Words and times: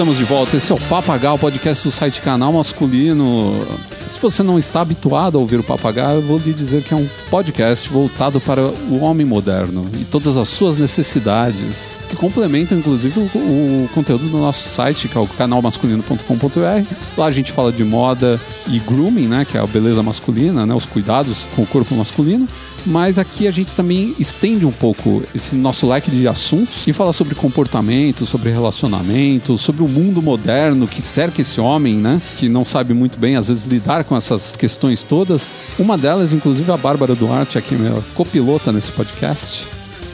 Estamos 0.00 0.16
de 0.16 0.24
volta. 0.24 0.56
Esse 0.56 0.72
é 0.72 0.74
o 0.74 0.80
Papagal, 0.88 1.38
podcast 1.38 1.86
do 1.86 1.90
site 1.90 2.22
Canal 2.22 2.54
Masculino. 2.54 3.52
Se 4.08 4.18
você 4.18 4.42
não 4.42 4.58
está 4.58 4.80
habituado 4.80 5.36
a 5.36 5.38
ouvir 5.38 5.60
o 5.60 5.62
Papagal, 5.62 6.14
eu 6.14 6.22
vou 6.22 6.38
lhe 6.38 6.54
dizer 6.54 6.82
que 6.82 6.94
é 6.94 6.96
um 6.96 7.06
podcast 7.30 7.86
voltado 7.90 8.40
para 8.40 8.62
o 8.62 9.00
homem 9.02 9.26
moderno 9.26 9.84
e 10.00 10.06
todas 10.06 10.38
as 10.38 10.48
suas 10.48 10.78
necessidades, 10.78 12.00
que 12.08 12.16
complementam 12.16 12.78
inclusive 12.78 13.20
o, 13.20 13.24
o 13.24 13.90
conteúdo 13.92 14.26
do 14.30 14.38
nosso 14.38 14.70
site, 14.70 15.06
que 15.06 15.18
é 15.18 15.20
o 15.20 15.26
canalmasculino.com.br. 15.26 16.94
Lá 17.18 17.26
a 17.26 17.30
gente 17.30 17.52
fala 17.52 17.70
de 17.70 17.84
moda 17.84 18.40
e 18.68 18.78
grooming, 18.78 19.26
né, 19.26 19.44
que 19.44 19.58
é 19.58 19.60
a 19.60 19.66
beleza 19.66 20.02
masculina, 20.02 20.64
né, 20.64 20.72
os 20.74 20.86
cuidados 20.86 21.46
com 21.54 21.60
o 21.60 21.66
corpo 21.66 21.94
masculino 21.94 22.48
mas 22.86 23.18
aqui 23.18 23.46
a 23.46 23.50
gente 23.50 23.74
também 23.74 24.14
estende 24.18 24.66
um 24.66 24.72
pouco 24.72 25.22
esse 25.34 25.56
nosso 25.56 25.88
leque 25.88 26.10
de 26.10 26.26
assuntos 26.26 26.86
e 26.86 26.92
fala 26.92 27.12
sobre 27.12 27.34
comportamento, 27.34 28.26
sobre 28.26 28.50
relacionamento, 28.50 29.56
sobre 29.58 29.82
o 29.82 29.88
mundo 29.88 30.22
moderno 30.22 30.86
que 30.86 31.02
cerca 31.02 31.40
esse 31.40 31.60
homem, 31.60 31.94
né? 31.94 32.20
Que 32.36 32.48
não 32.48 32.64
sabe 32.64 32.94
muito 32.94 33.18
bem, 33.18 33.36
às 33.36 33.48
vezes, 33.48 33.64
lidar 33.64 34.04
com 34.04 34.16
essas 34.16 34.52
questões 34.52 35.02
todas. 35.02 35.50
Uma 35.78 35.96
delas, 35.96 36.32
inclusive, 36.32 36.70
a 36.70 36.76
Bárbara 36.76 37.14
Duarte, 37.14 37.58
aqui, 37.58 37.74
minha 37.74 38.00
copilota 38.14 38.72
nesse 38.72 38.92
podcast. 38.92 39.66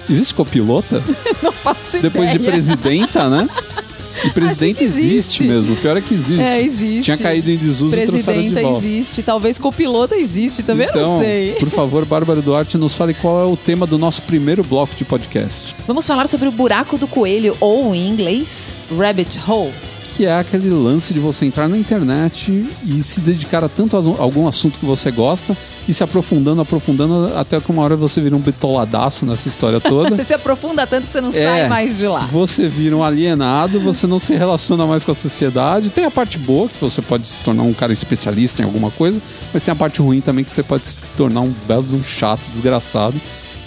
Existe 0.08 0.34
copilota? 0.34 1.02
não 1.42 1.52
faço 1.52 2.00
Depois 2.00 2.30
ideia. 2.30 2.38
de 2.38 2.44
presidenta, 2.44 3.28
né? 3.28 3.48
E 4.24 4.30
presidente 4.30 4.82
existe. 4.82 5.14
existe. 5.14 5.44
mesmo. 5.44 5.74
O 5.74 5.76
pior 5.76 5.96
é 5.96 6.00
que 6.00 6.14
existe. 6.14 6.42
É, 6.42 6.60
existe. 6.62 7.02
Tinha 7.02 7.18
caído 7.18 7.50
em 7.50 7.56
desuso 7.56 7.96
e 7.96 8.02
trouxeram 8.06 8.18
de 8.18 8.24
Presidenta 8.24 8.62
volta. 8.62 8.86
existe, 8.86 9.22
talvez 9.22 9.58
copilota 9.58 10.16
existe, 10.16 10.62
também 10.62 10.86
então, 10.88 11.14
não 11.14 11.20
sei. 11.20 11.52
por 11.58 11.70
favor, 11.70 12.04
Bárbara 12.04 12.40
Duarte, 12.40 12.78
nos 12.78 12.94
fale 12.94 13.14
qual 13.14 13.42
é 13.42 13.52
o 13.52 13.56
tema 13.56 13.86
do 13.86 13.98
nosso 13.98 14.22
primeiro 14.22 14.62
bloco 14.62 14.94
de 14.94 15.04
podcast. 15.04 15.74
Vamos 15.86 16.06
falar 16.06 16.26
sobre 16.26 16.48
o 16.48 16.52
buraco 16.52 16.96
do 16.98 17.06
coelho, 17.06 17.56
ou 17.60 17.94
em 17.94 18.08
inglês, 18.08 18.74
rabbit 18.96 19.38
hole. 19.48 19.72
Que 20.16 20.24
é 20.24 20.38
aquele 20.38 20.70
lance 20.70 21.12
de 21.12 21.20
você 21.20 21.44
entrar 21.44 21.68
na 21.68 21.76
internet 21.76 22.66
e 22.86 23.02
se 23.02 23.20
dedicar 23.20 23.62
a 23.62 23.68
tanto 23.68 23.96
a 23.96 24.22
algum 24.22 24.48
assunto 24.48 24.78
que 24.78 24.86
você 24.86 25.10
gosta 25.10 25.54
e 25.86 25.92
se 25.92 26.02
aprofundando, 26.02 26.62
aprofundando, 26.62 27.32
até 27.36 27.60
que 27.60 27.70
uma 27.70 27.82
hora 27.82 27.94
você 27.96 28.18
vira 28.22 28.34
um 28.34 28.38
bitoladaço 28.40 29.26
nessa 29.26 29.46
história 29.46 29.78
toda. 29.78 30.10
Você 30.16 30.24
se 30.24 30.32
aprofunda 30.34 30.86
tanto 30.86 31.06
que 31.06 31.12
você 31.12 31.20
não 31.20 31.28
É. 31.28 31.32
sai 31.32 31.68
mais 31.68 31.98
de 31.98 32.06
lá. 32.08 32.20
Você 32.32 32.66
vira 32.66 32.96
um 32.96 33.04
alienado, 33.04 33.78
você 33.78 34.06
não 34.06 34.18
se 34.18 34.34
relaciona 34.34 34.86
mais 34.86 35.04
com 35.04 35.12
a 35.12 35.14
sociedade. 35.14 35.90
Tem 35.90 36.04
a 36.06 36.10
parte 36.10 36.38
boa, 36.38 36.66
que 36.68 36.80
você 36.80 37.02
pode 37.02 37.26
se 37.28 37.42
tornar 37.42 37.62
um 37.62 37.74
cara 37.74 37.92
especialista 37.92 38.62
em 38.62 38.64
alguma 38.64 38.90
coisa, 38.90 39.20
mas 39.52 39.62
tem 39.64 39.70
a 39.70 39.76
parte 39.76 40.00
ruim 40.00 40.20
também, 40.22 40.44
que 40.44 40.50
você 40.50 40.62
pode 40.62 40.86
se 40.86 40.96
tornar 41.16 41.42
um 41.42 41.52
belo 41.68 41.84
um 41.94 42.02
chato, 42.02 42.40
desgraçado. 42.50 43.20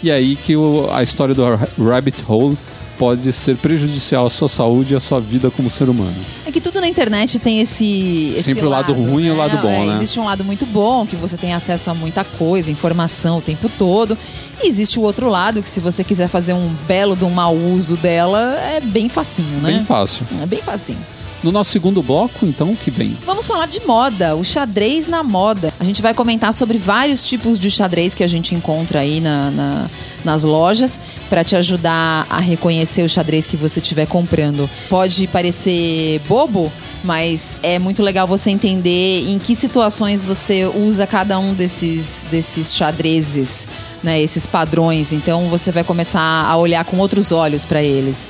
E 0.03 0.09
é 0.09 0.16
aí 0.16 0.36
que 0.36 0.55
o- 0.58 0.89
a 0.92 1.03
história 1.03 1.33
do 1.36 1.44
ra- 1.44 1.67
rabbit 1.77 2.23
hole 2.27 2.58
pode 3.00 3.31
ser 3.31 3.55
prejudicial 3.55 4.25
à 4.28 4.30
sua 4.30 4.50
saúde 4.50 4.94
e 4.94 4.97
à 4.97 5.00
sua 5.00 5.22
vida 5.22 5.50
como 5.50 5.69
ser 5.69 5.88
humano. 5.89 6.16
É 6.45 6.52
que 6.52 6.59
tudo 6.59 6.81
na 6.81 6.88
internet 6.88 7.39
tem 7.39 7.61
esse. 7.61 8.33
esse 8.33 8.44
Sempre 8.44 8.66
o 8.66 8.69
lado 8.69 8.92
ruim 8.92 9.28
e 9.28 9.31
o 9.31 9.36
lado 9.38 9.58
bom, 9.58 9.69
É, 9.69 9.86
né? 9.88 9.94
Existe 9.94 10.19
um 10.19 10.25
lado 10.25 10.44
muito 10.44 10.66
bom, 10.66 11.05
que 11.05 11.16
você 11.16 11.38
tem 11.38 11.53
acesso 11.53 11.89
a 11.89 11.94
muita 11.94 12.25
coisa, 12.25 12.70
informação 12.70 13.38
o 13.38 13.42
tempo 13.42 13.70
todo. 13.70 14.17
E 14.61 14.67
existe 14.67 15.00
o 15.00 15.02
outro 15.02 15.30
lado, 15.30 15.64
que 15.64 15.70
se 15.70 15.80
você 15.80 16.03
quiser 16.03 16.27
fazer 16.27 16.52
um 16.53 16.70
belo 16.86 17.17
um 17.22 17.30
mau 17.30 17.55
uso 17.55 17.95
dela, 17.95 18.59
é 18.59 18.81
bem 18.81 19.08
facinho, 19.08 19.61
né? 19.61 19.72
Bem 19.72 19.86
fácil. 19.86 20.27
É 20.42 20.45
bem 20.45 20.61
facinho. 20.61 21.00
No 21.42 21.53
nosso 21.53 21.72
segundo 21.72 22.03
bloco, 22.03 22.45
então, 22.45 22.67
o 22.67 22.75
que 22.75 22.92
vem? 22.92 23.16
Vamos 23.25 23.47
falar 23.47 23.66
de 23.66 23.80
moda, 23.88 24.36
o 24.36 24.44
xadrez 24.44 25.08
na 25.08 25.23
moda. 25.23 25.73
A 25.80 25.86
gente 25.86 26.02
vai 26.02 26.14
comentar 26.14 26.54
sobre 26.54 26.77
vários 26.77 27.23
tipos 27.23 27.58
de 27.58 27.71
xadrez 27.71 28.14
que 28.14 28.26
a 28.26 28.27
gente 28.27 28.54
encontra 28.54 28.99
aí 28.99 29.21
na, 29.21 29.49
na- 29.49 29.89
nas 30.23 30.43
lojas 30.43 30.99
para 31.30 31.43
te 31.43 31.55
ajudar 31.55 32.25
a 32.30 32.39
reconhecer 32.39 33.03
o 33.03 33.09
xadrez 33.09 33.47
que 33.47 33.57
você 33.57 33.80
estiver 33.80 34.05
comprando. 34.05 34.69
Pode 34.89 35.27
parecer 35.27 36.19
bobo, 36.27 36.71
mas 37.03 37.55
é 37.63 37.80
muito 37.80 38.03
legal 38.03 38.27
você 38.27 38.49
entender 38.49 39.29
em 39.29 39.39
que 39.39 39.55
situações 39.55 40.25
você 40.25 40.65
usa 40.65 41.08
cada 41.08 41.39
um 41.39 41.53
desses, 41.53 42.25
desses 42.29 42.73
xadrezes, 42.73 43.67
né, 44.03 44.21
esses 44.21 44.45
padrões. 44.45 45.13
Então 45.13 45.49
você 45.49 45.71
vai 45.71 45.83
começar 45.83 46.45
a 46.45 46.55
olhar 46.58 46.83
com 46.85 46.97
outros 46.97 47.31
olhos 47.31 47.65
para 47.65 47.81
eles. 47.81 48.27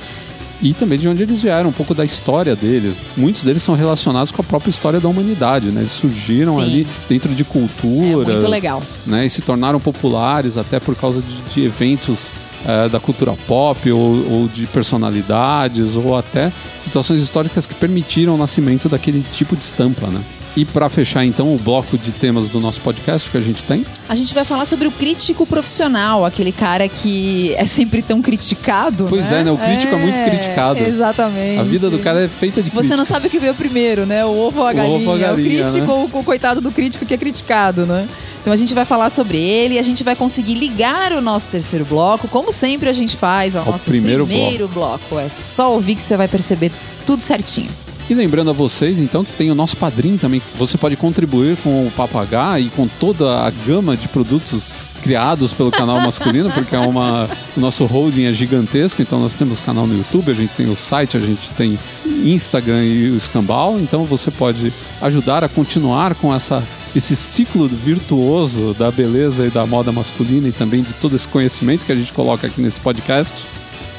E 0.62 0.74
também 0.74 0.98
de 0.98 1.08
onde 1.08 1.22
eles 1.22 1.42
vieram, 1.42 1.70
um 1.70 1.72
pouco 1.72 1.94
da 1.94 2.04
história 2.04 2.54
deles. 2.54 2.96
Muitos 3.16 3.44
deles 3.44 3.62
são 3.62 3.74
relacionados 3.74 4.30
com 4.30 4.42
a 4.42 4.44
própria 4.44 4.70
história 4.70 5.00
da 5.00 5.08
humanidade, 5.08 5.70
né? 5.70 5.80
Eles 5.80 5.92
surgiram 5.92 6.56
Sim. 6.56 6.62
ali 6.62 6.86
dentro 7.08 7.34
de 7.34 7.44
culturas. 7.44 8.28
É 8.28 8.32
muito 8.32 8.48
legal. 8.48 8.82
Né? 9.06 9.26
E 9.26 9.30
se 9.30 9.40
tornaram 9.40 9.80
populares 9.80 10.58
até 10.58 10.78
por 10.78 10.94
causa 10.94 11.22
de, 11.22 11.54
de 11.54 11.64
eventos 11.64 12.30
eh, 12.66 12.90
da 12.90 13.00
cultura 13.00 13.32
pop 13.46 13.90
ou, 13.90 14.30
ou 14.30 14.48
de 14.48 14.66
personalidades 14.66 15.96
ou 15.96 16.14
até 16.14 16.52
situações 16.78 17.22
históricas 17.22 17.66
que 17.66 17.74
permitiram 17.74 18.34
o 18.34 18.36
nascimento 18.36 18.86
daquele 18.86 19.24
tipo 19.32 19.56
de 19.56 19.64
estampa, 19.64 20.08
né? 20.08 20.20
E 20.56 20.64
para 20.64 20.88
fechar 20.88 21.24
então 21.24 21.54
o 21.54 21.58
bloco 21.58 21.96
de 21.96 22.10
temas 22.10 22.48
do 22.48 22.60
nosso 22.60 22.80
podcast 22.80 23.30
que 23.30 23.36
a 23.36 23.40
gente 23.40 23.64
tem, 23.64 23.86
A 24.08 24.14
gente 24.16 24.34
vai 24.34 24.44
falar 24.44 24.64
sobre 24.64 24.88
o 24.88 24.90
crítico 24.90 25.46
profissional, 25.46 26.24
aquele 26.24 26.50
cara 26.50 26.88
que 26.88 27.54
é 27.54 27.64
sempre 27.64 28.02
tão 28.02 28.20
criticado. 28.20 29.06
Pois 29.08 29.30
né? 29.30 29.40
é, 29.40 29.44
né? 29.44 29.50
O 29.52 29.56
crítico 29.56 29.94
é 29.94 29.98
muito 29.98 30.18
criticado. 30.18 30.80
Exatamente. 30.80 31.60
a 31.60 31.62
vida 31.62 31.88
do 31.88 31.98
cara 32.00 32.24
é 32.24 32.28
feita 32.28 32.60
de 32.62 32.70
Você 32.70 32.88
não 32.88 32.96
críticas. 32.96 33.08
sabe 33.08 33.28
o 33.28 33.30
que 33.30 33.38
veio 33.38 33.54
primeiro, 33.54 34.04
né? 34.04 34.24
O 34.24 34.36
ovo 34.36 34.60
ou 34.60 34.66
a 34.66 34.72
O 34.72 34.74
galinha. 34.74 34.96
ovo 34.96 35.08
ou 35.10 35.14
a 35.14 35.18
galinha, 35.18 35.64
o 35.64 35.68
crítico 35.70 35.86
né? 35.86 35.92
ou 36.12 36.20
o 36.20 36.24
coitado 36.24 36.60
do 36.60 36.72
crítico 36.72 37.06
que 37.06 37.14
é 37.14 37.18
criticado, 37.18 37.86
né? 37.86 38.08
Então 38.40 38.52
a 38.52 38.56
gente 38.56 38.74
vai 38.74 38.84
falar 38.84 39.10
sobre 39.10 39.38
ele 39.38 39.74
e 39.74 39.78
a 39.78 39.82
gente 39.82 40.02
vai 40.02 40.16
conseguir 40.16 40.54
ligar 40.54 41.12
o 41.12 41.20
nosso 41.20 41.48
terceiro 41.48 41.84
bloco, 41.84 42.26
como 42.26 42.50
sempre 42.50 42.88
a 42.88 42.92
gente 42.92 43.16
faz, 43.16 43.54
ao, 43.54 43.64
Ao 43.64 43.72
nosso 43.72 43.84
primeiro 43.84 44.26
bloco. 44.66 45.18
É 45.18 45.28
só 45.28 45.72
ouvir 45.72 45.94
que 45.94 46.02
você 46.02 46.16
vai 46.16 46.26
perceber 46.26 46.72
tudo 47.06 47.22
certinho. 47.22 47.68
E 48.10 48.14
lembrando 48.14 48.50
a 48.50 48.52
vocês, 48.52 48.98
então, 48.98 49.22
que 49.22 49.36
tem 49.36 49.52
o 49.52 49.54
nosso 49.54 49.76
padrinho 49.76 50.18
também. 50.18 50.42
Você 50.56 50.76
pode 50.76 50.96
contribuir 50.96 51.56
com 51.58 51.86
o 51.86 51.92
Papagá 51.92 52.58
e 52.58 52.68
com 52.70 52.88
toda 52.88 53.46
a 53.46 53.50
gama 53.50 53.96
de 53.96 54.08
produtos 54.08 54.68
criados 55.00 55.52
pelo 55.52 55.70
canal 55.70 56.00
masculino, 56.02 56.50
porque 56.50 56.74
é 56.74 56.80
uma, 56.80 57.30
o 57.56 57.60
nosso 57.60 57.84
holding 57.84 58.24
é 58.24 58.32
gigantesco. 58.32 59.00
Então, 59.00 59.20
nós 59.20 59.36
temos 59.36 59.60
canal 59.60 59.86
no 59.86 59.96
YouTube, 59.96 60.28
a 60.28 60.34
gente 60.34 60.52
tem 60.54 60.68
o 60.68 60.74
site, 60.74 61.16
a 61.16 61.20
gente 61.20 61.52
tem 61.52 61.78
Instagram 62.24 62.82
e 62.82 63.10
o 63.12 63.16
Escambau. 63.16 63.78
Então, 63.78 64.04
você 64.04 64.32
pode 64.32 64.72
ajudar 65.00 65.44
a 65.44 65.48
continuar 65.48 66.16
com 66.16 66.34
essa, 66.34 66.64
esse 66.96 67.14
ciclo 67.14 67.68
virtuoso 67.68 68.74
da 68.74 68.90
beleza 68.90 69.46
e 69.46 69.50
da 69.50 69.64
moda 69.64 69.92
masculina 69.92 70.48
e 70.48 70.52
também 70.52 70.82
de 70.82 70.94
todo 70.94 71.14
esse 71.14 71.28
conhecimento 71.28 71.86
que 71.86 71.92
a 71.92 71.96
gente 71.96 72.12
coloca 72.12 72.48
aqui 72.48 72.60
nesse 72.60 72.80
podcast. 72.80 73.46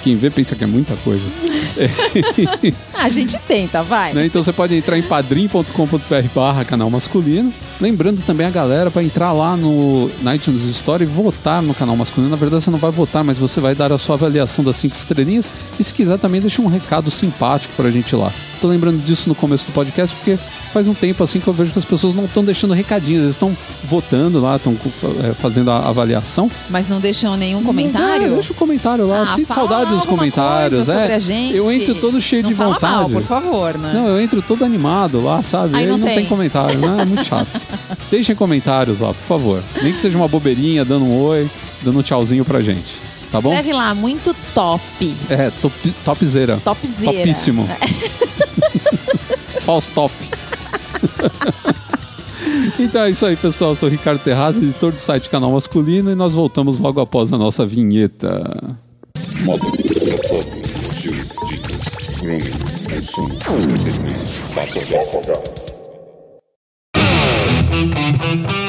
Quem 0.04 0.16
vê 0.16 0.30
pensa 0.30 0.56
que 0.56 0.64
é 0.64 0.68
muita 0.68 0.96
coisa. 0.98 1.24
Ah, 2.94 3.06
a 3.06 3.10
gente 3.10 3.38
tenta, 3.48 3.82
vai. 3.82 4.14
né? 4.14 4.26
Então 4.26 4.44
você 4.44 4.54
pode 4.54 4.76
entrar 4.76 4.96
em 4.98 5.02
padrim.com.br 5.02 6.28
barra 6.36 6.64
canal 6.64 6.90
masculino. 6.90 7.52
Lembrando 7.80 8.22
também 8.24 8.46
a 8.46 8.50
galera 8.52 8.92
para 8.92 9.04
entrar 9.04 9.32
lá 9.32 9.58
no 9.58 10.12
na 10.22 10.36
iTunes 10.36 10.64
Store 10.66 11.02
e 11.04 11.08
votar 11.08 11.64
no 11.64 11.74
canal 11.74 11.96
masculino. 11.96 12.30
Na 12.30 12.36
verdade, 12.38 12.64
você 12.64 12.70
não 12.70 12.78
vai 12.78 12.92
votar, 12.92 13.24
mas 13.24 13.40
você 13.40 13.60
vai 13.60 13.74
dar 13.74 13.92
a 13.92 13.98
sua 13.98 14.16
avaliação 14.16 14.64
das 14.64 14.76
cinco 14.76 14.96
estrelinhas. 14.96 15.50
E 15.80 15.84
se 15.84 15.94
quiser 15.94 16.20
também 16.20 16.42
deixa 16.42 16.62
um 16.62 16.68
recado 16.68 17.10
simpático 17.10 17.74
pra 17.76 17.90
gente 17.90 18.16
lá. 18.16 18.32
Tô 18.62 18.68
lembrando 18.68 19.04
disso 19.04 19.28
no 19.28 19.34
começo 19.34 19.66
do 19.66 19.74
podcast, 19.74 20.16
porque 20.16 20.38
faz 20.72 20.88
um 20.88 20.94
tempo 20.94 21.24
assim 21.24 21.40
que 21.40 21.48
eu 21.48 21.54
vejo 21.54 21.74
que 21.74 21.80
as 21.80 21.84
pessoas 21.86 22.14
não 22.14 22.26
estão 22.26 22.46
deixando 22.46 22.76
recadinhos, 22.76 23.24
eles 23.24 23.34
estão 23.34 23.58
votando 23.84 24.40
lá, 24.40 24.56
estão 24.58 24.78
fazendo 25.40 25.72
a 25.72 25.90
avaliação. 25.90 26.50
Mas 26.70 26.88
não 26.88 27.00
deixam 27.00 27.36
nenhum 27.36 27.62
É, 27.62 27.64
comentário? 27.64 28.34
deixa 28.36 28.54
um 28.54 28.56
comentário 28.56 29.08
lá. 29.08 29.24
Ah, 29.24 29.36
Sinto 29.36 29.52
saudade 29.52 29.90
dos 29.90 30.04
sobre 30.04 30.16
é. 30.90 31.50
Eu 31.58 31.72
entro 31.72 31.96
todo 31.96 32.22
cheio 32.22 32.44
não 32.44 32.50
de 32.52 32.56
fala 32.56 32.74
vontade. 32.76 32.94
mal, 32.94 33.10
por 33.10 33.24
favor, 33.24 33.78
né? 33.80 33.94
Não, 33.96 34.08
eu 34.08 34.22
entro 34.22 34.42
todo 34.44 34.64
animado 34.64 35.24
lá, 35.24 35.42
sabe? 35.42 35.76
Aí 35.76 35.88
não 35.88 35.98
não, 35.98 36.06
tem. 36.06 36.18
tem. 36.18 36.26
comentário, 36.28 36.78
né? 36.80 36.98
É 37.02 37.06
muito 37.06 37.26
chato. 37.26 37.60
Deixem 38.12 38.36
comentários 38.36 39.00
lá, 39.00 39.08
por 39.08 39.24
favor. 39.24 39.64
Nem 39.82 39.92
que 39.92 39.98
seja 39.98 40.18
uma 40.18 40.28
bobeirinha, 40.28 40.86
dando 40.86 41.06
um 41.06 41.20
oi, 41.24 41.50
dando 41.82 41.98
um 41.98 42.04
tchauzinho 42.04 42.46
pra 42.46 42.62
gente. 42.62 43.00
Tá 43.32 43.40
bom? 43.40 43.54
Escreve 43.54 43.74
lá, 43.74 43.96
muito 43.96 44.36
top. 44.54 45.16
É, 45.30 45.50
top, 45.62 45.92
topzera. 46.04 46.60
Topzera. 46.64 47.14
Topíssimo. 47.14 47.68
False 49.62 49.90
top. 49.92 50.14
então 52.78 53.04
é 53.04 53.10
isso 53.10 53.26
aí, 53.26 53.38
pessoal. 53.38 53.72
Eu 53.72 53.76
sou 53.76 53.88
o 53.88 53.92
Ricardo 53.92 54.20
Terrazzi, 54.20 54.62
editor 54.64 54.92
do 54.92 55.00
site 55.00 55.30
Canal 55.30 55.52
Masculino, 55.52 56.12
e 56.12 56.16
nós 56.16 56.34
voltamos 56.34 56.80
logo 56.80 57.00
após 57.00 57.32
a 57.32 57.38
nossa 57.38 57.66
vinheta. 57.66 58.78
Dicas, 61.48 61.90
grooming, 62.22 62.52
consumo, 62.90 63.34
entretenimento, 63.34 64.40
papo, 68.44 68.61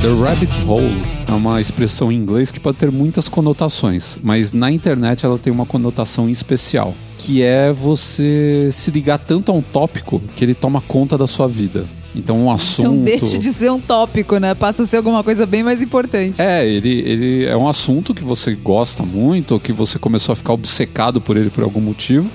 The 0.00 0.10
rabbit 0.24 0.52
hole 0.64 0.94
é 1.26 1.32
uma 1.32 1.60
expressão 1.60 2.12
em 2.12 2.14
inglês 2.14 2.52
que 2.52 2.60
pode 2.60 2.78
ter 2.78 2.88
muitas 2.88 3.28
conotações, 3.28 4.16
mas 4.22 4.52
na 4.52 4.70
internet 4.70 5.26
ela 5.26 5.36
tem 5.36 5.52
uma 5.52 5.66
conotação 5.66 6.30
especial, 6.30 6.94
que 7.18 7.42
é 7.42 7.72
você 7.72 8.68
se 8.70 8.92
ligar 8.92 9.18
tanto 9.18 9.50
a 9.50 9.54
um 9.56 9.60
tópico 9.60 10.22
que 10.36 10.44
ele 10.44 10.54
toma 10.54 10.80
conta 10.80 11.18
da 11.18 11.26
sua 11.26 11.48
vida. 11.48 11.84
Então 12.14 12.38
um 12.44 12.48
assunto. 12.48 12.92
Então 12.92 13.02
deixe 13.02 13.38
de 13.38 13.52
ser 13.52 13.72
um 13.72 13.80
tópico, 13.80 14.38
né? 14.38 14.54
Passa 14.54 14.84
a 14.84 14.86
ser 14.86 14.98
alguma 14.98 15.24
coisa 15.24 15.44
bem 15.44 15.64
mais 15.64 15.82
importante. 15.82 16.40
É, 16.40 16.64
ele, 16.64 17.00
ele 17.00 17.44
é 17.46 17.56
um 17.56 17.66
assunto 17.66 18.14
que 18.14 18.22
você 18.22 18.54
gosta 18.54 19.02
muito, 19.02 19.54
ou 19.54 19.60
que 19.60 19.72
você 19.72 19.98
começou 19.98 20.32
a 20.32 20.36
ficar 20.36 20.52
obcecado 20.52 21.20
por 21.20 21.36
ele 21.36 21.50
por 21.50 21.64
algum 21.64 21.80
motivo. 21.80 22.30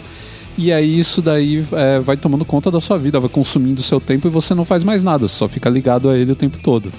E 0.57 0.71
aí 0.71 0.99
isso 0.99 1.21
daí 1.21 1.65
é, 1.71 1.99
vai 1.99 2.15
tomando 2.15 2.45
conta 2.45 2.69
da 2.69 2.79
sua 2.79 2.97
vida, 2.97 3.19
vai 3.19 3.29
consumindo 3.29 3.79
o 3.79 3.83
seu 3.83 3.99
tempo 3.99 4.27
e 4.27 4.31
você 4.31 4.53
não 4.53 4.63
faz 4.63 4.83
mais 4.83 5.01
nada, 5.01 5.27
só 5.27 5.47
fica 5.47 5.69
ligado 5.69 6.09
a 6.09 6.17
ele 6.17 6.31
o 6.31 6.35
tempo 6.35 6.59
todo. 6.59 6.91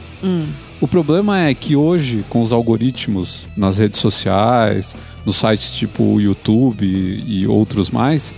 O 0.80 0.88
problema 0.88 1.40
é 1.40 1.54
que 1.54 1.76
hoje, 1.76 2.24
com 2.28 2.42
os 2.42 2.52
algoritmos 2.52 3.48
nas 3.56 3.78
redes 3.78 4.00
sociais, 4.00 4.94
nos 5.24 5.36
sites 5.36 5.70
tipo 5.70 6.20
YouTube 6.20 6.84
e, 6.84 7.46
outros 7.46 7.90
mais, 7.90 8.34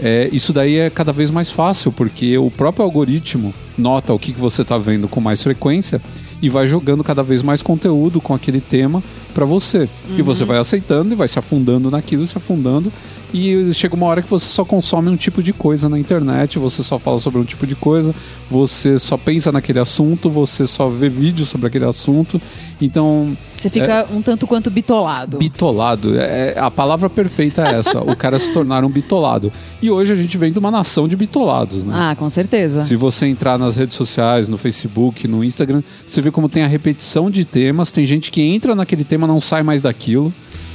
é, 0.00 0.28
isso 0.32 0.52
daí 0.52 0.76
é 0.76 0.90
cada 0.90 1.12
vez 1.12 1.30
mais 1.30 1.50
fácil, 1.50 1.92
porque 1.92 2.36
o 2.36 2.50
próprio 2.50 2.84
algoritmo 2.84 3.54
nota 3.78 4.12
o 4.12 4.18
que, 4.18 4.32
que 4.32 4.40
você 4.40 4.62
está 4.62 4.76
vendo 4.76 5.06
com 5.08 5.20
mais 5.20 5.42
frequência 5.42 6.02
e 6.42 6.48
vai 6.48 6.66
jogando 6.66 7.04
cada 7.04 7.22
vez 7.22 7.42
mais 7.42 7.62
conteúdo 7.62 8.20
com 8.20 8.34
aquele 8.34 8.60
tema 8.60 9.02
para 9.32 9.44
você. 9.44 9.88
E 10.18 10.22
você 10.22 10.44
vai 10.44 10.58
aceitando 10.58 11.12
e 11.12 11.16
vai 11.16 11.28
se 11.28 11.38
afundando 11.38 11.90
naquilo, 11.90 12.26
se 12.26 12.36
afundando. 12.36 12.92
E 13.34 13.74
chega 13.74 13.96
uma 13.96 14.06
hora 14.06 14.22
que 14.22 14.30
você 14.30 14.46
só 14.46 14.64
consome 14.64 15.10
um 15.10 15.16
tipo 15.16 15.42
de 15.42 15.52
coisa 15.52 15.88
na 15.88 15.98
internet, 15.98 16.56
você 16.56 16.84
só 16.84 17.00
fala 17.00 17.18
sobre 17.18 17.40
um 17.40 17.44
tipo 17.44 17.66
de 17.66 17.74
coisa, 17.74 18.14
você 18.48 18.96
só 18.96 19.16
pensa 19.16 19.50
naquele 19.50 19.80
assunto, 19.80 20.30
você 20.30 20.68
só 20.68 20.88
vê 20.88 21.08
vídeos 21.08 21.48
sobre 21.48 21.66
aquele 21.66 21.84
assunto. 21.84 22.40
Então, 22.80 23.36
Você 23.56 23.68
fica 23.68 24.06
um 24.14 24.22
tanto 24.22 24.46
quanto 24.46 24.70
bitolado. 24.70 25.38
bitolado, 25.38 26.16
é, 26.16 26.54
a 26.56 26.70
palavra 26.70 27.10
perfeita 27.10 27.66
é 27.66 27.74
essa, 27.74 28.00
o 28.00 28.14
cara 28.14 28.38
se 28.38 28.52
tornar 28.52 28.84
um 28.84 28.88
bitolado. 28.88 29.52
E 29.82 29.90
hoje 29.90 30.12
a 30.12 30.16
gente 30.16 30.38
vem 30.38 30.52
de 30.52 30.60
uma 30.60 30.70
nação 30.70 31.08
de 31.08 31.16
bitolados, 31.16 31.82
né? 31.82 31.92
Ah, 31.92 32.14
com 32.16 32.30
certeza. 32.30 32.84
Se 32.84 32.94
você 32.94 33.26
entrar 33.26 33.58
nas 33.58 33.74
redes 33.74 33.96
sociais, 33.96 34.46
no 34.46 34.56
Facebook, 34.56 35.26
no 35.26 35.42
Instagram, 35.42 35.82
você 36.06 36.22
vê 36.22 36.30
como 36.30 36.48
tem 36.48 36.62
a 36.62 36.68
repetição 36.68 37.28
de 37.28 37.44
temas. 37.44 37.90
Tem 37.90 38.06
gente 38.06 38.30
que 38.30 38.40
entra 38.40 38.76
naquele 38.76 39.02
tema 39.02 39.26
e 39.26 39.28
não 39.28 39.40
sai 39.40 39.64
mais 39.64 39.82
daquilo. 39.82 40.32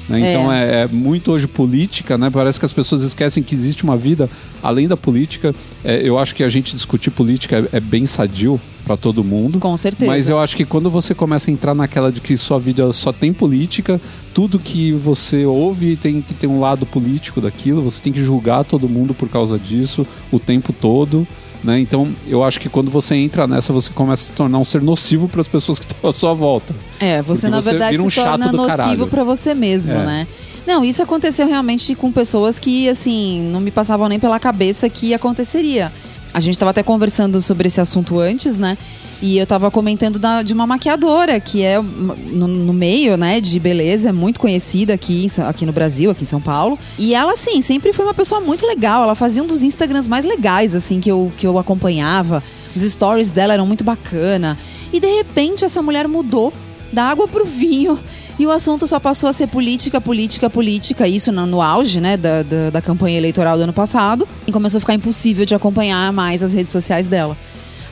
Né? 0.10 0.22
É. 0.22 0.32
Então 0.32 0.52
é. 0.52 0.82
é 0.82 0.88
muito 0.88 1.32
hoje 1.32 1.48
política, 1.48 2.18
né? 2.18 2.30
Parece 2.30 2.60
que 2.60 2.66
as 2.66 2.74
pessoas 2.74 3.04
esquecem 3.04 3.44
que 3.44 3.54
existe 3.54 3.84
uma 3.84 3.96
vida 3.96 4.30
além 4.62 4.88
da 4.88 4.98
política. 4.98 5.54
É, 5.84 6.02
eu 6.04 6.18
acho 6.18 6.36
que 6.36 6.44
a 6.44 6.50
gente 6.50 6.74
discutir 6.74 7.12
política 7.12 7.70
é, 7.72 7.78
é 7.78 7.80
bem 7.80 8.06
sadio 8.06 8.60
para 8.84 8.98
todo 8.98 9.24
mundo. 9.24 9.60
Com 9.60 9.78
certeza. 9.78 10.12
Mas 10.12 10.30
eu 10.30 10.40
acho 10.40 10.58
que 10.58 10.66
quando 10.66 10.90
você 10.90 11.14
começa 11.14 11.52
a 11.52 11.54
entrar 11.54 11.76
naquela 11.76 12.12
de 12.12 12.20
que 12.20 12.36
sua 12.36 12.58
vida 12.58 12.92
só 12.92 13.14
tem 13.14 13.32
política, 13.32 14.02
tudo 14.34 14.58
que 14.58 14.92
você 14.94 15.46
ouve 15.46 15.96
tem 15.96 16.22
que 16.22 16.34
ter 16.34 16.48
um 16.48 16.60
lado 16.60 16.88
político 16.88 17.40
daquilo, 17.40 17.84
você 17.84 18.02
tem 18.02 18.12
que 18.12 18.24
julgar 18.24 18.64
todo 18.64 18.90
mundo 18.90 19.14
por 19.14 19.30
causa 19.30 19.60
disso 19.60 20.08
o 20.32 20.40
tempo 20.40 20.74
todo. 20.74 21.28
Né? 21.64 21.80
Então, 21.80 22.08
eu 22.26 22.44
acho 22.44 22.60
que 22.60 22.70
quando 22.70 22.90
você 22.90 23.16
entra 23.16 23.46
nessa, 23.46 23.74
você 23.74 23.92
começa 23.92 24.24
a 24.24 24.26
se 24.28 24.32
tornar 24.32 24.58
um 24.60 24.64
ser 24.64 24.82
nocivo 24.82 25.28
para 25.28 25.42
as 25.42 25.48
pessoas 25.48 25.78
que 25.78 25.86
estão 25.86 26.10
à 26.10 26.14
sua 26.14 26.34
volta. 26.34 26.74
É, 27.00 27.22
você 27.22 27.42
Porque 27.42 27.52
na 27.56 27.62
você 27.62 27.70
verdade 27.72 28.00
um 28.00 28.10
se 28.10 28.16
torna 28.16 28.52
nocivo 28.52 29.08
pra 29.08 29.24
você 29.24 29.54
mesmo, 29.54 29.94
É. 29.94 30.06
né? 30.06 30.28
Não, 30.66 30.86
isso 30.86 31.02
aconteceu 31.02 31.48
realmente 31.48 31.96
com 31.96 32.12
pessoas 32.12 32.60
que, 32.60 32.88
assim, 32.88 33.42
não 33.52 33.60
me 33.60 33.72
passavam 33.72 34.08
nem 34.08 34.20
pela 34.20 34.40
cabeça 34.40 34.88
que 34.88 35.14
aconteceria. 35.14 35.92
A 36.34 36.40
gente 36.40 36.58
tava 36.60 36.70
até 36.72 36.84
conversando 36.84 37.42
sobre 37.42 37.68
esse 37.68 37.82
assunto 37.82 38.20
antes, 38.20 38.58
né? 38.58 38.78
E 39.22 39.38
eu 39.38 39.46
tava 39.48 39.70
comentando 39.72 40.18
da- 40.20 40.42
de 40.44 40.54
uma 40.54 40.66
maquiadora 40.68 41.40
que 41.40 41.62
é 41.64 41.82
no, 41.82 42.48
no 42.48 42.72
meio, 42.74 43.18
né, 43.18 43.42
de 43.42 43.60
beleza, 43.60 44.10
é 44.10 44.12
muito 44.12 44.40
conhecida 44.40 44.94
aqui, 44.94 45.28
aqui 45.48 45.66
no 45.66 45.74
Brasil, 45.74 46.10
aqui 46.12 46.24
em 46.24 46.28
São 46.28 46.40
Paulo. 46.40 46.80
E 46.98 47.14
ela, 47.14 47.34
assim, 47.34 47.62
sempre 47.62 47.92
foi 47.92 48.06
uma 48.06 48.14
pessoa 48.14 48.40
muito 48.40 48.66
legal. 48.66 49.04
Ela 49.04 49.16
fazia 49.16 49.44
um 49.44 49.48
dos 49.48 49.62
Instagrams 49.64 50.08
mais 50.08 50.24
legais, 50.24 50.74
assim, 50.76 51.00
que 51.02 51.12
eu, 51.12 51.32
que 51.36 51.46
eu 51.46 51.58
acompanhava. 51.58 52.42
Os 52.76 52.82
stories 52.84 53.30
dela 53.30 53.54
eram 53.54 53.66
muito 53.66 53.84
bacana. 53.84 54.58
E 54.94 55.00
de 55.00 55.08
repente 55.08 55.66
essa 55.66 55.82
mulher 55.82 56.08
mudou 56.08 56.54
da 56.94 57.04
água 57.04 57.28
pro 57.28 57.46
vinho. 57.46 58.00
E 58.40 58.48
o 58.48 58.52
assunto 58.52 58.88
só 58.88 59.02
passou 59.02 59.30
a 59.30 59.34
ser 59.34 59.48
política, 59.48 60.00
política, 60.00 60.50
política. 60.50 61.06
Isso 61.06 61.30
no, 61.30 61.46
no 61.46 61.62
auge, 61.62 62.00
né, 62.00 62.16
da, 62.16 62.42
da, 62.42 62.70
da 62.70 62.82
campanha 62.82 63.18
eleitoral 63.18 63.58
do 63.58 63.64
ano 63.64 63.74
passado. 63.74 64.26
E 64.48 64.52
começou 64.54 64.78
a 64.78 64.80
ficar 64.80 64.94
impossível 64.94 65.46
de 65.46 65.54
acompanhar 65.54 66.14
mais 66.14 66.42
as 66.42 66.54
redes 66.54 66.72
sociais 66.72 67.06
dela. 67.06 67.38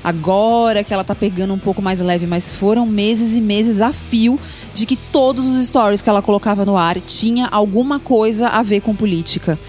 Agora 0.02 0.86
que 0.86 0.94
ela 0.94 1.04
tá 1.04 1.14
pegando 1.14 1.54
um 1.54 1.60
pouco 1.60 1.82
mais 1.82 2.00
leve, 2.00 2.26
mas 2.26 2.54
foram 2.54 2.86
meses 2.86 3.36
e 3.36 3.42
meses 3.42 3.82
a 3.82 3.92
fio 3.92 4.40
de 4.74 4.86
que 4.86 4.96
todos 4.96 5.46
os 5.46 5.68
stories 5.68 6.02
que 6.02 6.10
ela 6.10 6.22
colocava 6.22 6.66
no 6.66 6.78
ar 6.78 6.98
tinha 7.02 7.48
alguma 7.48 8.00
coisa 8.00 8.48
a 8.48 8.64
ver 8.64 8.80
com 8.80 8.96
política. 8.96 9.60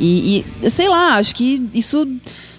E, 0.00 0.46
e, 0.62 0.70
sei 0.70 0.88
lá, 0.88 1.16
acho 1.16 1.34
que 1.34 1.62
isso. 1.74 2.08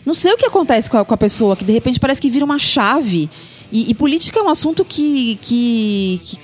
Não 0.06 0.14
sei 0.14 0.32
o 0.34 0.38
que 0.38 0.46
acontece 0.46 0.92
com 0.92 1.00
a, 1.00 1.06
com 1.06 1.14
a 1.16 1.18
pessoa, 1.18 1.56
que 1.56 1.66
de 1.66 1.74
repente 1.74 2.00
parece 2.00 2.22
que 2.22 2.30
vira 2.30 2.46
uma 2.46 2.60
chave. 2.60 3.28
E, 3.72 3.90
e 3.90 3.96
política 3.96 4.40
é 4.40 4.44
um 4.44 4.50
assunto 4.50 4.86
que, 4.86 5.40
que, 5.42 6.22
que 6.24 6.38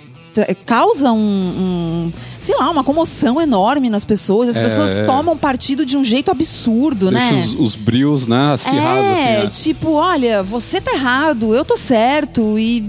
causa 0.66 1.12
um, 1.12 1.18
um, 1.18 2.14
sei 2.40 2.56
lá, 2.58 2.70
uma 2.70 2.84
comoção 2.84 3.40
enorme 3.42 3.90
nas 3.90 4.06
pessoas. 4.06 4.50
As 4.50 4.56
É, 4.58 4.62
pessoas 4.64 4.98
é. 4.98 5.04
tomam 5.04 5.38
partido 5.38 5.86
de 5.86 5.98
um 5.98 6.04
jeito 6.04 6.30
absurdo, 6.32 7.10
Deixa 7.12 7.32
né? 7.32 7.40
os, 7.40 7.56
os 7.56 7.76
brios, 7.76 8.28
né, 8.28 8.52
acirrados. 8.54 9.04
é, 9.06 9.12
assim, 9.38 9.44
né? 9.46 9.50
tipo, 9.52 9.92
olha, 9.94 10.42
você 10.44 10.80
tá 10.82 10.94
errado, 10.94 11.54
eu 11.54 11.64
tô 11.66 11.76
certo. 11.78 12.58
E, 12.60 12.88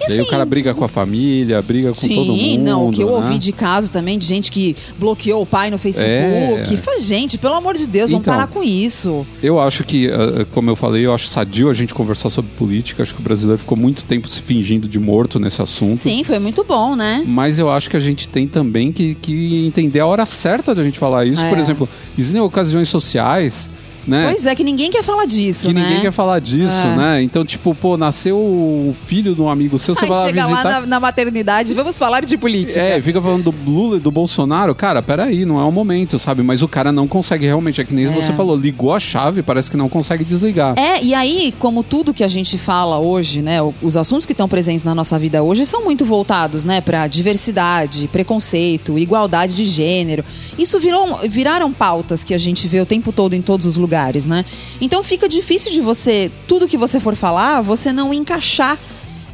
e 0.00 0.06
Daí 0.06 0.18
assim, 0.18 0.26
o 0.26 0.30
cara 0.30 0.44
briga 0.46 0.72
com 0.74 0.82
a 0.84 0.88
família, 0.88 1.60
briga 1.60 1.88
com 1.90 1.94
Sim, 1.94 2.14
todo 2.14 2.34
mundo. 2.34 2.58
não, 2.62 2.86
o 2.86 2.90
que 2.90 3.02
eu 3.02 3.08
né? 3.08 3.12
ouvi 3.14 3.38
de 3.38 3.52
caso 3.52 3.92
também, 3.92 4.18
de 4.18 4.26
gente 4.26 4.50
que 4.50 4.74
bloqueou 4.98 5.42
o 5.42 5.46
pai 5.46 5.70
no 5.70 5.76
Facebook. 5.78 6.08
É. 6.10 6.76
Faz, 6.78 7.04
gente, 7.04 7.36
pelo 7.36 7.54
amor 7.54 7.74
de 7.76 7.86
Deus, 7.86 8.10
vamos 8.10 8.24
Então. 8.24 8.34
parar 8.34 8.46
com 8.46 8.62
isso. 8.62 9.26
Eu 9.42 9.60
acho 9.60 9.84
que, 9.84 10.08
eh, 10.08 10.46
como 10.52 10.70
eu 10.70 10.76
falei, 10.76 11.04
eu 11.04 11.12
acho 11.12 11.26
sadio 11.28 11.68
a 11.68 11.74
gente 11.74 11.92
conversar 11.92 12.30
sobre 12.30 12.50
política. 12.52 13.02
Acho 13.02 13.14
que 13.14 13.20
o 13.20 13.22
brasileiro 13.24 13.58
ficou 13.58 13.76
muito 13.76 14.04
tempo 14.04 14.26
se 14.28 14.40
fingindo 14.40 14.88
de 14.88 14.98
morto 14.98 15.38
nesse 15.38 15.60
assunto. 15.60 15.98
Sim, 15.98 16.24
foi 16.24 16.38
muito 16.38 16.64
bom, 16.64 16.96
né? 16.96 17.22
Mas 17.26 17.58
eu 17.58 17.68
acho 17.68 17.90
que 17.90 17.96
a 17.96 18.00
gente 18.00 18.28
tem 18.28 18.48
também 18.48 18.90
que, 18.92 19.14
que 19.16 19.66
entender 19.66 20.00
a 20.00 20.06
hora 20.06 20.24
certa 20.24 20.74
de 20.74 20.80
a 20.80 20.84
gente 20.84 20.98
falar 20.98 21.26
isso. 21.26 21.44
Por 21.46 21.58
É. 21.58 21.60
exemplo, 21.60 21.88
existem 22.18 22.40
ocasiões 22.40 22.88
sociais, 22.88 23.68
né? 24.06 24.28
Pois 24.30 24.46
é, 24.46 24.54
que 24.54 24.64
ninguém 24.64 24.90
quer 24.90 25.02
falar 25.02 25.24
disso, 25.26 25.68
que 25.68 25.72
né? 25.74 25.82
ninguém 25.82 26.00
quer 26.02 26.12
falar 26.12 26.38
disso, 26.38 26.86
É. 26.86 26.96
né? 26.96 27.22
Então, 27.22 27.44
tipo, 27.44 27.74
pô, 27.74 27.96
nasceu 27.96 28.36
o 28.36 28.94
filho 29.06 29.34
de 29.34 29.40
um 29.40 29.48
amigo 29.48 29.78
seu, 29.78 29.94
você 29.94 30.04
Aí 30.04 30.08
vai 30.10 30.18
lá 30.18 30.26
chega 30.26 30.46
visitar. 30.46 30.62
lá 30.68 30.80
na, 30.80 30.86
na 30.86 31.00
maternidade, 31.00 31.74
vamos 31.74 31.98
falar 31.98 32.24
de 32.24 32.36
política. 32.36 32.80
É, 32.80 33.00
fica 33.00 33.20
falando 33.20 33.50
do 33.50 33.70
Lula 33.70 33.96
e 33.96 34.00
do 34.00 34.10
Bolsonaro. 34.10 34.74
Cara, 34.74 35.02
peraí, 35.02 35.44
não 35.44 35.58
é 35.60 35.64
o 35.64 35.72
momento, 35.72 36.18
sabe? 36.18 36.42
Mas 36.42 36.62
o 36.62 36.68
cara 36.68 36.92
não 36.92 37.06
consegue 37.06 37.46
realmente. 37.46 37.80
É 37.80 37.84
que 37.84 37.94
nem 37.94 38.06
É. 38.06 38.10
você 38.10 38.32
falou, 38.32 38.56
ligou 38.56 38.92
a 38.94 39.00
chave, 39.00 39.42
parece 39.42 39.70
que 39.70 39.76
não 39.76 39.88
consegue 39.88 40.24
desligar. 40.24 40.78
É, 40.78 41.02
e 41.02 41.14
aí, 41.14 41.52
como 41.58 41.82
tudo 41.82 42.12
que 42.14 42.24
a 42.24 42.28
gente 42.28 42.58
fala 42.58 42.98
hoje, 42.98 43.42
né, 43.42 43.58
os 43.82 43.96
assuntos 43.96 44.26
que 44.26 44.32
estão 44.32 44.48
presentes 44.48 44.84
na 44.84 44.94
nossa 44.94 45.18
vida 45.18 45.42
hoje 45.42 45.64
são 45.66 45.84
muito 45.84 46.04
voltados, 46.04 46.64
né, 46.64 46.80
para 46.80 47.06
diversidade, 47.06 48.08
preconceito, 48.08 48.98
igualdade 48.98 49.54
de 49.54 49.64
gênero. 49.64 50.24
Isso 50.58 50.78
virou, 50.78 51.18
viraram 51.28 51.72
pautas 51.72 52.22
que 52.24 52.34
a 52.34 52.38
gente 52.38 52.68
vê 52.68 52.80
o 52.80 52.86
tempo 52.86 53.12
todo 53.12 53.34
em 53.34 53.42
todos 53.42 53.66
os 53.66 53.76
lugares, 53.76 53.89
né? 54.26 54.44
Então 54.80 55.02
fica 55.02 55.28
difícil 55.28 55.72
de 55.72 55.80
você, 55.80 56.30
tudo 56.46 56.66
que 56.68 56.76
você 56.76 56.98
for 57.00 57.14
falar, 57.14 57.60
você 57.60 57.92
não 57.92 58.14
encaixar 58.14 58.78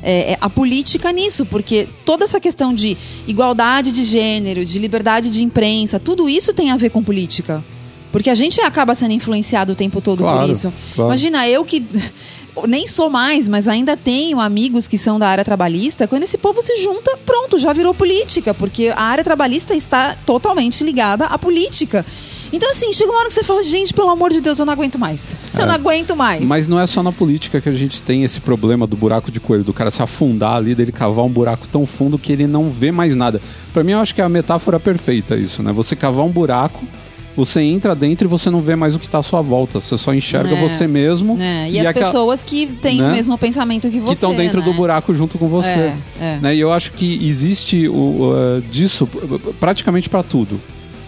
é, 0.03 0.33
é, 0.33 0.39
a 0.41 0.49
política 0.49 1.11
nisso, 1.13 1.45
porque 1.47 1.89
toda 2.05 2.25
essa 2.25 2.39
questão 2.41 2.73
de 2.73 2.97
igualdade 3.27 3.91
de 3.93 4.05
gênero, 4.05 4.65
de 4.65 4.79
liberdade 4.79 5.31
de 5.31 5.43
imprensa, 5.43 5.99
tudo 5.99 6.29
isso 6.29 6.53
tem 6.55 6.71
a 6.71 6.77
ver 6.77 6.91
com 6.91 7.03
política. 7.03 7.63
Porque 8.13 8.31
a 8.31 8.35
gente 8.35 8.61
acaba 8.63 8.95
sendo 8.95 9.13
influenciado 9.13 9.73
o 9.73 9.75
tempo 9.75 10.01
todo 10.01 10.19
por 10.23 10.33
Claro, 10.33 10.51
isso. 10.51 10.73
claro. 10.95 11.11
Imagina, 11.11 11.47
eu 11.49 11.65
que 11.65 11.85
nem 12.67 12.87
sou 12.87 13.11
mais, 13.11 13.47
mas 13.49 13.69
ainda 13.69 13.97
tenho 13.97 14.41
amigos 14.41 14.89
que 14.89 14.97
são 14.97 15.19
da 15.19 15.29
área 15.29 15.45
trabalhista. 15.45 16.07
Quando 16.07 16.23
esse 16.23 16.39
povo 16.39 16.63
se 16.63 16.77
junta, 16.83 17.19
pronto, 17.27 17.59
já 17.59 17.73
virou 17.73 17.93
política, 17.93 18.55
porque 18.55 18.93
a 18.95 19.03
área 19.03 19.25
trabalhista 19.25 19.75
está 19.75 20.17
totalmente 20.25 20.83
ligada 20.83 21.27
à 21.27 21.37
política. 21.37 22.07
Então, 22.53 22.71
assim, 22.71 22.93
chega 22.93 23.11
uma 23.11 23.21
hora 23.21 23.29
que 23.29 23.35
você 23.35 23.43
fala, 23.43 23.63
gente, 23.63 23.93
pelo 23.93 24.11
amor 24.11 24.31
de 24.31 24.41
Deus, 24.41 24.59
eu 24.59 24.67
não 24.67 24.73
aguento 24.73 24.99
mais. 24.99 25.37
Eu 25.59 25.67
não 25.67 25.75
aguento 25.75 26.15
mais. 26.17 26.45
Mas 26.45 26.69
não 26.69 26.79
é 26.79 26.87
só 26.87 27.03
na 27.03 27.13
política 27.13 27.61
que 27.61 27.69
a 27.69 27.73
gente 27.73 28.03
tem 28.03 28.23
esse 28.25 28.41
problema 28.41 28.87
do 28.87 28.97
buraco 28.97 29.31
de 29.31 29.41
coelho, 29.41 29.65
do 29.65 29.73
cara 29.73 29.91
se 29.91 30.03
afundar 30.03 30.55
ali, 30.57 30.75
dele 30.75 30.93
cavar 30.93 31.25
um 31.25 31.31
buraco 31.31 31.67
tão 31.69 31.85
fundo 31.87 32.19
que 32.19 32.33
ele 32.33 32.47
não 32.47 32.71
vê 32.71 32.91
mais 32.93 33.15
nada. 33.15 33.41
Pra 33.73 33.83
mim, 33.83 33.93
eu 33.93 33.99
acho 33.99 34.15
que 34.15 34.21
é 34.21 34.25
a 34.25 34.29
metáfora 34.29 34.79
perfeita 34.79 35.37
isso, 35.37 35.63
né? 35.63 35.73
Você 35.73 35.97
cavar 35.97 36.25
um 36.25 36.31
buraco, 36.31 36.87
você 37.37 37.61
entra 37.61 37.95
dentro 37.95 38.27
e 38.27 38.31
você 38.31 38.49
não 38.49 38.63
vê 38.63 38.75
mais 38.75 38.95
o 38.95 38.99
que 38.99 39.09
tá 39.09 39.19
à 39.19 39.23
sua 39.23 39.43
volta. 39.43 39.81
Você 39.81 39.99
só 39.99 40.15
enxerga 40.15 40.55
É. 40.57 40.61
você 40.69 40.87
mesmo. 40.87 41.37
É, 41.41 41.71
e, 41.71 41.79
as 41.81 41.87
aquela- 41.89 42.07
pessoas 42.07 42.43
que 42.43 42.67
têm 42.67 43.03
né? 43.03 43.09
o 43.09 43.13
mesmo 43.13 43.37
pensamento 43.37 43.91
que 43.91 43.99
você. 44.01 44.07
que 44.07 44.13
estão 44.15 44.35
dentro 44.35 44.61
né? 44.61 44.65
do 44.65 44.73
buraco 44.73 45.13
junto 45.13 45.37
com 45.37 45.47
você. 45.49 45.69
É, 45.69 45.97
é. 46.21 46.39
Né? 46.41 46.57
E 46.57 46.61
eu 46.61 46.73
acho 46.73 46.93
que 46.93 47.19
existe 47.23 47.89
o, 47.89 48.31
uh, 48.33 48.61
disso 48.71 49.07
praticamente 49.61 50.09
pra 50.09 50.23
tudo. 50.23 50.61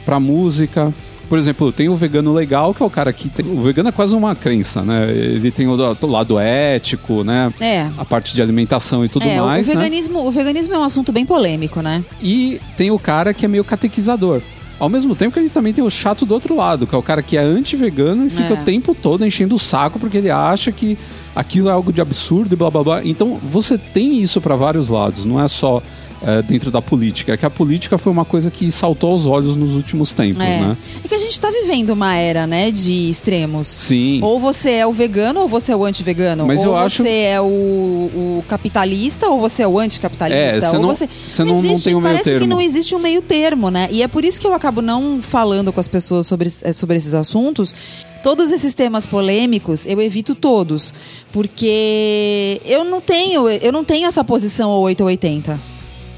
Pra 0.05 0.21
música. 0.21 0.93
Por 1.29 1.39
exemplo, 1.39 1.71
tem 1.71 1.89
o 1.89 1.95
vegano 1.97 2.33
legal, 2.33 2.73
que 2.73 2.83
é 2.83 2.87
o 2.87 2.91
cara 2.91 3.13
que 3.13 3.29
tem. 3.29 3.45
O 3.47 3.61
vegano 3.61 3.91
é 3.91 3.93
quase 3.93 4.15
uma 4.15 4.35
crença, 4.35 4.83
né? 4.83 5.11
Ele 5.11 5.51
tem 5.51 5.67
o, 5.67 5.73
o 5.75 6.07
lado 6.07 6.39
ético, 6.39 7.23
né? 7.23 7.53
É. 7.61 7.87
A 7.99 8.05
parte 8.05 8.35
de 8.35 8.41
alimentação 8.41 9.05
e 9.05 9.09
tudo 9.09 9.27
É, 9.27 9.41
mais. 9.41 9.67
o, 9.67 9.71
né? 9.71 9.77
veganismo, 9.77 10.27
o 10.27 10.31
veganismo 10.31 10.75
é 10.75 10.79
um 10.79 10.83
assunto 10.85 11.13
bem 11.13 11.27
polêmico, 11.27 11.83
né? 11.83 12.03
E 12.23 12.61
tem 12.77 12.91
o 12.91 12.99
cara 12.99 13.35
que 13.35 13.45
é 13.45 13.49
meio 13.49 13.63
catequizador. 13.65 14.41
Ao 14.81 14.89
mesmo 14.89 15.15
tempo 15.17 15.33
que 15.35 15.41
a 15.41 15.43
gente 15.43 15.51
também 15.53 15.73
tem 15.73 15.83
o 15.85 15.91
chato 15.91 16.25
do 16.25 16.33
outro 16.33 16.55
lado, 16.55 16.87
que 16.87 16.95
é 16.95 16.99
o 16.99 17.03
cara 17.03 17.21
que 17.21 17.37
é 17.37 17.41
anti-vegano 17.41 18.25
e 18.27 18.31
fica 18.31 18.55
É. 18.55 18.61
o 18.61 18.65
tempo 18.65 18.95
todo 18.95 19.27
enchendo 19.27 19.57
o 19.57 19.59
saco 19.59 19.99
porque 19.99 20.17
ele 20.19 20.31
acha 20.31 20.71
que 20.71 20.97
aquilo 21.35 21.69
é 21.69 21.73
algo 21.73 21.93
de 21.93 22.01
absurdo 22.01 22.53
e 22.55 22.57
blá 22.57 22.71
blá 22.71 22.85
blá. 22.85 23.01
Então 23.05 23.39
você 23.43 23.77
tem 23.77 24.17
isso 24.19 24.41
para 24.41 24.55
vários 24.55 24.89
lados, 24.89 25.25
não 25.25 25.43
é 25.43 25.49
só 25.49 25.83
é, 26.23 26.43
dentro 26.43 26.71
da 26.71 26.83
política. 26.83 27.33
É 27.33 27.37
que 27.37 27.47
a 27.47 27.51
política 27.51 27.97
foi 27.99 28.11
uma 28.13 28.25
coisa 28.25 28.51
que 28.51 28.71
saltou 28.73 29.11
aos 29.13 29.27
olhos 29.27 29.57
nos 29.57 29.75
últimos 29.77 30.13
tempos, 30.13 30.43
É. 30.43 30.59
né? 30.61 30.77
É 31.05 31.09
que 31.09 31.15
a 31.15 31.19
gente 31.19 31.41
tá 31.41 31.51
vivendo 31.51 31.91
uma 31.91 32.15
era, 32.17 32.47
né, 32.47 32.71
de 32.71 33.09
extremos. 33.09 33.67
Sim. 33.67 34.21
Ou 34.23 34.39
você 34.41 34.71
é 34.73 34.87
o 34.87 34.93
vegano 34.93 35.41
ou 35.41 35.49
você 35.49 35.73
é 35.73 35.77
o 35.77 35.85
anti-vegano. 35.85 36.47
Mas 36.47 36.61
ou 36.61 36.67
eu 36.67 36.71
você 36.73 36.79
acho- 36.87 37.07
é 37.07 37.41
o, 37.41 37.45
o 37.45 38.45
capitalista 38.49 39.29
ou 39.29 39.41
você 39.41 39.63
é 39.63 39.69
o 39.69 39.79
anticapitalista. 39.79 40.39
É, 40.41 40.61
você 40.61 40.77
ou 40.77 40.83
não- 40.83 40.89
você, 40.89 41.09
você 41.27 41.45
não- 41.45 41.53
não 41.53 41.59
existe, 41.65 41.85
tem 41.85 41.95
o 41.95 42.01
meio 42.01 42.15
Parece 42.15 42.31
que 42.31 42.39
termo. 42.39 42.55
não 42.55 42.61
existe 42.61 42.95
um 42.95 42.99
meio 42.99 43.23
termo, 43.23 43.71
né? 43.71 43.89
E 43.91 44.03
é 44.03 44.09
por 44.09 44.25
isso 44.25 44.41
que 44.41 44.47
eu 44.47 44.55
acabo 44.55 44.83
não 44.83 45.21
falando 45.23 45.73
com 45.73 45.81
as 45.81 45.89
pessoas 45.89 46.27
sobre, 46.27 46.49
eh, 46.63 46.73
sobre 46.73 46.97
esses 46.97 47.15
assuntos. 47.15 47.75
Todos 48.23 48.51
esses 48.51 48.75
temas 48.75 49.07
polêmicos, 49.07 49.87
eu 49.87 50.01
evito 50.01 50.35
todos. 50.35 50.93
Porque 51.31 52.61
eu 52.65 52.85
não 52.85 53.01
tenho, 53.01 53.49
eu 53.49 53.73
não 53.73 53.85
tenho 53.85 54.07
essa 54.07 54.25
posição 54.25 54.71
ao 54.71 54.81
8 54.81 55.01
ou 55.03 55.07
80. 55.07 55.59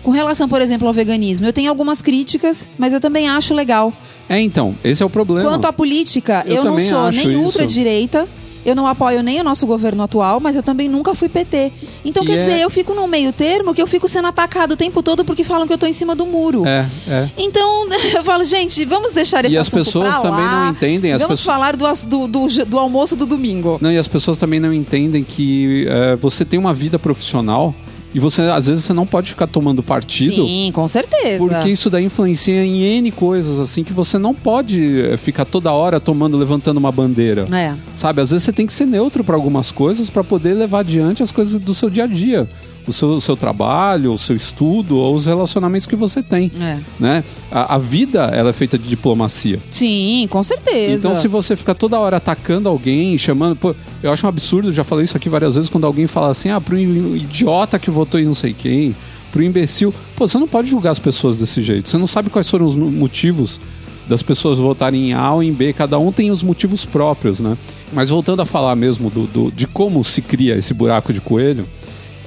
Com 0.02 0.10
relação, 0.10 0.48
por 0.48 0.62
exemplo, 0.62 0.88
ao 0.88 0.94
veganismo, 0.94 1.46
eu 1.46 1.52
tenho 1.52 1.68
algumas 1.70 2.00
críticas, 2.00 2.68
mas 2.78 2.92
eu 2.94 3.00
também 3.00 3.28
acho 3.28 3.52
legal. 3.54 3.92
É, 4.28 4.40
então, 4.40 4.74
esse 4.82 5.02
é 5.02 5.06
o 5.06 5.10
problema. 5.10 5.48
Quanto 5.48 5.66
à 5.66 5.72
política, 5.72 6.42
Eu 6.46 6.56
eu, 6.56 6.64
não 6.64 6.70
também 6.72 6.88
sou 6.88 7.10
nem 7.12 7.36
ultradireita, 7.36 8.26
eu 8.64 8.74
não 8.74 8.86
apoio 8.86 9.22
nem 9.22 9.40
o 9.40 9.44
nosso 9.44 9.66
governo 9.66 10.02
atual, 10.02 10.38
mas 10.40 10.54
eu 10.56 10.62
também 10.62 10.88
nunca 10.88 11.14
fui 11.14 11.28
PT. 11.28 11.72
Então, 12.04 12.22
E 12.22 12.26
quer 12.26 12.32
é- 12.34 12.36
dizer, 12.38 12.60
eu 12.60 12.70
fico 12.70 12.94
num 12.94 13.06
meio 13.06 13.32
termo 13.32 13.74
que 13.74 13.80
eu 13.82 13.86
fico 13.86 14.06
sendo 14.06 14.28
atacado 14.28 14.72
o 14.72 14.76
tempo 14.76 15.02
todo 15.02 15.24
porque 15.24 15.42
falam 15.44 15.66
que 15.66 15.72
eu 15.72 15.78
tô 15.78 15.86
em 15.86 15.92
cima 15.92 16.14
do 16.14 16.24
muro. 16.26 16.64
É, 16.66 16.86
é. 17.08 17.30
Então, 17.38 17.86
eu 18.14 18.22
falo, 18.22 18.44
gente, 18.44 18.84
vamos 18.84 19.12
deixar 19.12 19.44
esse 19.44 19.54
E 19.54 19.58
as 19.58 19.66
assunto 19.66 19.84
pessoas 19.84 20.10
pra 20.18 20.18
também 20.30 20.44
lá. 20.44 20.64
não 20.66 20.70
entendem, 20.72 21.12
as 21.12 21.20
vamos 21.22 21.40
pessoas- 21.40 21.54
falar 21.56 21.74
do, 21.76 21.86
as- 21.86 22.04
do, 22.04 22.26
do, 22.28 22.46
do 22.66 22.78
almoço 22.78 23.16
do 23.16 23.26
domingo. 23.26 23.78
Não, 23.82 23.90
e 23.90 23.98
as 23.98 24.06
pessoas 24.08 24.38
também 24.38 24.60
não 24.60 24.72
entendem 24.72 25.24
que 25.24 25.86
é, 25.88 26.16
você 26.16 26.44
tem 26.44 26.58
uma 26.58 26.72
vida 26.74 26.98
profissional 26.98 27.74
e 28.12 28.18
você, 28.18 28.42
às 28.42 28.66
vezes, 28.66 28.84
você 28.84 28.92
não 28.92 29.06
pode 29.06 29.30
ficar 29.30 29.46
tomando 29.46 29.82
partido. 29.82 30.44
Sim, 30.44 30.70
com 30.72 30.86
certeza. 30.88 31.38
Porque 31.38 31.68
isso 31.68 31.88
daí 31.88 32.04
influencia 32.04 32.64
em 32.64 32.82
N 32.82 33.10
coisas, 33.12 33.60
assim, 33.60 33.84
que 33.84 33.92
você 33.92 34.18
não 34.18 34.34
pode 34.34 35.00
é, 35.02 35.16
ficar 35.16 35.44
toda 35.44 35.72
hora 35.72 36.00
tomando, 36.00 36.36
levantando 36.36 36.78
uma 36.78 36.90
bandeira. 36.90 37.46
É. 37.54 37.74
Sabe? 37.94 38.20
Às 38.20 38.30
vezes 38.30 38.44
você 38.44 38.52
tem 38.52 38.66
que 38.66 38.72
ser 38.72 38.86
neutro 38.86 39.22
para 39.22 39.36
algumas 39.36 39.70
coisas 39.70 40.10
para 40.10 40.24
poder 40.24 40.54
levar 40.54 40.80
adiante 40.80 41.22
as 41.22 41.30
coisas 41.30 41.60
do 41.60 41.74
seu 41.74 41.88
dia 41.88 42.04
a 42.04 42.06
dia. 42.06 42.48
O 42.86 42.92
seu, 42.92 43.10
o 43.10 43.20
seu 43.20 43.36
trabalho, 43.36 44.12
o 44.12 44.18
seu 44.18 44.34
estudo 44.34 44.96
ou 44.98 45.14
os 45.14 45.26
relacionamentos 45.26 45.86
que 45.86 45.94
você 45.94 46.22
tem. 46.22 46.50
É. 46.60 46.78
Né? 46.98 47.22
A, 47.50 47.74
a 47.74 47.78
vida 47.78 48.22
ela 48.32 48.50
é 48.50 48.52
feita 48.52 48.78
de 48.78 48.88
diplomacia. 48.88 49.60
Sim, 49.70 50.26
com 50.30 50.42
certeza. 50.42 51.06
Então, 51.08 51.20
se 51.20 51.28
você 51.28 51.54
fica 51.54 51.74
toda 51.74 51.98
hora 52.00 52.16
atacando 52.16 52.68
alguém, 52.68 53.16
chamando. 53.18 53.54
Pô, 53.56 53.74
eu 54.02 54.10
acho 54.12 54.26
um 54.26 54.28
absurdo, 54.28 54.72
já 54.72 54.82
falei 54.82 55.04
isso 55.04 55.16
aqui 55.16 55.28
várias 55.28 55.54
vezes, 55.54 55.70
quando 55.70 55.86
alguém 55.86 56.06
fala 56.06 56.30
assim, 56.30 56.48
ah, 56.50 56.60
pro 56.60 56.76
idiota 56.78 57.78
que 57.78 57.90
votou 57.90 58.18
em 58.20 58.24
não 58.24 58.34
sei 58.34 58.52
quem, 58.52 58.96
pro 59.30 59.42
imbecil. 59.42 59.94
Pô, 60.16 60.26
você 60.26 60.38
não 60.38 60.48
pode 60.48 60.68
julgar 60.68 60.90
as 60.90 60.98
pessoas 60.98 61.36
desse 61.38 61.60
jeito. 61.60 61.88
Você 61.88 61.98
não 61.98 62.06
sabe 62.06 62.30
quais 62.30 62.48
foram 62.48 62.66
os 62.66 62.74
motivos 62.76 63.60
das 64.08 64.22
pessoas 64.24 64.58
votarem 64.58 65.10
em 65.10 65.12
A 65.12 65.32
ou 65.32 65.42
em 65.42 65.52
B. 65.52 65.72
Cada 65.72 65.96
um 65.98 66.10
tem 66.10 66.30
os 66.32 66.42
motivos 66.42 66.84
próprios, 66.84 67.38
né? 67.38 67.56
Mas 67.92 68.10
voltando 68.10 68.42
a 68.42 68.46
falar 68.46 68.74
mesmo 68.74 69.08
do, 69.08 69.26
do- 69.26 69.52
de 69.52 69.68
como 69.68 70.02
se 70.02 70.20
cria 70.20 70.56
esse 70.56 70.74
buraco 70.74 71.12
de 71.12 71.20
coelho. 71.20 71.64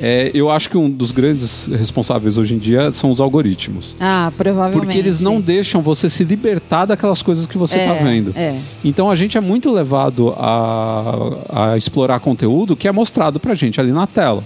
É, 0.01 0.31
eu 0.33 0.49
acho 0.49 0.69
que 0.69 0.77
um 0.77 0.89
dos 0.89 1.11
grandes 1.11 1.67
responsáveis 1.67 2.37
hoje 2.37 2.55
em 2.55 2.57
dia 2.57 2.91
são 2.91 3.11
os 3.11 3.21
algoritmos. 3.21 3.95
Ah, 3.99 4.31
provavelmente. 4.35 4.85
Porque 4.85 4.97
eles 4.97 5.21
não 5.21 5.39
deixam 5.39 5.81
você 5.81 6.09
se 6.09 6.23
libertar 6.23 6.85
daquelas 6.85 7.21
coisas 7.21 7.45
que 7.47 7.57
você 7.57 7.77
está 7.77 7.95
É, 7.95 8.03
vendo. 8.03 8.33
é. 8.35 8.57
Então 8.83 9.09
a 9.09 9.15
gente 9.15 9.37
é 9.37 9.41
muito 9.41 9.71
levado 9.71 10.33
a, 10.37 11.71
a 11.73 11.77
explorar 11.77 12.19
conteúdo 12.19 12.75
que 12.75 12.87
é 12.87 12.91
mostrado 12.91 13.39
pra 13.39 13.53
gente 13.55 13.79
ali 13.79 13.91
na 13.91 14.07
tela. 14.07 14.43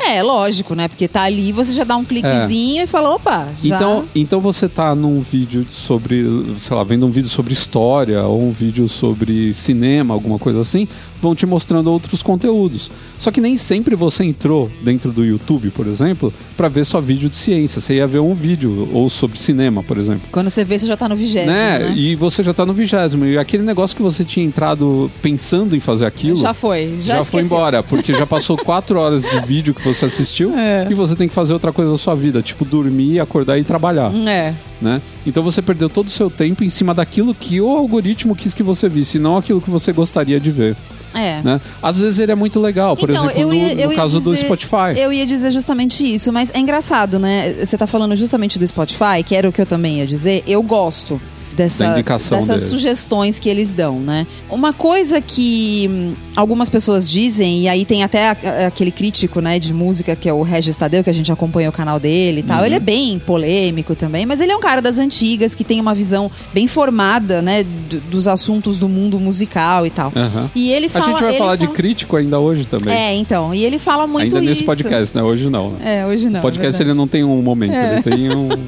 É, 0.00 0.22
lógico, 0.22 0.76
né? 0.76 0.86
Porque 0.86 1.08
tá 1.08 1.22
ali, 1.22 1.50
você 1.50 1.72
já 1.74 1.82
dá 1.82 1.96
um 1.96 2.04
cliquezinho 2.04 2.84
e 2.84 2.86
fala, 2.86 3.10
opa, 3.16 3.48
já... 3.62 3.76
Então, 3.76 4.04
então 4.14 4.40
você 4.40 4.68
tá 4.68 4.94
num 4.94 5.20
vídeo 5.20 5.66
sobre, 5.68 6.24
sei 6.56 6.76
lá, 6.76 6.84
vendo 6.84 7.04
um 7.04 7.10
vídeo 7.10 7.28
sobre 7.28 7.52
história 7.52 8.22
ou 8.22 8.40
um 8.40 8.52
vídeo 8.52 8.88
sobre 8.88 9.52
cinema, 9.52 10.14
alguma 10.14 10.38
coisa 10.38 10.60
assim, 10.60 10.86
vão 11.20 11.34
te 11.34 11.46
mostrando 11.46 11.90
outros 11.90 12.22
conteúdos. 12.22 12.90
Só 13.16 13.30
que 13.30 13.40
nem 13.40 13.56
sempre 13.56 13.94
você 13.94 14.24
entrou 14.24 14.70
dentro 14.82 15.12
do 15.12 15.24
YouTube, 15.24 15.70
por 15.70 15.86
exemplo, 15.86 16.32
pra 16.56 16.68
ver 16.68 16.84
só 16.84 17.00
vídeo 17.00 17.28
de 17.28 17.36
ciência. 17.36 17.80
Você 17.80 17.94
ia 17.96 18.06
ver 18.06 18.20
um 18.20 18.34
vídeo 18.34 18.88
ou 18.92 19.08
sobre 19.08 19.38
cinema, 19.38 19.82
por 19.82 19.98
exemplo. 19.98 20.28
Quando 20.30 20.50
você 20.50 20.64
vê, 20.64 20.78
você 20.78 20.86
já 20.86 20.96
tá 20.96 21.08
no 21.08 21.16
vigésimo, 21.16 21.50
né? 21.52 21.78
né? 21.80 21.94
E 21.96 22.14
você 22.14 22.42
já 22.42 22.54
tá 22.54 22.64
no 22.64 22.72
vigésimo. 22.72 23.24
E 23.24 23.36
aquele 23.38 23.62
negócio 23.62 23.96
que 23.96 24.02
você 24.02 24.24
tinha 24.24 24.44
entrado 24.46 25.10
pensando 25.22 25.74
em 25.76 25.80
fazer 25.80 26.06
aquilo. 26.06 26.36
Já 26.38 26.54
foi, 26.54 26.94
já, 26.96 27.16
Já, 27.16 27.24
foi 27.24 27.42
embora, 27.42 27.82
porque 27.82 28.14
já 28.14 28.26
passou 28.26 28.56
quatro 28.58 28.98
horas 28.98 29.22
de 29.22 29.40
vídeo 29.46 29.74
que 29.74 29.82
você 29.82 30.04
assistiu 30.06 30.52
É. 30.56 30.86
e 30.90 30.94
você 30.94 31.14
tem 31.16 31.28
que 31.28 31.34
fazer 31.34 31.52
outra 31.52 31.72
coisa 31.72 31.92
da 31.92 31.98
sua 31.98 32.14
vida, 32.14 32.40
tipo 32.42 32.64
dormir, 32.64 33.20
acordar 33.20 33.58
e 33.58 33.64
trabalhar, 33.64 34.12
É. 34.14 34.54
né? 34.80 35.02
Então 35.26 35.42
você 35.42 35.60
perdeu 35.62 35.88
todo 35.88 36.06
o 36.08 36.10
seu 36.10 36.30
tempo 36.30 36.62
em 36.64 36.68
cima 36.68 36.94
daquilo 36.94 37.34
que 37.34 37.60
o 37.60 37.68
algoritmo 37.76 38.34
quis 38.36 38.54
que 38.54 38.62
você 38.62 38.88
visse, 38.88 39.18
não 39.18 39.36
aquilo 39.36 39.60
que 39.60 39.70
você 39.70 39.92
gostaria 39.92 40.38
de 40.40 40.50
ver, 40.50 40.76
É. 41.14 41.40
né? 41.42 41.60
Às 41.82 41.98
vezes 41.98 42.18
ele 42.18 42.30
é 42.32 42.34
muito 42.34 42.60
legal, 42.60 42.96
por 42.96 43.08
Então, 43.10 43.24
exemplo, 43.24 43.40
eu 43.42 43.48
no, 43.48 43.54
ia- 43.54 43.74
no 43.86 43.92
ia 43.92 43.96
caso 43.96 44.20
do 44.20 44.32
dizer- 44.32 44.44
Spotify. 44.46 44.96
Eu 44.98 45.12
ia 45.12 45.24
dizer 45.26 45.50
justamente 45.50 46.04
isso, 46.14 46.32
mas 46.32 46.50
é 46.54 46.58
engraçado, 46.60 47.18
né? 47.18 47.54
Você 47.64 47.76
tá 47.78 47.86
falando 47.86 48.14
justamente 48.16 48.58
do 48.58 48.66
Spotify, 48.66 49.22
que 49.24 49.34
era 49.34 49.48
o 49.48 49.52
que 49.52 49.60
eu 49.60 49.66
também 49.66 49.98
ia 49.98 50.06
dizer. 50.06 50.42
Eu 50.46 50.62
gosto 50.62 51.20
dessa, 51.58 51.94
dessas 51.94 52.46
dele. 52.46 52.58
sugestões 52.60 53.38
que 53.40 53.48
eles 53.48 53.74
dão, 53.74 53.98
né? 54.00 54.26
Uma 54.48 54.72
coisa 54.72 55.20
que 55.20 55.86
hum, 55.90 56.14
algumas 56.36 56.70
pessoas 56.70 57.10
dizem, 57.10 57.62
e 57.62 57.68
aí 57.68 57.84
tem 57.84 58.02
até 58.02 58.30
a- 58.30 58.66
aquele 58.68 58.90
crítico, 58.90 59.40
né, 59.40 59.58
de 59.58 59.74
música, 59.74 60.14
que 60.16 60.28
é 60.28 60.32
o 60.32 60.42
Regis 60.42 60.76
Tadeu, 60.76 61.02
que 61.04 61.10
a 61.10 61.12
gente 61.12 61.30
acompanha 61.32 61.68
o 61.68 61.72
canal 61.72 61.98
dele 62.00 62.40
e 62.40 62.42
tal. 62.42 62.60
Uhum. 62.60 62.66
Ele 62.66 62.74
é 62.76 62.80
bem 62.80 63.18
polêmico 63.18 63.94
também, 63.94 64.24
mas 64.24 64.40
ele 64.40 64.52
é 64.52 64.56
um 64.56 64.60
cara 64.60 64.80
das 64.80 64.98
antigas, 64.98 65.54
que 65.54 65.64
tem 65.64 65.80
uma 65.80 65.94
visão 65.94 66.30
bem 66.54 66.66
formada, 66.66 67.42
né, 67.42 67.64
do- 67.64 68.00
dos 68.08 68.28
assuntos 68.28 68.78
do 68.78 68.88
mundo 68.88 69.18
musical 69.18 69.84
e 69.86 69.90
tal. 69.90 70.12
Aham. 70.14 70.50
E 70.54 70.70
ele 70.70 70.86
A 70.86 70.90
fala... 70.90 71.04
gente 71.06 71.20
vai 71.22 71.34
falar 71.34 71.56
de 71.56 71.68
crítico 71.68 72.16
ainda 72.16 72.38
hoje 72.38 72.64
também. 72.66 72.94
É, 72.94 73.14
então. 73.14 73.52
E 73.54 73.64
ele 73.64 73.78
fala 73.78 74.06
muito 74.06 74.24
ainda 74.36 74.40
nesse 74.40 74.60
isso. 74.60 74.64
podcast, 74.64 75.14
né? 75.16 75.22
Hoje 75.22 75.50
não. 75.50 75.76
É, 75.84 76.06
hoje 76.06 76.30
não. 76.30 76.38
o 76.38 76.42
podcast 76.42 76.80
é 76.80 76.84
ele 76.86 76.94
não 76.94 77.08
tem 77.08 77.24
um 77.24 77.42
momento, 77.42 77.74
É. 77.74 77.94
ele 77.94 78.02
tem 78.02 78.30
um- 78.30 78.48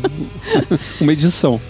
uma 1.00 1.12
edição. 1.12 1.60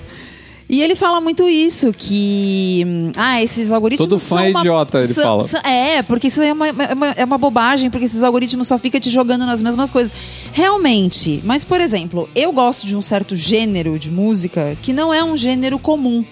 E 0.72 0.80
ele 0.82 0.94
fala 0.94 1.20
muito 1.20 1.48
isso, 1.48 1.92
que. 1.92 2.84
Ah, 3.16 3.42
esses 3.42 3.72
algoritmos. 3.72 4.08
Todo 4.08 4.18
fã 4.20 4.36
são 4.36 4.38
é 4.38 4.50
uma- 4.50 4.60
idiota, 4.60 4.98
ele 5.00 5.12
são- 5.12 5.24
fala. 5.24 5.48
são- 5.48 5.60
é, 5.62 6.00
porque 6.04 6.28
isso 6.28 6.40
é 6.40 6.52
uma, 6.52 6.68
é, 6.68 6.72
uma, 6.94 7.06
é 7.08 7.24
uma 7.24 7.36
bobagem, 7.38 7.90
porque 7.90 8.04
esses 8.04 8.22
algoritmos 8.22 8.68
só 8.68 8.78
ficam 8.78 9.00
te 9.00 9.10
jogando 9.10 9.44
nas 9.44 9.60
mesmas 9.62 9.90
coisas. 9.90 10.12
Realmente. 10.52 11.40
Mas, 11.44 11.64
por 11.64 11.80
exemplo, 11.80 12.28
eu 12.36 12.52
gosto 12.52 12.86
de 12.86 12.96
um 12.96 13.02
certo 13.02 13.34
gênero 13.34 13.98
de 13.98 14.12
música 14.12 14.76
que 14.80 14.92
não 14.92 15.12
é 15.12 15.24
um 15.24 15.36
gênero 15.36 15.78
comum. 15.78 16.24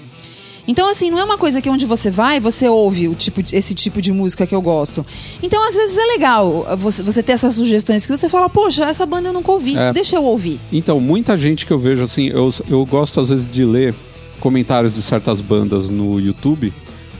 Então, 0.71 0.89
assim, 0.91 1.11
não 1.11 1.19
é 1.19 1.25
uma 1.25 1.39
coisa 1.39 1.63
que 1.63 1.71
onde 1.71 1.87
você 1.87 2.11
vai, 2.11 2.39
você 2.39 2.69
ouve 2.69 3.09
o 3.09 3.15
tipo, 3.15 3.41
esse 3.53 3.75
tipo 3.75 4.03
de 4.03 4.13
música 4.13 4.47
que 4.47 4.55
eu 4.55 4.61
gosto. 4.61 5.05
Então, 5.43 5.67
às 5.67 5.75
vezes 5.75 5.97
é 5.97 6.05
legal 6.05 6.67
você, 6.79 7.03
você 7.03 7.23
ter 7.23 7.33
essas 7.33 7.55
sugestões 7.55 8.05
que 8.05 8.15
você 8.15 8.29
fala, 8.29 8.51
poxa, 8.51 8.85
essa 8.85 9.07
banda 9.07 9.31
eu 9.31 9.33
nunca 9.33 9.51
ouvi, 9.51 9.75
É. 9.79 9.95
deixa 9.95 10.17
eu 10.17 10.23
ouvir. 10.25 10.61
Então, 10.71 11.01
muita 11.01 11.39
gente 11.39 11.65
que 11.65 11.73
eu 11.73 11.79
vejo 11.79 12.05
assim, 12.05 12.27
eu, 12.29 12.53
eu 12.69 12.85
gosto 12.85 13.19
às 13.19 13.31
vezes 13.31 13.49
de 13.49 13.65
ler 13.65 13.95
comentários 14.41 14.95
de 14.95 15.03
certas 15.03 15.41
bandas 15.41 15.89
no 15.89 16.19
YouTube, 16.19 16.73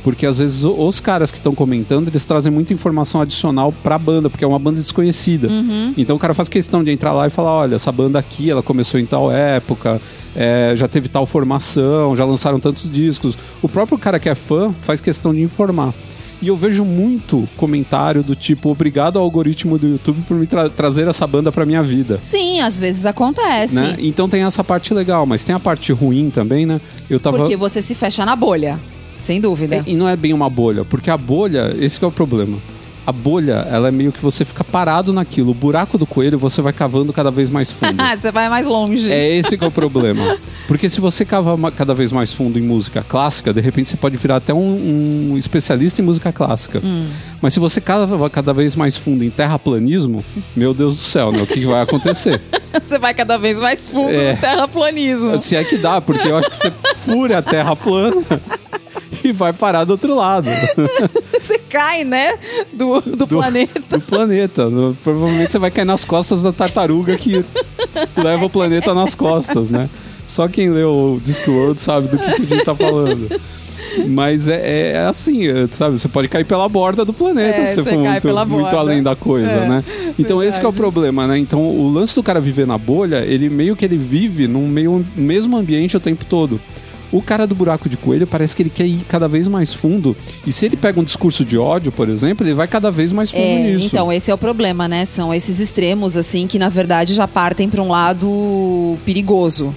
porque 0.03 0.25
às 0.25 0.39
vezes 0.39 0.65
os 0.65 1.01
caras 1.01 1.31
que 1.31 1.37
estão 1.37 1.55
comentando, 1.55 2.09
eles 2.09 2.25
trazem 2.25 2.51
muita 2.51 2.73
informação 2.73 3.21
adicional 3.21 3.73
pra 3.83 3.99
banda, 3.99 4.31
porque 4.31 4.45
é 4.45 4.47
uma 4.47 4.59
banda 4.59 4.77
desconhecida. 4.77 5.49
Então 5.97 6.17
o 6.17 6.19
cara 6.19 6.33
faz 6.35 6.49
questão 6.49 6.83
de 6.83 6.91
entrar 6.91 7.13
lá 7.13 7.27
e 7.27 7.31
falar, 7.31 7.53
olha, 7.53 7.75
essa 7.75 7.93
banda 7.93 8.19
aqui, 8.19 8.51
ela 8.51 8.63
começou 8.63 8.99
em 8.99 9.07
tal 9.07 9.31
época, 9.31 10.01
é, 10.35 10.73
já 10.77 10.89
teve 10.89 11.09
tal 11.09 11.27
formação, 11.27 12.15
já 12.17 12.25
lançaram 12.25 12.59
tantos 12.61 12.91
discos. 12.91 13.37
O 13.61 13.69
próprio 13.69 13.99
cara 13.99 14.19
que 14.19 14.29
é 14.29 14.35
fã 14.35 14.73
faz 14.83 15.01
questão 15.01 15.35
de 15.35 15.43
informar. 15.43 15.93
E 16.41 16.49
eu 16.49 16.57
vejo 16.57 16.85
muito 16.85 17.49
comentário 17.57 18.23
do 18.23 18.37
tipo, 18.37 18.71
obrigado 18.71 19.19
ao 19.19 19.25
algoritmo 19.25 19.77
do 19.77 19.89
YouTube 19.89 20.23
por 20.27 20.37
me 20.37 20.47
tra- 20.47 20.69
trazer 20.71 21.09
essa 21.09 21.27
banda 21.27 21.51
pra 21.51 21.67
minha 21.67 21.83
vida 21.83 22.19
Sim, 22.23 22.61
às 22.61 22.79
vezes 22.79 23.05
acontece. 23.07 23.75
né? 23.75 23.97
Então 23.99 24.29
tem 24.29 24.43
essa 24.43 24.63
parte 24.63 24.95
legal, 24.95 25.27
mas 25.27 25.43
tem 25.43 25.55
a 25.55 25.61
parte 25.61 25.93
ruim 25.93 26.31
também, 26.31 26.65
né? 26.65 26.81
Eu 27.11 27.19
tava 27.19 27.39
Porque 27.39 27.57
você 27.57 27.83
se 27.83 27.95
fecha 27.95 28.25
na 28.25 28.37
bolha. 28.37 28.79
Sem 29.21 29.41
dúvida. 29.41 29.83
e 29.85 29.95
não 29.97 30.09
é 30.09 30.15
bem 30.17 30.33
uma 30.33 30.49
bolha, 30.49 30.85
porque 30.85 31.11
a 31.11 31.17
bolha, 31.17 31.75
esse 31.81 31.99
que 31.99 32.05
é 32.05 32.09
o 32.09 32.13
problema. 32.13 32.59
A 33.09 33.13
bolha, 33.13 33.67
ela 33.71 33.89
é 33.89 33.91
meio 33.91 34.13
que 34.13 34.21
você 34.21 34.45
fica 34.45 34.63
parado 34.63 35.15
naquilo. 35.15 35.53
O 35.53 35.55
buraco 35.55 35.97
do 35.97 36.05
coelho 36.05 36.39
você 36.39 36.61
vai 36.61 36.75
cavando 36.75 37.11
cada 37.11 37.31
vez 37.31 37.49
mais 37.49 37.73
fundo. 37.73 37.97
você 38.21 38.31
vai 38.31 38.51
mais 38.51 38.67
longe. 38.67 39.11
É 39.11 39.35
esse 39.35 39.57
que 39.57 39.65
é 39.65 39.67
o 39.67 39.71
problema. 39.71 40.37
Porque 40.67 40.91
se 40.91 41.01
você 41.01 41.25
cava 41.25 41.57
cada 41.73 41.95
vez 41.95 42.13
mais 42.13 42.35
fundo 42.35 42.59
em 42.59 42.63
música 42.63 43.03
clássica, 43.03 43.51
de 43.51 43.63
repente 43.63 43.89
você 43.89 43.97
pode 43.97 44.19
virar 44.19 44.37
até 44.37 44.53
um, 44.53 45.31
um 45.33 45.39
especialista 45.39 46.03
em 46.03 46.05
música 46.05 46.31
clássica. 46.31 46.83
Mas 47.41 47.55
se 47.55 47.61
você 47.61 47.81
cava 47.81 48.29
cada 48.29 48.53
vez 48.53 48.77
mais 48.77 48.99
fundo 48.99 49.25
em 49.25 49.31
terraplanismo, 49.31 50.23
meu 50.55 50.75
Deus 50.75 50.95
do 50.97 51.01
céu, 51.01 51.33
né? 51.33 51.41
O 51.41 51.47
que 51.47 51.61
que 51.61 51.67
vai 51.67 51.81
acontecer? 51.81 52.39
Você 52.85 52.99
vai 52.99 53.15
cada 53.15 53.39
vez 53.39 53.59
mais 53.59 53.89
fundo 53.89 54.11
É. 54.11 54.35
no 54.35 54.41
terraplanismo. 54.41 55.39
Se 55.39 55.57
é 55.57 55.65
que 55.65 55.79
dá, 55.79 56.01
porque 56.03 56.29
eu 56.29 56.37
acho 56.37 56.51
que 56.51 56.57
você 56.57 56.71
fura 56.97 57.39
a 57.39 57.43
terra 57.43 57.75
plana 57.75 58.23
e 59.25 59.33
vai 59.33 59.53
parar 59.53 59.85
do 59.85 59.91
outro 59.91 60.15
lado 60.15 60.49
Você 61.39 61.59
cai, 61.59 62.05
né? 62.05 62.39
Do, 62.73 63.01
do, 63.01 63.27
planeta. 63.27 63.99
do 63.99 64.01
planeta. 64.05 64.69
No- 64.69 64.95
Provavelmente 65.03 65.53
você 65.53 65.59
vai 65.59 65.71
cair 65.71 65.85
nas 65.85 66.05
costas 66.05 66.43
da 66.43 66.53
tartaruga 66.53 67.17
que 67.17 67.45
leva 68.17 68.45
o 68.45 68.51
planeta 68.51 68.93
nas 68.95 69.15
costas, 69.15 69.71
né? 69.71 69.89
Só 70.27 70.47
quem 70.49 70.71
leu 70.71 71.15
o 71.17 71.21
Discworld 71.23 71.81
sabe 71.81 72.09
do 72.09 72.19
que, 72.19 72.25
que 72.25 72.43
a 72.43 72.57
gente 72.57 72.65
tá 72.65 72.75
falando. 72.75 73.29
Mas 74.09 74.47
é, 74.49 74.57
é- 74.63 74.93
é 74.93 74.99
assim, 75.07 75.49
é, 75.49 75.67
sabe? 75.71 75.99
Você 75.99 76.09
pode 76.09 76.29
cair 76.29 76.45
pela 76.45 76.69
borda 76.69 77.05
do 77.05 77.13
planeta 77.15 77.59
É, 77.61 77.67
se 77.67 77.83
for 77.83 77.95
muito, 77.95 78.29
muito 78.49 78.77
além 78.77 79.03
da 79.03 79.17
coisa, 79.17 79.49
É, 79.51 79.69
né? 79.69 79.85
Então 80.19 80.43
esse 80.43 80.61
que 80.61 80.67
é 80.67 80.69
o 80.69 80.73
verdade. 80.73 80.93
problema, 80.93 81.27
né? 81.27 81.39
Então 81.39 81.61
o 81.63 81.91
lance 81.91 82.15
do 82.15 82.23
cara 82.23 82.41
viver 82.41 82.67
na 82.67 82.77
bolha, 82.77 83.25
ele 83.25 83.49
meio 83.49 83.75
que 83.75 83.85
ele 83.85 83.97
vive 83.97 84.47
num 84.47 84.69
meio, 84.69 85.05
mesmo 85.17 85.57
ambiente 85.57 85.97
o 85.97 86.01
tempo 86.01 86.25
todo. 86.27 86.61
O 87.11 87.23
cara 87.23 87.47
do 87.47 87.55
buraco 87.55 87.89
de 87.89 87.97
coelho 87.97 88.27
parece 88.27 88.55
que 88.55 88.63
ele 88.63 88.71
quer 88.71 88.87
ir 88.87 89.01
cada 89.09 89.27
vez 89.27 89.49
mais 89.49 89.73
fundo. 89.73 90.15
E 90.47 90.53
se 90.53 90.67
ele 90.67 90.77
pega 90.77 91.01
um 91.01 91.05
discurso 91.05 91.45
de 91.45 91.57
ódio, 91.57 91.91
por 91.91 92.09
exemplo, 92.09 92.47
ele 92.47 92.53
vai 92.55 92.69
cada 92.69 92.91
vez 92.91 93.13
mais 93.13 93.31
fundo 93.31 93.43
É, 93.43 93.71
nisso. 93.73 93.87
então, 93.87 94.13
esse 94.13 94.31
é 94.31 94.35
o 94.35 94.39
problema, 94.39 94.87
né? 94.87 95.05
São 95.07 95.33
esses 95.33 95.59
extremos, 95.59 96.17
assim, 96.17 96.47
que 96.47 96.59
na 96.59 96.69
verdade 96.69 97.15
já 97.15 97.27
partem 97.27 97.69
para 97.69 97.83
um 97.83 97.89
lado 97.89 98.99
perigoso. 99.07 99.75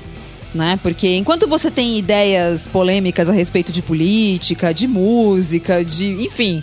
Né? 0.54 0.78
Porque 0.84 1.16
enquanto 1.16 1.48
você 1.48 1.72
tem 1.72 1.98
ideias 1.98 2.68
polêmicas 2.68 3.30
a 3.30 3.32
respeito 3.32 3.72
de 3.72 3.82
política, 3.82 4.74
de 4.74 4.86
música, 4.86 5.86
de. 5.86 6.26
enfim. 6.26 6.62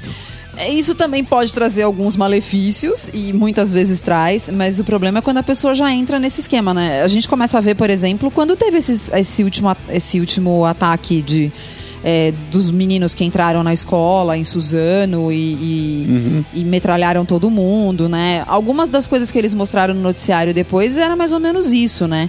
É, 0.59 0.73
Isso 0.73 0.95
também 0.95 1.23
pode 1.25 1.53
trazer 1.53 1.83
alguns 1.83 2.17
malefícios 2.17 3.11
e 3.15 3.33
muitas 3.33 3.73
vezes 3.73 4.01
traz, 4.01 4.51
mas 4.51 4.79
o 4.81 4.85
problema 4.85 5.19
é 5.19 5.23
quando 5.23 5.39
a 5.39 5.43
pessoa 5.43 5.75
já 5.75 5.93
entra 5.93 6.19
nesse 6.19 6.41
esquema, 6.41 6.73
né? 6.75 7.03
A 7.03 7.09
gente 7.09 7.29
começa 7.29 7.59
a 7.59 7.61
ver, 7.61 7.75
por 7.75 7.91
exemplo, 7.91 8.31
quando 8.31 8.57
teve 8.57 8.79
esses- 8.79 9.11
esse, 9.13 9.43
último, 9.45 9.75
esse 9.91 10.21
último 10.21 10.65
ataque 10.65 11.23
de, 11.23 11.53
é, 12.05 12.33
dos 12.53 12.71
meninos 12.71 13.15
que 13.15 13.25
entraram 13.25 13.63
na 13.63 13.73
escola 13.73 14.37
em 14.37 14.45
Suzano 14.45 15.31
e, 15.33 15.37
e, 15.55 16.45
e 16.61 16.65
metralharam 16.65 17.25
todo 17.25 17.51
mundo, 17.51 18.09
né? 18.09 18.45
Algumas 18.47 18.89
das 18.89 19.07
coisas 19.07 19.31
que 19.31 19.39
eles 19.39 19.55
mostraram 19.55 19.95
no 19.95 20.01
noticiário 20.01 20.53
depois 20.55 20.97
era 20.99 21.15
mais 21.17 21.33
ou 21.33 21.41
menos 21.41 21.73
isso, 21.73 22.07
né? 22.07 22.29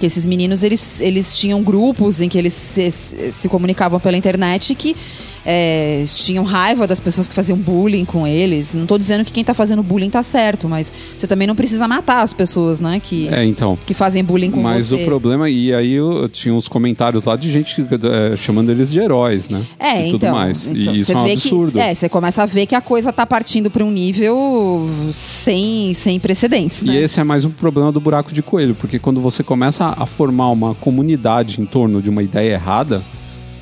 Que 0.00 0.06
esses 0.06 0.26
meninos, 0.26 0.62
eles, 0.64 1.00
eles 1.00 1.38
tinham 1.38 1.62
grupos 1.62 2.20
em 2.20 2.28
que 2.28 2.36
eles 2.36 2.52
se, 2.52 2.90
se 2.90 3.48
comunicavam 3.48 4.00
pela 4.00 4.16
internet 4.16 4.74
que 4.74 4.96
é, 5.44 6.04
tinham 6.06 6.44
raiva 6.44 6.86
das 6.86 7.00
pessoas 7.00 7.28
que 7.28 7.34
faziam 7.34 7.58
bullying 7.58 8.04
com 8.04 8.26
eles. 8.26 8.74
Não 8.74 8.86
tô 8.86 8.96
dizendo 8.96 9.24
que 9.24 9.32
quem 9.32 9.44
tá 9.44 9.52
fazendo 9.54 9.82
bullying 9.82 10.10
tá 10.10 10.22
certo, 10.22 10.68
mas 10.68 10.92
você 11.16 11.26
também 11.26 11.46
não 11.46 11.54
precisa 11.54 11.86
matar 11.86 12.22
as 12.22 12.32
pessoas, 12.32 12.80
né? 12.80 13.00
Que, 13.02 13.28
É, 13.28 13.44
então. 13.44 13.74
que 13.86 13.92
fazem 13.94 14.24
bullying 14.24 14.50
com 14.50 14.60
Mas 14.62 14.86
você. 14.88 15.02
o 15.02 15.04
problema, 15.04 15.48
e 15.50 15.72
aí 15.74 15.92
eu, 15.92 16.22
eu 16.22 16.28
tinha 16.28 16.54
uns 16.54 16.68
comentários 16.68 17.24
lá 17.24 17.36
de 17.36 17.50
gente 17.50 17.80
eh, 17.82 18.36
chamando 18.36 18.70
eles 18.70 18.90
de 18.90 19.00
heróis, 19.00 19.48
né? 19.48 19.62
É, 19.78 20.06
e 20.06 20.10
tudo 20.10 20.24
então, 20.26 20.34
mais. 20.34 20.70
então, 20.70 20.94
e 20.94 20.98
isso 20.98 21.12
é 21.12 21.16
um 21.16 21.24
absurdo. 21.32 21.72
Que, 21.72 21.78
é, 21.80 21.94
você 21.94 22.08
começa 22.08 22.42
a 22.42 22.46
ver 22.46 22.66
que 22.66 22.74
a 22.74 22.80
coisa 22.80 23.12
tá 23.12 23.26
partindo 23.26 23.70
para 23.70 23.84
um 23.84 23.90
nível 23.90 24.88
sem, 25.12 25.92
sem 25.94 26.18
precedentes, 26.18 26.82
E 26.82 26.86
né? 26.86 27.00
esse 27.02 27.20
é 27.20 27.24
mais 27.24 27.44
um 27.44 27.50
problema 27.50 27.92
do 27.92 28.00
buraco 28.00 28.32
de 28.32 28.42
coelho, 28.42 28.74
porque 28.74 28.98
quando 28.98 29.20
você 29.20 29.42
começa 29.42 29.94
a 29.96 30.06
formar 30.06 30.48
uma 30.50 30.74
comunidade 30.74 31.60
em 31.60 31.66
torno 31.66 32.00
de 32.00 32.10
uma 32.10 32.22
ideia 32.22 32.52
errada, 32.54 33.02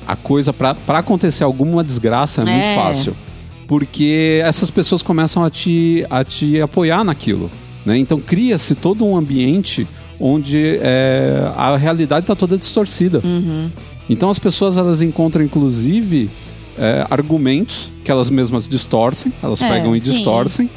a 0.07 0.15
coisa, 0.15 0.51
pra 0.53 0.75
acontecer 0.99 1.43
alguma 1.43 1.83
desgraça, 1.83 2.41
é, 2.41 2.45
muito 2.45 2.65
É. 2.67 2.75
fácil. 2.75 3.15
Porque 3.67 4.41
essas 4.43 4.69
pessoas 4.69 5.01
começam 5.01 5.43
a 5.43 5.49
te, 5.49 6.05
a 6.09 6.23
te 6.23 6.59
apoiar 6.61 7.03
naquilo. 7.03 7.49
Né? 7.85 7.97
Então 7.97 8.19
cria-se 8.19 8.75
todo 8.75 9.05
um 9.05 9.15
ambiente 9.15 9.87
onde 10.19 10.77
é, 10.81 11.51
a 11.55 11.75
realidade 11.75 12.23
está 12.23 12.35
toda 12.35 12.57
distorcida. 12.57 13.21
Uhum. 13.23 13.69
Então 14.09 14.29
as 14.29 14.37
pessoas 14.39 14.77
elas 14.77 15.01
encontram, 15.01 15.43
inclusive, 15.43 16.29
é, 16.77 17.05
argumentos 17.09 17.91
que 18.03 18.11
elas 18.11 18.29
mesmas 18.29 18.67
distorcem, 18.67 19.33
elas 19.41 19.61
É, 19.61 19.67
pegam 19.67 19.95
e 19.95 19.99
sim. 19.99 20.11
distorcem 20.11 20.69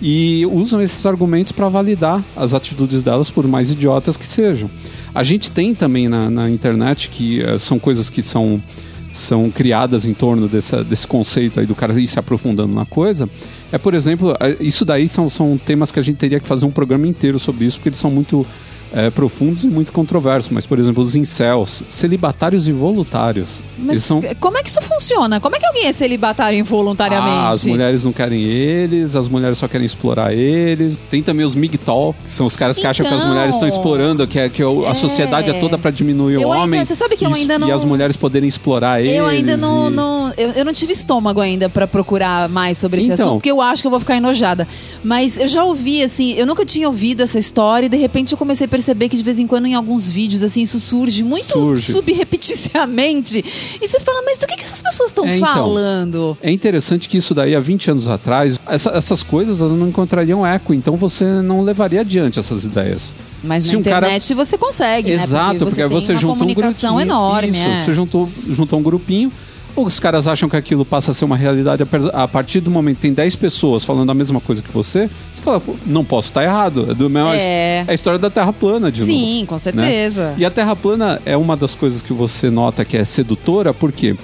e 0.00 0.46
usam 0.50 0.80
esses 0.80 1.04
argumentos 1.04 1.52
para 1.52 1.68
validar 1.68 2.24
as 2.34 2.54
atitudes 2.54 3.02
delas, 3.02 3.28
por 3.30 3.46
mais 3.46 3.70
idiotas 3.70 4.16
que 4.16 4.26
sejam. 4.26 4.70
A 5.14 5.22
gente 5.22 5.50
tem 5.50 5.74
também 5.74 6.08
na, 6.08 6.30
na 6.30 6.50
internet 6.50 7.08
que 7.08 7.42
eh, 7.42 7.58
são 7.58 7.78
coisas 7.78 8.08
que 8.08 8.22
são, 8.22 8.62
são 9.10 9.50
criadas 9.50 10.04
em 10.04 10.14
torno 10.14 10.48
dessa, 10.48 10.84
desse 10.84 11.06
conceito 11.06 11.58
aí 11.58 11.66
do 11.66 11.74
cara 11.74 11.98
ir 12.00 12.06
se 12.06 12.18
aprofundando 12.18 12.72
na 12.72 12.86
coisa. 12.86 13.28
É, 13.72 13.78
por 13.78 13.94
exemplo, 13.94 14.36
eh, 14.40 14.56
isso 14.60 14.84
daí 14.84 15.08
são, 15.08 15.28
são 15.28 15.58
temas 15.58 15.90
que 15.90 15.98
a 15.98 16.02
gente 16.02 16.16
teria 16.16 16.38
que 16.38 16.46
fazer 16.46 16.64
um 16.64 16.70
programa 16.70 17.06
inteiro 17.06 17.38
sobre 17.38 17.64
isso, 17.64 17.78
porque 17.78 17.88
eles 17.88 17.98
são 17.98 18.10
muito 18.10 18.46
eh, 18.92 19.10
profundos 19.10 19.64
e 19.64 19.68
muito 19.68 19.92
controversos. 19.92 20.50
Mas, 20.50 20.66
por 20.66 20.78
exemplo, 20.78 21.02
os 21.02 21.14
incels, 21.16 21.82
celibatários 21.88 22.66
e 22.68 22.72
voluntários. 22.72 23.62
Mas 23.78 24.04
são 24.04 24.20
como 24.38 24.58
é 24.58 24.62
que 24.62 24.68
isso 24.68 24.80
funciona? 24.82 25.40
Como 25.40 25.56
é 25.56 25.58
que 25.58 25.66
alguém 25.66 25.86
é 25.86 25.92
celibatário 25.92 26.58
involuntariamente? 26.58 27.36
ah, 27.38 27.50
as 27.50 27.64
mulheres 27.66 28.04
não 28.04 28.12
querem 28.12 28.42
eles, 28.42 29.16
as 29.16 29.28
mulheres 29.28 29.58
só 29.58 29.68
querem 29.68 29.84
explorar 29.84 30.32
eles. 30.32 30.98
Tem 31.08 31.22
também 31.22 31.44
os 31.44 31.54
MGTOW, 31.54 32.14
que 32.22 32.30
são 32.30 32.46
os 32.46 32.56
caras 32.56 32.76
que 32.78 32.86
acham 32.86 33.04
que 33.06 33.12
as 33.12 33.20
Então. 33.20 33.30
mulheres 33.32 33.54
estão 33.54 33.68
explorando, 33.68 34.26
que, 34.26 34.38
é, 34.38 34.48
que 34.48 34.62
o- 34.62 34.86
a 34.86 34.90
É. 34.90 34.94
sociedade 34.94 35.50
é 35.50 35.54
toda 35.54 35.78
pra 35.78 35.90
diminuir 35.90 36.36
o 36.36 36.40
Eu 36.42 36.52
ainda- 36.52 36.64
homem. 36.64 36.84
você 36.84 36.94
sabe 36.96 37.16
que 37.16 37.24
eu 37.24 37.30
e, 37.30 37.34
ainda 37.34 37.54
E 37.54 37.58
não- 37.58 37.72
as 37.72 37.84
mulheres 37.84 38.16
poderem 38.16 38.48
explorar 38.48 39.00
eles. 39.00 39.14
Eu 39.14 39.26
ainda 39.26 39.56
não. 39.56 39.88
e- 39.88 39.94
não- 39.94 40.34
eu, 40.36 40.50
eu 40.50 40.64
não 40.64 40.72
tive 40.72 40.92
estômago 40.92 41.40
ainda 41.40 41.68
pra 41.68 41.86
procurar 41.86 42.48
mais 42.48 42.78
sobre 42.78 43.00
esse 43.00 43.10
Então. 43.12 43.26
assunto, 43.26 43.38
porque 43.38 43.50
eu 43.50 43.60
acho 43.60 43.82
que 43.82 43.86
eu 43.86 43.90
vou 43.90 44.00
ficar 44.00 44.16
enojada. 44.16 44.66
Mas 45.04 45.38
eu 45.38 45.48
já 45.48 45.64
ouvi, 45.64 46.02
assim, 46.02 46.32
eu 46.34 46.46
nunca 46.46 46.64
tinha 46.64 46.86
ouvido 46.88 47.22
essa 47.22 47.38
história 47.38 47.86
e 47.86 47.88
de 47.88 47.96
repente 47.96 48.32
eu 48.32 48.38
comecei 48.38 48.66
a 48.66 48.68
perceber 48.80 49.08
que 49.10 49.16
de 49.16 49.22
vez 49.22 49.38
em 49.38 49.46
quando 49.46 49.66
em 49.66 49.74
alguns 49.74 50.08
vídeos, 50.08 50.42
assim, 50.42 50.62
isso 50.62 50.80
surge 50.80 51.22
muito 51.22 51.52
Surge. 51.52 51.92
subrepeticiamente. 51.92 53.44
E 53.80 53.86
você 53.86 54.00
fala, 54.00 54.22
mas 54.24 54.38
do 54.38 54.46
que, 54.46 54.56
que 54.56 54.62
essas 54.64 54.80
pessoas 54.82 55.10
estão 55.10 55.24
É, 55.26 55.36
então. 55.36 55.52
falando? 55.54 56.38
É 56.42 56.50
interessante 56.50 57.08
que 57.08 57.18
isso 57.18 57.34
daí, 57.34 57.54
há 57.54 57.60
20 57.60 57.90
anos 57.90 58.08
atrás, 58.08 58.58
essa- 58.66 58.90
essas 58.90 59.22
coisas 59.22 59.58
não 59.60 59.88
encontrariam 59.88 60.46
eco, 60.46 60.72
então 60.74 60.96
você 60.96 61.24
não 61.24 61.62
levaria 61.62 62.00
adiante 62.00 62.38
essas 62.38 62.64
ideias. 62.64 63.14
Mas 63.42 63.64
Se 63.64 63.72
na 63.74 63.78
um 63.78 63.82
cara- 63.82 64.06
internet 64.08 64.34
você 64.34 64.56
consegue, 64.58 65.12
Exato, 65.12 65.52
né? 65.52 65.58
porque, 65.58 65.82
aí 65.82 65.88
tem 65.88 66.00
você 66.00 66.16
junta 66.16 66.44
um 66.44 66.54
grupinho. 66.54 67.00
enorme, 67.00 67.48
Isso, 67.50 67.58
é. 67.68 67.78
você 67.84 67.94
juntou, 67.94 68.28
juntou 68.48 68.78
um 68.78 68.82
grupinho. 68.82 69.32
Os 69.76 70.00
caras 70.00 70.26
acham 70.28 70.48
que 70.48 70.56
aquilo 70.56 70.84
passa 70.84 71.10
a 71.12 71.14
ser 71.14 71.24
uma 71.24 71.36
realidade 71.36 71.84
a 72.12 72.28
partir 72.28 72.60
do 72.60 72.70
momento 72.70 72.96
que 72.96 73.02
tem 73.02 73.12
10 73.12 73.36
pessoas 73.36 73.84
falando 73.84 74.10
a 74.10 74.14
mesma 74.14 74.40
coisa 74.40 74.62
que 74.62 74.70
você, 74.70 75.08
você 75.32 75.40
fala, 75.42 75.60
"Pô, 75.60 75.74
não 75.86 76.04
posso 76.04 76.28
estar 76.28 76.42
errado. 76.42 76.88
É, 76.90 76.94
do 76.94 77.08
mesmo, 77.08 77.28
É. 77.30 77.78
é 77.78 77.84
a 77.88 77.94
história 77.94 78.18
da 78.18 78.28
Terra 78.30 78.52
plana, 78.52 78.90
de 78.90 79.00
novo. 79.00 79.12
Sim, 79.12 79.44
com 79.46 79.54
né? 79.54 79.58
certeza. 79.58 80.34
E 80.36 80.44
a 80.44 80.50
Terra 80.50 80.74
plana 80.76 81.20
é 81.24 81.36
uma 81.36 81.56
das 81.56 81.74
coisas 81.74 82.02
que 82.02 82.12
você 82.12 82.50
nota 82.50 82.84
que 82.84 82.96
é 82.96 83.04
sedutora, 83.04 83.72
porque 83.72 84.16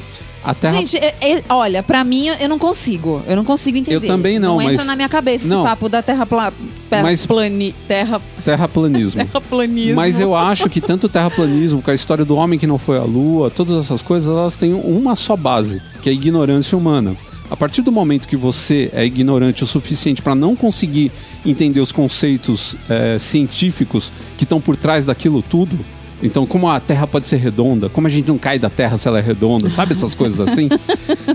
a 0.46 0.54
Terra 0.54 0.74
Gente, 0.74 0.96
é- 0.96 1.14
é- 1.20 1.42
olha, 1.48 1.82
pra 1.82 2.04
mim 2.04 2.28
eu 2.38 2.48
não 2.48 2.58
consigo. 2.58 3.20
Eu 3.26 3.34
não 3.36 3.44
consigo 3.44 3.78
entender. 3.78 3.96
Eu 3.96 4.00
também 4.06 4.38
não, 4.38 4.54
Não 4.54 4.62
entra 4.62 4.76
mas- 4.78 4.86
na 4.86 4.94
minha 4.96 5.08
cabeça 5.08 5.46
Não. 5.48 5.56
esse 5.58 5.68
papo 5.68 5.88
da 5.88 6.02
terra 6.02 6.24
pla... 6.24 6.52
terra 6.88 7.02
Mas- 7.02 7.26
plani... 7.26 7.74
terra 7.88 8.20
terraplanismo. 8.44 9.24
terraplanismo. 9.26 9.96
Mas 9.96 10.20
eu 10.20 10.34
acho 10.36 10.68
que 10.70 10.80
tanto 10.80 11.04
o 11.04 11.08
terraplanismo, 11.08 11.82
com 11.82 11.90
a 11.90 11.94
história 11.94 12.24
do 12.24 12.36
homem 12.36 12.58
que 12.58 12.66
não 12.66 12.78
foi 12.78 12.96
à 12.96 13.02
lua, 13.02 13.50
todas 13.50 13.76
essas 13.84 14.02
coisas, 14.02 14.28
elas 14.28 14.56
têm 14.56 14.72
uma 14.72 15.16
só 15.16 15.36
base, 15.36 15.82
que 16.00 16.08
é 16.08 16.12
a 16.12 16.14
ignorância 16.14 16.78
humana. 16.78 17.16
A 17.50 17.56
partir 17.56 17.82
do 17.82 17.92
momento 17.92 18.26
que 18.26 18.36
você 18.36 18.90
é 18.92 19.04
ignorante 19.04 19.62
o 19.62 19.66
suficiente 19.66 20.20
para 20.20 20.34
não 20.34 20.56
conseguir 20.56 21.12
entender 21.44 21.80
os 21.80 21.92
conceitos 21.92 22.74
eh, 22.88 23.18
científicos 23.20 24.12
que 24.36 24.44
estão 24.44 24.60
por 24.60 24.76
trás 24.76 25.06
daquilo 25.06 25.40
tudo, 25.42 25.78
então 26.22 26.46
como 26.46 26.68
a 26.68 26.80
Terra 26.80 27.06
pode 27.06 27.28
ser 27.28 27.36
redonda, 27.36 27.88
como 27.88 28.06
a 28.06 28.10
gente 28.10 28.26
não 28.28 28.38
cai 28.38 28.58
da 28.58 28.70
Terra 28.70 28.96
se 28.96 29.06
ela 29.06 29.18
é 29.18 29.22
redonda, 29.22 29.68
sabe 29.68 29.92
essas 29.92 30.14
coisas 30.16 30.40
assim? 30.40 30.68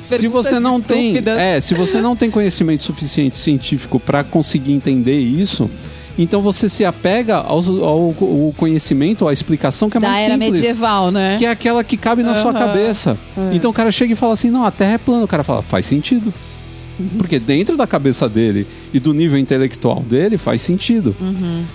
se 0.01 0.27
você 0.27 0.59
não 0.59 0.81
tem, 0.81 1.07
estúpidas. 1.09 1.39
é, 1.39 1.59
se 1.61 1.73
você 1.73 2.01
não 2.01 2.15
tem 2.15 2.29
conhecimento 2.31 2.83
suficiente 2.83 3.37
científico 3.37 3.99
para 3.99 4.23
conseguir 4.23 4.73
entender 4.73 5.19
isso, 5.19 5.69
então 6.17 6.41
você 6.41 6.67
se 6.67 6.83
apega 6.83 7.37
aos- 7.37 7.67
ao, 7.67 8.15
ao 8.19 8.53
conhecimento, 8.57 9.27
à 9.27 9.33
explicação 9.33 9.89
que 9.89 9.97
é 9.97 9.99
da 9.99 10.09
mais 10.09 10.25
era 10.25 10.33
simples. 10.33 10.51
medieval, 10.59 11.11
né? 11.11 11.35
Que 11.37 11.45
é 11.45 11.49
aquela 11.51 11.83
que 11.83 11.95
cabe 11.95 12.21
na 12.23 12.35
sua 12.35 12.51
Aham. 12.51 12.59
cabeça. 12.59 13.17
Então 13.53 13.71
o 13.71 13.73
cara 13.73 13.91
chega 13.91 14.11
e 14.13 14.15
fala 14.15 14.33
assim: 14.33 14.49
não, 14.51 14.65
a 14.65 14.71
Terra 14.71 14.93
é 14.93 14.97
plana. 14.97 15.23
O 15.23 15.27
cara 15.27 15.43
fala, 15.43 15.61
faz 15.61 15.85
sentido. 15.85 16.33
Porque 17.17 17.39
dentro 17.39 17.75
da 17.77 17.87
cabeça 17.87 18.27
dele 18.29 18.67
e 18.93 18.99
do 18.99 19.13
nível 19.13 19.37
intelectual 19.39 20.01
dele 20.01 20.37
faz 20.37 20.61
sentido. 20.61 21.15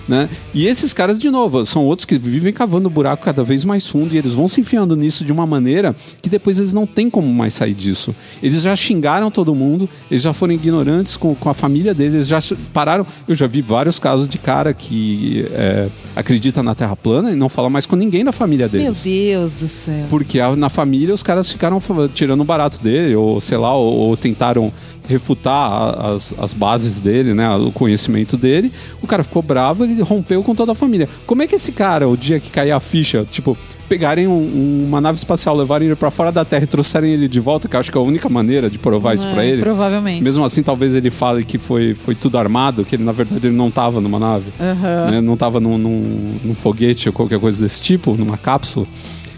Né? 0.07 0.29
E 0.53 0.67
esses 0.67 0.93
caras, 0.93 1.19
de 1.19 1.29
novo, 1.29 1.65
são 1.65 1.83
outros 1.85 2.05
que 2.05 2.17
vivem 2.17 2.53
cavando 2.53 2.89
buraco 2.89 3.25
cada 3.25 3.43
vez 3.43 3.65
mais 3.65 3.85
fundo 3.87 4.13
e 4.15 4.17
eles 4.17 4.33
vão 4.33 4.47
se 4.47 4.61
enfiando 4.61 4.95
nisso 4.95 5.25
de 5.25 5.31
uma 5.31 5.45
maneira 5.45 5.95
que 6.21 6.29
depois 6.29 6.59
eles 6.59 6.73
não 6.73 6.85
têm 6.85 7.09
como 7.09 7.31
mais 7.33 7.53
sair 7.53 7.73
disso. 7.73 8.15
Eles 8.41 8.61
já 8.61 8.75
xingaram 8.75 9.29
todo 9.29 9.53
mundo, 9.53 9.89
eles 10.09 10.21
já 10.23 10.33
foram 10.33 10.53
ignorantes 10.53 11.17
com, 11.17 11.35
com 11.35 11.49
a 11.49 11.53
família 11.53 11.93
deles, 11.93 12.13
eles 12.13 12.27
já 12.27 12.39
pararam. 12.73 13.05
Eu 13.27 13.35
já 13.35 13.47
vi 13.47 13.61
vários 13.61 13.99
casos 13.99 14.27
de 14.27 14.37
cara 14.37 14.73
que 14.73 15.45
é, 15.51 15.87
acredita 16.15 16.63
na 16.63 16.73
Terra 16.75 16.95
plana 16.95 17.31
e 17.31 17.35
não 17.35 17.49
fala 17.49 17.69
mais 17.69 17.85
com 17.85 17.95
ninguém 17.95 18.23
da 18.23 18.31
família 18.31 18.67
deles. 18.69 18.85
Meu 18.85 18.93
Deus 19.13 19.53
do 19.55 19.67
céu. 19.67 20.05
Porque 20.09 20.39
a- 20.39 20.55
na 20.55 20.69
família 20.69 21.13
os 21.13 21.23
caras 21.23 21.51
ficaram 21.51 21.79
tirando 22.13 22.41
o 22.41 22.45
barato 22.45 22.81
dele, 22.81 23.15
ou 23.15 23.39
sei 23.39 23.57
lá, 23.57 23.73
ou, 23.75 23.93
ou 23.93 24.17
tentaram 24.17 24.71
refutar 25.07 25.71
a- 25.71 26.11
as, 26.13 26.33
as 26.37 26.53
bases 26.53 26.99
dele, 26.99 27.33
né? 27.33 27.49
O 27.55 27.71
conhecimento 27.71 28.35
dele. 28.37 28.71
O 29.01 29.07
cara 29.07 29.23
ficou 29.23 29.41
bravo, 29.41 29.83
ele 29.83 30.01
rompeu 30.01 30.43
com 30.43 30.53
toda 30.53 30.71
a 30.71 30.75
família. 30.75 31.07
Como 31.25 31.41
é 31.41 31.47
que 31.47 31.55
esse 31.55 31.71
cara, 31.71 32.07
o 32.07 32.17
dia 32.17 32.39
que 32.39 32.49
cair 32.51 32.71
a 32.71 32.79
ficha, 32.79 33.25
tipo, 33.29 33.57
pegarem 33.87 34.27
um- 34.27 34.85
uma 34.87 34.99
nave 34.99 35.17
espacial, 35.17 35.55
levarem 35.55 35.87
ele 35.87 35.95
pra 35.95 36.11
fora 36.11 36.31
da 36.31 36.43
Terra 36.43 36.63
e 36.65 36.67
trouxerem 36.67 37.11
ele 37.13 37.27
de 37.27 37.39
volta, 37.39 37.67
que 37.67 37.75
eu 37.75 37.79
acho 37.79 37.91
que 37.91 37.97
é 37.97 38.01
a 38.01 38.03
única 38.03 38.27
maneira 38.29 38.69
de 38.69 38.77
provar 38.77 39.13
isso 39.13 39.27
pra 39.29 39.43
É, 39.45 39.49
ele. 39.49 39.61
Provavelmente. 39.61 40.21
Mesmo 40.21 40.43
assim, 40.43 40.61
talvez 40.61 40.93
ele 40.93 41.09
fale 41.09 41.45
que 41.45 41.57
foi, 41.57 41.95
foi 41.95 42.13
tudo 42.13 42.37
armado, 42.37 42.83
que 42.83 42.95
ele, 42.95 43.03
na 43.03 43.11
verdade, 43.13 43.47
ele 43.47 43.55
não 43.55 43.71
tava 43.71 44.01
numa 44.01 44.19
nave. 44.19 44.51
Aham. 44.59 45.11
né? 45.11 45.21
Não 45.21 45.37
tava 45.37 45.59
num, 45.59 45.77
num, 45.77 46.35
num 46.43 46.55
foguete 46.55 47.07
ou 47.09 47.13
qualquer 47.13 47.39
coisa 47.39 47.61
desse 47.63 47.81
tipo, 47.81 48.13
numa 48.15 48.37
cápsula. 48.37 48.85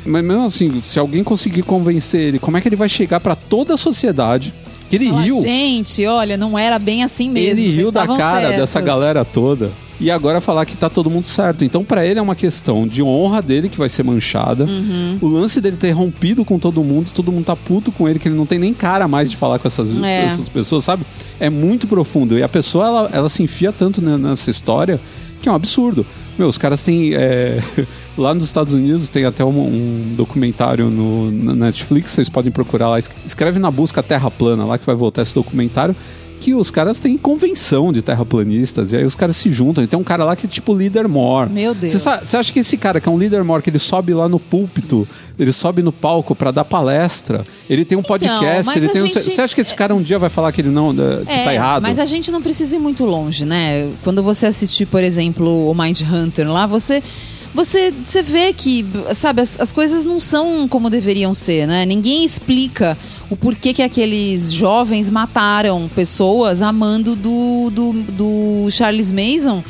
Mas 0.05 0.23
mesmo 0.23 0.43
assim, 0.45 0.81
se 0.81 0.97
alguém 0.97 1.23
conseguir 1.23 1.61
convencer 1.63 2.21
ele, 2.21 2.39
como 2.39 2.55
é 2.57 2.61
que 2.61 2.67
ele 2.69 2.75
vai 2.75 2.87
chegar 2.89 3.19
pra 3.19 3.35
toda 3.35 3.73
a 3.73 3.77
sociedade? 3.77 4.53
Que 4.89 4.95
ele 4.95 5.09
Fala, 5.09 5.21
riu. 5.21 5.41
Gente, 5.41 6.05
olha, 6.05 6.35
não 6.37 6.57
era 6.57 6.79
bem 6.79 7.03
assim 7.03 7.29
mesmo. 7.29 7.59
Ele 7.61 7.69
riu 7.71 7.91
da 7.91 8.07
cara 8.07 8.41
certos." 8.41 8.59
dessa 8.59 8.81
galera 8.81 9.23
toda. 9.23 9.71
E 10.01 10.09
agora 10.09 10.39
falar 10.39 10.65
que 10.65 10.77
tá 10.77 10.89
todo 10.89 11.09
mundo 11.09 11.25
certo. 11.25 11.65
Então, 11.65 11.83
pra 11.83 12.05
ele 12.05 12.17
é 12.17 12.21
uma 12.21 12.33
questão 12.33 12.87
de 12.87 13.03
honra 13.03 13.41
dele 13.41 13.67
que 13.67 13.77
vai 13.77 13.89
ser 13.89 14.01
manchada. 14.01 14.63
Uhum. 14.63 15.17
O 15.19 15.27
lance 15.27 15.59
dele 15.59 15.75
ter 15.75 15.91
rompido 15.91 16.45
com 16.45 16.57
todo 16.57 16.81
mundo, 16.81 17.11
todo 17.11 17.33
mundo 17.33 17.43
tá 17.43 17.53
puto 17.55 17.91
com 17.91 18.07
ele, 18.07 18.17
que 18.17 18.29
ele 18.29 18.35
não 18.35 18.45
tem 18.45 18.57
nem 18.57 18.73
cara 18.73 19.09
mais 19.09 19.29
de 19.29 19.35
falar 19.35 19.59
com 19.59 19.67
essas, 19.67 20.01
É. 20.01 20.23
essas 20.23 20.47
pessoas, 20.47 20.85
sabe? 20.85 21.05
É 21.37 21.49
muito 21.49 21.85
profundo. 21.85 22.37
E 22.39 22.41
a 22.43 22.47
pessoa, 22.47 22.87
ela, 22.87 23.09
ela 23.11 23.27
se 23.29 23.43
enfia 23.43 23.73
tanto 23.73 24.01
ne- 24.01 24.17
nessa 24.17 24.49
história 24.49 25.01
que 25.41 25.47
é 25.49 25.51
um 25.51 25.55
absurdo. 25.55 26.05
Meu, 26.37 26.47
os 26.47 26.57
caras 26.57 26.83
têm. 26.83 27.13
é, 27.13 27.59
Lá 28.17 28.33
nos 28.33 28.43
Estados 28.43 28.73
Unidos 28.73 29.07
tem 29.07 29.23
até 29.23 29.45
um, 29.45 29.49
um 29.49 30.13
documentário 30.15 30.89
no, 30.89 31.31
na 31.31 31.53
Netflix, 31.55 32.11
vocês 32.11 32.27
podem 32.27 32.51
procurar 32.51 32.89
lá. 32.89 32.99
Es- 32.99 33.09
Escreve 33.25 33.59
na 33.59 33.71
busca 33.71 34.03
Terra 34.03 34.29
Plana, 34.29 34.65
lá 34.65 34.77
que 34.77 34.85
vai 34.85 34.95
voltar 34.95 35.21
esse 35.21 35.33
documentário. 35.33 35.95
Que 36.39 36.53
os 36.55 36.71
caras 36.71 36.99
têm 36.99 37.17
convenção 37.17 37.91
de 37.91 38.01
terraplanistas, 38.01 38.93
e 38.93 38.97
aí 38.97 39.03
os 39.03 39.15
caras 39.15 39.35
se 39.35 39.51
juntam. 39.51 39.83
E 39.83 39.87
tem 39.87 39.99
um 39.99 40.03
cara 40.03 40.23
lá 40.23 40.35
que 40.35 40.45
é 40.45 40.49
tipo 40.49 40.73
líder 40.73 41.07
mor. 41.07 41.49
Meu 41.49 41.73
Deus. 41.75 41.91
Você 41.93 41.99
você 42.25 42.37
acha 42.37 42.53
que 42.53 42.59
esse 42.59 42.77
cara, 42.77 43.01
que 43.01 43.09
é 43.09 43.11
um 43.11 43.17
líder 43.17 43.43
mor, 43.43 43.61
que 43.61 43.69
ele 43.69 43.79
sobe 43.79 44.13
lá 44.13 44.29
no 44.29 44.39
púlpito, 44.39 45.07
ele 45.37 45.51
sobe 45.51 45.81
no 45.83 45.91
palco 45.91 46.33
pra 46.35 46.51
dar 46.51 46.63
palestra, 46.65 47.43
ele 47.69 47.83
tem 47.83 47.97
um 47.97 48.03
podcast, 48.03 48.35
Então, 48.45 48.63
mas 48.65 48.75
ele 48.77 48.87
tem 48.89 49.01
um- 49.03 49.07
gente- 49.07 49.19
Você 49.19 49.41
acha 49.41 49.53
que 49.53 49.61
esse 49.61 49.75
cara 49.75 49.93
um 49.93 50.01
dia 50.01 50.17
vai 50.17 50.29
falar 50.29 50.51
que 50.51 50.61
ele 50.61 50.69
não, 50.69 50.93
né, 50.93 51.21
que 51.25 51.31
É, 51.31 51.43
tá 51.43 51.53
errado? 51.53 51.81
Mas 51.83 51.99
a 51.99 52.05
gente 52.05 52.31
não 52.31 52.41
precisa 52.41 52.75
ir 52.75 52.79
muito 52.79 53.03
longe, 53.05 53.43
né? 53.45 53.89
Quando 54.03 54.23
você 54.23 54.45
assistir, 54.45 54.85
por 54.85 55.03
exemplo, 55.03 55.69
o 55.69 55.73
Mind 55.75 56.01
Hunter 56.01 56.49
lá, 56.49 56.65
você. 56.65 57.03
Você, 57.53 57.91
você 57.91 58.21
vê 58.21 58.53
que, 58.53 58.85
sabe, 59.13 59.41
as, 59.41 59.59
as 59.59 59.71
coisas 59.71 60.05
não 60.05 60.19
são 60.19 60.67
como 60.67 60.89
deveriam 60.89 61.33
ser, 61.33 61.65
né? 61.67 61.83
Ninguém 61.85 62.23
explica 62.23 62.97
o 63.29 63.35
porquê 63.35 63.73
que 63.73 63.81
aqueles 63.81 64.53
jovens 64.53 65.09
mataram 65.09 65.89
pessoas 65.93 66.61
amando 66.61 67.15
do, 67.15 67.69
do, 67.71 67.93
do 67.93 68.69
Charles 68.71 69.11
Mason. 69.11 69.63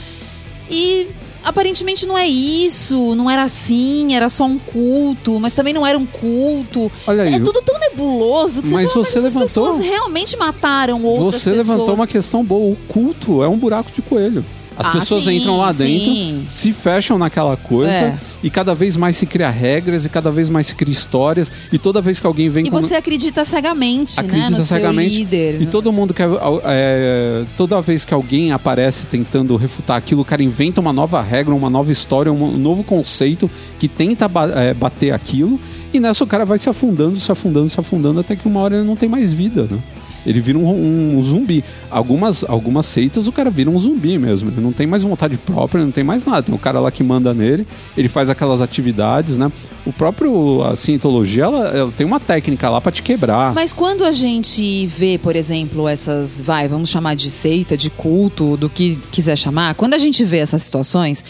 E 0.70 1.08
aparentemente 1.44 2.06
não 2.06 2.18
é 2.18 2.28
isso, 2.28 3.16
não 3.16 3.30
era 3.30 3.44
assim, 3.44 4.14
era 4.14 4.28
só 4.28 4.44
um 4.46 4.60
culto, 4.60 5.40
mas 5.40 5.54
também 5.54 5.74
não 5.74 5.88
era 5.88 5.98
um 5.98 6.06
culto. 6.06 6.92
Olha 7.08 7.24
aí, 7.24 7.34
é 7.36 7.40
tudo 7.40 7.62
tão 7.62 7.80
nebuloso 7.80 8.62
que 8.62 8.68
você 8.68 8.74
mas 8.76 8.92
fala, 8.92 9.06
você 9.06 9.16
mas 9.22 9.26
as 9.26 9.34
levantou- 9.34 9.64
pessoas 9.66 9.80
realmente 9.80 10.38
mataram 10.38 11.02
outras 11.04 11.42
Você 11.42 11.52
pessoas. 11.52 11.68
levantou 11.68 11.96
uma 11.96 12.06
questão 12.08 12.44
boa. 12.44 12.74
O 12.74 12.76
culto 12.88 13.42
é 13.42 13.48
um 13.48 13.58
buraco 13.58 13.90
de 13.90 14.02
coelho. 14.02 14.46
As 14.80 14.88
Ah, 14.88 14.92
pessoas 14.92 15.26
sim, 15.26 15.36
entram 15.36 15.58
lá 15.58 15.74
dentro, 15.74 16.06
sim. 16.06 16.44
se 16.48 16.72
fecham 16.72 17.18
naquela 17.18 17.58
coisa 17.58 17.92
É. 17.92 18.18
e 18.42 18.50
cada 18.50 18.74
vez 18.74 18.96
mais 18.96 19.18
se 19.18 19.26
cria 19.26 19.50
regras 19.50 20.06
e 20.06 20.10
cada 20.10 20.32
vez 20.32 20.50
mais 20.50 20.68
se 20.68 20.76
cria 20.76 20.90
histórias 20.94 21.52
e 21.70 21.78
toda 21.78 22.00
vez 22.02 22.18
que 22.22 22.26
alguém 22.26 22.48
vem 22.48 22.66
E 22.66 22.70
com 22.72 22.80
você 22.80 22.96
acredita 22.96 23.44
cegamente, 23.44 24.16
né? 24.16 24.24
acredita 24.26 24.58
No 24.58 24.64
cegamente 24.66 25.10
seu 25.10 25.20
líder. 25.20 25.62
e 25.62 25.66
todo 25.66 25.92
mundo 25.92 26.14
quer 26.14 26.30
é, 26.64 27.44
toda 27.58 27.82
vez 27.82 28.06
que 28.06 28.14
alguém 28.14 28.54
aparece 28.54 29.06
tentando 29.08 29.54
refutar 29.58 29.98
aquilo, 29.98 30.22
o 30.22 30.26
cara 30.26 30.42
inventa 30.42 30.80
uma 30.80 30.94
nova 30.94 31.22
regra, 31.22 31.54
uma 31.54 31.70
nova 31.70 31.92
história, 31.92 32.32
um 32.32 32.58
novo 32.58 32.82
conceito 32.82 33.52
que 33.78 33.90
tenta 33.90 34.32
é, 34.56 34.74
bater 34.74 35.12
aquilo 35.12 35.60
e 35.94 36.00
nessa 36.00 36.24
o 36.24 36.28
cara 36.28 36.46
vai 36.46 36.58
se 36.58 36.70
afundando, 36.70 37.20
se 37.20 37.30
afundando, 37.30 37.68
se 37.68 37.78
afundando 37.80 38.22
até 38.22 38.34
que 38.34 38.48
uma 38.48 38.62
hora 38.62 38.78
ele 38.78 38.86
não 38.86 38.96
tem 38.96 39.10
mais 39.10 39.34
vida, 39.34 39.68
né? 39.70 39.78
Ele 40.26 40.40
vira 40.40 40.58
um, 40.58 41.18
um 41.18 41.22
zumbi. 41.22 41.64
Algumas, 41.90 42.44
algumas 42.44 42.86
seitas 42.86 43.28
o 43.28 43.32
cara 43.32 43.50
vira 43.50 43.70
um 43.70 43.78
zumbi 43.78 44.18
mesmo. 44.18 44.50
Ele 44.50 44.62
não 44.62 44.72
tem 44.72 44.86
mais 44.86 45.04
vontade 45.04 45.38
própria, 45.38 45.84
não 45.84 45.92
tem 45.92 46.04
mais 46.04 46.26
nada. 46.26 46.44
Tem 46.44 46.56
o 46.56 46.58
cara 46.58 46.80
lá 46.80 46.92
que 46.92 47.04
manda 47.04 47.34
nele, 47.34 47.66
ele 47.96 48.08
faz 48.08 48.30
aquelas 48.30 48.62
atividades, 48.62 49.38
né? 49.38 49.52
O 49.86 49.94
próprio, 49.94 50.62
a 50.64 50.76
cientologia, 50.76 51.44
ela, 51.46 51.68
ela 51.70 51.92
tem 51.92 52.06
uma 52.06 52.20
técnica 52.20 52.70
lá 52.70 52.82
pra 52.82 52.92
te 52.92 53.02
quebrar. 53.02 53.54
Mas 53.54 53.74
quando 53.74 54.04
a 54.04 54.12
gente 54.12 54.86
vê, 54.88 55.18
por 55.18 55.36
exemplo, 55.36 55.88
essas, 55.88 56.42
vai, 56.42 56.68
vamos 56.68 56.90
chamar 56.90 57.16
de 57.16 57.30
seita, 57.30 57.78
de 57.78 57.90
culto, 57.90 58.58
do 58.58 58.70
que 58.70 58.98
quiser 59.12 59.38
chamar, 59.38 59.76
quando 59.76 59.94
a 59.94 59.98
gente 59.98 60.24
vê 60.26 60.38
essas 60.38 60.62
situações, 60.64 61.24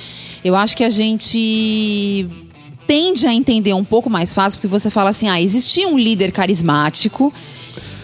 eu 0.43 0.55
acho 0.55 0.75
que 0.75 0.83
a 0.83 0.89
gente 0.89 2.27
tende 2.87 3.27
a 3.27 3.33
entender 3.33 3.73
um 3.73 3.83
pouco 3.83 4.09
mais 4.09 4.33
fácil, 4.33 4.57
porque 4.57 4.67
você 4.67 4.89
fala 4.89 5.11
assim, 5.11 5.29
ah, 5.29 5.39
existia 5.39 5.87
um 5.87 5.97
líder 5.97 6.31
carismático 6.31 7.31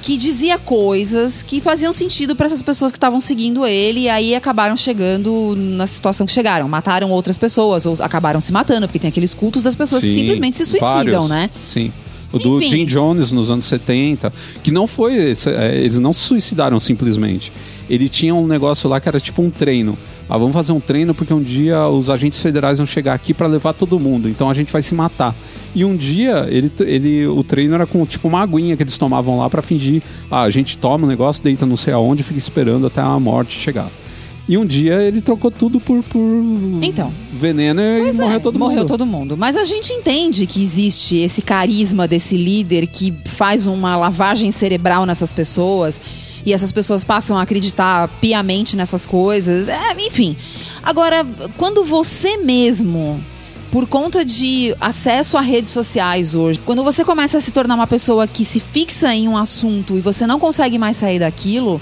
que 0.05 0.17
dizia 0.17 0.59
coisas 0.59 1.41
que 1.41 1.59
faziam 1.59 1.91
sentido 1.91 2.35
para 2.35 2.45
essas 2.45 2.61
pessoas 2.61 2.91
que 2.91 2.97
estavam 2.97 3.19
seguindo 3.19 3.65
ele 3.65 4.01
e 4.01 4.09
aí 4.09 4.35
acabaram 4.35 4.77
chegando 4.77 5.55
na 5.57 5.87
situação 5.87 6.27
que 6.27 6.31
chegaram, 6.31 6.67
mataram 6.69 7.09
outras 7.09 7.39
pessoas 7.39 7.87
ou 7.87 7.95
acabaram 7.99 8.39
se 8.39 8.53
matando, 8.53 8.85
porque 8.87 8.99
tem 8.99 9.07
aqueles 9.09 9.33
cultos 9.33 9.63
das 9.63 9.75
pessoas 9.75 10.03
que 10.03 10.09
Sim, 10.09 10.19
simplesmente 10.19 10.57
se 10.57 10.65
suicidam, 10.67 11.27
vários. 11.27 11.29
né? 11.29 11.49
Sim. 11.63 11.91
O 12.31 12.37
do 12.37 12.61
Enfim. 12.61 12.69
Jim 12.69 12.85
Jones 12.85 13.31
nos 13.31 13.49
anos 13.49 13.65
70, 13.65 14.31
que 14.61 14.69
não 14.69 14.85
foi. 14.85 15.13
é, 15.17 15.75
Eles 15.77 15.97
não 15.97 16.13
se 16.13 16.19
suicidaram 16.19 16.77
simplesmente. 16.77 17.51
Ele 17.89 18.07
tinha 18.07 18.35
um 18.35 18.45
negócio 18.45 18.87
lá 18.87 18.99
que 18.99 19.07
era 19.09 19.19
tipo 19.19 19.41
um 19.41 19.49
treino. 19.49 19.97
Ah, 20.27 20.37
vamos 20.37 20.53
fazer 20.53 20.71
um 20.71 20.79
treino 20.79 21.13
porque 21.13 21.33
um 21.33 21.41
dia 21.41 21.87
os 21.87 22.09
agentes 22.09 22.39
federais 22.41 22.77
vão 22.77 22.85
chegar 22.87 23.13
aqui 23.13 23.33
para 23.33 23.47
levar 23.47 23.73
todo 23.73 23.99
mundo. 23.99 24.27
Então 24.27 24.49
a 24.49 24.53
gente 24.53 24.71
vai 24.73 24.81
se 24.81 24.95
matar. 24.95 25.35
E 25.75 25.85
um 25.85 25.95
dia 25.95 26.47
ele, 26.49 26.71
ele 26.79 27.27
o 27.27 27.43
treino 27.43 27.75
era 27.75 27.85
com 27.85 28.03
tipo 28.05 28.27
uma 28.27 28.41
aguinha 28.41 28.75
que 28.75 28.81
eles 28.83 28.97
tomavam 28.97 29.37
lá 29.37 29.49
para 29.49 29.61
fingir. 29.61 30.01
Ah, 30.31 30.41
a 30.41 30.49
gente 30.49 30.77
toma 30.77 31.05
o 31.05 31.07
negócio, 31.07 31.43
deita 31.43 31.65
não 31.65 31.77
sei 31.77 31.93
aonde, 31.93 32.23
fica 32.23 32.39
esperando 32.39 32.87
até 32.87 33.01
a 33.01 33.19
morte 33.19 33.59
chegar. 33.59 33.89
E 34.47 34.57
um 34.59 34.65
dia 34.65 35.01
ele 35.01 35.21
trocou 35.21 35.49
tudo 35.49 35.79
por, 35.79 36.03
por 36.03 36.19
Então. 36.81 37.11
veneno 37.31 37.81
e 37.81 38.01
Pois 38.01 38.17
morreu 38.17 38.35
é, 38.35 38.39
todo 38.39 38.59
morreu 38.59 38.77
mundo. 38.79 38.87
todo 38.87 39.05
mundo. 39.05 39.35
Mas 39.37 39.57
a 39.57 39.63
gente 39.63 39.91
entende 39.91 40.45
que 40.45 40.61
existe 40.61 41.17
esse 41.17 41.41
carisma 41.41 42.07
desse 42.07 42.37
líder 42.37 42.85
que 42.85 43.11
faz 43.25 43.65
uma 43.65 43.95
lavagem 43.95 44.51
cerebral 44.51 45.03
nessas 45.05 45.33
pessoas 45.33 45.99
e 46.45 46.53
essas 46.53 46.71
pessoas 46.71 47.03
passam 47.03 47.37
a 47.37 47.41
acreditar 47.41 48.07
piamente 48.21 48.77
nessas 48.77 49.05
coisas. 49.05 49.67
É, 49.67 49.93
enfim. 49.99 50.35
Agora, 50.83 51.25
quando 51.57 51.83
você 51.83 52.37
mesmo 52.37 53.23
por 53.71 53.87
conta 53.87 54.23
de 54.23 54.73
acesso 54.79 55.37
a 55.37 55.41
redes 55.41 55.71
sociais 55.71 56.33
hoje, 56.33 56.59
quando 56.63 56.83
você 56.83 57.03
começa 57.03 57.39
a 57.39 57.41
se 57.41 57.51
tornar 57.51 57.75
uma 57.75 57.87
pessoa 57.87 58.25
que 58.25 58.45
se 58.45 58.59
fixa 58.59 59.13
em 59.13 59.27
um 59.27 59.35
assunto 59.35 59.97
e 59.97 60.01
você 60.01 60.25
não 60.25 60.39
consegue 60.39 60.77
mais 60.77 60.95
sair 60.95 61.19
daquilo, 61.19 61.81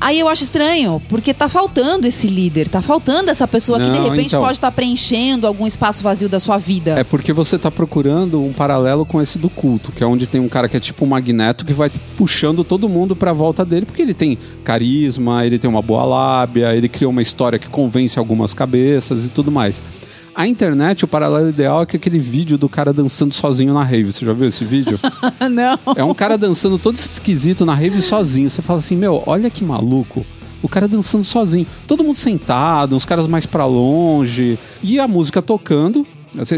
aí 0.00 0.20
eu 0.20 0.28
acho 0.28 0.44
estranho, 0.44 1.00
porque 1.08 1.32
tá 1.34 1.48
faltando 1.48 2.06
esse 2.06 2.26
líder, 2.28 2.68
tá 2.68 2.80
faltando 2.80 3.30
essa 3.30 3.46
pessoa 3.46 3.78
que 3.78 3.90
de 3.90 3.98
Não, 3.98 4.04
repente 4.04 4.28
então. 4.28 4.40
pode 4.40 4.54
estar 4.54 4.70
preenchendo 4.72 5.46
algum 5.46 5.66
espaço 5.66 6.02
vazio 6.02 6.28
da 6.28 6.38
sua 6.40 6.58
vida. 6.58 6.92
É 6.98 7.04
porque 7.04 7.32
você 7.32 7.58
tá 7.58 7.70
procurando 7.70 8.42
um 8.42 8.52
paralelo 8.52 9.04
com 9.04 9.20
esse 9.20 9.38
do 9.38 9.48
culto, 9.48 9.92
que 9.92 10.02
é 10.02 10.06
onde 10.06 10.26
tem 10.26 10.40
um 10.40 10.48
cara 10.48 10.68
que 10.68 10.76
é 10.76 10.80
tipo 10.80 11.04
um 11.04 11.08
magneto 11.08 11.64
que 11.64 11.72
vai 11.72 11.90
puxando 12.16 12.64
todo 12.64 12.88
mundo 12.88 13.14
pra 13.14 13.32
volta 13.32 13.64
dele, 13.64 13.86
porque 13.86 14.02
ele 14.02 14.14
tem 14.14 14.38
carisma, 14.64 15.44
ele 15.44 15.58
tem 15.58 15.68
uma 15.68 15.82
boa 15.82 16.04
lábia, 16.04 16.74
ele 16.74 16.88
criou 16.88 17.10
uma 17.10 17.22
história 17.22 17.58
que 17.58 17.68
convence 17.68 18.18
algumas 18.18 18.54
cabeças 18.54 19.24
e 19.24 19.28
tudo 19.28 19.50
mais. 19.50 19.82
A 20.36 20.46
internet, 20.46 21.02
o 21.02 21.08
paralelo 21.08 21.48
ideal 21.48 21.80
é 21.82 21.86
que 21.86 21.96
aquele 21.96 22.18
vídeo 22.18 22.58
do 22.58 22.68
cara 22.68 22.92
dançando 22.92 23.32
sozinho 23.32 23.72
na 23.72 23.82
rave. 23.82 24.12
Você 24.12 24.22
já 24.24 24.34
viu 24.34 24.46
esse 24.46 24.64
vídeo? 24.66 25.00
não. 25.50 25.78
É 25.96 26.04
um 26.04 26.12
cara 26.12 26.36
dançando 26.36 26.78
todo 26.78 26.94
esquisito 26.96 27.64
na 27.64 27.72
rave 27.74 28.02
sozinho. 28.02 28.50
Você 28.50 28.60
fala 28.60 28.78
assim, 28.78 28.96
meu, 28.96 29.22
olha 29.26 29.48
que 29.48 29.64
maluco. 29.64 30.26
O 30.62 30.68
cara 30.68 30.86
dançando 30.86 31.24
sozinho. 31.24 31.66
Todo 31.86 32.04
mundo 32.04 32.16
sentado, 32.16 32.94
uns 32.94 33.06
caras 33.06 33.26
mais 33.26 33.46
pra 33.46 33.64
longe. 33.64 34.58
E 34.82 35.00
a 35.00 35.08
música 35.08 35.40
tocando. 35.40 36.06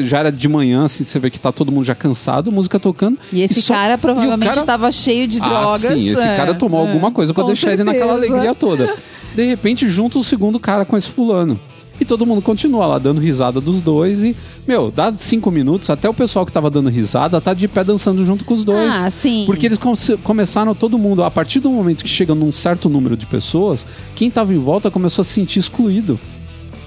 Já 0.02 0.18
era 0.18 0.32
de 0.32 0.48
manhã, 0.48 0.86
assim, 0.86 1.04
você 1.04 1.20
vê 1.20 1.30
que 1.30 1.38
tá 1.38 1.52
todo 1.52 1.70
mundo 1.70 1.84
já 1.84 1.94
cansado, 1.94 2.50
música 2.50 2.80
tocando. 2.80 3.16
E 3.32 3.42
esse 3.42 3.62
só- 3.62 3.74
cara 3.74 3.94
e 3.94 3.98
provavelmente 3.98 4.48
cara- 4.48 4.60
estava 4.62 4.90
cheio 4.90 5.28
de 5.28 5.38
Ah, 5.40 5.48
drogas. 5.48 5.82
sim, 5.82 6.08
esse 6.08 6.20
é, 6.20 6.36
cara 6.36 6.52
tomou 6.52 6.84
é, 6.84 6.88
alguma 6.88 7.12
coisa 7.12 7.32
pra 7.32 7.44
deixar 7.44 7.74
ele 7.74 7.84
naquela 7.84 8.14
certeza. 8.14 8.32
alegria 8.34 8.54
toda. 8.56 8.92
De 9.36 9.44
repente, 9.44 9.88
junta 9.88 10.18
o 10.18 10.24
segundo 10.24 10.58
cara 10.58 10.84
com 10.84 10.96
esse 10.96 11.08
fulano. 11.08 11.60
E 12.00 12.04
todo 12.04 12.24
mundo 12.24 12.40
continua 12.40 12.86
lá 12.86 12.98
dando 12.98 13.20
risada 13.20 13.60
dos 13.60 13.80
dois. 13.82 14.22
E, 14.22 14.36
meu, 14.66 14.90
dá 14.94 15.12
cinco 15.12 15.50
minutos, 15.50 15.90
até 15.90 16.08
o 16.08 16.14
pessoal 16.14 16.46
que 16.46 16.52
tava 16.52 16.70
dando 16.70 16.88
risada 16.88 17.40
tá 17.40 17.52
de 17.52 17.66
pé 17.66 17.82
dançando 17.82 18.24
junto 18.24 18.44
com 18.44 18.54
os 18.54 18.64
dois. 18.64 18.94
Ah, 18.94 19.10
sim. 19.10 19.44
Porque 19.46 19.66
eles 19.66 19.78
come- 19.78 19.96
começaram 20.22 20.74
todo 20.74 20.96
mundo, 20.98 21.24
a 21.24 21.30
partir 21.30 21.60
do 21.60 21.70
momento 21.70 22.04
que 22.04 22.10
chega 22.10 22.34
num 22.34 22.52
certo 22.52 22.88
número 22.88 23.16
de 23.16 23.26
pessoas, 23.26 23.84
quem 24.14 24.30
tava 24.30 24.54
em 24.54 24.58
volta 24.58 24.90
começou 24.90 25.22
a 25.22 25.24
se 25.24 25.32
sentir 25.32 25.58
excluído. 25.58 26.18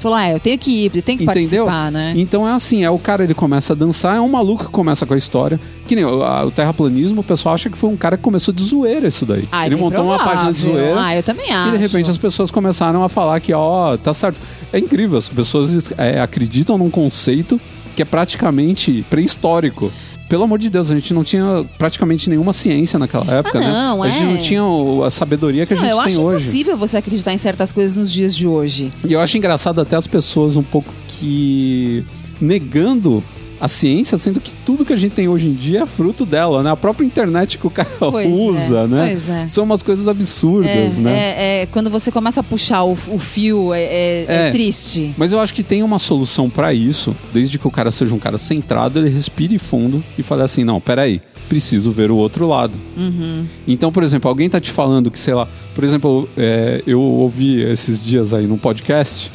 Falou, 0.01 0.17
ah, 0.17 0.29
eu 0.31 0.39
tenho 0.39 0.57
que 0.57 0.85
ir, 0.85 0.91
eu 0.95 1.01
tenho 1.03 1.17
que 1.19 1.23
Entendeu? 1.25 1.65
participar, 1.65 1.91
né? 1.91 2.13
Então 2.17 2.47
é 2.47 2.51
assim, 2.51 2.83
é 2.83 2.89
o 2.89 2.97
cara, 2.97 3.23
ele 3.23 3.35
começa 3.35 3.73
a 3.73 3.75
dançar, 3.75 4.17
é 4.17 4.19
um 4.19 4.27
maluco 4.27 4.65
que 4.65 4.71
começa 4.71 5.05
com 5.05 5.13
a 5.13 5.17
história. 5.17 5.59
Que 5.87 5.95
nem 5.95 6.03
o, 6.03 6.23
a- 6.23 6.43
o 6.43 6.49
terraplanismo, 6.51 7.21
o 7.21 7.23
pessoal 7.23 7.53
acha 7.53 7.69
que 7.69 7.77
foi 7.77 7.89
um 7.89 7.95
cara 7.95 8.17
que 8.17 8.23
começou 8.23 8.51
de 8.53 8.63
zoeira 8.63 9.07
isso 9.07 9.25
daí. 9.27 9.47
Ah, 9.51 9.63
é 9.63 9.67
ele 9.67 9.75
montou 9.75 10.03
uma 10.03 10.15
provável. 10.17 10.33
página 10.33 10.51
de 10.53 10.59
zoeira. 10.59 10.95
Ah, 11.05 11.15
eu 11.15 11.21
também 11.21 11.51
acho. 11.51 11.69
E 11.69 11.71
de 11.73 11.77
repente 11.77 12.09
as 12.09 12.17
pessoas 12.17 12.49
começaram 12.49 13.03
a 13.03 13.09
falar 13.09 13.39
que, 13.39 13.53
ó, 13.53 13.95
tá 13.95 14.11
certo. 14.13 14.39
É 14.73 14.79
incrível, 14.79 15.17
as 15.19 15.29
pessoas 15.29 15.91
é, 15.97 16.19
acreditam 16.19 16.77
num 16.79 16.89
conceito 16.89 17.61
que 17.95 18.01
é 18.01 18.05
praticamente 18.05 19.05
pré-histórico. 19.09 19.91
Pelo 20.31 20.43
amor 20.45 20.57
de 20.59 20.69
Deus, 20.69 20.89
a 20.89 20.95
gente 20.95 21.13
não 21.13 21.25
tinha 21.25 21.65
praticamente 21.77 22.29
nenhuma 22.29 22.53
ciência 22.53 22.97
naquela 22.97 23.25
época, 23.33 23.59
Ah, 23.59 23.61
não, 23.89 23.99
né? 23.99 24.07
A 24.07 24.09
gente 24.09 24.23
é. 24.23 24.27
não 24.33 24.37
tinha 24.37 24.63
o- 24.63 25.03
a 25.03 25.09
sabedoria 25.09 25.65
que 25.65 25.73
a 25.73 25.75
Não, 25.75 25.81
gente 25.83 25.91
eu 25.91 25.97
tem 25.97 26.05
acho 26.05 26.21
hoje. 26.21 26.45
impossível 26.45 26.77
você 26.77 26.95
acreditar 26.95 27.33
em 27.33 27.37
certas 27.37 27.73
coisas 27.73 27.97
nos 27.97 28.09
dias 28.09 28.33
de 28.33 28.47
hoje. 28.47 28.93
E 29.05 29.11
eu 29.11 29.19
acho 29.19 29.35
engraçado 29.37 29.81
até 29.81 29.97
as 29.97 30.07
pessoas 30.07 30.55
um 30.55 30.63
pouco 30.63 30.89
que 31.09 32.05
negando 32.39 33.21
a 33.61 33.67
ciência, 33.67 34.17
sendo 34.17 34.41
que 34.41 34.51
tudo 34.65 34.83
que 34.83 34.91
a 34.91 34.97
gente 34.97 35.11
tem 35.13 35.27
hoje 35.27 35.45
em 35.47 35.53
dia 35.53 35.83
é 35.83 35.85
fruto 35.85 36.25
dela, 36.25 36.63
né? 36.63 36.71
A 36.71 36.75
própria 36.75 37.05
internet 37.05 37.59
que 37.59 37.67
o 37.67 37.69
cara 37.69 37.87
Pois 37.99 38.27
é, 38.27 38.29
usa, 38.31 38.87
né? 38.87 39.07
pois 39.09 39.29
é. 39.29 39.47
São 39.47 39.63
umas 39.63 39.83
coisas 39.83 40.07
absurdas, 40.07 40.97
É, 40.97 41.01
né? 41.01 41.11
é- 41.13 41.61
é, 41.61 41.65
quando 41.67 41.89
você 41.91 42.11
começa 42.11 42.39
a 42.39 42.43
puxar 42.43 42.83
o, 42.83 42.93
o 42.93 43.19
fio, 43.19 43.71
é, 43.73 43.83
é- 43.83 44.25
é 44.27 44.47
É. 44.47 44.51
triste. 44.51 45.13
Mas 45.15 45.31
eu 45.31 45.39
acho 45.39 45.53
que 45.53 45.61
tem 45.61 45.83
uma 45.83 45.99
solução 45.99 46.49
pra 46.49 46.73
isso, 46.73 47.15
desde 47.31 47.59
que 47.59 47.67
o 47.67 47.71
cara 47.71 47.91
seja 47.91 48.15
um 48.15 48.19
cara 48.19 48.37
centrado, 48.39 48.97
ele 48.97 49.09
respire 49.09 49.57
fundo 49.59 50.03
e 50.17 50.23
fale 50.23 50.41
assim: 50.41 50.63
não, 50.63 50.81
peraí, 50.81 51.21
preciso 51.47 51.91
ver 51.91 52.09
o 52.09 52.15
outro 52.15 52.47
lado. 52.47 52.79
Uhum. 52.97 53.45
Então, 53.67 53.91
por 53.91 54.01
exemplo, 54.01 54.27
alguém 54.27 54.49
tá 54.49 54.59
te 54.59 54.71
falando 54.71 55.11
que, 55.11 55.19
sei 55.19 55.33
lá, 55.35 55.47
por 55.75 55.83
exemplo, 55.83 56.27
é, 56.35 56.81
eu 56.87 56.99
ouvi 56.99 57.61
esses 57.61 58.03
dias 58.03 58.33
aí 58.33 58.47
num 58.47 58.57
podcast, 58.57 59.31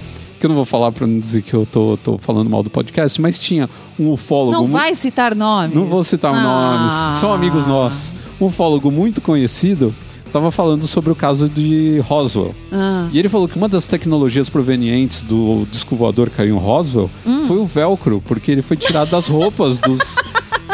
que 0.46 0.50
eu 0.52 0.54
não 0.54 0.56
vou 0.56 0.64
falar 0.64 0.92
pra 0.92 1.06
não 1.06 1.18
dizer 1.18 1.42
que 1.42 1.52
eu 1.54 1.66
tô, 1.66 1.96
tô 2.02 2.16
falando 2.18 2.48
mal 2.48 2.62
do 2.62 2.70
podcast, 2.70 3.20
mas 3.20 3.38
tinha 3.38 3.68
um 3.98 4.10
ufólogo. 4.12 4.52
Não 4.52 4.66
vai 4.66 4.94
citar 4.94 5.34
nomes. 5.34 5.74
Não 5.76 5.84
vou 5.84 6.02
citar 6.04 6.32
Ah. 6.32 6.42
nomes, 6.42 7.20
são 7.20 7.32
amigos 7.32 7.66
nossos. 7.66 8.12
Um 8.40 8.46
ufólogo 8.46 8.90
muito 8.90 9.20
conhecido 9.20 9.94
estava 10.26 10.50
falando 10.50 10.86
sobre 10.86 11.10
o 11.10 11.14
caso 11.14 11.48
de 11.48 11.98
Roswell. 12.00 12.54
Ah. 12.70 13.08
E 13.12 13.18
ele 13.18 13.28
falou 13.28 13.48
que 13.48 13.56
uma 13.56 13.68
das 13.68 13.86
tecnologias 13.86 14.50
provenientes 14.50 15.22
do 15.22 15.66
disco 15.70 15.96
voador 15.96 16.28
caiu 16.30 16.56
em 16.56 16.58
Roswell 16.58 17.10
Hum. 17.26 17.44
foi 17.46 17.56
o 17.58 17.64
velcro, 17.64 18.22
porque 18.26 18.50
ele 18.50 18.62
foi 18.62 18.76
tirado 18.76 19.10
das 19.10 19.28
roupas 19.28 19.78
dos, 19.78 20.16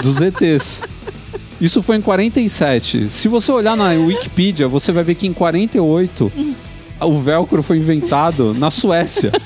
dos 0.02 0.20
ETs. 0.20 0.82
Isso 1.60 1.80
foi 1.80 1.96
em 1.96 2.00
47. 2.00 3.08
Se 3.08 3.28
você 3.28 3.52
olhar 3.52 3.76
na 3.76 3.90
Wikipedia, 3.90 4.66
você 4.66 4.90
vai 4.90 5.04
ver 5.04 5.14
que 5.14 5.28
em 5.28 5.32
48 5.32 6.32
o 7.04 7.18
velcro 7.18 7.62
foi 7.62 7.78
inventado 7.78 8.54
na 8.54 8.70
Suécia. 8.70 9.32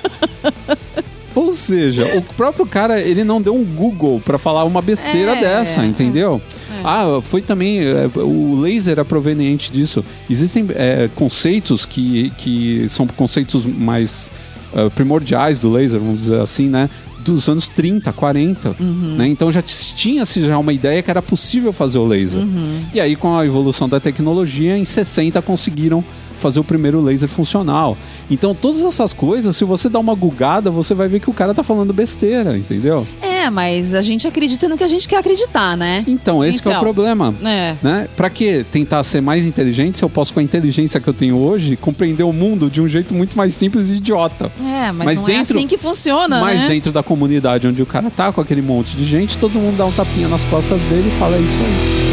Ou 1.35 1.53
seja, 1.53 2.17
o 2.17 2.23
próprio 2.23 2.65
cara, 2.67 2.99
ele 2.99 3.23
não 3.23 3.43
deu 3.43 3.55
um 3.55 3.63
Google 3.63 4.23
pra 4.25 4.39
falar 4.39 4.65
uma 4.65 4.81
besteira 4.81 5.37
É. 5.37 5.41
dessa, 5.41 5.85
entendeu? 5.85 6.41
Ah, 6.83 7.21
foi 7.23 7.43
também. 7.43 7.81
é, 7.81 8.09
o 8.19 8.59
laser 8.59 8.99
é 8.99 9.05
proveniente 9.05 9.71
disso. 9.71 10.03
Existem 10.31 10.67
é, 10.71 11.11
conceitos 11.15 11.85
que, 11.85 12.31
que 12.39 12.87
são 12.89 13.07
conceitos 13.07 13.67
mais 13.67 14.31
é, 14.75 14.89
primordiais 14.89 15.59
do 15.59 15.71
laser, 15.71 16.01
vamos 16.01 16.23
dizer 16.23 16.41
assim, 16.41 16.69
né? 16.69 16.89
Dos 17.23 17.49
anos 17.51 17.69
30, 17.69 18.13
40. 18.15 18.77
Né? 19.19 19.27
Então 19.27 19.51
já 19.53 19.61
tinha-se 19.61 20.41
já 20.41 20.57
uma 20.57 20.73
ideia 20.73 21.03
que 21.03 21.11
era 21.11 21.21
possível 21.21 21.73
fazer 21.73 21.99
o 21.99 22.07
laser. 22.07 22.41
E 22.95 23.01
aí, 23.01 23.15
com 23.17 23.37
a 23.37 23.45
evolução 23.45 23.89
da 23.89 23.99
tecnologia, 24.01 24.79
em 24.79 24.85
60 24.85 25.43
conseguiram 25.43 26.03
fazer 26.39 26.61
o 26.61 26.65
primeiro 26.65 27.01
laser 27.01 27.29
funcional. 27.29 27.97
Então, 28.31 28.55
todas 28.55 28.81
essas 28.83 29.13
coisas, 29.13 29.57
se 29.57 29.65
você 29.65 29.89
dá 29.89 29.99
uma 29.99 30.15
gugada, 30.15 30.71
você 30.71 30.95
vai 30.95 31.09
ver 31.09 31.21
que 31.21 31.31
o 31.31 31.33
cara 31.33 31.53
tá 31.55 31.63
falando 31.63 31.93
besteira, 31.93 32.57
entendeu? 32.57 33.07
É, 33.23 33.49
mas 33.51 33.95
a 33.95 34.03
gente 34.03 34.27
acredita 34.27 34.69
no 34.69 34.77
que 34.77 34.85
a 34.85 34.89
gente 34.89 35.07
quer 35.09 35.17
acreditar, 35.19 35.77
né? 35.77 36.05
Então, 36.07 36.45
esse 36.45 36.61
que 36.61 36.69
é 36.69 36.71
o 36.71 36.75
Então. 36.75 36.83
problema. 36.83 37.35
É. 37.45 37.77
Né? 37.83 38.09
Pra 38.17 38.29
que 38.31 38.65
tentar 38.71 39.03
ser 39.05 39.21
mais 39.21 39.47
inteligente 39.47 39.99
se 39.99 40.05
eu 40.05 40.09
posso, 40.11 40.33
com 40.35 40.41
a 40.41 40.43
inteligência 40.43 41.01
que 41.01 41.09
eu 41.09 41.15
tenho 41.15 41.37
hoje, 41.37 41.77
compreender 41.77 42.23
o 42.25 42.33
mundo 42.33 42.69
de 42.71 42.81
um 42.81 42.89
jeito 42.89 43.15
muito 43.15 43.37
mais 43.37 43.55
simples 43.55 43.91
e 43.91 43.95
idiota? 43.97 44.51
É, 44.61 44.91
mas, 44.93 45.07
Mas 45.07 45.19
não 45.21 45.27
dentro- 45.27 45.57
é 45.57 45.59
assim 45.59 45.67
que 45.67 45.79
funciona, 45.79 46.41
Mas 46.41 46.61
né? 46.63 46.69
dentro 46.69 46.93
da 46.93 47.03
comunidade 47.03 47.67
onde 47.69 47.83
o 47.83 47.87
cara 47.87 48.11
tá 48.11 48.33
com 48.33 48.41
aquele 48.41 48.63
monte 48.63 48.97
de 48.97 49.05
gente, 49.05 49.39
todo 49.39 49.59
mundo 49.61 49.77
dá 49.77 49.87
um 49.87 49.93
tapinha 49.93 50.29
nas 50.29 50.45
costas 50.45 50.81
dele 50.83 51.09
e 51.09 51.19
fala 51.19 51.37
"É 51.37 51.41
isso 51.41 51.59
aí. 51.59 52.06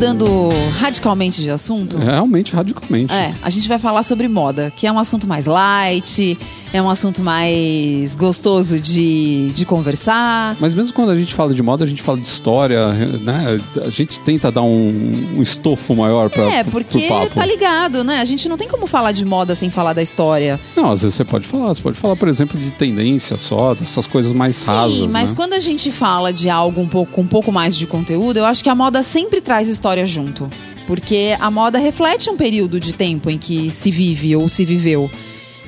Mudando 0.00 0.48
radicalmente 0.78 1.42
de 1.42 1.50
assunto. 1.50 1.98
Realmente, 1.98 2.54
radicalmente. 2.54 3.12
É, 3.12 3.34
a 3.42 3.50
gente 3.50 3.68
vai 3.68 3.76
falar 3.76 4.02
sobre 4.02 4.28
moda, 4.28 4.72
que 4.74 4.86
é 4.86 4.92
um 4.92 4.98
assunto 4.98 5.26
mais 5.26 5.44
light, 5.44 6.38
é 6.72 6.80
um 6.80 6.88
assunto 6.88 7.22
mais 7.22 8.14
gostoso 8.14 8.80
de, 8.80 9.50
de 9.52 9.64
conversar. 9.64 10.56
Mas 10.60 10.74
mesmo 10.74 10.92
quando 10.92 11.10
a 11.10 11.16
gente 11.16 11.34
fala 11.34 11.52
de 11.52 11.62
moda, 11.62 11.84
a 11.84 11.86
gente 11.86 12.02
fala 12.02 12.18
de 12.18 12.26
história, 12.26 12.88
né? 13.20 13.58
A 13.84 13.90
gente 13.90 14.20
tenta 14.20 14.52
dar 14.52 14.62
um, 14.62 15.10
um 15.36 15.42
estofo 15.42 15.94
maior 15.96 16.30
pra, 16.30 16.44
É, 16.44 16.64
porque 16.64 17.08
tá 17.34 17.44
ligado, 17.44 18.04
né? 18.04 18.20
A 18.20 18.24
gente 18.24 18.48
não 18.48 18.56
tem 18.56 18.68
como 18.68 18.86
falar 18.86 19.12
de 19.12 19.24
moda 19.24 19.54
sem 19.54 19.68
falar 19.70 19.92
da 19.92 20.02
história. 20.02 20.60
Não, 20.76 20.92
às 20.92 21.02
vezes 21.02 21.16
você 21.16 21.24
pode 21.24 21.46
falar. 21.46 21.68
Você 21.68 21.82
pode 21.82 21.96
falar, 21.96 22.16
por 22.16 22.28
exemplo, 22.28 22.58
de 22.58 22.70
tendência 22.70 23.36
só, 23.36 23.74
dessas 23.74 24.06
coisas 24.06 24.32
mais 24.32 24.56
Sim, 24.56 24.66
rasas, 24.66 25.10
mas 25.10 25.30
né? 25.30 25.36
quando 25.36 25.54
a 25.54 25.58
gente 25.58 25.90
fala 25.90 26.32
de 26.32 26.48
algo 26.48 26.80
um 26.80 26.88
pouco, 26.88 27.12
com 27.12 27.22
um 27.22 27.26
pouco 27.26 27.50
mais 27.50 27.76
de 27.76 27.86
conteúdo, 27.86 28.38
eu 28.38 28.44
acho 28.44 28.62
que 28.62 28.68
a 28.68 28.74
moda 28.74 29.02
sempre 29.02 29.40
traz 29.40 29.68
história 29.68 30.06
junto. 30.06 30.48
Porque 30.86 31.36
a 31.38 31.50
moda 31.50 31.78
reflete 31.78 32.28
um 32.30 32.36
período 32.36 32.80
de 32.80 32.94
tempo 32.94 33.30
em 33.30 33.38
que 33.38 33.70
se 33.70 33.90
vive 33.90 34.34
ou 34.34 34.48
se 34.48 34.64
viveu. 34.64 35.08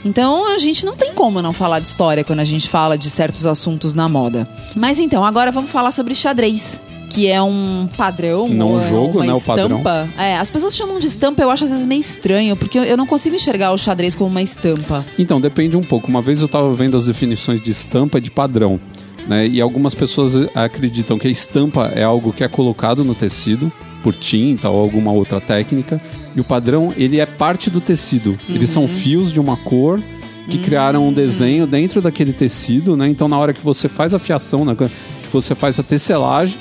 Então 0.04 0.46
a 0.52 0.58
gente 0.58 0.84
não 0.84 0.96
tem 0.96 1.12
como 1.12 1.40
não 1.40 1.52
falar 1.52 1.78
de 1.80 1.86
história 1.86 2.24
quando 2.24 2.40
a 2.40 2.44
gente 2.44 2.68
fala 2.68 2.98
de 2.98 3.08
certos 3.08 3.46
assuntos 3.46 3.94
na 3.94 4.08
moda. 4.08 4.48
Mas 4.74 4.98
então, 4.98 5.24
agora 5.24 5.52
vamos 5.52 5.70
falar 5.70 5.90
sobre 5.90 6.14
xadrez. 6.14 6.80
Que 7.10 7.28
é 7.28 7.42
um 7.42 7.86
padrão, 7.94 8.48
Não 8.48 8.72
um 8.76 8.80
é 8.80 8.88
jogo, 8.88 9.18
uma 9.18 9.26
né, 9.26 9.36
estampa. 9.36 10.08
É, 10.16 10.38
as 10.38 10.48
pessoas 10.48 10.74
chamam 10.74 10.98
de 10.98 11.08
estampa, 11.08 11.42
eu 11.42 11.50
acho 11.50 11.64
às 11.64 11.70
vezes 11.70 11.84
meio 11.86 12.00
estranho, 12.00 12.56
porque 12.56 12.78
eu- 12.78 12.84
eu 12.84 12.96
não 12.96 13.06
consigo 13.06 13.36
enxergar 13.36 13.70
o 13.72 13.76
xadrez 13.76 14.14
como 14.14 14.30
uma 14.30 14.40
estampa. 14.40 15.04
Então, 15.18 15.38
depende 15.38 15.76
um 15.76 15.82
pouco. 15.82 16.08
Uma 16.08 16.22
vez 16.22 16.40
eu 16.40 16.46
estava 16.46 16.72
vendo 16.72 16.96
as 16.96 17.04
definições 17.04 17.60
de 17.60 17.70
estampa 17.70 18.16
e 18.16 18.20
de 18.22 18.30
padrão. 18.30 18.80
Né? 19.28 19.46
E 19.46 19.60
algumas 19.60 19.94
pessoas 19.94 20.32
acreditam 20.54 21.18
que 21.18 21.28
a 21.28 21.30
estampa 21.30 21.92
é 21.94 22.02
algo 22.02 22.32
que 22.32 22.42
é 22.42 22.48
colocado 22.48 23.04
no 23.04 23.14
tecido 23.14 23.70
por 24.02 24.14
tinta 24.14 24.68
ou 24.68 24.80
alguma 24.80 25.12
outra 25.12 25.40
técnica. 25.40 26.00
E 26.34 26.40
o 26.40 26.44
padrão, 26.44 26.92
ele 26.96 27.20
é 27.20 27.26
parte 27.26 27.70
do 27.70 27.80
tecido. 27.80 28.36
Eles 28.48 28.74
Uhum. 28.76 28.86
são 28.86 28.88
fios 28.88 29.32
de 29.32 29.40
uma 29.40 29.56
cor 29.56 30.00
que 30.48 30.58
criaram 30.58 31.08
um 31.08 31.12
desenho 31.12 31.66
dentro 31.66 32.02
daquele 32.02 32.32
tecido, 32.32 32.96
né? 32.96 33.08
Então, 33.08 33.28
na 33.28 33.38
hora 33.38 33.52
que 33.52 33.60
você 33.64 33.88
faz 33.88 34.12
a 34.12 34.18
fiação, 34.18 34.64
né? 34.64 34.74
que 34.74 35.28
você 35.32 35.54
faz 35.54 35.78
a 35.78 35.82
tecelagem, 35.82 36.58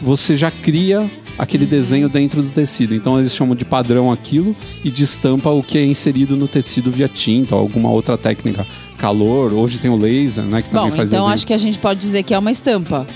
você 0.00 0.34
já 0.36 0.50
cria 0.50 1.08
aquele 1.36 1.64
Uhum. 1.64 1.70
desenho 1.70 2.08
dentro 2.08 2.42
do 2.42 2.50
tecido. 2.50 2.94
Então 2.94 3.18
eles 3.18 3.34
chamam 3.34 3.54
de 3.54 3.64
padrão 3.64 4.10
aquilo 4.10 4.56
e 4.84 4.90
de 4.90 5.04
estampa 5.04 5.50
o 5.50 5.62
que 5.62 5.76
é 5.78 5.84
inserido 5.84 6.36
no 6.36 6.48
tecido 6.48 6.90
via 6.90 7.06
tinta 7.08 7.54
ou 7.54 7.60
alguma 7.60 7.90
outra 7.90 8.16
técnica. 8.16 8.66
Calor, 8.96 9.52
hoje 9.52 9.78
tem 9.80 9.90
o 9.90 9.96
laser, 9.96 10.44
né? 10.44 10.60
Que 10.62 10.70
também 10.70 10.90
Bom, 10.90 10.96
faz 10.96 11.10
então 11.10 11.20
desenho. 11.20 11.34
acho 11.34 11.46
que 11.46 11.52
a 11.52 11.58
gente 11.58 11.78
pode 11.78 12.00
dizer 12.00 12.22
que 12.24 12.34
é 12.34 12.38
uma 12.38 12.50
estampa. 12.50 13.06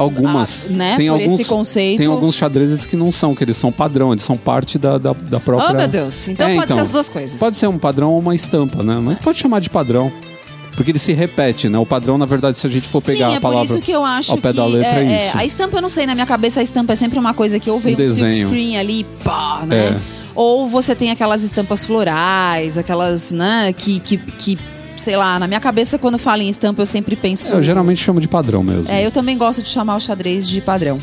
Algumas. 0.00 0.68
Ah, 0.70 0.72
né? 0.72 0.96
Tem 0.96 1.08
Por 1.08 1.20
alguns, 1.20 1.40
esse 1.40 1.48
conceito. 1.48 1.98
Tem 1.98 2.06
alguns 2.06 2.34
xadrezes 2.34 2.86
que 2.86 2.96
não 2.96 3.12
são, 3.12 3.34
que 3.34 3.44
eles 3.44 3.56
são 3.56 3.70
padrão, 3.70 4.12
eles 4.12 4.22
são 4.22 4.36
parte 4.36 4.78
da, 4.78 4.96
da, 4.96 5.12
da 5.12 5.38
própria. 5.38 5.70
Oh, 5.70 5.76
meu 5.76 5.88
Deus. 5.88 6.26
Então 6.26 6.48
É, 6.48 6.54
pode 6.54 6.64
então, 6.64 6.76
ser 6.78 6.82
as 6.82 6.90
duas 6.90 7.08
coisas. 7.10 7.38
Pode 7.38 7.56
ser 7.56 7.66
um 7.66 7.78
padrão 7.78 8.12
ou 8.12 8.18
uma 8.18 8.34
estampa, 8.34 8.82
né? 8.82 8.98
Mas 9.04 9.18
pode 9.18 9.38
chamar 9.38 9.60
de 9.60 9.68
padrão. 9.68 10.10
Porque 10.74 10.92
ele 10.92 10.98
se 10.98 11.12
repete, 11.12 11.68
né? 11.68 11.78
O 11.78 11.84
padrão, 11.84 12.16
na 12.16 12.24
verdade, 12.24 12.56
se 12.56 12.66
a 12.66 12.70
gente 12.70 12.88
for 12.88 13.02
pegar 13.02 13.28
Sim, 13.28 13.34
é 13.34 13.36
a 13.36 13.40
por 13.40 13.52
palavra 13.52 13.64
isso 13.74 13.80
que 13.80 13.92
eu 13.92 14.02
acho 14.02 14.32
ao 14.32 14.38
pé 14.38 14.50
que 14.50 14.56
da 14.56 14.64
letra, 14.64 15.04
é, 15.04 15.26
isso. 15.26 15.36
a 15.36 15.44
estampa 15.44 15.76
eu 15.76 15.82
não 15.82 15.88
sei, 15.90 16.06
na 16.06 16.14
minha 16.14 16.26
cabeça 16.26 16.60
a 16.60 16.62
estampa 16.62 16.94
é 16.94 16.96
sempre 16.96 17.18
uma 17.18 17.34
coisa 17.34 17.60
que 17.60 17.68
ou 17.68 17.78
vem 17.78 17.94
Um 17.94 18.00
um, 18.00 18.32
screen 18.32 18.78
ali, 18.78 19.04
pá, 19.22 19.64
né? 19.66 19.76
É. 19.76 19.96
Ou 20.34 20.66
você 20.66 20.94
tem 20.94 21.10
aquelas 21.10 21.42
estampas 21.42 21.84
florais, 21.84 22.78
aquelas, 22.78 23.32
né, 23.32 23.74
que, 23.76 24.00
que, 24.00 24.16
que, 24.16 24.58
sei 25.00 25.16
lá, 25.16 25.38
na 25.38 25.46
minha 25.46 25.60
cabeça 25.60 25.98
quando 25.98 26.18
falo 26.18 26.42
em 26.42 26.48
estampa 26.48 26.82
eu 26.82 26.86
sempre 26.86 27.16
penso... 27.16 27.52
Eu 27.52 27.62
geralmente 27.62 28.00
chamo 28.00 28.20
de 28.20 28.28
padrão 28.28 28.62
mesmo. 28.62 28.92
É, 28.92 29.04
eu 29.04 29.10
também 29.10 29.36
gosto 29.36 29.62
de 29.62 29.68
chamar 29.68 29.96
o 29.96 30.00
xadrez 30.00 30.48
de 30.48 30.60
padrão. 30.60 31.00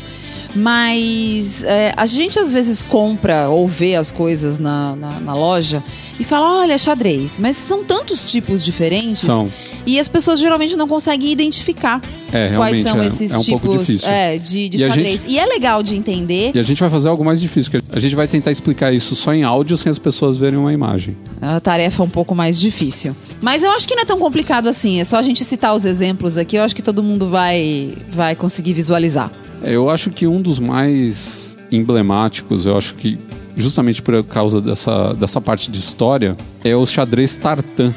Mas 0.54 1.62
é, 1.64 1.92
a 1.96 2.06
gente 2.06 2.38
às 2.38 2.50
vezes 2.50 2.82
compra 2.82 3.48
ou 3.48 3.68
vê 3.68 3.96
as 3.96 4.10
coisas 4.10 4.58
na, 4.58 4.96
na, 4.96 5.20
na 5.20 5.34
loja 5.34 5.82
e 6.18 6.24
fala, 6.24 6.60
olha, 6.60 6.78
xadrez. 6.78 7.38
Mas 7.38 7.56
são 7.56 7.84
tantos 7.84 8.24
tipos 8.24 8.64
diferentes 8.64 9.20
São. 9.20 9.50
E 9.86 9.98
as 9.98 10.08
pessoas 10.08 10.40
geralmente 10.40 10.76
não 10.76 10.88
conseguem 10.88 11.30
identificar. 11.30 12.00
É, 12.32 12.52
quais 12.54 12.82
são 12.82 13.00
é, 13.00 13.06
esses 13.06 13.32
é 13.32 13.38
um 13.38 13.42
tipos 13.42 14.04
é, 14.04 14.36
de, 14.36 14.68
de 14.68 14.76
E 14.76 14.80
xadrez. 14.80 15.24
E 15.26 15.38
é 15.38 15.46
legal 15.46 15.82
de 15.82 15.96
entender. 15.96 16.52
E 16.54 16.58
a 16.58 16.62
gente 16.62 16.78
vai 16.78 16.90
fazer 16.90 17.08
algo 17.08 17.24
mais 17.24 17.40
difícil, 17.40 17.70
que 17.70 17.96
a 17.96 18.00
gente 18.00 18.14
vai 18.14 18.28
tentar 18.28 18.50
explicar 18.50 18.92
isso 18.92 19.14
só 19.16 19.32
em 19.32 19.44
áudio 19.44 19.76
sem 19.76 19.88
as 19.90 19.98
pessoas 19.98 20.36
verem 20.36 20.58
uma 20.58 20.72
imagem. 20.72 21.16
É 21.40 21.46
uma 21.46 21.60
tarefa 21.60 22.02
um 22.02 22.08
pouco 22.08 22.34
mais 22.34 22.60
difícil. 22.60 23.16
Mas 23.40 23.62
eu 23.62 23.70
acho 23.70 23.88
que 23.88 23.94
não 23.94 24.02
é 24.02 24.06
tão 24.06 24.18
complicado 24.18 24.68
assim. 24.68 25.00
É 25.00 25.04
só 25.04 25.16
a 25.16 25.22
gente 25.22 25.44
citar 25.44 25.74
os 25.74 25.84
exemplos 25.84 26.36
aqui. 26.36 26.56
Eu 26.56 26.62
acho 26.62 26.76
que 26.76 26.82
todo 26.82 27.02
mundo 27.02 27.28
vai, 27.28 27.94
vai 28.10 28.34
conseguir 28.34 28.74
visualizar. 28.74 29.32
É, 29.62 29.74
Eu 29.74 29.88
acho 29.88 30.10
que 30.10 30.26
um 30.26 30.40
dos 30.42 30.60
mais 30.60 31.56
emblemáticos, 31.70 32.66
eu 32.66 32.76
acho 32.76 32.94
que 32.94 33.18
justamente 33.56 34.00
por 34.00 34.22
causa 34.24 34.60
dessa, 34.60 35.12
dessa 35.14 35.40
parte 35.40 35.70
de 35.70 35.78
história, 35.78 36.36
é 36.64 36.76
o 36.76 36.86
xadrez 36.86 37.36
tartan. 37.36 37.92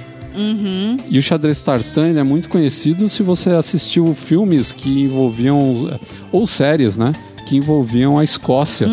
E 1.10 1.18
o 1.18 1.22
xadrez 1.22 1.62
tartan 1.62 2.18
é 2.18 2.24
muito 2.24 2.50
conhecido 2.50 3.08
se 3.10 3.24
você 3.24 3.50
assistiu 3.52 4.14
filmes 4.16 4.72
que 4.72 5.02
envolviam, 5.04 6.00
ou 6.32 6.48
séries, 6.48 6.98
né? 6.98 7.12
Que 7.48 7.58
envolviam 7.58 8.18
a 8.18 8.24
Escócia. 8.24 8.88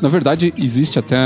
Na 0.00 0.08
verdade, 0.08 0.54
existe 0.56 0.98
até 0.98 1.16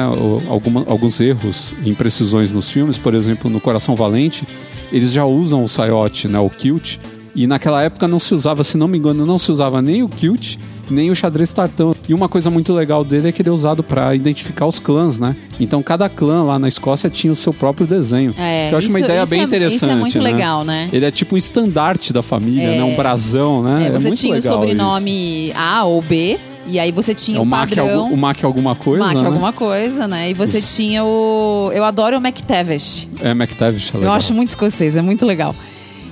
alguma- 0.48 0.84
alguns 0.88 1.20
erros 1.20 1.74
imprecisões 1.84 2.50
nos 2.52 2.70
filmes. 2.70 2.96
Por 2.98 3.14
exemplo, 3.14 3.50
no 3.50 3.60
Coração 3.60 3.94
Valente, 3.94 4.46
eles 4.90 5.12
já 5.12 5.24
usam 5.24 5.62
o 5.62 5.68
saiote, 5.68 6.26
né? 6.26 6.38
O 6.38 6.48
kilt. 6.50 6.96
E 7.34 7.46
naquela 7.46 7.82
época 7.82 8.06
não 8.08 8.18
se 8.18 8.34
usava, 8.34 8.62
se 8.64 8.76
não 8.76 8.86
me 8.88 8.96
engano, 8.98 9.26
não 9.26 9.38
se 9.38 9.50
usava 9.52 9.82
nem 9.82 10.02
o 10.02 10.08
kilt, 10.08 10.56
nem 10.90 11.10
o 11.10 11.14
xadrez 11.14 11.52
tartan. 11.52 11.92
E 12.08 12.12
uma 12.14 12.28
coisa 12.28 12.50
muito 12.50 12.72
legal 12.72 13.04
dele 13.04 13.28
é 13.28 13.32
que 13.32 13.40
ele 13.42 13.48
é 13.48 13.52
usado 13.52 13.82
para 13.82 14.14
identificar 14.14 14.66
os 14.66 14.78
clãs, 14.78 15.18
né? 15.18 15.36
Então 15.58 15.82
cada 15.82 16.08
clã 16.08 16.42
lá 16.42 16.58
na 16.58 16.68
Escócia 16.68 17.08
tinha 17.08 17.32
o 17.32 17.36
seu 17.36 17.52
próprio 17.52 17.86
desenho. 17.86 18.34
É, 18.38 18.68
que 18.68 18.74
eu 18.74 18.78
acho 18.78 18.88
uma 18.88 18.98
isso- 18.98 19.06
ideia 19.06 19.22
isso 19.22 19.30
bem 19.30 19.40
é- 19.40 19.44
interessante. 19.44 19.76
isso 19.76 19.86
é 19.90 19.94
muito 19.96 20.18
né? 20.18 20.24
legal, 20.24 20.64
né? 20.64 20.88
Ele 20.92 21.04
é 21.04 21.10
tipo 21.10 21.34
um 21.34 21.38
estandarte 21.38 22.12
da 22.12 22.22
família, 22.22 22.72
né? 22.76 22.82
Um 22.84 22.94
brasão, 22.96 23.62
né? 23.62 23.86
É, 23.86 23.90
você 23.92 24.08
muito 24.08 24.18
tinha 24.20 24.36
o 24.36 24.42
sobrenome 24.42 25.52
A 25.54 25.84
ou 25.84 26.02
B. 26.02 26.38
E 26.66 26.78
aí 26.78 26.90
você 26.92 27.12
isso. 27.12 27.26
tinha 27.26 27.36
É 27.36 27.40
o 27.40 27.42
o 27.42 27.46
Mac, 27.46 27.68
padrão. 27.68 27.86
algum, 28.04 28.14
o 28.14 28.16
Mac 28.16 28.42
alguma 28.42 28.74
coisa, 28.74 29.04
Mac 29.04 29.14
né? 29.16 29.26
alguma 29.26 29.52
coisa, 29.52 30.08
né? 30.08 30.30
E 30.30 30.34
você 30.34 30.58
Isso. 30.58 30.76
tinha 30.76 31.04
o. 31.04 31.70
Eu 31.74 31.84
adoro 31.84 32.16
o 32.16 32.20
McTavish. 32.26 33.06
É, 33.20 33.32
McTavish, 33.32 33.90
é 33.92 33.96
Eu 33.96 34.00
legal. 34.00 34.14
acho 34.16 34.32
muito 34.32 34.48
escocês, 34.48 34.96
é 34.96 35.02
muito 35.02 35.26
legal. 35.26 35.54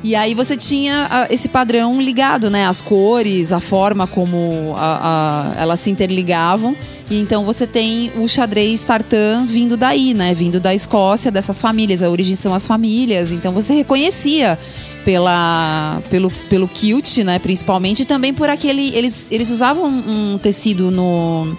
E 0.04 0.16
aí 0.16 0.34
você 0.34 0.56
tinha 0.56 1.06
ah, 1.10 1.26
esse 1.30 1.48
padrão 1.48 2.00
ligado, 2.00 2.50
né? 2.50 2.66
As 2.66 2.82
cores, 2.82 3.52
a 3.52 3.60
forma 3.60 4.06
como 4.06 4.74
a- 4.76 5.52
a- 5.56 5.60
elas 5.60 5.78
se 5.80 5.90
interligavam. 5.90 6.76
E 7.08 7.18
então 7.20 7.44
você 7.44 7.66
tem 7.66 8.10
o 8.16 8.26
xadrez 8.26 8.82
tartan 8.82 9.44
vindo 9.46 9.76
daí, 9.76 10.12
né? 10.12 10.34
Vindo 10.34 10.58
da 10.58 10.74
Escócia, 10.74 11.30
dessas 11.30 11.60
famílias. 11.60 12.02
A 12.02 12.10
origem 12.10 12.34
são 12.34 12.52
as 12.52 12.66
famílias. 12.66 13.30
Então 13.30 13.52
você 13.52 13.74
reconhecia 13.74 14.58
pela, 15.04 16.00
pelo, 16.10 16.30
pelo 16.48 16.66
kilt, 16.66 17.18
né? 17.18 17.38
Principalmente. 17.38 18.02
E 18.02 18.04
também 18.04 18.32
por 18.34 18.48
aquele... 18.48 18.92
Eles, 18.96 19.28
eles 19.30 19.50
usavam 19.50 19.86
um 19.88 20.38
tecido 20.38 20.90
no, 20.90 21.56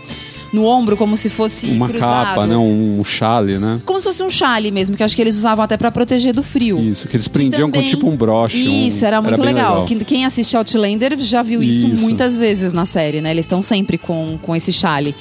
no 0.54 0.64
ombro 0.66 0.96
como 0.96 1.18
se 1.18 1.30
fosse 1.30 1.66
Uma 1.72 1.90
cruzado. 1.90 2.26
capa, 2.36 2.46
né? 2.48 2.56
Um 2.56 3.04
chale, 3.04 3.58
né? 3.58 3.82
Como 3.84 4.00
se 4.00 4.06
fosse 4.06 4.22
um 4.24 4.30
chale 4.30 4.70
mesmo, 4.72 4.96
que 4.96 5.02
acho 5.04 5.16
que 5.16 5.22
eles 5.22 5.36
usavam 5.36 5.66
até 5.66 5.76
pra 5.76 5.92
proteger 5.92 6.32
do 6.34 6.44
frio. 6.44 6.80
Isso, 6.80 7.08
que 7.08 7.16
eles 7.18 7.28
prendiam 7.28 7.70
com 7.70 7.74
também- 7.74 7.90
tipo 7.90 8.08
um 8.08 8.16
broche. 8.16 8.58
um- 8.70 8.88
Isso, 8.88 9.04
era 9.04 9.20
muito 9.22 9.42
bem 9.42 9.48
legal. 9.54 9.84
Quem- 9.86 9.98
Quem 10.00 10.26
assiste 10.26 10.56
Outlander 10.56 11.18
já 11.20 11.42
viu 11.42 11.64
isso, 11.64 11.88
Isso. 11.88 12.02
muitas 12.02 12.38
vezes 12.38 12.72
na 12.72 12.86
série, 12.86 13.20
né? 13.20 13.32
Eles 13.32 13.46
estão 13.46 13.62
sempre 13.62 13.98
com, 13.98 14.38
com 14.42 14.56
esse 14.56 14.72
chale. 14.72 15.16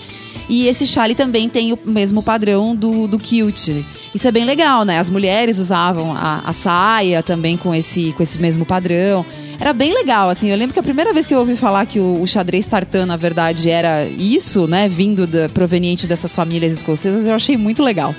E 0.49 0.67
esse 0.67 0.87
chale 0.87 1.15
também 1.15 1.49
tem 1.49 1.73
o 1.73 1.79
mesmo 1.87 2.23
padrão 2.23 2.75
do, 2.77 3.07
do 3.07 3.19
kilt. 3.19 3.69
Isso 4.15 4.29
é 4.29 4.33
bem 4.33 4.45
legal, 4.45 4.85
né? 4.85 4.99
As 4.99 5.09
mulheres 5.09 5.59
usavam 5.59 6.13
a, 6.15 6.43
a 6.45 6.53
saia 6.53 7.23
também 7.23 7.57
com 7.57 7.75
esse, 7.75 8.13
com 8.13 8.23
esse 8.23 8.39
mesmo 8.39 8.67
padrão. 8.67 9.25
Era 9.61 9.73
bem 9.73 9.93
legal, 9.95 10.29
assim. 10.29 10.49
Eu 10.51 10.57
lembro 10.57 10.73
que 10.73 10.81
a 10.81 10.83
primeira 10.83 11.13
vez 11.13 11.27
que 11.27 11.35
eu 11.35 11.39
ouvi 11.39 11.55
falar 11.57 11.87
que 11.87 12.01
o, 12.01 12.21
o 12.21 12.27
xadrez 12.27 12.67
tartan, 12.67 13.07
na 13.07 13.17
verdade, 13.17 13.71
era 13.71 14.05
isso, 14.07 14.67
né? 14.67 14.89
Vindo 14.89 15.27
da, 15.27 15.49
proveniente 15.49 16.07
dessas 16.07 16.35
famílias 16.35 16.73
escocesas, 16.73 17.27
eu 17.27 17.35
achei 17.35 17.57
muito 17.57 17.83
legal. 17.83 18.15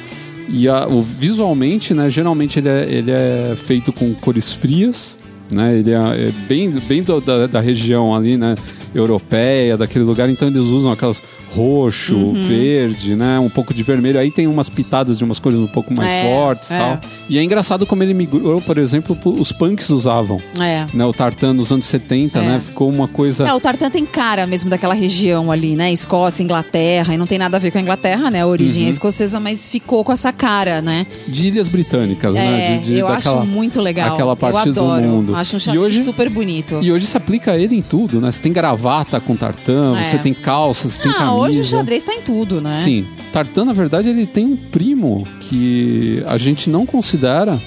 E 0.49 0.67
a- 0.67 0.87
o, 0.87 1.01
visualmente, 1.01 1.93
né? 1.93 2.09
Geralmente 2.09 2.59
ele 2.59 2.69
é, 2.69 2.87
ele 2.89 3.11
é 3.11 3.55
feito 3.57 3.91
com 3.91 4.13
cores 4.15 4.53
frias, 4.53 5.17
né? 5.51 5.77
Ele 5.77 5.91
é, 5.91 5.95
é 5.95 6.31
bem, 6.47 6.69
bem 6.71 7.03
do- 7.03 7.19
da, 7.21 7.47
da 7.47 7.59
região 7.59 8.15
ali, 8.15 8.37
né? 8.37 8.55
Europeia, 8.95 9.75
daquele 9.75 10.05
lugar. 10.05 10.29
Então 10.29 10.47
eles 10.47 10.59
usam 10.61 10.91
aquelas 10.91 11.21
roxo, 11.55 12.15
Uhum. 12.15 12.33
verde, 12.33 13.15
né? 13.15 13.39
Um 13.39 13.49
pouco 13.49 13.73
de 13.73 13.83
vermelho. 13.83 14.19
Aí 14.19 14.31
tem 14.31 14.47
umas 14.47 14.69
pitadas 14.69 15.17
de 15.17 15.23
umas 15.23 15.39
cores 15.39 15.59
um 15.59 15.67
pouco 15.67 15.93
mais 15.95 16.09
É, 16.09 16.23
fortes 16.23 16.71
e 16.71 16.73
é. 16.73 16.77
tal. 16.77 17.01
E 17.29 17.37
é 17.37 17.43
engraçado 17.43 17.85
como 17.85 18.01
ele 18.03 18.13
migrou, 18.13 18.61
por 18.61 18.77
exemplo, 18.77 19.17
os 19.23 19.51
punks 19.51 19.89
usavam. 19.89 20.41
É. 20.59 20.85
Né, 20.93 21.05
o 21.05 21.13
tartan 21.13 21.53
nos 21.53 21.71
anos 21.71 21.85
70, 21.85 22.39
É. 22.39 22.41
né? 22.41 22.61
Ficou 22.63 22.89
uma 22.89 23.07
coisa. 23.07 23.47
É, 23.47 23.53
o 23.53 23.59
tartan 23.59 23.89
tem 23.89 24.05
cara 24.05 24.45
mesmo 24.47 24.69
daquela 24.69 24.93
região 24.93 25.51
ali, 25.51 25.75
né? 25.75 25.91
Escócia, 25.91 26.43
Inglaterra, 26.43 27.13
e 27.13 27.17
não 27.17 27.27
tem 27.27 27.37
nada 27.37 27.57
a 27.57 27.59
ver 27.59 27.71
com 27.71 27.77
a 27.77 27.81
Inglaterra, 27.81 28.29
né? 28.31 28.41
A 28.41 28.47
origem 28.47 28.83
Uhum. 28.83 28.87
é 28.87 28.91
escocesa, 28.91 29.39
mas 29.39 29.67
ficou 29.69 30.03
com 30.03 30.11
essa 30.11 30.31
cara, 30.31 30.81
né? 30.81 31.05
de 31.27 31.47
ilhas 31.47 31.67
britânicas, 31.67 32.35
É, 32.35 32.39
né? 32.39 32.77
De, 32.77 32.85
de- 32.93 32.99
eu 32.99 33.07
daquela, 33.07 33.41
acho 33.41 33.47
muito 33.49 33.79
legal. 33.81 34.13
Aquela 34.13 34.35
parte 34.35 34.67
eu 34.67 34.71
adoro. 34.73 35.01
do 35.01 35.07
mundo. 35.07 35.35
Acho 35.35 35.57
um 35.57 35.73
e 35.73 35.77
hoje, 35.77 36.03
super 36.03 36.29
bonito. 36.29 36.79
e 36.81 36.91
hoje 36.91 37.05
se 37.05 37.15
aplica 37.17 37.55
ele 37.57 37.75
em 37.75 37.81
tudo, 37.81 38.19
né? 38.21 38.29
Você 38.31 38.41
tem 38.41 38.51
gravata 38.51 39.19
com 39.19 39.35
tartan, 39.35 39.97
É. 39.97 40.03
você 40.03 40.17
tem 40.17 40.33
calça, 40.33 40.87
você 40.87 41.01
tem 41.01 41.11
camisa. 41.11 41.31
Hoje 41.43 41.59
o 41.59 41.63
xadrez 41.63 42.03
tá 42.03 42.13
em 42.13 42.21
tudo, 42.21 42.61
né? 42.61 42.73
Sim. 42.73 43.05
Tartan, 43.31 43.65
na 43.65 43.73
verdade, 43.73 44.09
ele 44.09 44.25
tem 44.25 44.45
um 44.45 44.55
primo 44.55 45.23
que 45.41 46.23
a 46.27 46.37
gente 46.37 46.69
não 46.69 46.85
considera, 46.85 47.59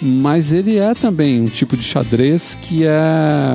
mas 0.00 0.52
ele 0.52 0.76
é 0.78 0.94
também 0.94 1.40
um 1.40 1.46
tipo 1.48 1.76
de 1.76 1.84
xadrez 1.84 2.56
que 2.60 2.84
é. 2.84 3.54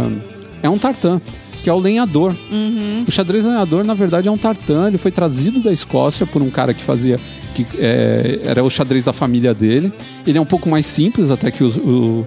É 0.63 0.69
um 0.69 0.77
tartan, 0.77 1.21
que 1.63 1.69
é 1.69 1.73
o 1.73 1.77
lenhador. 1.79 2.33
Uhum. 2.51 3.05
O 3.07 3.11
xadrez 3.11 3.43
lenhador, 3.45 3.85
na 3.85 3.93
verdade, 3.93 4.27
é 4.27 4.31
um 4.31 4.37
tartan. 4.37 4.87
Ele 4.87 4.97
foi 4.97 5.11
trazido 5.11 5.59
da 5.59 5.71
Escócia 5.71 6.25
por 6.25 6.41
um 6.41 6.49
cara 6.49 6.73
que 6.73 6.81
fazia. 6.81 7.19
que 7.53 7.65
é, 7.79 8.39
era 8.43 8.63
o 8.63 8.69
xadrez 8.69 9.05
da 9.05 9.13
família 9.13 9.51
dele. 9.53 9.91
Ele 10.25 10.37
é 10.37 10.41
um 10.41 10.45
pouco 10.45 10.69
mais 10.69 10.85
simples 10.85 11.31
até 11.31 11.49
que 11.51 11.63
os- 11.63 11.77
o, 11.77 12.25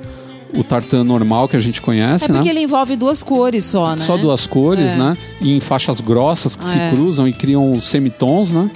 o 0.56 0.62
tartan 0.64 1.04
normal 1.04 1.48
que 1.48 1.56
a 1.56 1.60
gente 1.60 1.80
É 1.80 1.82
conhece, 1.82 2.26
porque 2.26 2.44
né? 2.44 2.50
ele 2.50 2.60
envolve 2.60 2.96
duas 2.96 3.22
cores 3.22 3.64
só, 3.64 3.90
né? 3.92 3.98
Só 3.98 4.16
duas 4.16 4.46
cores, 4.46 4.94
É. 4.94 4.96
né? 4.96 5.16
E 5.40 5.54
em 5.56 5.60
faixas 5.60 6.00
grossas 6.00 6.56
que 6.56 6.64
se 6.64 6.78
É. 6.78 6.90
cruzam 6.90 7.26
e 7.28 7.32
criam 7.32 7.78
semitons, 7.80 8.50
né? 8.52 8.70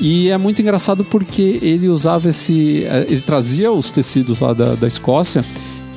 E 0.00 0.28
é 0.30 0.36
muito 0.36 0.60
engraçado 0.60 1.04
porque 1.04 1.58
ele 1.62 1.88
usava 1.88 2.28
esse. 2.28 2.82
eh, 2.84 3.06
Ele 3.08 3.20
trazia 3.20 3.70
os 3.70 3.90
tecidos 3.92 4.40
lá 4.40 4.52
da, 4.52 4.74
da 4.74 4.86
Escócia, 4.88 5.44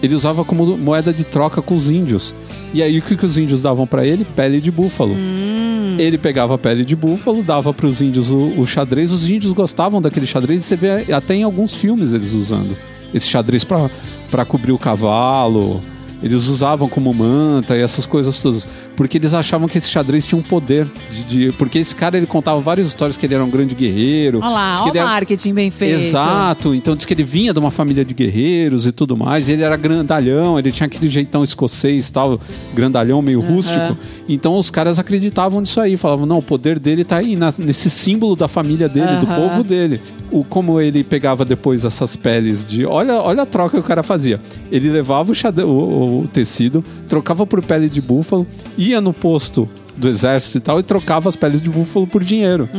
ele 0.04 0.14
usava 0.14 0.46
como 0.46 0.78
moeda 0.78 1.12
de 1.12 1.24
troca 1.24 1.62
com 1.62 1.76
os 1.76 1.90
índios. 1.90 2.34
E 2.74 2.84
aí 2.84 3.00
o 3.00 3.02
que, 3.02 3.16
que 3.18 3.26
os 3.26 3.38
índios 3.38 3.62
davam 3.64 3.88
pra 3.88 4.06
ele? 4.06 4.24
Pele 4.36 4.62
de 4.62 4.70
búfalo. 4.70 5.14
Hum. 5.16 5.96
Ele 5.98 6.18
pegava 6.18 6.54
a 6.54 6.58
pele 6.60 6.86
de 6.86 6.96
búfalo, 6.96 7.42
dava 7.42 7.74
para 7.74 7.88
os 7.88 8.00
índios 8.02 8.30
o, 8.30 8.54
o 8.60 8.68
xadrez. 8.68 9.12
Os 9.12 9.28
índios 9.28 9.52
gostavam 9.54 10.00
daquele 10.00 10.28
xadrez 10.28 10.62
e 10.62 10.64
você 10.66 10.76
vê 10.76 11.12
até 11.12 11.34
em 11.34 11.42
alguns 11.44 11.74
filmes 11.76 12.14
eles 12.14 12.34
usando 12.34 12.78
esse 13.14 13.28
xadrez 13.28 13.64
para 13.64 14.46
cobrir 14.46 14.72
o 14.72 14.78
cavalo. 14.78 15.82
Eles 16.22 16.48
usavam 16.48 16.90
como 16.90 17.14
manta 17.14 17.78
e 17.78 17.82
essas 17.82 18.08
coisas 18.08 18.40
todas. 18.40 18.68
Porque 18.96 19.18
eles 19.18 19.34
achavam 19.36 19.68
que 19.68 19.78
esse 19.78 19.90
xadrez 19.90 20.26
tinha 20.26 20.40
um 20.40 20.42
poder. 20.42 20.88
De, 21.12 21.24
de- 21.26 21.52
porque 21.54 21.78
esse 21.78 21.96
cara 21.96 22.18
ele 22.18 22.26
contava 22.26 22.60
várias 22.60 22.88
histórias 22.88 23.18
que 23.18 23.26
ele 23.26 23.36
era 23.36 23.44
um 23.44 23.50
grande 23.50 23.76
guerreiro. 23.76 24.40
Olha 24.40 24.50
lá, 24.50 24.74
olha 24.82 24.94
o 24.94 24.98
era- 24.98 25.06
marketing 25.06 25.54
bem 25.54 25.70
feito. 25.70 26.00
Exato, 26.02 26.74
então 26.74 26.96
diz 26.96 27.06
que 27.06 27.14
ele 27.14 27.24
vinha 27.24 27.54
de 27.54 27.60
uma 27.60 27.70
família 27.70 28.04
de 28.04 28.14
guerreiros 28.14 28.86
e 28.88 28.92
tudo 28.92 29.16
mais. 29.16 29.48
e 29.48 29.52
ele 29.52 29.62
era 29.64 29.76
grandalhão, 29.78 30.58
ele 30.58 30.72
tinha 30.72 30.88
aquele 30.88 31.08
jeitão 31.08 31.44
escocês, 31.44 32.10
tal, 32.10 32.40
grandalhão 32.74 33.22
meio 33.22 33.40
rústico. 33.40 33.96
Então 34.28 34.58
os 34.58 34.70
caras 34.72 34.98
acreditavam 35.00 35.62
nisso 35.62 35.80
aí, 35.80 35.96
falavam: 35.98 36.26
não, 36.26 36.40
o 36.40 36.42
poder 36.42 36.80
dele 36.80 37.04
tá 37.04 37.18
aí 37.18 37.36
na- 37.36 37.54
nesse 37.60 37.90
símbolo 37.90 38.36
da 38.36 38.48
família 38.48 38.90
dele, 38.90 39.18
do 39.18 39.28
Aham. 39.28 39.42
povo 39.42 39.64
dele. 39.64 40.02
O, 40.32 40.44
como 40.44 40.82
ele 40.82 41.04
pegava 41.04 41.46
depois 41.46 41.86
essas 41.86 42.16
peles 42.16 42.66
de. 42.66 42.86
Olha, 42.86 43.22
olha 43.22 43.44
a 43.44 43.46
troca 43.46 43.72
que 43.72 43.80
o 43.80 43.84
cara 43.84 44.02
fazia. 44.04 44.42
Ele 44.72 44.90
levava 44.90 45.32
o, 45.32 45.36
xade- 45.36 45.62
o- 45.62 45.68
o 45.68 46.07
tecido, 46.32 46.84
trocava 47.08 47.46
por 47.46 47.64
pele 47.64 47.90
de 47.90 48.02
búfalo, 48.02 48.46
ia 48.78 49.00
no 49.02 49.14
posto 49.14 49.68
do 49.98 50.08
exército 50.08 50.58
e 50.58 50.62
tal 50.62 50.80
e 50.80 50.84
trocava 50.84 51.28
as 51.28 51.36
peles 51.36 51.62
de 51.62 51.70
búfalo 51.70 52.06
por 52.06 52.24
dinheiro. 52.24 52.70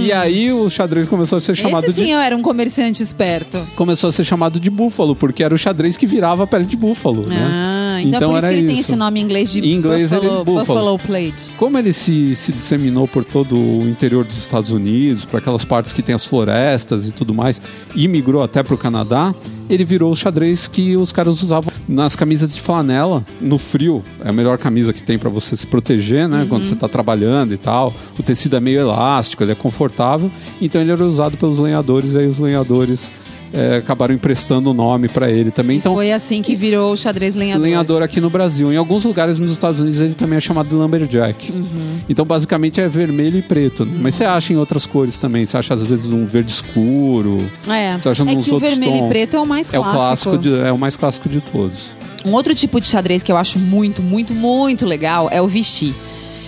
E 0.00 0.10
aí 0.12 0.50
o 0.52 0.68
xadrez 0.70 1.06
começou 1.06 1.36
a 1.36 1.40
ser 1.40 1.54
chamado 1.54 1.84
Esse 1.84 1.92
de 1.92 2.00
sim 2.00 2.12
eu 2.12 2.18
era 2.18 2.34
um 2.34 2.42
comerciante 2.42 3.02
esperto. 3.02 3.60
começou 3.76 4.08
a 4.08 4.12
ser 4.12 4.24
chamado 4.24 4.58
de 4.58 4.70
búfalo, 4.70 5.14
porque 5.14 5.44
era 5.44 5.54
o 5.54 5.58
xadrez 5.58 5.96
que 5.96 6.06
virava 6.06 6.44
a 6.44 6.46
pele 6.46 6.64
de 6.64 6.76
búfalo, 6.76 7.26
né? 7.26 7.36
Ah, 7.38 8.02
então, 8.02 8.30
por 8.30 8.38
isso 8.38 8.48
que 8.48 8.54
ele 8.54 8.66
tem 8.66 8.78
esse 8.78 8.96
nome 8.96 9.20
em 9.20 9.24
inglês 9.24 9.52
de 9.52 9.60
Em 9.60 9.74
inglês 9.74 10.12
ele 10.12 10.26
é 10.26 10.28
Buffalo, 10.28 10.44
Buffalo. 10.44 10.96
Buffalo 10.96 10.98
Plate. 10.98 11.50
Como 11.58 11.76
ele 11.76 11.92
se, 11.92 12.34
se 12.34 12.52
disseminou 12.52 13.06
por 13.06 13.22
todo 13.22 13.54
o 13.56 13.86
interior 13.86 14.24
dos 14.24 14.38
Estados 14.38 14.72
Unidos, 14.72 15.26
para 15.26 15.38
aquelas 15.38 15.64
partes 15.64 15.92
que 15.92 16.00
tem 16.00 16.14
as 16.14 16.24
florestas 16.24 17.06
e 17.06 17.12
tudo 17.12 17.34
mais, 17.34 17.60
e 17.94 18.08
migrou 18.08 18.42
até 18.42 18.62
para 18.62 18.74
o 18.74 18.78
Canadá, 18.78 19.34
ele 19.70 19.84
virou 19.84 20.10
o 20.10 20.16
xadrez 20.16 20.66
que 20.66 20.96
os 20.96 21.12
caras 21.12 21.42
usavam 21.42 21.72
nas 21.88 22.16
camisas 22.16 22.54
de 22.54 22.60
flanela, 22.60 23.24
no 23.40 23.56
frio. 23.56 24.04
É 24.24 24.30
a 24.30 24.32
melhor 24.32 24.58
camisa 24.58 24.92
que 24.92 25.02
tem 25.02 25.18
para 25.18 25.30
você 25.30 25.54
se 25.54 25.66
proteger, 25.66 26.28
né? 26.28 26.46
Quando 26.48 26.64
você 26.64 26.74
tá 26.74 26.88
trabalhando 26.88 27.54
e 27.54 27.56
tal. 27.56 27.94
O 28.18 28.22
tecido 28.22 28.56
é 28.56 28.60
meio 28.60 28.80
elástico, 28.80 29.42
ele 29.44 29.52
é 29.52 29.54
confortável. 29.54 30.30
Então 30.60 30.80
ele 30.80 30.90
era 30.90 31.04
usado 31.04 31.36
pelos 31.36 31.58
lenhadores, 31.58 32.14
e 32.14 32.18
aí 32.18 32.26
os 32.26 32.38
lenhadores 32.38 33.12
é, 33.52 33.76
acabaram 33.78 34.14
emprestando 34.14 34.70
o 34.70 34.74
nome 34.74 35.08
para 35.08 35.30
ele 35.30 35.50
também. 35.50 35.78
Então, 35.78 35.94
Foi 35.94 36.12
assim 36.12 36.40
que 36.42 36.54
virou 36.54 36.92
o 36.92 36.96
xadrez 36.96 37.34
lenhador. 37.34 37.62
lenhador 37.62 38.02
aqui 38.02 38.20
no 38.20 38.30
Brasil. 38.30 38.72
Em 38.72 38.76
alguns 38.76 39.04
lugares 39.04 39.38
nos 39.40 39.50
Estados 39.52 39.80
Unidos 39.80 40.00
ele 40.00 40.14
também 40.14 40.36
é 40.36 40.40
chamado 40.40 40.68
de 40.68 40.74
lumberjack. 40.74 41.50
Uhum. 41.52 41.66
Então, 42.08 42.24
basicamente 42.24 42.80
é 42.80 42.88
vermelho 42.88 43.38
e 43.38 43.42
preto. 43.42 43.84
né? 43.84 43.98
Mas 44.00 44.14
você 44.14 44.24
acha 44.24 44.52
em 44.52 44.56
outras 44.56 44.86
cores 44.86 45.18
também. 45.18 45.44
Você 45.44 45.56
acha 45.56 45.74
às 45.74 45.82
vezes 45.86 46.12
um 46.12 46.26
verde 46.26 46.50
escuro. 46.52 47.38
É, 47.68 47.96
Você 47.98 48.08
acha 48.08 48.22
é 48.22 48.34
nos 48.34 48.46
que 48.46 48.54
o 48.54 48.58
vermelho 48.58 48.98
tons. 48.98 49.06
e 49.06 49.08
preto 49.08 49.36
é 49.36 49.40
o 49.40 49.46
mais 49.46 49.72
É 49.72 49.78
o 49.78 49.82
clássico. 49.82 49.98
clássico 50.30 50.38
de- 50.38 50.58
é 50.60 50.72
o 50.72 50.78
mais 50.78 50.96
clássico 50.96 51.28
de 51.28 51.40
todos. 51.40 51.96
Um 52.24 52.32
outro 52.32 52.54
tipo 52.54 52.80
de 52.80 52.86
xadrez 52.86 53.22
que 53.22 53.32
eu 53.32 53.36
acho 53.36 53.58
muito, 53.58 54.02
muito, 54.02 54.34
muito 54.34 54.84
legal 54.86 55.28
é 55.32 55.40
o 55.40 55.48
Vichy. 55.48 55.94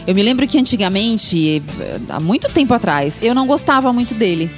Eu 0.06 0.14
me 0.14 0.22
lembro 0.22 0.46
que 0.46 0.58
antigamente, 0.58 1.62
eh, 1.80 1.98
há 2.08 2.18
muito 2.20 2.48
tempo 2.48 2.74
atrás, 2.74 3.18
eu 3.22 3.34
não 3.34 3.46
gostava 3.46 3.92
muito 3.92 4.14
dele. 4.14 4.50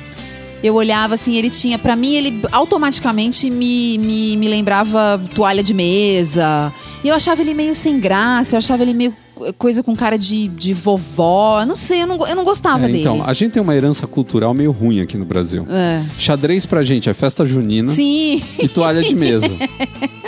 Eu 0.64 0.74
olhava 0.76 1.12
assim, 1.14 1.36
ele 1.36 1.50
tinha. 1.50 1.78
Pra 1.78 1.94
mim, 1.94 2.14
ele 2.14 2.40
automaticamente 2.50 3.50
me, 3.50 3.98
me, 3.98 4.34
me 4.38 4.48
lembrava 4.48 5.20
toalha 5.34 5.62
de 5.62 5.74
mesa. 5.74 6.72
E 7.04 7.08
eu 7.08 7.14
achava 7.14 7.42
ele 7.42 7.52
meio 7.52 7.74
sem 7.74 8.00
graça, 8.00 8.54
eu 8.54 8.58
achava 8.58 8.82
ele 8.82 8.94
meio 8.94 9.14
coisa 9.58 9.82
com 9.82 9.94
cara 9.94 10.16
de, 10.16 10.48
de 10.48 10.72
vovó. 10.72 11.66
Não 11.66 11.76
sei, 11.76 12.00
eu 12.02 12.06
não, 12.06 12.26
eu 12.26 12.34
não 12.34 12.44
gostava 12.44 12.84
É, 12.84 12.86
dele. 12.86 13.00
então, 13.00 13.22
a 13.26 13.34
gente 13.34 13.52
tem 13.52 13.62
uma 13.62 13.76
herança 13.76 14.06
cultural 14.06 14.54
meio 14.54 14.72
ruim 14.72 15.00
aqui 15.00 15.18
no 15.18 15.26
Brasil. 15.26 15.66
É. 15.68 16.02
Xadrez 16.18 16.64
pra 16.64 16.82
gente 16.82 17.10
é 17.10 17.14
festa 17.14 17.44
junina 17.44 17.92
Sim. 17.92 18.42
e 18.58 18.66
toalha 18.66 19.02
de 19.02 19.14
mesa. 19.14 19.48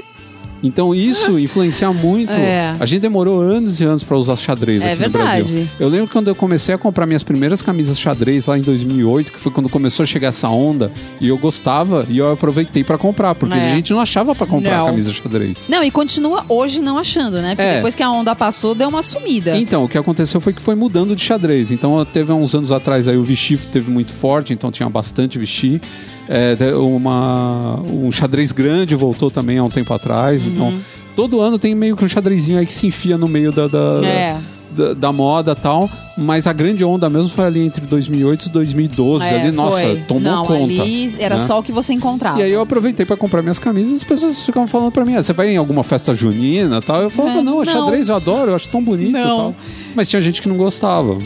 Então 0.62 0.94
isso 0.94 1.38
influencia 1.40 1.92
muito. 1.92 2.32
É. 2.32 2.72
A 2.78 2.86
gente 2.86 3.00
demorou 3.02 3.40
anos 3.40 3.80
e 3.80 3.84
anos 3.84 4.02
pra 4.02 4.16
usar 4.16 4.36
xadrez 4.36 4.82
É 4.82 4.92
aqui 4.92 5.02
no 5.04 5.10
verdade. 5.10 5.42
Brasil. 5.42 5.68
Eu 5.78 5.88
lembro 5.88 6.08
quando 6.08 6.28
eu 6.28 6.34
comecei 6.34 6.74
a 6.74 6.78
comprar 6.78 7.06
minhas 7.06 7.22
primeiras 7.22 7.62
camisas 7.62 7.98
xadrez 7.98 8.46
lá 8.46 8.58
em 8.58 8.62
2008, 8.62 9.32
que 9.32 9.38
foi 9.38 9.52
quando 9.52 9.68
começou 9.68 10.02
a 10.02 10.06
chegar 10.06 10.28
essa 10.28 10.48
onda, 10.48 10.90
e 11.20 11.28
eu 11.28 11.38
gostava 11.38 12.06
e 12.08 12.18
eu 12.18 12.32
aproveitei 12.32 12.82
pra 12.82 12.96
comprar, 12.98 13.34
porque 13.34 13.54
É. 13.56 13.70
a 13.72 13.74
gente 13.74 13.92
não 13.92 14.00
achava 14.00 14.34
pra 14.34 14.46
comprar 14.46 14.78
Não. 14.78 14.86
camisa 14.86 15.12
xadrez. 15.12 15.68
Não, 15.68 15.82
e 15.82 15.90
continua 15.90 16.44
hoje 16.48 16.80
não 16.80 16.98
achando, 16.98 17.40
né? 17.42 17.50
Porque 17.54 17.62
É. 17.62 17.74
depois 17.76 17.94
que 17.94 18.02
a 18.02 18.10
onda 18.10 18.34
passou, 18.34 18.74
deu 18.74 18.88
uma 18.88 19.02
sumida. 19.02 19.56
Então, 19.58 19.84
o 19.84 19.88
que 19.88 19.98
aconteceu 19.98 20.40
foi 20.40 20.52
que 20.52 20.60
foi 20.60 20.74
mudando 20.74 21.14
de 21.14 21.22
xadrez. 21.22 21.70
Então, 21.70 22.04
teve 22.04 22.32
uns 22.32 22.54
anos 22.54 22.72
atrás 22.72 23.08
aí 23.08 23.16
o 23.16 23.22
Vichy 23.22 23.56
teve 23.56 23.90
muito 23.90 24.12
forte, 24.12 24.52
então 24.52 24.70
tinha 24.70 24.88
bastante 24.88 25.38
Vichy. 25.38 25.80
É, 26.28 26.56
uma, 26.74 27.80
um 27.90 28.10
xadrez 28.10 28.52
grande 28.52 28.94
voltou 28.94 29.30
também 29.30 29.58
há 29.58 29.64
um 29.64 29.70
tempo 29.70 29.92
atrás. 29.94 30.44
Uhum. 30.44 30.52
Então, 30.52 30.74
todo 31.14 31.40
ano 31.40 31.58
tem 31.58 31.74
meio 31.74 31.96
que 31.96 32.04
um 32.04 32.08
xadrezinho 32.08 32.58
aí 32.58 32.66
que 32.66 32.72
se 32.72 32.86
enfia 32.86 33.16
no 33.16 33.28
meio 33.28 33.52
da, 33.52 33.68
da, 33.68 34.00
É. 34.04 34.36
da, 34.70 34.94
da 34.94 35.12
moda 35.12 35.54
tal. 35.54 35.88
Mas 36.18 36.46
a 36.46 36.52
grande 36.52 36.82
onda 36.84 37.08
mesmo 37.10 37.30
foi 37.30 37.44
ali 37.44 37.60
entre 37.64 37.82
2008 37.86 38.46
e 38.46 38.50
2012. 38.50 39.24
É, 39.24 39.40
ali, 39.42 39.52
nossa, 39.52 39.80
foi. 39.80 39.96
tomou 40.08 40.22
não, 40.32 40.44
conta. 40.46 40.82
Ali 40.82 41.14
era 41.18 41.36
né? 41.36 41.44
só 41.46 41.58
o 41.58 41.62
que 41.62 41.70
você 41.72 41.92
encontrava. 41.92 42.40
E 42.40 42.42
aí 42.42 42.50
eu 42.52 42.60
aproveitei 42.60 43.04
pra 43.06 43.16
comprar 43.16 43.42
minhas 43.42 43.58
camisas 43.58 43.92
e 43.92 43.96
as 43.96 44.04
pessoas 44.04 44.44
ficavam 44.44 44.66
falando 44.66 44.90
pra 44.90 45.04
mim, 45.04 45.14
ah, 45.14 45.22
você 45.22 45.32
vai 45.32 45.50
em 45.50 45.56
alguma 45.56 45.82
festa 45.82 46.12
junina 46.14 46.80
tal? 46.82 47.02
Eu 47.02 47.10
falava, 47.10 47.38
É, 47.38 47.42
não, 47.42 47.62
é 47.62 47.64
xadrez, 47.66 48.08
eu 48.08 48.16
adoro, 48.16 48.50
eu 48.50 48.56
acho 48.56 48.68
tão 48.68 48.82
bonito 48.82 49.12
Não. 49.12 49.36
tal. 49.36 49.54
Mas 49.94 50.08
tinha 50.08 50.20
gente 50.20 50.40
que 50.42 50.48
não 50.48 50.56
gostava. 50.56 51.16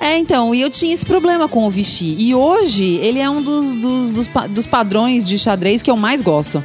É, 0.00 0.16
então, 0.16 0.54
e 0.54 0.60
eu 0.60 0.70
tinha 0.70 0.94
esse 0.94 1.04
problema 1.04 1.48
com 1.48 1.66
o 1.66 1.70
Vichy. 1.70 2.16
E 2.18 2.34
hoje, 2.34 2.84
ele 3.02 3.18
é 3.18 3.28
um 3.28 3.42
dos, 3.42 3.74
dos, 3.74 4.12
dos, 4.12 4.28
dos 4.50 4.66
padrões 4.66 5.26
de 5.26 5.38
xadrez 5.38 5.82
que 5.82 5.90
eu 5.90 5.96
mais 5.96 6.22
gosto. 6.22 6.62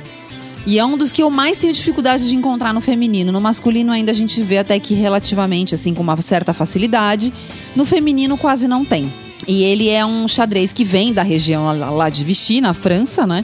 E 0.65 0.79
é 0.79 0.85
um 0.85 0.97
dos 0.97 1.11
que 1.11 1.21
eu 1.21 1.29
mais 1.29 1.57
tenho 1.57 1.73
dificuldade 1.73 2.27
de 2.27 2.35
encontrar 2.35 2.73
no 2.73 2.79
feminino. 2.79 3.31
No 3.31 3.41
masculino 3.41 3.91
ainda 3.91 4.11
a 4.11 4.15
gente 4.15 4.41
vê 4.41 4.59
até 4.59 4.79
que 4.79 4.93
relativamente, 4.93 5.75
assim, 5.75 5.93
com 5.93 6.01
uma 6.01 6.19
certa 6.21 6.53
facilidade. 6.53 7.33
No 7.75 7.85
feminino 7.85 8.37
quase 8.37 8.67
não 8.67 8.85
tem. 8.85 9.11
E 9.45 9.63
ele 9.63 9.89
é 9.89 10.05
um 10.05 10.25
xadrez 10.27 10.71
que 10.71 10.85
vem 10.85 11.11
da 11.11 11.21
região 11.21 11.65
lá 11.95 12.09
de 12.09 12.23
Vichy, 12.23 12.61
na 12.61 12.73
França, 12.73 13.27
né? 13.27 13.43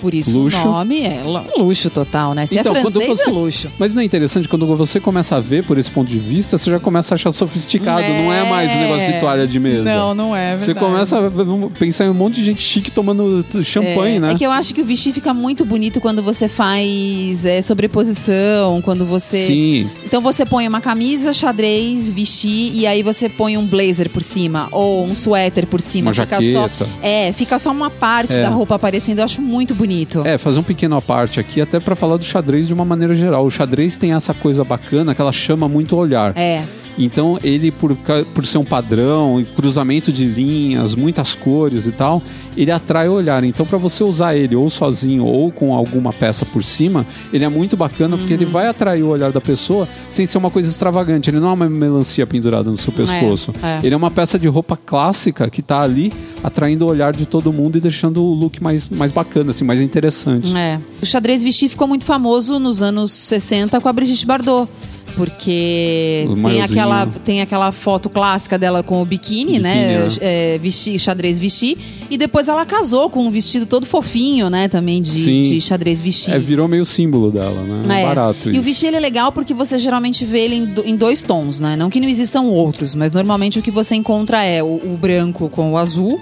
Por 0.00 0.14
isso 0.14 0.38
Luxo. 0.38 0.58
o 0.68 0.72
nome 0.72 1.00
é 1.02 1.22
lu- 1.24 1.64
luxo 1.64 1.90
total, 1.90 2.34
né? 2.34 2.46
Se 2.46 2.58
Então, 2.58 2.74
é 2.74 2.82
quando 2.82 2.94
francês, 3.00 3.18
você- 3.20 3.30
é 3.30 3.32
luxo. 3.32 3.68
Mas 3.78 3.94
não 3.94 4.02
é 4.02 4.04
interessante 4.04 4.48
quando 4.48 4.66
você 4.76 5.00
começa 5.00 5.36
a 5.36 5.40
ver 5.40 5.64
por 5.64 5.76
esse 5.78 5.90
ponto 5.90 6.08
de 6.08 6.18
vista, 6.18 6.56
você 6.56 6.70
já 6.70 6.78
começa 6.80 7.14
a 7.14 7.16
achar 7.16 7.30
sofisticado, 7.32 8.02
não 8.02 8.32
é 8.32 8.48
mais 8.48 8.72
um 8.74 8.78
negócio 8.80 9.12
de 9.12 9.20
toalha 9.20 9.46
de 9.46 9.58
mesa. 9.60 9.82
Não, 9.84 10.14
não 10.14 10.36
é 10.36 10.56
Você 10.58 10.66
verdade. 10.72 10.86
começa 10.86 11.18
a 11.18 11.70
pensar 11.78 12.04
em 12.06 12.08
um 12.10 12.14
monte 12.14 12.36
de 12.36 12.44
gente 12.44 12.62
chique 12.62 12.90
tomando 12.90 13.44
champanhe, 13.62 14.16
é, 14.16 14.20
né? 14.20 14.32
É 14.32 14.34
que 14.34 14.44
eu 14.44 14.50
acho 14.50 14.74
que 14.74 14.80
o 14.82 14.84
Vichy 14.84 15.12
fica 15.12 15.32
muito 15.34 15.64
bonito 15.64 16.00
quando 16.00 16.22
você 16.22 16.48
faz 16.48 17.44
é, 17.44 17.60
sobreposição, 17.62 18.80
quando 18.82 19.04
você. 19.04 19.38
Sim. 19.46 19.90
Então 20.04 20.20
você 20.20 20.44
põe 20.46 20.66
uma 20.68 20.80
camisa, 20.80 21.32
xadrez, 21.32 22.10
Vichy, 22.10 22.70
e 22.74 22.86
aí 22.86 23.02
você 23.02 23.28
põe 23.28 23.56
um 23.56 23.66
blazer 23.66 24.08
por 24.10 24.22
cima, 24.22 24.68
ou 24.70 25.04
um 25.04 25.14
suéter 25.14 25.66
por 25.66 25.80
cima. 25.80 26.08
Uma 26.10 26.14
fica 26.14 26.40
jaqueta. 26.40 26.70
só. 26.78 26.86
É, 27.02 27.32
fica 27.32 27.58
só 27.58 27.70
uma 27.70 27.90
parte 27.90 28.34
É. 28.36 28.40
da 28.42 28.48
roupa 28.48 28.74
aparecendo. 28.74 29.18
Eu 29.18 29.24
acho 29.24 29.42
muito 29.42 29.74
bonito. 29.74 29.87
É, 30.26 30.38
fazer 30.38 30.60
um 30.60 30.62
pequeno 30.62 30.96
à 30.96 31.02
parte 31.02 31.40
aqui, 31.40 31.60
até 31.60 31.80
pra 31.80 31.96
falar 31.96 32.16
do 32.16 32.24
xadrez 32.24 32.66
de 32.66 32.74
uma 32.74 32.84
maneira 32.84 33.14
geral. 33.14 33.44
O 33.44 33.50
xadrez 33.50 33.96
tem 33.96 34.12
essa 34.12 34.34
coisa 34.34 34.62
bacana 34.64 35.14
que 35.14 35.20
ela 35.20 35.32
chama 35.32 35.68
muito 35.68 35.96
o 35.96 35.98
olhar. 35.98 36.36
É. 36.36 36.62
Então, 36.98 37.38
ele, 37.42 37.70
por, 37.70 37.96
por 38.34 38.44
ser 38.44 38.58
um 38.58 38.64
padrão, 38.64 39.44
cruzamento 39.54 40.12
de 40.12 40.24
linhas, 40.24 40.94
muitas 40.94 41.34
cores 41.34 41.86
e 41.86 41.92
tal, 41.92 42.22
ele 42.56 42.70
atrai 42.72 43.08
o 43.08 43.12
olhar. 43.12 43.44
Então, 43.44 43.64
para 43.64 43.78
você 43.78 44.02
usar 44.02 44.34
ele 44.36 44.56
ou 44.56 44.68
sozinho 44.68 45.24
ou 45.24 45.52
com 45.52 45.72
alguma 45.72 46.12
peça 46.12 46.44
por 46.44 46.64
cima, 46.64 47.06
ele 47.32 47.44
é 47.44 47.48
muito 47.48 47.76
bacana 47.76 48.18
porque 48.18 48.34
ele 48.34 48.44
vai 48.44 48.66
atrair 48.66 49.02
o 49.04 49.08
olhar 49.08 49.30
da 49.30 49.40
pessoa 49.40 49.86
sem 50.08 50.26
ser 50.26 50.38
uma 50.38 50.50
coisa 50.50 50.68
extravagante. 50.68 51.30
Ele 51.30 51.38
não 51.38 51.50
é 51.50 51.52
uma 51.52 51.68
melancia 51.68 52.26
pendurada 52.26 52.68
no 52.68 52.76
seu 52.76 52.92
pescoço. 52.92 53.52
é. 53.62 53.78
Ele 53.82 53.94
é 53.94 53.96
uma 53.96 54.10
peça 54.10 54.38
de 54.38 54.48
roupa 54.48 54.76
clássica 54.76 55.48
que 55.48 55.62
tá 55.62 55.82
ali 55.82 56.12
atraindo 56.42 56.84
o 56.84 56.88
olhar 56.88 57.14
de 57.14 57.26
todo 57.26 57.52
mundo 57.52 57.76
e 57.76 57.80
deixando 57.80 58.22
o 58.22 58.34
look 58.34 58.60
mais, 58.62 58.88
mais 58.88 59.12
bacana, 59.12 59.50
assim, 59.50 59.64
mais 59.64 59.80
interessante. 59.80 60.56
É. 60.56 60.80
O 61.00 61.06
xadrez 61.06 61.44
Vichy 61.44 61.68
ficou 61.68 61.86
muito 61.86 62.04
famoso 62.04 62.58
nos 62.58 62.82
anos 62.82 63.12
60 63.12 63.80
com 63.80 63.88
a 63.88 63.92
Brigitte 63.92 64.26
Bardot. 64.26 64.68
Porque 65.16 66.28
tem 66.44 66.62
aquela, 66.62 67.06
tem 67.06 67.40
aquela 67.40 67.72
foto 67.72 68.08
clássica 68.08 68.58
dela 68.58 68.82
com 68.82 69.02
o 69.02 69.04
biquíni, 69.04 69.58
né? 69.58 70.02
Biquíni, 70.04 70.18
É, 70.22 70.58
Vichy, 70.58 70.98
xadrez 70.98 71.38
Vichy. 71.38 71.76
E 72.10 72.16
depois 72.16 72.48
ela 72.48 72.64
casou 72.64 73.10
com 73.10 73.26
um 73.26 73.30
vestido 73.30 73.66
todo 73.66 73.84
fofinho, 73.86 74.48
né? 74.48 74.68
Também 74.68 75.02
de, 75.02 75.48
de 75.48 75.60
xadrez 75.60 76.00
Vichy. 76.00 76.30
É, 76.30 76.38
virou 76.38 76.66
meio 76.68 76.84
símbolo 76.84 77.30
dela, 77.30 77.60
né? 77.62 77.98
É, 77.98 78.02
É. 78.02 78.04
barato 78.04 78.48
E 78.50 78.56
isso. 78.56 78.84
o 78.84 78.86
ele 78.86 78.96
é 78.96 79.00
legal 79.00 79.32
porque 79.32 79.52
você 79.52 79.78
geralmente 79.78 80.24
vê 80.24 80.40
ele 80.40 80.54
em, 80.56 80.90
em 80.90 80.96
dois 80.96 81.22
tons, 81.22 81.60
né? 81.60 81.76
Não 81.76 81.90
que 81.90 82.00
não 82.00 82.08
existam 82.08 82.42
outros, 82.42 82.94
mas 82.94 83.12
normalmente 83.12 83.58
o 83.58 83.62
que 83.62 83.70
você 83.70 83.94
encontra 83.94 84.42
é 84.42 84.62
o, 84.62 84.66
o 84.66 84.96
branco 85.00 85.48
com 85.48 85.72
o 85.72 85.76
azul 85.76 86.20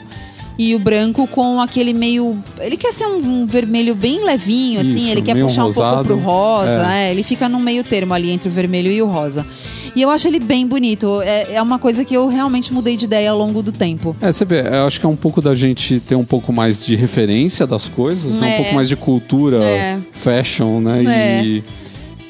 e 0.59 0.75
o 0.75 0.79
branco 0.79 1.27
com 1.27 1.61
aquele 1.61 1.93
meio. 1.93 2.37
Ele 2.61 2.77
quer 2.77 2.93
ser 2.93 3.07
um, 3.07 3.43
um 3.43 3.47
vermelho 3.47 3.95
bem 3.95 4.25
levinho, 4.25 4.81
assim, 4.81 4.97
Isso, 4.97 5.11
ele 5.11 5.23
quer 5.23 5.37
puxar 5.39 5.65
um 5.67 5.73
pouco 5.73 5.81
rosado. 5.89 6.05
pro 6.09 6.19
rosa, 6.19 6.93
É. 6.93 7.09
é, 7.09 7.11
ele 7.11 7.23
fica 7.23 7.49
no 7.49 7.61
meio 7.61 7.85
termo 7.85 8.15
ali 8.15 8.31
entre 8.31 8.49
o 8.49 8.53
vermelho 8.53 8.91
e 8.91 9.03
o 9.03 9.07
rosa. 9.07 9.47
E 9.95 10.03
eu 10.03 10.11
acho 10.11 10.29
ele 10.29 10.39
bem 10.39 10.67
bonito. 10.67 11.23
É, 11.23 11.55
é 11.55 11.63
uma 11.63 11.79
coisa 11.79 12.05
que 12.05 12.15
eu 12.15 12.27
realmente 12.29 12.71
mudei 12.73 12.97
de 12.99 13.07
ideia 13.07 13.31
ao 13.31 13.39
longo 13.39 13.63
do 13.63 13.73
tempo. 13.73 14.15
É, 14.21 14.31
você 14.31 14.45
vê, 14.45 14.61
eu 14.61 14.87
acho 14.87 15.01
que 15.01 15.07
é 15.07 15.09
um 15.09 15.17
pouco 15.17 15.41
da 15.41 15.55
gente 15.55 15.99
ter 16.01 16.15
um 16.15 16.25
pouco 16.25 16.53
mais 16.53 16.79
de 16.85 16.95
referência 16.97 17.67
das 17.67 17.89
coisas, 17.89 18.37
né? 18.37 18.51
É. 18.51 18.55
um 18.55 18.57
pouco 18.63 18.75
mais 18.75 18.89
de 18.91 18.97
cultura, 18.97 19.63
É. 19.65 19.99
fashion, 20.13 20.81
né? 20.81 21.05
É. 21.07 21.45
E, 21.45 21.65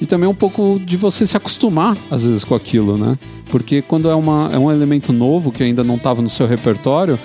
e 0.01 0.07
também 0.07 0.29
um 0.29 0.35
pouco 0.35 0.81
de 0.85 0.97
você 0.97 1.27
se 1.27 1.37
acostumar, 1.37 1.97
às 2.09 2.25
vezes, 2.25 2.45
com 2.45 2.55
aquilo, 2.55 2.97
né? 2.97 3.19
Porque 3.49 3.83
quando 3.83 4.09
é, 4.09 4.15
uma, 4.15 4.49
é 4.53 4.59
um 4.59 4.71
elemento 4.71 5.13
novo 5.13 5.51
que 5.51 5.63
ainda 5.65 5.83
não 5.83 5.97
estava 5.97 6.23
no 6.23 6.29
seu 6.29 6.47
repertório, 6.47 7.19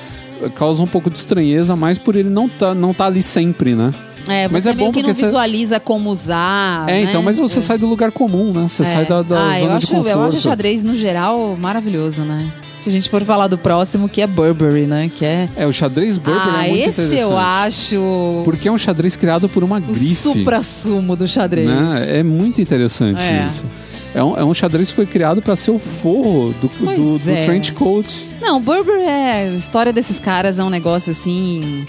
causa 0.50 0.82
um 0.84 0.88
pouco 0.88 1.10
de 1.10 1.18
estranheza, 1.18 1.76
mas 1.76 1.98
por 1.98 2.16
ele 2.16 2.30
não 2.30 2.50
tá, 2.50 2.74
não 2.74 2.94
tá 2.94 3.06
ali 3.06 3.22
sempre, 3.22 3.76
né? 3.76 3.92
É, 4.28 4.48
Mas 4.48 4.68
é 4.68 4.74
bom 4.74 4.92
que 4.92 5.02
não 5.02 5.12
você- 5.14 5.26
visualiza 5.26 5.80
como 5.80 6.12
usar. 6.12 6.88
é, 6.88 6.92
né? 6.94 7.02
então, 7.10 7.24
mas 7.24 7.40
você 7.40 7.60
sai 7.60 7.80
do 7.80 7.88
lugar 7.88 8.12
comum, 8.12 8.54
né? 8.54 8.68
Você 8.68 8.84
É. 8.84 8.86
sai 8.86 9.06
da, 9.06 9.24
da 9.24 9.36
ah, 9.36 9.42
zona 9.42 9.56
eu 9.56 9.68
de 9.70 9.74
acho, 9.86 9.88
conforto. 9.88 10.10
eu 10.10 10.24
acho 10.24 10.38
o 10.38 10.42
xadrez, 10.42 10.84
no 10.84 10.96
geral, 10.96 11.58
maravilhoso, 11.60 12.22
né? 12.22 12.48
Se 12.80 12.90
a 12.90 12.92
gente 12.92 13.10
for 13.10 13.24
falar 13.24 13.48
do 13.48 13.58
próximo, 13.58 14.08
que 14.08 14.22
é 14.22 14.28
Burberry, 14.28 14.86
né? 14.86 15.10
Que 15.16 15.26
é. 15.26 15.50
É, 15.56 15.66
o 15.66 15.74
xadrez 15.74 16.20
Burberry 16.20 16.50
ah, 16.56 16.68
é 16.68 16.70
muito 16.70 16.90
esse 16.90 17.16
eu 17.18 17.36
acho 17.38 18.42
Porque 18.46 18.68
é 18.68 18.72
um 18.72 18.78
xadrez 18.78 19.16
criado 19.16 19.50
por 19.50 19.64
uma 19.64 19.78
o 19.78 19.82
grife. 19.82 20.14
supra-sumo 20.16 21.16
do 21.16 21.28
xadrez. 21.28 21.68
né? 21.68 22.20
É 22.20 22.24
muito 22.24 22.62
interessante 22.62 23.22
É. 23.24 23.48
isso. 23.50 23.66
É 24.14 24.24
um, 24.24 24.38
é 24.38 24.44
um 24.44 24.54
xadrez 24.54 24.90
que 24.90 24.96
foi 24.96 25.06
criado 25.06 25.42
para 25.42 25.56
ser 25.56 25.72
o 25.72 25.80
forro 25.80 26.54
do, 26.62 26.68
do, 26.68 27.18
do 27.20 27.32
é. 27.32 27.42
trench 27.42 27.72
coat. 27.74 28.28
Não, 28.42 28.62
Burberry 28.62 29.04
é. 29.04 29.50
A 29.50 29.56
história 29.56 29.94
desses 29.94 30.20
caras 30.20 30.60
é 30.60 30.64
um 30.64 30.70
negócio 30.70 31.12
assim. 31.12 31.86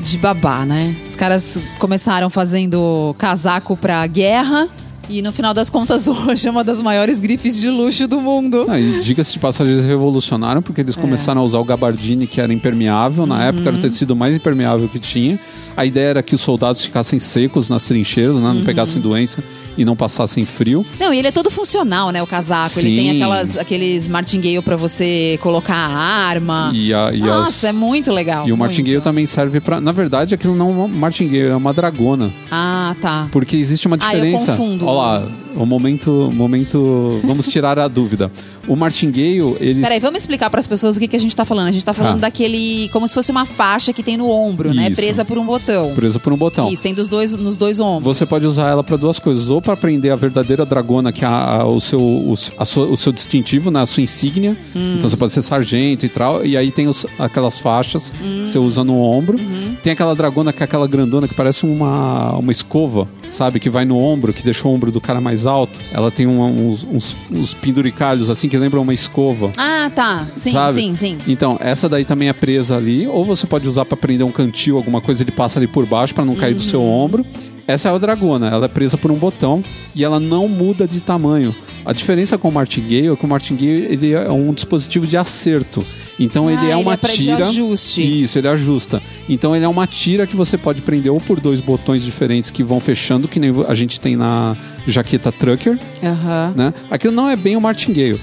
De 0.00 0.18
babá, 0.18 0.66
né? 0.66 0.94
Os 1.08 1.14
caras 1.14 1.60
começaram 1.78 2.28
fazendo 2.28 3.14
casaco 3.16 3.76
pra 3.76 4.04
guerra, 4.06 4.68
E 5.08 5.20
no 5.22 5.32
final 5.32 5.52
das 5.52 5.68
contas, 5.70 6.08
hoje 6.08 6.48
é 6.48 6.50
uma 6.50 6.64
das 6.64 6.80
maiores 6.80 7.20
grifes 7.20 7.60
de 7.60 7.68
luxo 7.68 8.08
do 8.08 8.20
mundo. 8.20 8.66
Ah, 8.68 8.80
e 8.80 9.00
diga-se 9.00 9.32
de 9.34 9.38
passagem, 9.38 9.72
eles 9.74 9.84
revolucionaram 9.84 10.62
porque 10.62 10.80
eles 10.80 10.96
começaram 10.96 11.42
a 11.42 11.44
usar 11.44 11.58
o 11.58 11.64
gabardine 11.64 12.26
que 12.26 12.40
era 12.40 12.52
impermeável. 12.52 13.26
Na 13.26 13.44
época 13.44 13.68
era 13.68 13.76
o 13.76 13.80
tecido 13.80 14.16
mais 14.16 14.34
impermeável 14.34 14.88
que 14.88 14.98
tinha. 14.98 15.38
A 15.76 15.84
ideia 15.84 16.06
era 16.10 16.22
que 16.22 16.34
os 16.34 16.40
soldados 16.40 16.84
ficassem 16.84 17.18
secos 17.18 17.68
nas 17.68 17.84
trincheiras, 17.84 18.36
né? 18.36 18.52
não 18.54 18.64
pegassem 18.64 19.00
doença 19.00 19.42
e 19.76 19.84
não 19.84 19.96
passassem 19.96 20.46
frio. 20.46 20.86
Não, 21.00 21.12
e 21.12 21.18
ele 21.18 21.26
é 21.28 21.32
todo 21.32 21.50
funcional, 21.50 22.10
né? 22.10 22.22
O 22.22 22.26
casaco. 22.28 22.78
Ele 22.78 22.96
tem 22.96 23.10
Sim. 23.10 23.16
aquelas, 23.16 23.58
aqueles 23.58 24.06
martingale 24.08 24.62
pra 24.62 24.76
você 24.76 25.36
colocar 25.42 25.74
a 25.74 25.96
arma. 25.98 26.70
E, 26.72 26.94
a, 26.94 27.10
e 27.12 27.18
Nossa, 27.18 27.68
as- 27.68 27.74
é 27.74 27.76
muito 27.76 28.12
legal. 28.12 28.42
E 28.42 28.52
o 28.52 28.56
muito. 28.56 28.60
martingale 28.60 29.00
também 29.00 29.26
serve 29.26 29.60
pra. 29.60 29.80
Na 29.80 29.90
verdade, 29.90 30.32
aquilo 30.34 30.54
não 30.54 30.70
é 30.70 30.84
um 30.84 30.88
martingale, 30.88 31.48
é 31.48 31.56
uma 31.56 31.72
dragona. 31.74 32.32
Ah, 32.52 32.94
tá. 33.00 33.26
Porque 33.32 33.56
existe 33.56 33.88
uma 33.88 33.96
Ah, 34.00 34.14
eu 34.14 34.20
diferença. 34.24 34.52
confundo. 34.52 34.86
Olha 34.94 35.20
lá, 35.22 35.28
o 35.56 35.66
momento. 35.66 36.30
momento 36.34 37.20
vamos 37.24 37.48
tirar 37.48 37.78
a 37.78 37.88
dúvida. 37.88 38.30
O 38.66 38.74
martingale, 38.74 39.56
ele. 39.60 39.82
Peraí, 39.82 40.00
vamos 40.00 40.20
explicar 40.20 40.48
para 40.48 40.58
as 40.58 40.66
pessoas 40.66 40.96
o 40.96 41.00
que, 41.00 41.06
que 41.06 41.16
a 41.16 41.20
gente 41.20 41.36
tá 41.36 41.44
falando. 41.44 41.68
A 41.68 41.70
gente 41.72 41.84
tá 41.84 41.92
falando 41.92 42.16
Ah. 42.16 42.20
daquele. 42.22 42.88
como 42.90 43.06
se 43.06 43.12
fosse 43.12 43.30
uma 43.30 43.44
faixa 43.44 43.92
que 43.92 44.02
tem 44.02 44.16
no 44.16 44.30
ombro, 44.30 44.72
né? 44.72 44.86
Isso. 44.88 44.96
Presa 44.96 45.24
por 45.24 45.36
um 45.36 45.44
botão. 45.44 45.92
Presa 45.94 46.18
por 46.18 46.32
um 46.32 46.36
botão. 46.36 46.70
Isso, 46.72 46.80
tem 46.82 46.94
dos 46.94 47.06
dois, 47.08 47.36
nos 47.36 47.56
dois 47.56 47.78
ombros. 47.78 48.16
Você 48.16 48.24
pode 48.24 48.46
usar 48.46 48.70
ela 48.70 48.82
para 48.82 48.96
duas 48.96 49.18
coisas, 49.18 49.50
ou 49.50 49.60
para 49.60 49.76
prender 49.76 50.10
a 50.12 50.16
verdadeira 50.16 50.64
dragona, 50.64 51.12
que 51.12 51.24
é 51.24 51.28
a- 51.28 51.60
a- 51.60 51.66
o, 51.66 51.78
seu, 51.80 52.00
o, 52.00 52.34
a 52.58 52.64
sua- 52.64 52.86
o 52.86 52.96
seu 52.96 53.12
distintivo, 53.12 53.70
né, 53.70 53.80
a 53.82 53.86
sua 53.86 54.02
insígnia. 54.02 54.56
Hum. 54.74 54.94
Então 54.96 55.10
você 55.10 55.16
pode 55.16 55.32
ser 55.32 55.42
sargento 55.42 56.06
e 56.06 56.08
tal. 56.08 56.44
E 56.44 56.56
aí 56.56 56.70
tem 56.70 56.88
os- 56.88 57.04
aquelas 57.18 57.58
faixas 57.58 58.10
Hum. 58.22 58.40
que 58.42 58.46
você 58.48 58.58
usa 58.58 58.82
no 58.82 58.98
ombro. 58.98 59.38
Uhum. 59.38 59.74
Tem 59.82 59.92
aquela 59.92 60.14
dragona 60.14 60.52
que 60.54 60.62
é 60.62 60.64
aquela 60.64 60.86
grandona 60.86 61.28
que 61.28 61.34
parece 61.34 61.66
uma, 61.66 62.32
uma 62.38 62.50
escova, 62.52 63.06
sabe? 63.30 63.58
Que 63.60 63.68
vai 63.70 63.84
no 63.84 63.98
ombro, 63.98 64.32
que 64.32 64.42
deixa 64.42 64.66
o 64.66 64.70
ombro 64.72 64.90
do 64.90 65.00
cara 65.00 65.20
mais 65.20 65.46
alto. 65.46 65.80
Ela 65.92 66.10
tem 66.10 66.26
uma- 66.26 66.46
uns, 66.46 66.84
uns, 66.84 67.16
uns 67.30 67.54
penduricalhos 67.54 68.30
assim 68.30 68.48
que 68.48 68.56
lembram 68.56 68.82
uma 68.82 68.94
escova. 68.94 69.50
Ah, 69.56 69.90
tá. 69.94 70.26
Sim, 70.36 70.52
sabe? 70.52 70.80
sim, 70.80 70.94
sim. 70.96 71.18
Então, 71.26 71.56
essa 71.60 71.88
daí 71.88 72.04
também 72.04 72.28
é 72.28 72.32
presa 72.32 72.76
ali, 72.76 73.06
ou 73.06 73.24
você 73.24 73.46
pode 73.46 73.68
usar 73.68 73.84
pra 73.84 73.96
prender 73.96 74.26
um 74.26 74.30
cantil, 74.32 74.76
alguma 74.76 75.00
coisa, 75.00 75.22
ele 75.22 75.32
passa 75.32 75.58
ali 75.58 75.66
por 75.66 75.86
baixo 75.86 76.14
pra 76.14 76.24
não 76.24 76.34
cair 76.34 76.54
do 76.54 76.60
seu 76.62 76.80
Uhum. 76.80 76.88
ombro. 77.04 77.26
Essa 77.66 77.88
é 77.88 77.94
a 77.94 77.98
dragona, 77.98 78.48
ela 78.48 78.66
é 78.66 78.68
presa 78.68 78.98
por 78.98 79.10
um 79.10 79.14
botão 79.16 79.64
e 79.94 80.04
ela 80.04 80.20
não 80.20 80.46
muda 80.48 80.86
de 80.86 81.00
tamanho. 81.02 81.54
A 81.82 81.92
diferença 81.94 82.36
com 82.36 82.48
o 82.48 82.52
martingale 82.52 83.08
é 83.08 83.16
que 83.16 83.24
o 83.24 83.28
martingale 83.28 83.86
ele 83.90 84.12
é 84.12 84.30
um 84.30 84.52
dispositivo 84.52 85.06
de 85.06 85.16
acerto. 85.16 85.82
Então 86.18 86.48
ele 86.50 86.60
Ah, 86.60 86.64
é 86.66 86.72
ele 86.72 86.82
uma 86.82 86.92
é 86.94 86.96
pra- 86.96 87.10
de 87.10 87.16
tira. 87.16 87.48
ajuste. 87.48 88.22
Isso, 88.22 88.38
ele 88.38 88.46
ajusta. 88.48 89.02
Então 89.28 89.54
ele 89.56 89.64
é 89.64 89.68
uma 89.68 89.86
tira 89.86 90.26
que 90.26 90.36
você 90.36 90.56
pode 90.56 90.80
prender 90.82 91.12
ou 91.12 91.20
por 91.20 91.40
dois 91.40 91.60
botões 91.60 92.04
diferentes 92.04 92.50
que 92.50 92.62
vão 92.62 92.78
fechando, 92.78 93.26
que 93.26 93.40
nem 93.40 93.50
a 93.66 93.74
gente 93.74 94.00
tem 94.00 94.14
na 94.16 94.56
jaqueta 94.86 95.32
trucker 95.32 95.78
Aham. 96.02 96.54
né? 96.56 96.74
Aquilo 96.90 97.12
não 97.12 97.28
é 97.28 97.34
bem 97.36 97.56
o 97.56 97.60
martingale. 97.60 98.20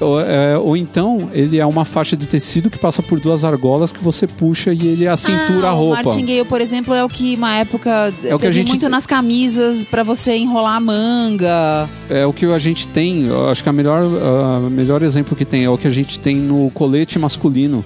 Ou, 0.00 0.20
é, 0.20 0.58
ou 0.58 0.76
então, 0.76 1.30
ele 1.32 1.58
é 1.58 1.66
uma 1.66 1.84
faixa 1.84 2.16
de 2.16 2.26
tecido 2.26 2.68
que 2.68 2.78
passa 2.78 3.02
por 3.02 3.20
duas 3.20 3.44
argolas 3.44 3.92
que 3.92 4.02
você 4.02 4.26
puxa 4.26 4.72
e 4.72 4.86
ele 4.86 5.06
acintura 5.06 5.68
ah, 5.68 5.70
a 5.70 5.72
roupa. 5.72 6.00
O 6.02 6.04
martingale, 6.04 6.44
por 6.44 6.60
exemplo, 6.60 6.92
é 6.92 7.04
o 7.04 7.08
que 7.08 7.36
uma 7.36 7.54
época 7.56 8.12
É 8.22 8.34
o 8.34 8.38
que 8.38 8.46
a 8.46 8.50
gente 8.50 8.68
muito 8.68 8.88
nas 8.88 9.06
camisas 9.06 9.84
pra 9.84 10.02
você 10.02 10.36
enrolar 10.36 10.76
a 10.76 10.80
manga. 10.80 11.88
É 12.10 12.26
o 12.26 12.32
que 12.32 12.44
a 12.46 12.58
gente 12.58 12.88
tem, 12.88 13.26
acho 13.50 13.62
que 13.62 13.68
a 13.68 13.72
melhor, 13.72 14.02
a 14.04 14.68
melhor 14.68 15.02
exemplo 15.02 15.36
que 15.36 15.44
tem 15.44 15.64
é 15.64 15.70
o 15.70 15.78
que 15.78 15.86
a 15.86 15.90
gente 15.90 16.18
tem 16.18 16.36
no 16.36 16.70
colete 16.72 17.18
masculino, 17.18 17.84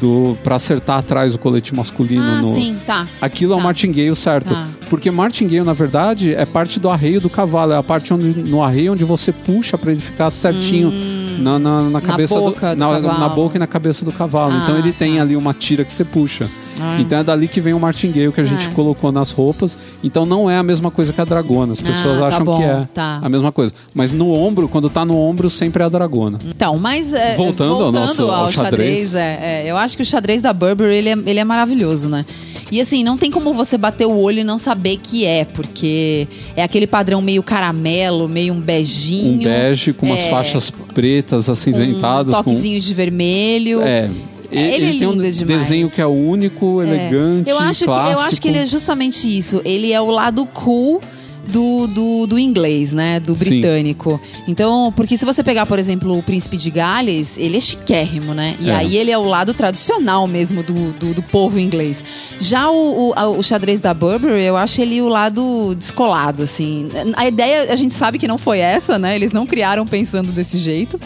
do 0.00 0.36
para 0.42 0.56
acertar 0.56 0.98
atrás 0.98 1.34
o 1.34 1.38
colete 1.38 1.74
masculino. 1.74 2.22
ah, 2.24 2.42
no, 2.42 2.52
sim, 2.52 2.76
tá. 2.84 3.06
Aquilo 3.20 3.52
é 3.52 3.56
o 3.56 3.58
Tá. 3.58 3.64
martingale 3.64 4.14
certo. 4.14 4.52
Tá. 4.54 4.66
Porque 4.90 5.10
martingale, 5.10 5.64
na 5.64 5.72
verdade, 5.72 6.34
é 6.34 6.44
parte 6.44 6.78
do 6.78 6.88
arreio 6.88 7.20
do 7.20 7.30
cavalo. 7.30 7.72
É 7.72 7.76
a 7.76 7.82
parte 7.82 8.12
onde, 8.12 8.40
no 8.40 8.62
arreio 8.62 8.92
onde 8.92 9.04
você 9.04 9.32
puxa 9.32 9.78
para 9.78 9.92
ele 9.92 10.00
ficar 10.00 10.30
certinho 10.30 10.92
na, 11.38 11.58
na, 11.58 11.82
na 11.90 12.00
cabeça 12.00 12.34
boca 12.38 12.74
do 12.74 12.78
na, 12.78 12.86
cavalo. 12.92 13.18
na 13.20 13.28
boca 13.28 13.56
e 13.56 13.58
na 13.58 13.66
cabeça 13.66 14.04
do 14.04 14.12
cavalo. 14.12 14.52
Ah, 14.54 14.60
então 14.62 14.78
ele 14.78 14.92
tem 14.92 15.20
ali 15.20 15.36
uma 15.36 15.52
tira 15.54 15.84
que 15.84 15.92
você 15.92 16.04
puxa. 16.04 16.48
Ah. 16.80 16.96
Então 17.00 17.18
é 17.18 17.22
dali 17.24 17.46
que 17.46 17.60
vem 17.60 17.72
o 17.72 17.78
martingale 17.78 18.32
que 18.32 18.40
a 18.40 18.44
gente 18.44 18.68
Ah. 18.68 18.72
colocou 18.72 19.12
nas 19.12 19.30
roupas. 19.30 19.78
Então 20.02 20.26
não 20.26 20.50
é 20.50 20.56
a 20.58 20.62
mesma 20.62 20.90
coisa 20.90 21.12
que 21.12 21.20
a 21.20 21.24
dragona. 21.24 21.72
As 21.72 21.80
pessoas 21.82 22.18
Ah, 22.18 22.22
tá 22.22 22.26
acham 22.28 22.44
bom, 22.44 22.56
que 22.58 22.64
é 22.64 22.88
tá. 22.92 23.20
a 23.22 23.28
mesma 23.28 23.52
coisa. 23.52 23.72
Mas 23.94 24.10
no 24.10 24.32
ombro, 24.32 24.68
quando 24.68 24.88
tá 24.90 25.04
no 25.04 25.16
ombro, 25.16 25.48
sempre 25.48 25.82
é 25.82 25.86
a 25.86 25.88
dragona. 25.88 26.38
Então, 26.44 26.76
mas 26.78 27.14
é, 27.14 27.36
Voltando 27.36 27.82
ao 27.84 27.92
nosso- 27.92 28.28
ao 28.30 28.50
xadrez. 28.50 29.14
é, 29.14 29.62
é, 29.64 29.70
eu 29.70 29.76
acho 29.76 29.96
que 29.96 30.02
o 30.02 30.06
xadrez 30.06 30.42
da 30.42 30.52
Burberry 30.52 30.96
ele 30.96 31.08
é, 31.10 31.12
ele 31.26 31.38
é 31.38 31.44
maravilhoso, 31.44 32.08
né? 32.08 32.24
E 32.70 32.80
assim, 32.80 33.04
não 33.04 33.16
tem 33.16 33.30
como 33.30 33.52
você 33.52 33.76
bater 33.76 34.06
o 34.06 34.16
olho 34.16 34.40
e 34.40 34.44
não 34.44 34.58
saber 34.58 34.98
que 35.02 35.24
é, 35.24 35.44
porque 35.44 36.26
é 36.56 36.62
aquele 36.62 36.86
padrão 36.86 37.20
meio 37.20 37.42
caramelo, 37.42 38.28
meio 38.28 38.54
um 38.54 38.60
beijinho. 38.60 39.40
Um 39.40 39.44
bege 39.44 39.92
com 39.92 40.06
umas 40.06 40.20
é, 40.20 40.30
faixas 40.30 40.70
pretas, 40.70 41.48
acinzentadas. 41.48 42.34
um 42.34 42.38
com... 42.38 42.44
toquezinho 42.44 42.80
de 42.80 42.94
vermelho. 42.94 43.80
É. 43.82 44.10
Ele 44.50 44.96
é 44.96 44.98
tem 44.98 45.08
um 45.08 45.12
demais. 45.12 45.38
desenho 45.40 45.90
que 45.90 46.00
é 46.00 46.06
único, 46.06 46.80
É. 46.80 46.86
elegante, 46.86 47.50
eu 47.50 47.58
acho 47.58 47.84
clássico. 47.84 48.06
Que, 48.06 48.12
eu 48.12 48.20
acho 48.20 48.40
que 48.40 48.48
ele 48.48 48.58
é 48.58 48.66
justamente 48.66 49.38
isso. 49.38 49.60
Ele 49.64 49.92
é 49.92 50.00
o 50.00 50.10
lado 50.10 50.46
cool 50.46 51.00
do, 51.48 51.86
do, 51.88 52.26
do 52.26 52.38
inglês, 52.38 52.92
né? 52.92 53.20
Do 53.20 53.36
Sim. 53.36 53.44
britânico. 53.44 54.20
Então, 54.48 54.92
porque 54.96 55.16
se 55.16 55.24
você 55.24 55.42
pegar, 55.42 55.66
por 55.66 55.78
exemplo, 55.78 56.16
o 56.16 56.22
Príncipe 56.22 56.56
de 56.56 56.70
Gales, 56.70 57.36
ele 57.38 57.56
é 57.56 57.60
chiquérrimo, 57.60 58.34
né? 58.34 58.56
E 58.60 58.70
É. 58.70 58.74
aí 58.74 58.96
ele 58.96 59.10
é 59.10 59.18
o 59.18 59.24
lado 59.24 59.52
tradicional 59.54 60.26
mesmo 60.26 60.62
do, 60.62 60.92
do, 60.92 61.14
do 61.14 61.22
povo 61.22 61.58
inglês. 61.58 62.02
Já 62.40 62.70
o, 62.70 63.10
o, 63.12 63.38
o 63.38 63.42
xadrez 63.42 63.80
da 63.80 63.92
Burberry, 63.94 64.42
eu 64.44 64.56
acho 64.56 64.80
ele 64.80 65.00
o 65.02 65.08
lado 65.08 65.74
descolado, 65.76 66.42
assim. 66.42 66.88
A 67.16 67.26
ideia, 67.26 67.72
a 67.72 67.76
gente 67.76 67.94
sabe 67.94 68.18
que 68.18 68.26
não 68.28 68.38
foi 68.38 68.58
essa, 68.58 68.98
né? 68.98 69.14
Eles 69.14 69.32
não 69.32 69.46
criaram 69.46 69.86
pensando 69.86 70.32
desse 70.32 70.58
jeito. 70.58 70.98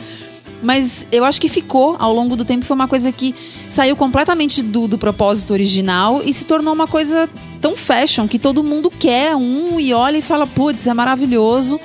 Mas 0.63 1.07
eu 1.13 1.25
acho 1.25 1.41
que 1.41 1.49
ficou 1.49 1.95
ao 2.01 2.13
longo 2.13 2.35
do 2.35 2.45
tempo. 2.45 2.65
Foi 2.65 2.75
uma 2.75 2.89
coisa 2.89 3.13
que 3.13 3.33
saiu 3.69 3.95
completamente 3.95 4.61
do, 4.63 4.89
do 4.89 4.99
propósito 4.99 5.53
original 5.53 6.21
e 6.25 6.33
se 6.35 6.45
tornou 6.45 6.75
uma 6.75 6.89
coisa 6.89 7.29
tão 7.61 7.77
fashion 7.77 8.27
que 8.27 8.39
todo 8.39 8.63
mundo 8.63 8.91
quer 8.91 9.37
um 9.37 9.79
e 9.79 9.93
olha 9.93 10.17
e 10.19 10.23
fala: 10.23 10.47
putz, 10.47 10.87
é 10.87 10.95
maravilhoso. 10.95 11.79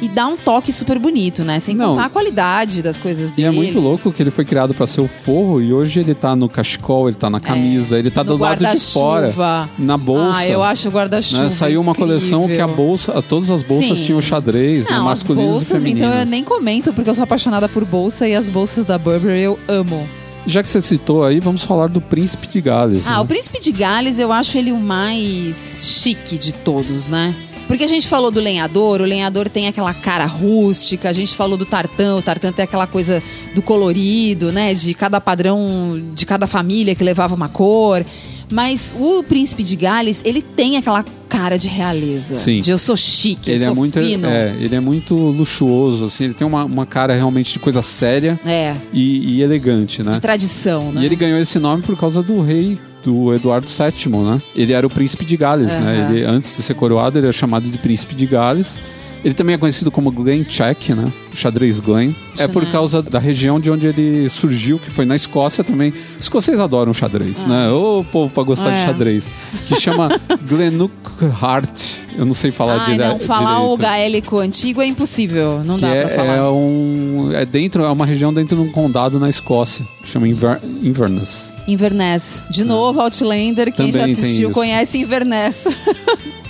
E 0.00 0.06
dá 0.06 0.28
um 0.28 0.36
toque 0.36 0.70
super 0.72 0.96
bonito, 0.96 1.42
né? 1.42 1.58
Sem 1.58 1.74
Não. 1.74 1.88
contar 1.90 2.04
a 2.04 2.08
qualidade 2.08 2.82
das 2.82 3.00
coisas 3.00 3.30
E 3.32 3.34
dele. 3.34 3.48
é 3.48 3.50
muito 3.50 3.80
louco 3.80 4.12
que 4.12 4.22
ele 4.22 4.30
foi 4.30 4.44
criado 4.44 4.72
pra 4.72 4.86
ser 4.86 5.00
o 5.00 5.08
forro 5.08 5.60
e 5.60 5.72
hoje 5.72 5.98
ele 5.98 6.14
tá 6.14 6.36
no 6.36 6.48
cachecol, 6.48 7.08
ele 7.08 7.16
tá 7.16 7.28
na 7.28 7.40
camisa, 7.40 7.98
ele 7.98 8.08
tá 8.08 8.20
É. 8.20 8.24
No 8.24 8.36
do 8.36 8.40
lado 8.40 8.58
de 8.58 8.64
guarda-chuva. 8.64 9.32
fora, 9.32 9.68
na 9.76 9.98
bolsa. 9.98 10.38
Ah, 10.38 10.46
eu 10.46 10.62
acho 10.62 10.88
o 10.88 10.92
guarda-chuva. 10.92 11.42
né? 11.42 11.48
Saiu 11.48 11.80
uma 11.80 11.96
coleção 11.96 12.46
que 12.46 12.60
a 12.60 12.68
bolsa, 12.68 13.20
todas 13.22 13.50
as 13.50 13.64
bolsas 13.64 13.98
Sim. 13.98 14.04
tinham 14.04 14.20
xadrez, 14.20 14.84
né? 14.86 14.92
Não, 14.98 15.08
as 15.08 15.24
bolsas, 15.24 15.62
e 15.62 15.88
femininos. 15.88 16.00
então 16.06 16.20
eu 16.20 16.26
nem 16.26 16.44
comento, 16.44 16.92
porque 16.94 17.10
eu 17.10 17.14
sou 17.16 17.24
apaixonada 17.24 17.68
por 17.68 17.84
bolsa 17.84 18.28
e 18.28 18.36
as 18.36 18.48
bolsas 18.48 18.84
da 18.84 18.96
Burberry 18.98 19.42
eu 19.42 19.58
amo. 19.66 20.08
Já 20.46 20.62
que 20.62 20.68
você 20.68 20.80
citou 20.80 21.24
aí, 21.24 21.40
vamos 21.40 21.62
falar 21.62 21.88
do 21.88 22.00
Príncipe 22.00 22.46
de 22.46 22.60
Gales. 22.60 23.06
Ah, 23.06 23.16
né? 23.16 23.18
o 23.20 23.26
Príncipe 23.26 23.60
de 23.60 23.72
Gales 23.72 24.18
eu 24.18 24.32
acho 24.32 24.56
ele 24.56 24.72
o 24.72 24.78
mais 24.78 26.00
chique 26.02 26.38
de 26.38 26.54
todos, 26.54 27.08
né? 27.08 27.34
Porque 27.68 27.84
a 27.84 27.88
gente 27.88 28.08
falou 28.08 28.30
do 28.30 28.40
lenhador, 28.40 29.02
o 29.02 29.04
lenhador 29.04 29.46
tem 29.46 29.68
aquela 29.68 29.92
cara 29.92 30.24
rústica, 30.24 31.06
a 31.06 31.12
gente 31.12 31.34
falou 31.34 31.58
do 31.58 31.66
tartão, 31.66 32.16
o 32.16 32.22
tartão 32.22 32.50
tem 32.50 32.64
aquela 32.64 32.86
coisa 32.86 33.22
do 33.54 33.60
colorido, 33.60 34.50
né? 34.50 34.72
De 34.72 34.94
cada 34.94 35.20
padrão, 35.20 36.00
de 36.14 36.24
cada 36.24 36.46
família 36.46 36.94
que 36.94 37.04
levava 37.04 37.34
uma 37.34 37.48
cor. 37.48 38.02
Mas 38.52 38.94
o 38.98 39.22
Príncipe 39.22 39.62
de 39.62 39.76
Gales, 39.76 40.22
ele 40.24 40.42
tem 40.42 40.76
aquela 40.76 41.04
cara 41.28 41.58
de 41.58 41.68
realeza. 41.68 42.34
Sim. 42.34 42.60
De 42.60 42.70
eu 42.70 42.78
sou 42.78 42.96
chique, 42.96 43.50
ele 43.50 43.60
eu 43.60 43.62
é 43.64 43.66
sou 43.66 43.74
muito, 43.74 44.00
fino. 44.00 44.26
é, 44.26 44.54
ele 44.58 44.74
é 44.74 44.80
muito 44.80 45.14
luxuoso, 45.14 46.06
assim, 46.06 46.24
ele 46.24 46.34
tem 46.34 46.46
uma, 46.46 46.64
uma 46.64 46.86
cara 46.86 47.14
realmente 47.14 47.52
de 47.52 47.58
coisa 47.58 47.82
séria 47.82 48.38
É, 48.46 48.74
e, 48.92 49.36
e 49.36 49.42
elegante, 49.42 50.02
né? 50.02 50.10
de 50.10 50.20
tradição, 50.20 50.90
né? 50.90 51.02
E 51.02 51.06
ele 51.06 51.16
ganhou 51.16 51.38
esse 51.38 51.58
nome 51.58 51.82
por 51.82 51.96
causa 51.98 52.22
do 52.22 52.40
rei 52.40 52.78
do 53.04 53.32
Eduardo 53.34 53.66
VII, 53.68 54.10
né? 54.22 54.40
Ele 54.56 54.72
era 54.72 54.86
o 54.86 54.90
príncipe 54.90 55.24
de 55.24 55.36
Gales, 55.36 55.78
né? 55.78 56.00
Aham. 56.00 56.14
Ele, 56.14 56.24
antes 56.24 56.56
de 56.56 56.62
ser 56.62 56.74
coroado, 56.74 57.18
ele 57.18 57.26
era 57.26 57.32
chamado 57.32 57.68
de 57.68 57.78
príncipe 57.78 58.14
de 58.14 58.26
Gales. 58.26 58.78
Ele 59.24 59.34
também 59.34 59.54
é 59.54 59.58
conhecido 59.58 59.90
como 59.90 60.10
Glen 60.10 60.44
Check, 60.44 60.90
né? 60.90 61.04
O 61.32 61.36
xadrez 61.36 61.80
Glen. 61.80 62.14
É 62.38 62.46
por 62.46 62.62
né? 62.64 62.68
causa 62.70 63.02
da 63.02 63.18
região 63.18 63.58
de 63.58 63.68
onde 63.70 63.86
ele 63.88 64.28
surgiu, 64.28 64.78
que 64.78 64.90
foi 64.90 65.04
na 65.04 65.16
Escócia 65.16 65.64
também. 65.64 65.90
Os 66.18 66.24
escoceses 66.26 66.60
adoram 66.60 66.94
xadrez, 66.94 67.44
né? 67.46 67.68
Ô 67.70 68.04
povo 68.12 68.32
pra 68.32 68.42
gostar 68.44 68.70
de 68.70 68.76
Ah. 68.76 68.80
É. 68.82 68.86
xadrez. 68.86 69.28
Que 69.66 69.80
chama 69.80 70.08
Glenuchart. 70.48 71.98
Eu 72.16 72.24
não 72.24 72.34
sei 72.34 72.50
falar 72.50 72.80
Ai, 72.80 72.92
dire- 72.92 73.08
não, 73.08 73.18
falar 73.18 73.54
direito. 73.56 73.72
o 73.72 73.76
gaélico 73.76 74.38
antigo 74.38 74.80
é 74.82 74.86
impossível. 74.86 75.62
Não 75.64 75.74
Que 75.76 75.82
dá 75.82 75.88
é, 75.88 76.04
pra 76.06 76.14
falar. 76.16 76.36
é 76.36 76.42
um. 76.42 77.30
É 77.32 77.44
dentro, 77.44 77.82
é 77.82 77.90
uma 77.90 78.06
região 78.06 78.32
dentro 78.32 78.56
de 78.56 78.62
um 78.62 78.70
condado 78.70 79.18
na 79.18 79.28
Escócia. 79.28 79.84
que 80.02 80.08
Chama 80.08 80.28
Inver, 80.28 80.60
Inverness. 80.82 81.52
Inverness. 81.66 82.42
De 82.50 82.64
novo, 82.64 83.00
Outlander. 83.00 83.72
Quem 83.72 83.90
Também 83.92 84.14
já 84.14 84.20
assistiu 84.22 84.50
conhece 84.50 84.98
Inverness. 84.98 85.66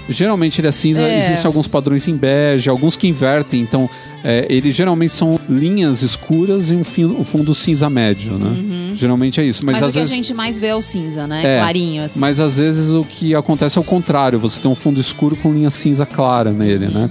Geralmente 0.09 0.61
ele 0.61 0.69
é 0.69 0.73
cinza, 0.73 1.03
É. 1.03 1.19
existem 1.19 1.47
alguns 1.47 1.67
padrões 1.69 2.09
em 2.09 2.17
bege, 2.17 2.71
alguns 2.71 2.97
que 2.97 3.07
invertem, 3.07 3.61
então 3.61 3.89
é, 4.25 4.47
eles 4.49 4.75
geralmente 4.75 5.13
são 5.13 5.39
linhas 5.49 6.03
escuras 6.03 6.71
e 6.71 6.75
um, 6.75 6.83
fin- 6.83 7.05
um 7.05 7.23
fundo 7.23 7.55
cinza 7.55 7.91
médio, 7.91 8.39
né? 8.39 8.93
Geralmente 8.95 9.41
é 9.41 9.45
isso, 9.45 9.65
mas, 9.65 9.77
Uhum. 9.77 9.81
Mas, 9.83 9.91
o 9.91 9.93
que 9.93 9.99
vezes. 10.01 10.13
a 10.13 10.15
gente 10.17 10.35
mais 10.35 10.59
vê 10.59 10.69
é 10.69 10.75
o 10.75 10.83
cinza, 10.83 11.27
né? 11.27 11.43
É, 11.45 11.61
Clarinho, 11.61 12.03
assim. 12.03 12.19
Mas 12.19 12.41
às 12.41 12.57
vezes 12.57 12.91
o 12.91 13.05
que 13.05 13.35
acontece 13.35 13.77
é 13.79 13.81
o 13.81 13.85
contrário, 13.85 14.39
você 14.39 14.61
tem 14.61 14.71
um 14.71 14.75
fundo 14.75 14.99
escuro 15.01 15.37
com 15.37 15.53
linha 15.53 15.71
cinza 15.71 16.05
clara 16.07 16.51
nele, 16.53 16.87
né? 16.89 17.09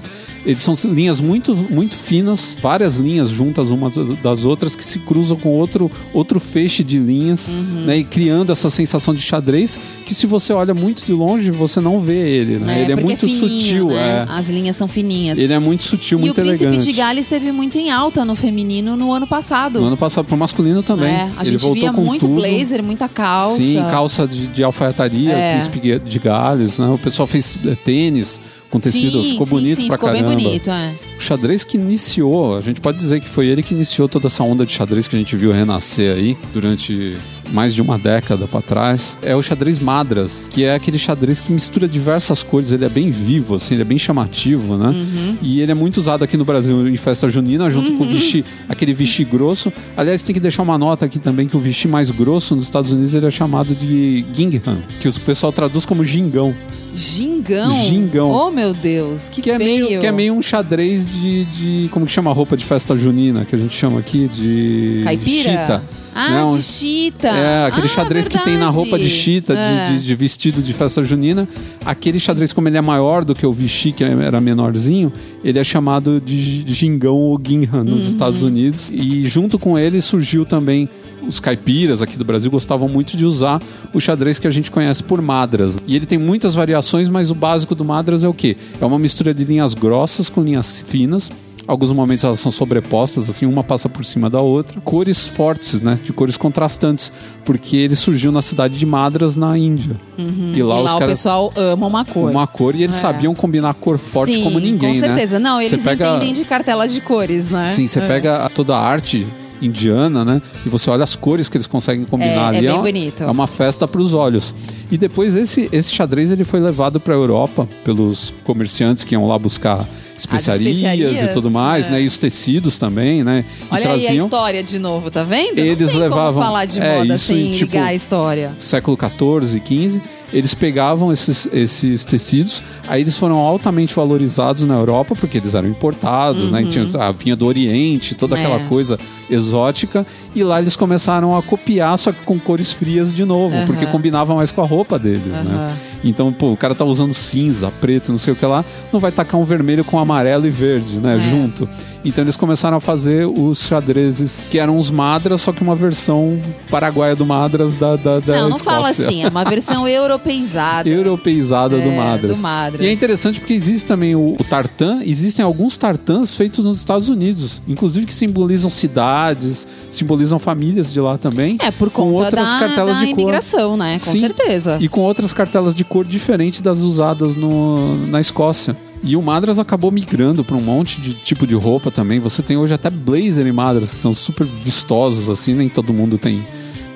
Eles 0.48 0.60
são 0.62 0.74
linhas 0.86 1.20
muito, 1.20 1.54
muito 1.70 1.96
finas, 1.98 2.58
várias 2.62 2.96
linhas 2.96 3.30
juntas 3.30 3.70
umas 3.70 3.96
das 4.24 4.46
outras 4.46 4.78
que 4.78 4.84
se 4.86 4.98
cruzam 5.00 5.36
com 5.38 5.50
outro, 5.50 5.92
outro 6.14 6.40
feixe 6.40 6.86
de 6.86 6.98
linhas, 6.98 7.50
Uhum. 7.50 7.86
né? 7.86 7.98
E 7.98 8.04
criando 8.06 8.52
essa 8.52 8.70
sensação 8.70 9.14
de 9.14 9.22
xadrez 9.22 9.78
que 10.06 10.14
se 10.16 10.26
você 10.26 10.54
olha 10.54 10.74
muito 10.74 11.04
de 11.06 11.12
longe, 11.12 11.52
você 11.52 11.82
não 11.82 12.00
vê 12.00 12.16
ele, 12.18 12.60
né? 12.60 12.82
ele 12.84 12.94
é 12.94 12.96
porque 12.96 13.04
muito 13.06 13.28
fininho, 13.28 13.50
sutil, 13.60 13.88
né? 13.90 14.26
é. 14.30 14.32
As 14.32 14.50
linhas 14.50 14.78
são 14.78 14.88
fininhas. 14.88 15.38
Ele 15.38 15.52
é 15.52 15.60
muito 15.60 15.84
sutil, 15.84 16.18
e 16.18 16.22
muito 16.22 16.38
o 16.40 16.42
Príncipe 16.42 16.64
elegante. 16.66 16.86
de 16.86 16.94
Gales 16.94 17.28
teve 17.28 17.52
muito 17.52 17.78
em 17.78 17.92
alta 17.92 18.24
no 18.24 18.34
feminino 18.34 18.96
no 18.96 19.12
ano 19.12 19.28
passado. 19.28 19.82
No 19.82 19.88
ano 19.88 19.98
passado 19.98 20.26
pro 20.26 20.38
masculino 20.38 20.82
também. 20.82 21.10
É, 21.14 21.30
a 21.36 21.42
ele 21.42 21.52
gente 21.52 21.62
voltou 21.62 21.82
via 21.82 21.92
com 21.92 22.02
muito 22.02 22.26
tudo. 22.26 22.36
blazer, 22.40 22.82
muita 22.82 23.10
calça. 23.10 23.58
Sim, 23.58 23.76
calça 23.92 24.26
de, 24.26 24.48
de 24.48 24.64
alfaiataria, 24.64 25.32
É. 25.34 25.52
príncipe 25.54 26.00
de 26.00 26.20
Gales, 26.20 26.80
né? 26.80 26.88
O 26.88 26.98
pessoal 26.98 27.28
fez 27.28 27.54
é, 27.66 27.76
tênis 27.76 28.40
com 28.70 28.80
tecido, 28.80 29.22
Sim, 29.22 29.32
ficou 29.32 29.46
sim, 29.46 29.52
bonito 29.52 29.82
sim, 29.82 29.88
pra 29.88 29.96
ficou 29.98 30.10
caramba. 30.10 30.36
bem 30.36 30.46
bonito, 30.46 30.70
é. 30.70 30.94
O 31.18 31.22
xadrez 31.22 31.64
que 31.64 31.78
iniciou, 31.78 32.56
a 32.56 32.62
gente 32.62 32.82
pode 32.82 32.98
dizer 32.98 33.20
que 33.22 33.30
foi 33.30 33.48
ele 33.48 33.64
que 33.64 33.74
iniciou 33.74 34.08
toda 34.10 34.28
essa 34.28 34.44
onda 34.44 34.66
de 34.66 34.72
xadrez 34.74 35.08
que 35.08 35.16
a 35.16 35.20
gente 35.20 35.36
viu 35.36 35.52
renascer 35.52 36.16
aí 36.16 36.38
durante 36.54 37.18
mais 37.52 37.74
de 37.74 37.82
uma 37.82 37.98
década 37.98 38.48
pra 38.48 38.62
trás. 38.62 39.18
É 39.22 39.36
o 39.36 39.42
xadrez 39.42 39.80
Madras, 39.80 40.48
que 40.50 40.64
é 40.64 40.76
aquele 40.76 40.98
xadrez 40.98 41.40
que 41.42 41.52
mistura 41.52 41.88
diversas 41.88 42.44
cores, 42.44 42.72
ele 42.72 42.86
é 42.86 42.90
bem 42.90 43.10
vivo, 43.12 43.56
assim, 43.56 43.74
ele 43.76 43.82
é 43.84 43.86
bem 43.86 43.98
chamativo, 43.98 44.78
né? 44.78 44.88
Uhum. 44.90 45.38
E 45.42 45.62
ele 45.62 45.72
é 45.72 45.76
muito 45.76 45.98
usado 45.98 46.24
aqui 46.24 46.38
no 46.38 46.46
Brasil 46.46 46.88
em 46.88 46.96
festa 46.98 47.30
junina, 47.30 47.70
junto 47.70 47.94
com 47.94 48.04
o 48.04 48.08
vichy, 48.08 48.44
aquele 48.68 48.94
vichy 48.94 49.24
grosso. 49.24 49.72
Aliás, 49.96 50.24
tem 50.24 50.34
que 50.34 50.40
deixar 50.40 50.64
uma 50.64 50.78
nota 50.78 51.06
aqui 51.06 51.20
também 51.20 51.48
que 51.48 51.56
o 51.56 51.60
vichy 51.60 51.88
mais 51.88 52.12
grosso 52.12 52.56
nos 52.56 52.64
Estados 52.66 52.92
Unidos 52.92 53.14
ele 53.14 53.26
é 53.26 53.32
chamado 53.32 53.74
de 53.76 54.26
gingham, 54.34 54.78
que 55.00 55.08
o 55.08 55.14
pessoal 55.22 55.52
traduz 55.52 55.86
como 55.86 56.04
gingão. 56.04 56.54
Gingão. 56.96 57.84
Gingão. 57.86 58.32
Oh, 58.32 58.50
meu 58.50 58.74
Deus, 58.74 59.30
que, 59.30 59.42
Que 59.42 59.52
é, 59.52 59.58
feio. 59.58 59.86
meio, 59.88 60.00
que 60.02 60.06
é 60.08 60.12
meio 60.12 60.34
um 60.34 60.42
xadrez 60.42 61.06
de, 61.06 61.46
de. 61.46 61.90
Como 61.92 62.06
que 62.08 62.12
chama 62.12 62.32
a 62.32 62.34
roupa 62.34 62.58
de 62.58 62.66
festa 62.66 62.96
junina, 62.96 63.46
que 63.46 63.56
a 63.56 63.58
gente 63.60 63.74
chama 63.76 64.00
aqui? 64.00 64.28
De. 64.28 65.02
Caipira? 65.04 65.44
Chita. 65.52 65.84
Ah, 66.16 66.32
Não, 66.32 66.58
de 66.58 66.64
chita. 66.64 67.30
É, 67.38 67.66
aquele 67.68 67.86
Ah, 67.86 67.90
xadrez 67.90 68.28
que 68.28 68.38
tem 68.44 68.58
na 68.58 68.70
roupa 68.70 68.98
de 68.98 69.08
chita, 69.08 69.54
de- 69.56 69.60
É. 69.62 69.86
de, 69.92 70.04
de 70.04 70.16
vestido 70.16 70.62
de 70.62 70.74
festa 70.74 71.04
junina. 71.04 71.48
Aquele 71.86 72.20
xadrez, 72.20 72.52
como 72.54 72.68
ele 72.68 72.78
é 72.78 72.82
maior 72.82 73.24
do 73.24 73.34
que 73.36 73.46
o 73.46 73.52
vichy, 73.54 73.92
que 73.92 74.04
era 74.04 74.40
menorzinho, 74.42 75.12
ele 75.44 75.60
é 75.60 75.64
chamado 75.64 76.22
de 76.24 76.64
de 76.64 76.74
gingão 76.74 77.16
ou 77.18 77.40
gingham 77.46 77.84
nos 77.84 78.04
Uhum. 78.04 78.10
Estados 78.10 78.42
Unidos. 78.42 78.90
E 78.92 79.24
junto 79.28 79.58
com 79.60 79.78
ele 79.78 80.02
surgiu 80.02 80.46
também 80.46 80.90
os 81.28 81.40
caipiras 81.40 82.02
aqui 82.02 82.18
do 82.18 82.24
Brasil 82.24 82.50
gostavam 82.50 82.88
muito 82.88 83.18
de 83.18 83.26
usar 83.26 83.62
o 83.94 84.00
xadrez 84.00 84.40
que 84.40 84.48
a 84.48 84.52
gente 84.52 84.72
conhece 84.72 85.04
por 85.04 85.22
madras. 85.22 85.78
E 85.88 85.96
ele 85.96 86.06
tem 86.06 86.18
muitas 86.18 86.56
variações, 86.56 87.10
mas 87.10 87.30
o 87.30 87.36
básico 87.36 87.76
do 87.76 87.84
madras 87.84 88.24
é 88.24 88.28
o 88.28 88.34
quê? 88.34 88.56
É 88.80 88.86
uma 88.86 88.98
mistura 89.00 89.34
de 89.34 89.44
linhas 89.44 89.74
grossas 89.74 90.30
com 90.30 90.42
linhas 90.42 90.84
finas. 90.88 91.30
Alguns 91.68 91.92
momentos 91.92 92.24
elas 92.24 92.40
são 92.40 92.50
sobrepostas, 92.52 93.30
assim, 93.30 93.46
uma 93.46 93.62
passa 93.62 93.90
por 93.90 94.06
cima 94.06 94.30
da 94.30 94.40
outra. 94.40 94.80
Cores 94.82 95.28
fortes, 95.28 95.82
né? 95.82 96.00
De 96.02 96.14
cores 96.14 96.38
contrastantes. 96.38 97.12
Porque 97.44 97.76
ele 97.76 97.96
surgiu 97.96 98.32
na 98.32 98.42
cidade 98.42 98.80
de 98.80 98.86
Madras, 98.86 99.36
na 99.36 99.58
Índia. 99.58 99.98
E 100.18 100.64
lá 100.64 100.80
e 100.80 100.84
lá 100.84 100.96
o 100.96 101.00
caras. 101.00 101.18
pessoal 101.18 101.52
ama 101.58 101.86
uma 101.88 102.06
cor. 102.06 102.32
Uma 102.32 102.48
cor 102.48 102.74
e 102.74 102.84
eles 102.84 102.96
É. 102.96 103.00
sabiam 103.00 103.36
combinar 103.36 103.74
cor 103.74 103.98
forte 103.98 104.34
Sim, 104.36 104.44
como 104.44 104.60
ninguém, 104.60 104.96
Com 104.96 105.02
né? 105.02 105.08
certeza. 105.08 105.40
Não, 105.40 105.62
Você 105.62 105.76
eles 105.76 105.84
pega- 105.84 106.10
entendem 106.16 106.32
de 106.34 106.46
cartela 106.46 106.88
de 106.88 107.02
cores, 107.02 107.50
né? 107.50 107.68
Sim, 107.68 107.86
você 107.86 108.00
É. 108.00 108.08
pega 108.08 108.50
toda 108.56 108.74
a 108.76 108.80
arte 108.82 109.28
indiana, 109.62 110.24
né? 110.24 110.42
E 110.66 110.70
você 110.70 110.90
olha 110.90 111.04
as 111.04 111.16
cores 111.16 111.50
que 111.50 111.58
eles 111.58 111.66
conseguem 111.68 112.06
combinar 112.06 112.54
É, 112.54 112.56
é 112.56 112.58
ali. 112.60 112.68
bem 112.68 112.76
uma, 112.76 112.82
bonito. 112.84 113.24
É 113.24 113.32
uma 113.32 113.48
festa 113.48 113.88
para 113.88 114.00
os 114.00 114.14
olhos. 114.14 114.54
E 114.90 114.98
depois 114.98 115.36
esse, 115.36 115.68
esse 115.72 115.92
xadrez 115.94 116.32
ele 116.32 116.44
foi 116.46 116.60
levado 116.62 117.00
para 117.00 117.14
a 117.14 117.18
Europa 117.18 117.68
pelos 117.84 118.34
comerciantes 118.44 119.04
que 119.04 119.16
iam 119.16 119.28
lá 119.28 119.38
buscar 119.38 119.88
especiarias, 120.18 120.78
especiarias, 120.78 121.22
e 121.30 121.34
tudo 121.34 121.52
mais, 121.52 121.88
é. 121.88 121.92
né? 121.92 122.02
E 122.02 122.08
os 122.08 122.18
tecidos 122.18 122.78
também, 122.78 123.24
né? 123.24 123.44
E 123.48 123.66
Olha 123.70 123.78
aí 123.80 123.84
a 123.84 123.88
traziam 124.06 124.26
história 124.26 124.64
de 124.64 124.80
novo, 124.80 125.12
tá 125.12 125.24
vendo? 125.24 125.60
Eles 125.60 125.94
levavam- 125.94 126.42
falar 126.42 126.66
de 126.66 126.80
é, 126.80 127.00
moda 127.00 127.16
isso 127.16 127.26
sem 127.26 127.52
tipo, 127.52 127.74
ligar 127.74 127.88
a 127.88 127.94
história. 127.94 128.56
século 128.58 128.98
XIV, 128.98 129.62
XV, 129.64 130.02
eles 130.34 130.54
pegavam 130.54 131.12
esses, 131.12 131.48
esses 131.54 132.04
tecidos, 132.04 132.64
aí 132.88 133.02
eles 133.02 133.18
foram 133.18 133.38
altamente 133.38 133.94
valorizados 133.94 134.64
na 134.64 134.74
Europa, 134.76 135.16
porque 135.16 135.38
eles 135.38 135.54
eram 135.54 135.68
importados, 135.70 136.50
né? 136.52 136.64
E 136.64 136.70
Tinha, 136.70 136.88
ah, 137.00 137.12
vinha 137.12 137.36
do 137.36 137.46
Oriente, 137.46 138.16
toda 138.16 138.36
Uhum. 138.36 138.42
É. 138.42 138.46
aquela 138.46 138.68
coisa 138.68 138.98
exótica, 139.30 140.06
e 140.38 140.44
lá 140.44 140.60
eles 140.62 140.76
começaram 140.76 141.36
a 141.36 141.42
copiar, 141.42 141.98
só 141.98 142.12
que 142.12 142.24
com 142.24 142.38
cores 142.40 142.72
frias 142.72 143.14
de 143.14 143.26
novo, 143.26 143.56
porque 143.66 143.86
combinava 143.88 144.36
mais 144.36 144.52
com 144.52 144.62
a 144.62 144.66
roupa 144.66 144.98
deles, 145.00 145.24
né? 145.44 145.76
Então, 146.04 146.32
pô, 146.32 146.52
o 146.52 146.58
cara 146.58 146.76
tá 146.76 146.86
usando 146.86 147.12
cinza, 147.14 147.72
preto, 147.82 148.12
não 148.12 148.20
sei 148.20 148.32
o 148.34 148.36
que 148.36 148.46
lá, 148.46 148.64
não 148.94 149.00
vai 149.00 149.12
tacar 149.12 149.40
um 149.42 149.44
vermelho 149.44 149.84
com 149.84 149.98
amarelo 149.98 150.46
e 150.46 150.50
verde, 150.52 151.00
né? 151.00 151.16
É. 151.16 151.20
Junto. 151.20 151.68
Então 152.06 152.24
eles 152.24 152.38
começaram 152.38 152.78
a 152.78 152.80
fazer 152.80 153.26
os 153.28 153.60
xadrezes 153.68 154.44
que 154.50 154.60
eram 154.60 154.78
os 154.78 154.90
Madras, 154.92 155.42
só 155.42 155.52
que 155.52 155.62
uma 155.62 155.76
versão 155.76 156.40
paraguaia 156.70 157.16
do 157.16 157.26
Madras 157.26 157.74
da, 157.76 157.96
da, 157.98 158.20
da 158.20 158.42
não, 158.42 158.50
não 158.52 158.60
fala 158.60 158.92
Escócia. 158.92 159.08
assim, 159.08 159.24
é 159.26 159.28
uma 159.28 159.44
versão 159.44 159.86
europeizada. 159.90 160.88
Europeizada 160.88 161.78
do 161.78 161.90
É, 161.90 161.98
Madras. 161.98 162.38
do 162.38 162.42
Madras. 162.42 162.86
E 162.86 162.90
é 162.90 162.94
interessante 162.94 163.40
porque 163.40 163.54
existe 163.54 163.86
também 163.86 164.16
o, 164.16 164.36
o 164.40 164.44
tartan, 164.44 165.02
existem 165.04 165.44
alguns 165.44 165.78
tartans 165.78 166.34
feitos 166.36 166.64
nos 166.64 166.78
Estados 166.80 167.10
Unidos, 167.10 167.62
inclusive 167.68 168.06
que 168.06 168.14
simbolizam 168.14 168.70
cidades, 168.70 169.68
simbolizam 169.90 170.27
famílias 170.40 170.92
de 170.92 171.00
lá 171.00 171.18
também. 171.18 171.58
É, 171.60 171.72
por 171.72 171.90
com 171.90 172.12
conta 172.12 172.26
outras 172.26 172.52
da, 172.52 172.60
cartelas 172.60 172.96
da 172.96 173.06
de 173.06 173.12
cor. 173.12 173.20
imigração, 173.22 173.78
né? 173.78 174.00
Com 174.00 174.12
Sim. 174.12 174.20
certeza. 174.20 174.78
E 174.82 174.88
com 174.88 175.02
outras 175.02 175.34
cartelas 175.34 175.76
de 175.76 175.84
cor 175.84 176.06
diferentes 176.06 176.62
das 176.62 176.80
usadas 176.80 177.36
no, 177.36 177.96
na 178.08 178.20
Escócia. 178.20 178.76
E 179.04 179.16
o 179.16 179.22
Madras 179.22 179.60
acabou 179.60 179.92
migrando 179.92 180.44
para 180.44 180.56
um 180.56 180.62
monte 180.62 181.00
de 181.00 181.14
tipo 181.14 181.46
de 181.46 181.56
roupa 181.56 181.92
também. 181.92 182.20
Você 182.20 182.42
tem 182.42 182.58
hoje 182.58 182.74
até 182.74 182.90
blazer 182.90 183.46
e 183.46 183.52
Madras, 183.52 183.92
que 183.92 183.98
são 183.98 184.14
super 184.14 184.46
vistosos, 184.46 185.30
assim, 185.30 185.54
nem 185.54 185.70
todo 185.70 185.94
mundo 185.94 186.18
tem, 186.18 186.46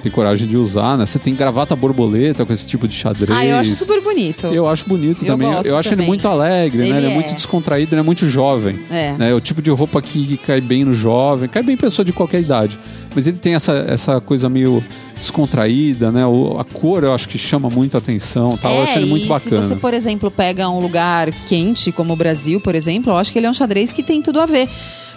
tem 0.01 0.11
coragem 0.11 0.47
de 0.47 0.57
usar, 0.57 0.97
né? 0.97 1.05
Você 1.05 1.19
tem 1.19 1.33
gravata 1.35 1.75
borboleta 1.75 2.45
com 2.45 2.51
esse 2.53 2.65
tipo 2.67 2.87
de 2.87 2.93
xadrez. 2.95 3.29
Ah, 3.37 3.45
eu 3.45 3.57
acho 3.57 3.75
super 3.75 4.01
bonito. 4.01 4.47
Eu 4.47 4.67
acho 4.67 4.87
bonito 4.87 5.23
Eu 5.23 5.27
também. 5.27 5.47
eu 5.65 5.77
acho 5.77 5.89
também. 5.89 6.03
ele 6.05 6.07
muito 6.09 6.27
alegre, 6.27 6.79
né? 6.79 6.87
Ele 6.89 6.97
Ele 6.97 7.05
é, 7.07 7.11
é. 7.11 7.13
muito 7.15 7.33
descontraído, 7.35 7.93
ele 7.93 7.99
é 8.01 8.03
muito 8.03 8.27
jovem. 8.29 8.79
É. 8.89 9.13
Né? 9.13 9.31
É 9.31 9.33
o 9.33 9.39
tipo 9.41 9.61
de 9.61 9.69
roupa 9.71 10.01
que 10.01 10.37
cai 10.37 10.59
bem 10.61 10.83
no 10.83 10.93
jovem, 10.93 11.47
cai 11.49 11.63
bem 11.63 11.75
em 11.75 11.77
pessoa 11.77 12.03
de 12.05 12.11
qualquer 12.13 12.39
idade. 12.41 12.77
Mas 13.13 13.27
ele 13.27 13.37
tem 13.37 13.53
essa, 13.55 13.73
essa 13.89 14.21
coisa 14.21 14.47
meio 14.49 14.83
descontraída, 15.17 16.11
né? 16.11 16.25
O- 16.25 16.57
a 16.59 16.63
cor 16.63 17.03
eu 17.03 17.13
acho 17.13 17.27
que 17.29 17.37
chama 17.37 17.69
muito 17.69 17.95
a 17.95 17.99
atenção. 17.99 18.49
Tal. 18.49 18.73
eu 18.75 18.83
acho 18.83 18.97
ele 18.99 19.05
muito 19.09 19.25
É, 19.25 19.29
bacana. 19.29 19.61
se 19.61 19.67
você, 19.69 19.75
por 19.75 19.93
exemplo, 19.93 20.29
pega 20.31 20.67
um 20.69 20.79
lugar 20.79 21.31
quente, 21.47 21.91
como 21.91 22.13
o 22.13 22.15
Brasil, 22.15 22.59
por 22.59 22.75
exemplo, 22.75 23.11
eu 23.11 23.17
acho 23.17 23.31
que 23.31 23.39
ele 23.39 23.45
é 23.47 23.49
um 23.49 23.53
xadrez 23.53 23.91
que 23.93 24.03
tem 24.03 24.21
tudo 24.21 24.39
a 24.41 24.45
ver. 24.45 24.67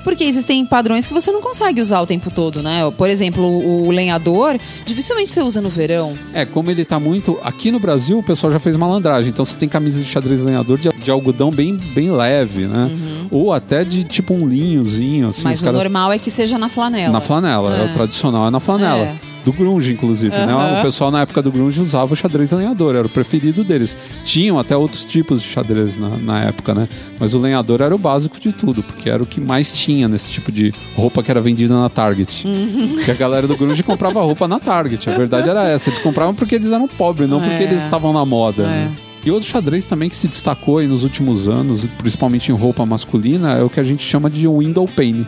Porque 0.05 0.23
existem 0.23 0.65
padrões 0.67 1.07
que 1.07 1.13
você 1.15 1.33
não 1.33 1.41
consegue 1.41 1.81
usar 1.81 2.01
o 2.03 2.07
tempo 2.07 2.31
todo, 2.31 2.63
né? 2.63 2.89
Por 2.97 3.09
exemplo, 3.09 3.43
o, 3.43 3.91
lenhador, 3.91 4.59
dificilmente 4.85 5.31
você 5.31 5.43
usa 5.43 5.61
no 5.61 5.71
verão. 5.71 6.15
É, 6.33 6.45
como 6.45 6.71
ele 6.71 6.85
tá 6.85 7.01
muito. 7.01 7.39
Aqui 7.43 7.71
no 7.73 7.81
Brasil, 7.81 8.19
o 8.19 8.23
pessoal 8.23 8.53
já 8.53 8.59
fez 8.59 8.77
malandragem. 8.77 9.31
Então 9.31 9.45
você 9.45 9.57
tem 9.57 9.69
camisa 9.69 10.01
de 10.01 10.09
xadrez 10.09 10.43
lenhador 10.43 10.79
de, 10.79 10.91
de 10.91 11.11
algodão 11.11 11.51
bem, 11.51 11.77
bem 11.95 12.13
leve, 12.13 12.67
né? 12.67 12.91
Ou 13.31 13.53
até 13.53 13.83
de 13.83 14.05
tipo 14.05 14.35
um 14.35 14.47
linhozinho, 14.47 15.29
assim. 15.29 15.41
Uhum. 15.43 15.49
Mas 15.49 15.61
o 15.61 15.65
caras- 15.65 15.81
normal 15.81 16.13
é 16.13 16.19
que 16.19 16.31
seja 16.31 16.59
na 16.59 16.69
flanela. 16.69 17.13
Na 17.13 17.21
flanela, 17.21 17.77
é. 17.77 17.81
É. 17.81 17.91
o 17.91 17.93
tradicional 17.93 18.47
é 18.47 18.51
na 18.51 18.61
flanela. 18.61 19.05
É. 19.05 19.34
Do 19.45 19.53
grunge, 19.53 19.93
inclusive, 19.93 20.35
né? 20.35 20.79
O 20.79 20.83
pessoal 20.83 21.11
na 21.11 21.21
época 21.21 21.43
do 21.43 21.53
grunge 21.53 21.81
usava 21.81 22.13
o 22.13 22.17
xadrez 22.17 22.51
lenhador, 22.51 22.95
era 22.97 23.07
o 23.07 23.11
preferido 23.11 23.63
deles. 23.63 23.95
Tinham 24.25 24.59
até 24.59 24.75
outros 24.77 25.05
tipos 25.05 25.43
de 25.43 25.49
xadrez 25.49 25.99
na, 25.99 26.09
na 26.17 26.41
época, 26.45 26.75
né? 26.75 26.89
Mas 27.21 27.35
o 27.35 27.39
lenhador 27.39 27.83
era 27.83 27.95
o 27.95 27.99
básico 27.99 28.41
de 28.41 28.53
tudo, 28.53 28.83
porque 28.83 29.11
era 29.11 29.23
o 29.23 29.27
que 29.27 29.41
mais 29.41 29.73
tinha 29.73 30.09
nesse 30.09 30.31
tipo 30.31 30.51
de 30.51 30.73
roupa 30.97 31.23
que 31.23 31.31
era 31.31 31.41
vendida 31.43 31.75
na 31.75 31.89
Target. 31.91 32.47
Uhum. 32.47 32.89
Porque 32.95 33.11
a 33.11 33.15
galera 33.15 33.47
do 33.47 33.55
grunge 33.57 33.83
comprava 33.83 34.23
roupa 34.23 34.49
na 34.49 34.59
Target, 34.59 35.11
a 35.11 35.17
verdade 35.17 35.49
era 35.51 35.69
essa. 35.69 35.91
Eles 35.91 35.99
compravam 35.99 36.35
porque 36.35 36.55
eles 36.55 36.73
eram 36.73 36.89
pobres, 36.89 37.29
não 37.29 37.39
porque 37.41 37.63
É. 37.63 37.65
eles 37.65 37.83
estavam 37.85 38.13
na 38.15 38.25
moda. 38.25 38.63
É. 38.63 38.67
né? 38.67 38.93
E 39.27 39.31
outro 39.31 39.49
xadrez 39.49 39.87
também 39.87 40.09
que 40.09 40.17
se 40.17 40.29
destacou 40.29 40.79
aí 40.79 40.87
nos 40.87 41.03
últimos 41.03 41.49
anos, 41.49 41.87
principalmente 41.99 42.51
em 42.53 42.55
roupa 42.55 42.85
masculina, 42.85 43.53
é 43.53 43.63
o 43.63 43.71
que 43.71 43.81
a 43.81 43.85
gente 43.85 44.03
chama 44.03 44.29
de 44.31 44.47
window 44.47 44.87
pane. 44.87 45.27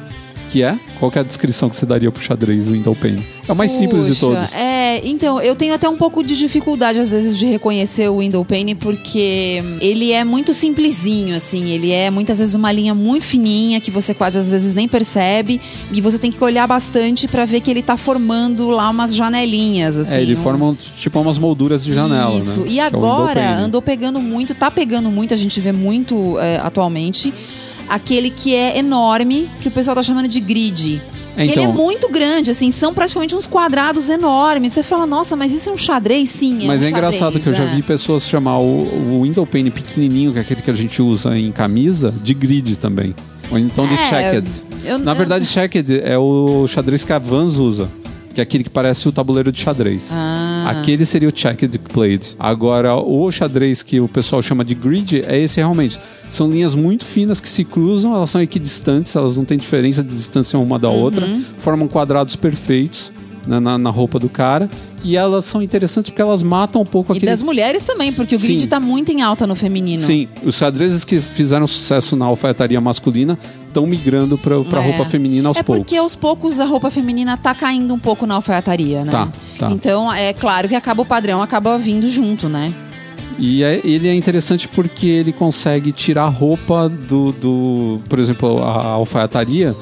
Que 0.48 0.62
é? 0.62 0.78
Qual 1.00 1.10
que 1.10 1.18
é 1.18 1.20
a 1.20 1.24
descrição 1.24 1.68
que 1.68 1.74
você 1.76 1.84
daria 1.84 2.10
pro 2.10 2.22
xadrez 2.22 2.68
window 2.68 2.94
pane? 2.94 3.22
É 3.48 3.52
o 3.52 3.56
mais 3.56 3.70
simples 3.72 4.04
de 4.06 4.12
Puxa, 4.12 4.20
todos. 4.26 4.54
É, 4.54 5.00
então, 5.06 5.40
eu 5.40 5.54
tenho 5.56 5.74
até 5.74 5.88
um 5.88 5.96
pouco 5.96 6.22
de 6.22 6.36
dificuldade, 6.38 6.98
às 6.98 7.08
vezes, 7.08 7.36
de 7.36 7.46
reconhecer 7.46 8.08
o 8.08 8.18
window 8.20 8.44
pane, 8.44 8.74
porque 8.74 9.62
ele 9.80 10.12
é 10.12 10.24
muito 10.24 10.54
simplesinho, 10.54 11.36
assim. 11.36 11.68
Ele 11.70 11.90
é, 11.90 12.10
muitas 12.10 12.38
vezes, 12.38 12.54
uma 12.54 12.70
linha 12.72 12.94
muito 12.94 13.26
fininha, 13.26 13.80
que 13.80 13.90
você 13.90 14.14
quase, 14.14 14.38
às 14.38 14.48
vezes, 14.48 14.72
nem 14.74 14.86
percebe. 14.88 15.60
E 15.92 16.00
você 16.00 16.16
tem 16.18 16.30
que 16.30 16.42
olhar 16.42 16.66
bastante 16.66 17.26
pra 17.28 17.44
ver 17.44 17.60
que 17.60 17.70
ele 17.70 17.82
tá 17.82 17.96
formando 17.96 18.70
lá 18.70 18.88
umas 18.88 19.14
janelinhas, 19.14 19.96
assim. 19.98 20.14
é, 20.14 20.22
ele 20.22 20.34
um- 20.36 20.42
forma 20.42 20.76
tipo 20.96 21.18
umas 21.20 21.38
molduras 21.38 21.84
de 21.84 21.92
janela, 21.92 22.34
Isso. 22.38 22.60
né? 22.60 22.66
E 22.68 22.78
é 22.78 22.84
agora 22.84 23.34
pane. 23.40 23.62
andou 23.64 23.82
pegando 23.82 24.20
muito, 24.20 24.54
tá 24.54 24.70
pegando 24.70 25.10
muito, 25.10 25.34
a 25.34 25.36
gente 25.36 25.60
vê 25.60 25.72
muito 25.72 26.38
é, 26.38 26.58
atualmente, 26.58 27.32
aquele 27.88 28.30
que 28.30 28.54
é 28.54 28.78
enorme, 28.78 29.48
que 29.60 29.68
o 29.68 29.70
pessoal 29.70 29.94
tá 29.94 30.02
chamando 30.02 30.28
de 30.28 30.40
grid. 30.40 31.00
Que 31.34 31.42
ele 31.42 31.50
é 31.50 31.62
Então- 31.64 31.72
muito 31.74 32.08
grande, 32.08 32.50
assim, 32.50 32.70
são 32.70 32.94
praticamente 32.94 33.34
uns 33.36 33.46
quadrados 33.46 34.08
enormes. 34.08 34.72
Você 34.72 34.82
fala, 34.82 35.04
nossa, 35.04 35.36
mas 35.36 35.52
isso 35.52 35.68
é 35.68 35.72
um 35.72 35.76
xadrez? 35.76 36.30
Sim, 36.30 36.64
é 36.64 36.66
Mas 36.66 36.80
um 36.80 36.86
é 36.86 36.88
engraçado 36.88 37.18
xadrez, 37.34 37.44
que 37.44 37.50
eu 37.50 37.54
já 37.54 37.64
é. 37.64 37.74
vi 37.74 37.82
pessoas 37.82 38.26
chamar 38.26 38.58
o, 38.58 38.84
o 39.12 39.22
window 39.22 39.46
pane 39.46 39.70
pequenininho, 39.70 40.32
que 40.32 40.38
é 40.38 40.40
aquele 40.40 40.62
que 40.62 40.70
a 40.70 40.74
gente 40.74 41.02
usa 41.02 41.36
em 41.38 41.52
camisa, 41.52 42.10
de 42.22 42.32
grid 42.32 42.76
também. 42.78 43.14
Ou 43.50 43.58
então 43.58 43.86
de 43.86 43.92
É, 43.94 44.04
checked. 44.06 44.62
eu- 44.82 44.98
Na 44.98 45.12
eu- 45.12 45.16
verdade, 45.16 45.44
checked 45.44 46.00
é 46.02 46.16
o 46.16 46.66
xadrez 46.66 47.04
que 47.04 47.12
a 47.12 47.18
Vans 47.18 47.56
usa. 47.56 47.86
Que 48.34 48.40
é 48.40 48.42
aquele 48.42 48.64
que 48.64 48.70
parece 48.70 49.06
o 49.08 49.12
tabuleiro 49.12 49.50
de 49.52 49.58
xadrez. 49.60 50.10
Ah. 50.12 50.45
Aquele 50.70 51.04
seria 51.06 51.28
o 51.28 51.32
checked 51.34 51.78
played. 51.78 52.36
Agora, 52.38 52.94
o 52.94 53.30
xadrez 53.30 53.82
que 53.82 54.00
o 54.00 54.08
pessoal 54.08 54.42
chama 54.42 54.64
de 54.64 54.74
grid 54.74 55.22
é 55.26 55.38
esse 55.38 55.58
realmente. 55.58 55.98
São 56.28 56.50
linhas 56.50 56.74
muito 56.74 57.04
finas 57.04 57.40
que 57.40 57.48
se 57.48 57.64
cruzam, 57.64 58.14
elas 58.14 58.30
são 58.30 58.40
equidistantes, 58.42 59.14
elas 59.14 59.36
não 59.36 59.44
têm 59.44 59.56
diferença 59.56 60.02
de 60.02 60.14
distância 60.14 60.58
uma 60.58 60.78
da 60.78 60.88
outra, 60.88 61.26
Uhum. 61.26 61.42
formam 61.56 61.88
quadrados 61.88 62.34
perfeitos 62.36 63.12
né, 63.46 63.60
na, 63.60 63.78
na 63.78 63.90
roupa 63.90 64.18
do 64.18 64.28
cara. 64.28 64.68
E 65.04 65.16
elas 65.16 65.44
são 65.44 65.62
interessantes 65.62 66.10
porque 66.10 66.20
elas 66.22 66.42
matam 66.42 66.82
um 66.82 66.84
pouco 66.86 67.12
E 67.12 67.16
aquele. 67.18 67.30
das 67.30 67.42
mulheres 67.42 67.84
também, 67.84 68.12
porque 68.12 68.34
o 68.34 68.38
grid 68.38 68.60
Sim. 68.62 68.68
tá 68.68 68.80
muito 68.80 69.12
em 69.12 69.22
alta 69.22 69.46
no 69.46 69.54
feminino. 69.54 70.02
Sim, 70.02 70.26
os 70.44 70.56
xadrezes 70.56 71.04
que 71.04 71.20
fizeram 71.20 71.66
sucesso 71.66 72.16
na 72.16 72.24
alfaiataria 72.24 72.80
masculina 72.80 73.38
estão 73.68 73.86
migrando 73.86 74.36
para 74.36 74.58
pra 74.64 74.82
É. 74.82 74.86
roupa 74.88 75.04
feminina 75.08 75.48
aos 75.48 75.58
é 75.58 75.62
poucos. 75.62 75.82
porque 75.84 75.96
aos 75.96 76.16
poucos 76.16 76.58
a 76.58 76.64
roupa 76.64 76.90
feminina 76.90 77.36
tá 77.36 77.54
caindo 77.54 77.94
um 77.94 77.98
pouco 77.98 78.26
na 78.26 78.34
alfaiataria, 78.34 79.04
né? 79.04 79.12
Tá, 79.12 79.28
tá. 79.58 79.70
Então, 79.70 80.12
é 80.12 80.32
claro 80.32 80.68
que 80.68 80.74
acaba 80.74 81.02
o 81.02 81.06
padrão, 81.06 81.40
acaba 81.40 81.78
vindo 81.78 82.08
junto, 82.08 82.48
né? 82.48 82.72
E 83.38 83.62
é- 83.62 83.80
ele 83.84 84.08
é 84.08 84.14
interessante 84.14 84.66
porque 84.66 85.06
ele 85.06 85.30
consegue 85.32 85.92
tirar 85.92 86.24
a 86.24 86.28
roupa 86.28 86.88
do, 86.88 87.30
do 87.32 88.00
por 88.08 88.18
exemplo, 88.18 88.62
a 88.64 88.86
alfaiataria 88.92 89.74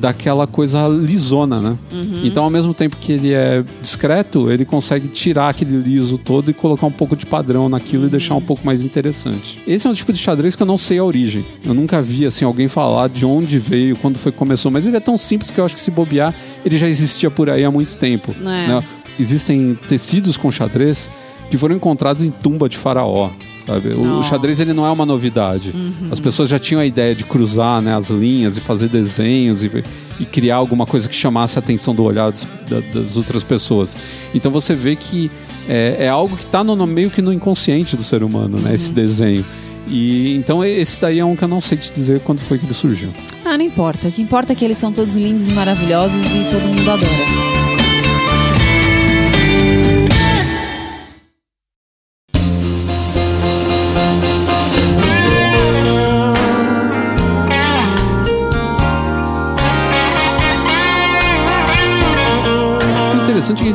daquela 0.00 0.46
coisa 0.46 0.88
lisona, 0.88 1.60
né? 1.60 1.76
Uhum. 1.92 2.22
Então, 2.24 2.42
ao 2.44 2.50
mesmo 2.50 2.72
tempo 2.72 2.96
que 2.96 3.12
ele 3.12 3.32
é 3.32 3.62
discreto, 3.82 4.50
ele 4.50 4.64
consegue 4.64 5.08
tirar 5.08 5.50
aquele 5.50 5.76
liso 5.76 6.16
todo 6.16 6.50
e 6.50 6.54
colocar 6.54 6.86
um 6.86 6.92
pouco 6.92 7.14
de 7.14 7.26
padrão 7.26 7.68
naquilo 7.68 8.02
Uhum. 8.02 8.08
e 8.08 8.10
deixar 8.10 8.34
um 8.34 8.40
pouco 8.40 8.64
mais 8.64 8.82
interessante. 8.82 9.60
Esse 9.66 9.86
é 9.86 9.90
um 9.90 9.92
tipo 9.92 10.12
de 10.12 10.18
xadrez 10.18 10.56
que 10.56 10.62
eu 10.62 10.66
não 10.66 10.78
sei 10.78 10.98
a 10.98 11.04
origem. 11.04 11.44
Eu 11.64 11.74
nunca 11.74 12.00
vi 12.00 12.24
assim 12.24 12.44
alguém 12.44 12.66
falar 12.66 13.08
de 13.08 13.26
onde 13.26 13.58
veio, 13.58 13.94
quando 13.96 14.16
foi 14.18 14.32
que 14.32 14.38
começou, 14.38 14.70
mas 14.72 14.86
ele 14.86 14.96
é 14.96 15.00
tão 15.00 15.18
simples 15.18 15.50
que 15.50 15.58
eu 15.60 15.64
acho 15.64 15.74
que 15.74 15.80
se 15.80 15.90
bobear, 15.90 16.34
ele 16.64 16.78
já 16.78 16.88
existia 16.88 17.30
por 17.30 17.50
aí 17.50 17.62
há 17.64 17.70
muito 17.70 17.94
tempo. 17.96 18.34
É. 18.40 18.42
né? 18.44 18.84
Existem 19.18 19.78
tecidos 19.86 20.36
com 20.38 20.50
xadrez 20.50 21.10
que 21.50 21.56
foram 21.58 21.74
encontrados 21.76 22.22
em 22.22 22.30
tumba 22.30 22.68
de 22.68 22.78
faraó. 22.78 23.28
Sabe? 23.66 23.90
O- 23.90 24.00
O 24.00 24.04
Nossa. 24.06 24.30
xadrez 24.30 24.58
ele 24.60 24.72
não 24.72 24.86
é 24.86 24.90
uma 24.90 25.06
novidade. 25.06 25.72
As 26.10 26.18
pessoas 26.18 26.48
já 26.48 26.58
tinham 26.58 26.80
a 26.80 26.86
ideia 26.86 27.14
de 27.14 27.24
cruzar 27.24 27.80
né, 27.80 27.94
as 27.94 28.10
linhas 28.10 28.56
e 28.56 28.60
fazer 28.60 28.88
desenhos 28.88 29.62
e, 29.62 29.70
e 30.18 30.24
criar 30.24 30.56
alguma 30.56 30.86
coisa 30.86 31.08
que 31.08 31.14
chamasse 31.14 31.58
a 31.58 31.60
atenção 31.60 31.94
do 31.94 32.02
olhar 32.02 32.30
das, 32.30 32.46
da- 32.68 32.80
das 33.00 33.16
outras 33.16 33.42
pessoas. 33.42 33.96
Então 34.34 34.50
você 34.50 34.74
vê 34.74 34.96
que 34.96 35.30
é, 35.68 35.96
é 36.00 36.08
algo 36.08 36.36
que 36.36 36.44
está 36.44 36.64
meio 36.64 37.10
que 37.10 37.22
no 37.22 37.32
inconsciente 37.32 37.96
do 37.96 38.02
ser 38.02 38.22
humano, 38.24 38.58
né, 38.58 38.74
esse 38.74 38.92
desenho. 38.92 39.44
E 39.86 40.34
então 40.36 40.64
esse 40.64 41.00
daí 41.00 41.18
é 41.18 41.24
um 41.24 41.34
que 41.36 41.42
eu 41.44 41.48
não 41.48 41.60
sei 41.60 41.76
te 41.78 41.92
dizer 41.92 42.20
quando 42.20 42.38
foi 42.40 42.58
que 42.58 42.64
ele 42.66 42.74
surgiu. 42.74 43.10
Ah, 43.44 43.56
não 43.58 43.64
importa. 43.64 44.08
O 44.08 44.12
que 44.12 44.22
importa 44.22 44.52
é 44.52 44.56
que 44.56 44.64
eles 44.64 44.78
são 44.78 44.92
todos 44.92 45.16
lindos 45.16 45.48
e 45.48 45.52
maravilhosos 45.52 46.16
e 46.32 46.50
todo 46.50 46.62
mundo 46.62 46.88
adora. 46.90 47.69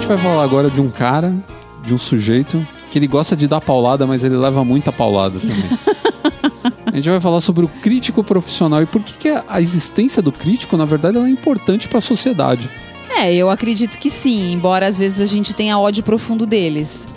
Gente 0.06 0.08
vai 0.08 0.18
falar 0.20 0.44
agora 0.44 0.70
de 0.70 0.80
um 0.80 0.90
cara, 0.90 1.34
de 1.84 1.92
um 1.92 1.98
sujeito, 1.98 2.66
que 2.92 3.00
ele 3.00 3.08
gosta 3.08 3.36
de 3.36 3.48
dar 3.48 3.60
paulada, 3.60 4.06
mas 4.06 4.24
ele 4.24 4.38
leva 4.38 4.64
muita 4.64 4.92
paulada 4.92 5.40
também. 5.40 5.66
a 6.86 6.96
gente 6.96 7.10
vai 7.10 7.20
falar 7.20 7.42
sobre 7.42 7.66
o 7.66 7.68
crítico 7.68 8.24
profissional 8.24 8.84
e 8.84 8.86
por 8.86 9.02
que, 9.02 9.14
que 9.14 9.30
a 9.48 9.60
existência 9.60 10.22
do 10.22 10.32
crítico, 10.32 10.78
na 10.78 10.86
verdade, 10.86 11.18
ela 11.18 11.26
é 11.26 11.30
importante 11.30 11.88
para 11.88 11.98
a 11.98 12.02
sociedade. 12.02 12.70
É, 13.18 13.34
eu 13.34 13.50
acredito 13.50 13.98
que 13.98 14.12
sim, 14.12 14.54
embora 14.54 14.86
às 14.86 14.96
vezes 14.98 15.20
a 15.20 15.26
gente 15.26 15.56
tenha 15.56 15.80
ódio 15.80 16.04
profundo 16.04 16.46
deles. 16.46 17.08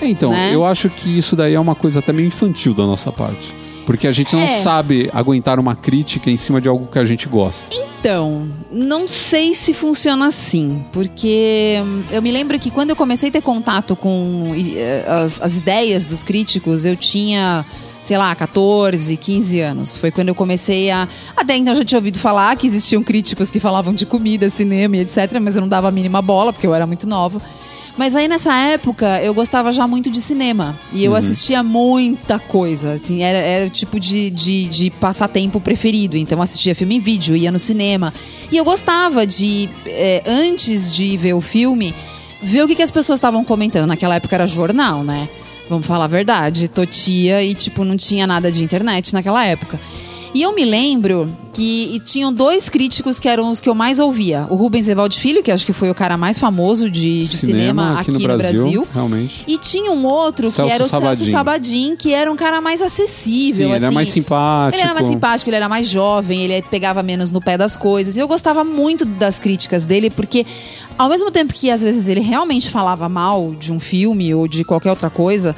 É, 0.00 0.06
Então, 0.08 0.30
Né? 0.30 0.54
eu 0.54 0.64
acho 0.64 0.88
que 0.88 1.18
isso 1.18 1.36
daí 1.36 1.52
é 1.54 1.60
uma 1.60 1.74
coisa 1.74 1.98
até 1.98 2.10
meio 2.10 2.26
infantil 2.28 2.72
da 2.72 2.86
nossa 2.86 3.12
parte. 3.12 3.54
Porque 3.86 4.06
a 4.06 4.12
gente 4.12 4.34
não 4.34 4.42
É. 4.42 4.48
sabe 4.48 5.10
aguentar 5.12 5.58
uma 5.58 5.74
crítica 5.74 6.30
em 6.30 6.36
cima 6.36 6.60
de 6.60 6.68
algo 6.68 6.86
que 6.86 6.98
a 6.98 7.04
gente 7.04 7.28
gosta. 7.28 7.66
Então, 7.74 8.48
não 8.70 9.06
sei 9.08 9.54
se 9.54 9.74
funciona 9.74 10.26
assim, 10.26 10.84
porque 10.92 11.78
hum, 11.84 12.02
eu 12.10 12.22
me 12.22 12.30
lembro 12.30 12.58
que 12.58 12.70
quando 12.70 12.90
eu 12.90 12.96
comecei 12.96 13.28
a 13.28 13.32
ter 13.32 13.42
contato 13.42 13.94
com 13.96 14.52
eh, 14.56 15.04
as, 15.06 15.40
as 15.42 15.56
ideias 15.58 16.06
dos 16.06 16.22
críticos, 16.22 16.86
eu 16.86 16.96
tinha, 16.96 17.64
sei 18.02 18.16
lá, 18.16 18.34
14, 18.34 19.16
15 19.16 19.60
anos. 19.60 19.96
Foi 19.96 20.10
quando 20.10 20.28
eu 20.28 20.34
comecei 20.34 20.90
a. 20.90 21.06
Até 21.36 21.56
então 21.56 21.72
eu 21.74 21.78
já 21.78 21.84
tinha 21.84 21.98
ouvido 21.98 22.18
falar 22.18 22.56
que 22.56 22.66
existiam 22.66 23.02
críticos 23.02 23.50
que 23.50 23.58
falavam 23.60 23.92
de 23.92 24.06
comida, 24.06 24.48
cinema 24.48 24.96
e 24.96 25.00
etc., 25.00 25.38
mas 25.40 25.56
eu 25.56 25.60
não 25.62 25.68
dava 25.68 25.88
a 25.88 25.90
mínima 25.90 26.22
bola, 26.22 26.52
porque 26.52 26.66
eu 26.66 26.74
era 26.74 26.86
muito 26.86 27.06
nova. 27.08 27.40
Mas 27.96 28.16
aí 28.16 28.28
nessa 28.28 28.54
época 28.54 29.20
eu 29.22 29.34
gostava 29.34 29.72
já 29.72 29.86
muito 29.86 30.10
de 30.10 30.20
cinema. 30.20 30.78
E 30.92 31.04
eu 31.04 31.14
assistia 31.14 31.62
muita 31.62 32.38
coisa. 32.38 32.94
Assim, 32.94 33.22
era, 33.22 33.38
era 33.38 33.66
o 33.66 33.70
tipo 33.70 33.98
de, 34.00 34.30
de, 34.30 34.68
de 34.68 34.90
passatempo 34.90 35.60
preferido. 35.60 36.16
Então 36.16 36.40
assistia 36.40 36.74
filme 36.74 36.96
em 36.96 37.00
vídeo, 37.00 37.36
ia 37.36 37.52
no 37.52 37.58
cinema. 37.58 38.12
E 38.50 38.56
eu 38.56 38.64
gostava 38.64 39.26
de, 39.26 39.68
eh, 39.86 40.22
antes 40.26 40.94
de 40.94 41.16
ver 41.16 41.34
o 41.34 41.40
filme, 41.40 41.94
ver 42.42 42.62
o 42.62 42.68
que, 42.68 42.74
que 42.74 42.82
as 42.82 42.90
pessoas 42.90 43.18
estavam 43.18 43.44
comentando. 43.44 43.86
Naquela 43.86 44.16
época 44.16 44.34
era 44.34 44.46
jornal, 44.46 45.04
né? 45.04 45.28
Vamos 45.68 45.86
falar 45.86 46.06
a 46.06 46.08
verdade. 46.08 46.68
Totia 46.68 47.42
e, 47.44 47.54
tipo, 47.54 47.84
não 47.84 47.96
tinha 47.96 48.26
nada 48.26 48.50
de 48.50 48.64
internet 48.64 49.12
naquela 49.12 49.44
época. 49.44 49.78
E 50.32 50.42
eu 50.42 50.54
me 50.54 50.64
lembro 50.64 51.28
que 51.52 52.00
tinham 52.04 52.32
dois 52.32 52.68
críticos 52.68 53.18
que 53.18 53.28
eram 53.28 53.50
os 53.50 53.60
que 53.60 53.68
eu 53.68 53.74
mais 53.74 53.98
ouvia. 53.98 54.46
O 54.48 54.54
Rubens 54.54 54.88
Evaldo 54.88 55.14
Filho, 55.14 55.42
que 55.42 55.50
acho 55.50 55.66
que 55.66 55.72
foi 55.72 55.90
o 55.90 55.94
cara 55.94 56.16
mais 56.16 56.38
famoso 56.38 56.88
de, 56.88 57.20
de 57.20 57.28
cinema, 57.28 58.00
aqui, 58.00 58.12
no, 58.12 58.20
Brasil. 58.20 58.86
Realmente. 58.94 59.44
E 59.46 59.58
tinha 59.58 59.90
um 59.90 60.06
outro 60.06 60.50
Celso 60.50 60.68
que 60.68 60.72
era 60.72 60.84
o 60.84 60.88
Celso 60.88 61.04
Sabadin. 61.04 61.30
Sabadin, 61.30 61.96
que 61.96 62.14
era 62.14 62.30
um 62.30 62.36
cara 62.36 62.60
mais 62.60 62.80
acessível. 62.80 63.68
Sim, 63.68 63.74
ele 63.74 63.84
é 63.84 63.86
assim. 63.86 63.94
mais 63.94 64.08
simpático. 64.08 64.76
Ele 64.76 64.82
era 64.82 64.94
mais 64.94 65.06
simpático, 65.06 65.50
ele 65.50 65.56
era 65.56 65.68
mais 65.68 65.88
jovem, 65.88 66.42
ele 66.42 66.62
pegava 66.62 67.02
menos 67.02 67.30
no 67.30 67.40
pé 67.40 67.58
das 67.58 67.76
coisas. 67.76 68.16
E 68.16 68.20
eu 68.20 68.28
gostava 68.28 68.62
muito 68.62 69.04
das 69.04 69.38
críticas 69.38 69.84
dele, 69.84 70.10
porque 70.10 70.46
ao 70.96 71.08
mesmo 71.08 71.30
tempo 71.30 71.52
que 71.52 71.70
às 71.70 71.82
vezes 71.82 72.08
ele 72.08 72.20
realmente 72.20 72.70
falava 72.70 73.08
mal 73.08 73.52
de 73.58 73.72
um 73.72 73.80
filme 73.80 74.32
ou 74.32 74.46
de 74.46 74.64
qualquer 74.64 74.90
outra 74.90 75.10
coisa, 75.10 75.56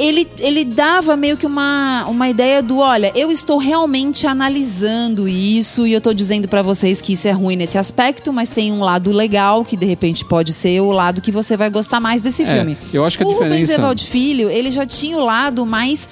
ele, 0.00 0.26
ele 0.38 0.64
dava 0.64 1.14
meio 1.16 1.36
que 1.36 1.44
uma, 1.46 2.06
uma 2.08 2.28
ideia 2.28 2.62
do: 2.62 2.78
olha, 2.78 3.12
eu 3.14 3.30
estou 3.30 3.58
realmente 3.58 4.26
analisando 4.26 5.28
isso 5.28 5.86
e 5.86 5.92
eu 5.92 5.98
estou 5.98 6.14
dizendo 6.14 6.48
pra 6.48 6.62
vocês 6.62 7.02
que 7.02 7.12
isso 7.12 7.28
é 7.28 7.32
ruim 7.32 7.54
nesse 7.54 7.76
aspecto, 7.76 8.32
mas 8.32 8.48
tem 8.48 8.72
um 8.72 8.80
lado 8.80 9.12
legal 9.12 9.64
que 9.64 9.76
de 9.76 9.84
repente 9.84 10.24
pode 10.24 10.52
ser 10.52 10.80
o 10.80 10.90
lado 10.90 11.20
que 11.20 11.30
você 11.30 11.56
vai 11.56 11.68
gostar 11.68 12.00
mais 12.00 12.22
desse 12.22 12.42
É, 12.44 12.54
filme. 12.56 12.76
eu 12.92 13.04
acho 13.04 13.18
que 13.18 13.24
a 13.24 13.26
o 13.26 13.30
Rubens 13.32 13.50
diferença- 13.50 13.74
Evaldo 13.74 14.00
Filho, 14.02 14.48
ele 14.50 14.70
já 14.70 14.86
tinha 14.86 15.16
o 15.18 15.24
lado 15.24 15.66
mais 15.66 16.08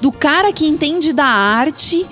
do 0.00 0.12
cara 0.12 0.52
que 0.52 0.64
entende 0.66 1.12
da 1.12 1.24
arte 1.26 2.06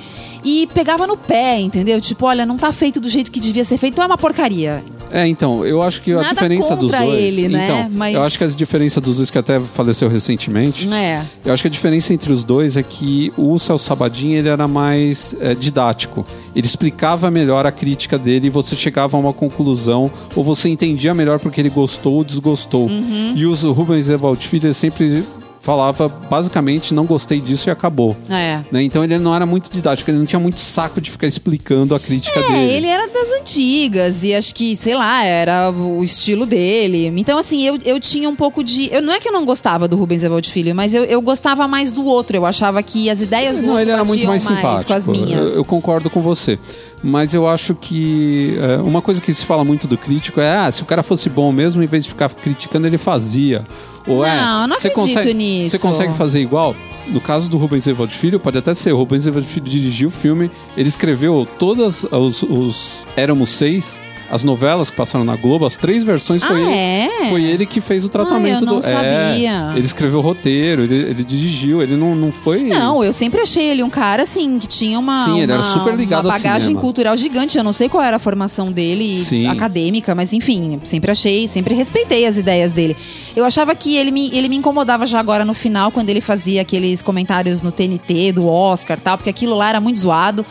e 0.44 0.66
pegava 0.74 1.06
no 1.06 1.16
pé, 1.16 1.60
entendeu? 1.60 2.00
Tipo, 2.00 2.26
olha, 2.26 2.44
não 2.44 2.56
tá 2.56 2.72
feito 2.72 2.98
do 3.00 3.08
jeito 3.08 3.30
que 3.30 3.38
devia 3.38 3.64
ser 3.64 3.78
feito, 3.78 3.92
então 3.94 4.02
é 4.02 4.06
uma 4.08 4.18
porcaria. 4.18 4.82
É, 5.12 5.26
então, 5.26 5.64
eu 5.66 5.82
acho 5.82 6.00
que 6.00 6.10
a 6.12 6.16
Nada 6.16 6.28
diferença 6.30 6.74
dos 6.74 6.90
dois. 6.90 7.14
ele, 7.38 7.48
né? 7.48 7.64
Então, 7.64 7.90
Mas- 7.92 8.14
eu 8.14 8.22
acho 8.22 8.38
que 8.38 8.44
a 8.44 8.46
diferença 8.48 9.00
dos 9.00 9.18
dois, 9.18 9.30
que 9.30 9.36
até 9.38 9.60
faleceu 9.60 10.08
recentemente, 10.08 10.88
É. 10.92 11.22
eu 11.44 11.52
acho 11.52 11.62
que 11.62 11.66
a 11.66 11.70
diferença 11.70 12.14
entre 12.14 12.32
os 12.32 12.42
dois 12.42 12.76
é 12.76 12.82
que 12.82 13.32
o 13.36 13.58
Celso 13.58 13.84
Sabadin 13.84 14.32
ele 14.32 14.48
era 14.48 14.66
mais 14.66 15.36
é, 15.40 15.54
didático. 15.54 16.24
Ele 16.56 16.66
explicava 16.66 17.30
melhor 17.30 17.66
a 17.66 17.72
crítica 17.72 18.16
dele 18.18 18.46
e 18.46 18.50
você 18.50 18.74
chegava 18.74 19.16
a 19.16 19.20
uma 19.20 19.32
conclusão, 19.32 20.10
ou 20.34 20.42
você 20.42 20.68
entendia 20.68 21.12
melhor 21.12 21.38
porque 21.38 21.60
ele 21.60 21.70
gostou 21.70 22.14
ou 22.14 22.24
desgostou. 22.24 22.86
Uhum. 22.88 23.32
E 23.36 23.44
o 23.46 23.54
Rubens 23.72 24.08
Evald 24.08 24.46
Filho 24.46 24.72
sempre 24.72 25.22
falava, 25.62 26.08
basicamente, 26.08 26.92
não 26.92 27.06
gostei 27.06 27.40
disso 27.40 27.68
e 27.68 27.70
acabou. 27.70 28.16
É. 28.28 28.58
Né? 28.70 28.82
Então 28.82 29.02
ele 29.04 29.16
não 29.18 29.32
era 29.34 29.46
muito 29.46 29.70
didático, 29.70 30.10
ele 30.10 30.18
não 30.18 30.26
tinha 30.26 30.40
muito 30.40 30.58
saco 30.58 31.00
de 31.00 31.08
ficar 31.10 31.26
explicando 31.28 31.94
a 31.94 32.00
crítica 32.00 32.38
É, 32.40 32.42
dele. 32.48 32.72
ele 32.72 32.86
era 32.88 33.06
das 33.06 33.30
antigas 33.40 34.24
e 34.24 34.34
acho 34.34 34.54
que, 34.54 34.74
sei 34.76 34.94
lá, 34.94 35.24
era 35.24 35.70
o 35.70 36.02
estilo 36.02 36.44
dele. 36.46 37.06
Então, 37.16 37.38
assim, 37.38 37.62
eu, 37.62 37.78
eu 37.84 38.00
tinha 38.00 38.28
um 38.28 38.34
pouco 38.34 38.64
de. 38.64 38.92
Eu, 38.92 39.00
não 39.00 39.12
é 39.14 39.20
que 39.20 39.28
eu 39.28 39.32
não 39.32 39.44
gostava 39.44 39.86
do 39.86 39.96
Rubens 39.96 40.24
Evaldo 40.24 40.48
Filho, 40.48 40.74
mas 40.74 40.92
eu, 40.94 41.04
eu 41.04 41.20
gostava 41.22 41.68
mais 41.68 41.92
do 41.92 42.04
outro. 42.04 42.36
Eu 42.36 42.44
achava 42.44 42.82
que 42.82 43.08
as 43.08 43.20
ideias 43.20 43.56
do 43.58 43.62
Não, 43.62 43.68
outro 43.70 43.82
ele 43.82 43.90
era 43.92 44.04
muito 44.04 44.14
batiam 44.26 44.30
mais 44.30 44.42
simpático. 44.42 44.86
com 44.88 44.94
as 44.94 45.06
minhas. 45.08 45.50
Eu, 45.52 45.56
eu 45.58 45.64
concordo 45.64 46.10
com 46.10 46.20
você. 46.20 46.58
Mas 47.02 47.34
eu 47.34 47.48
acho 47.48 47.74
que 47.74 48.56
é, 48.60 48.76
uma 48.76 49.02
coisa 49.02 49.20
que 49.20 49.34
se 49.34 49.44
fala 49.44 49.64
muito 49.64 49.88
do 49.88 49.98
crítico 49.98 50.40
é: 50.40 50.56
ah, 50.56 50.70
se 50.70 50.82
o 50.82 50.86
cara 50.86 51.02
fosse 51.02 51.28
bom 51.28 51.50
mesmo, 51.50 51.82
em 51.82 51.86
vez 51.86 52.04
de 52.04 52.10
ficar 52.10 52.28
criticando, 52.30 52.86
ele 52.86 52.98
fazia. 52.98 53.64
Ou 54.06 54.24
é, 54.24 54.40
Não, 54.40 54.62
eu 54.62 54.68
não 54.68 54.76
acredito 54.76 54.94
consegue, 54.94 55.34
nisso. 55.34 55.70
Você 55.70 55.78
consegue 55.78 56.14
fazer 56.14 56.40
igual? 56.40 56.76
No 57.08 57.20
caso 57.20 57.48
do 57.48 57.56
Rubens 57.56 57.86
Evald 57.86 58.12
Filho, 58.12 58.38
pode 58.38 58.58
até 58.58 58.72
ser. 58.74 58.92
O 58.92 58.98
Rubens 58.98 59.26
Evald 59.26 59.46
Filho 59.46 59.66
dirigiu 59.66 60.08
o 60.08 60.10
filme, 60.10 60.50
ele 60.76 60.88
escreveu 60.88 61.46
todas 61.58 62.04
os, 62.04 62.42
os 62.42 63.06
Éramos 63.16 63.50
Seis. 63.50 64.00
As 64.32 64.42
novelas 64.42 64.88
que 64.90 64.96
passaram 64.96 65.26
na 65.26 65.36
Globo, 65.36 65.66
as 65.66 65.76
três 65.76 66.02
versões 66.02 66.42
foi 66.42 66.56
Ah, 66.56 66.60
ele. 66.66 66.74
é? 66.74 67.28
Foi 67.28 67.42
ele 67.44 67.66
que 67.66 67.82
fez 67.82 68.02
o 68.02 68.08
tratamento 68.08 68.62
eu 68.62 68.66
não 68.66 68.76
do. 68.76 68.82
sabia. 68.82 69.70
É, 69.74 69.76
ele 69.76 69.84
escreveu 69.84 70.20
o 70.20 70.22
roteiro, 70.22 70.82
ele, 70.84 70.94
ele 70.94 71.22
dirigiu, 71.22 71.82
ele 71.82 71.96
não, 71.96 72.16
não 72.16 72.32
foi. 72.32 72.62
Não, 72.64 73.04
eu 73.04 73.12
sempre 73.12 73.42
achei 73.42 73.64
ele 73.66 73.82
um 73.82 73.90
cara, 73.90 74.22
assim, 74.22 74.58
que 74.58 74.66
tinha 74.66 74.98
uma, 74.98 75.26
Sim, 75.26 75.40
ele 75.42 75.52
era 75.52 75.62
super 75.62 75.94
ligado 75.94 76.24
uma 76.24 76.32
bagagem 76.32 76.74
cultural 76.74 77.14
gigante. 77.14 77.58
Eu 77.58 77.62
não 77.64 77.74
sei 77.74 77.90
qual 77.90 78.02
era 78.02 78.16
a 78.16 78.18
formação 78.18 78.72
dele 78.72 79.18
Sim. 79.18 79.46
acadêmica, 79.48 80.14
mas 80.14 80.32
enfim, 80.32 80.80
sempre 80.82 81.10
achei, 81.10 81.46
sempre 81.46 81.74
respeitei 81.74 82.24
as 82.26 82.38
ideias 82.38 82.72
dele. 82.72 82.96
Eu 83.36 83.44
achava 83.44 83.74
que 83.74 83.96
ele 83.96 84.10
me, 84.10 84.30
ele 84.32 84.48
me 84.48 84.56
incomodava 84.56 85.04
já 85.04 85.20
agora 85.20 85.44
no 85.44 85.52
final, 85.52 85.90
quando 85.92 86.08
ele 86.08 86.22
fazia 86.22 86.62
aqueles 86.62 87.02
comentários 87.02 87.60
no 87.60 87.70
TNT, 87.70 88.32
do 88.32 88.46
Oscar 88.48 88.96
e 88.96 89.00
tal, 89.02 89.18
porque 89.18 89.28
aquilo 89.30 89.54
lá 89.54 89.68
era 89.68 89.80
muito 89.80 89.98
zoado. 89.98 90.44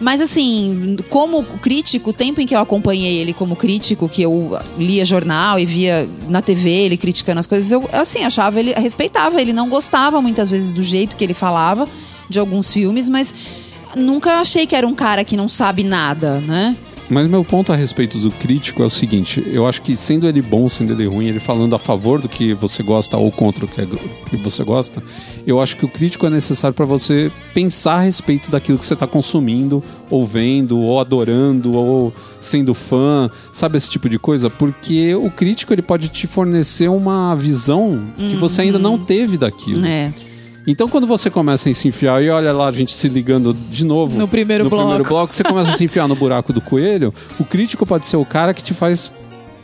Mas 0.00 0.20
assim, 0.20 0.96
como 1.08 1.42
crítico, 1.42 2.10
o 2.10 2.12
tempo 2.12 2.40
em 2.40 2.46
que 2.46 2.54
eu 2.54 2.60
acompanhei 2.60 3.18
ele 3.18 3.32
como 3.32 3.56
crítico, 3.56 4.08
que 4.08 4.22
eu 4.22 4.56
lia 4.78 5.04
jornal 5.04 5.58
e 5.58 5.66
via 5.66 6.08
na 6.28 6.40
TV 6.40 6.70
ele 6.70 6.96
criticando 6.96 7.40
as 7.40 7.46
coisas, 7.46 7.72
eu 7.72 7.88
assim, 7.92 8.22
achava 8.24 8.60
ele, 8.60 8.72
respeitava, 8.74 9.40
ele 9.40 9.52
não 9.52 9.68
gostava 9.68 10.22
muitas 10.22 10.48
vezes 10.48 10.72
do 10.72 10.82
jeito 10.82 11.16
que 11.16 11.24
ele 11.24 11.34
falava 11.34 11.86
de 12.28 12.38
alguns 12.38 12.72
filmes, 12.72 13.08
mas 13.08 13.34
nunca 13.96 14.38
achei 14.38 14.66
que 14.66 14.76
era 14.76 14.86
um 14.86 14.94
cara 14.94 15.24
que 15.24 15.36
não 15.36 15.48
sabe 15.48 15.82
nada, 15.82 16.40
né? 16.40 16.76
Mas 17.10 17.26
meu 17.26 17.42
ponto 17.42 17.72
a 17.72 17.76
respeito 17.76 18.18
do 18.18 18.30
crítico 18.30 18.82
é 18.82 18.86
o 18.86 18.90
seguinte: 18.90 19.42
eu 19.46 19.66
acho 19.66 19.80
que 19.80 19.96
sendo 19.96 20.26
ele 20.28 20.42
bom, 20.42 20.68
sendo 20.68 20.92
ele 20.92 21.06
ruim, 21.06 21.26
ele 21.26 21.40
falando 21.40 21.74
a 21.74 21.78
favor 21.78 22.20
do 22.20 22.28
que 22.28 22.52
você 22.52 22.82
gosta 22.82 23.16
ou 23.16 23.32
contra 23.32 23.64
o 23.64 23.68
que, 23.68 23.80
é- 23.80 23.86
que 24.28 24.36
você 24.36 24.62
gosta, 24.62 25.02
eu 25.46 25.60
acho 25.60 25.76
que 25.76 25.84
o 25.84 25.88
crítico 25.88 26.26
é 26.26 26.30
necessário 26.30 26.74
para 26.74 26.84
você 26.84 27.30
pensar 27.54 27.94
a 27.94 28.00
respeito 28.02 28.50
daquilo 28.50 28.78
que 28.78 28.84
você 28.84 28.92
está 28.94 29.06
consumindo, 29.06 29.82
ou 30.10 30.26
vendo, 30.26 30.78
ou 30.78 31.00
adorando, 31.00 31.72
ou 31.74 32.12
sendo 32.40 32.74
fã, 32.74 33.30
sabe 33.52 33.78
esse 33.78 33.90
tipo 33.90 34.08
de 34.08 34.18
coisa? 34.18 34.50
Porque 34.50 35.14
o 35.14 35.30
crítico 35.30 35.72
ele 35.72 35.82
pode 35.82 36.08
te 36.08 36.26
fornecer 36.26 36.88
uma 36.88 37.34
visão 37.34 38.02
que 38.18 38.36
você 38.36 38.62
ainda 38.62 38.78
não 38.78 38.98
teve 38.98 39.38
daquilo. 39.38 39.84
É. 39.84 40.12
Então, 40.70 40.86
quando 40.88 41.06
você 41.06 41.30
começa 41.30 41.68
a 41.70 41.72
se 41.74 41.88
enfiar, 41.88 42.22
e 42.22 42.28
olha 42.28 42.52
lá 42.52 42.68
a 42.68 42.72
gente 42.72 42.92
se 42.92 43.08
ligando 43.08 43.56
de 43.70 43.84
novo 43.86 44.18
No 44.18 44.28
primeiro 44.28 44.64
no 44.64 44.70
bloco. 44.70 44.84
primeiro 44.84 45.08
bloco, 45.08 45.32
você 45.34 45.42
começa 45.42 45.70
a 45.70 45.74
se 45.76 45.84
enfiar 45.84 46.06
no 46.06 46.14
buraco 46.14 46.52
do 46.52 46.60
coelho, 46.60 47.12
o 47.40 47.44
crítico 47.44 47.86
pode 47.86 48.04
ser 48.04 48.18
o 48.18 48.24
cara 48.24 48.52
que 48.52 48.62
te 48.62 48.74
faz 48.74 49.10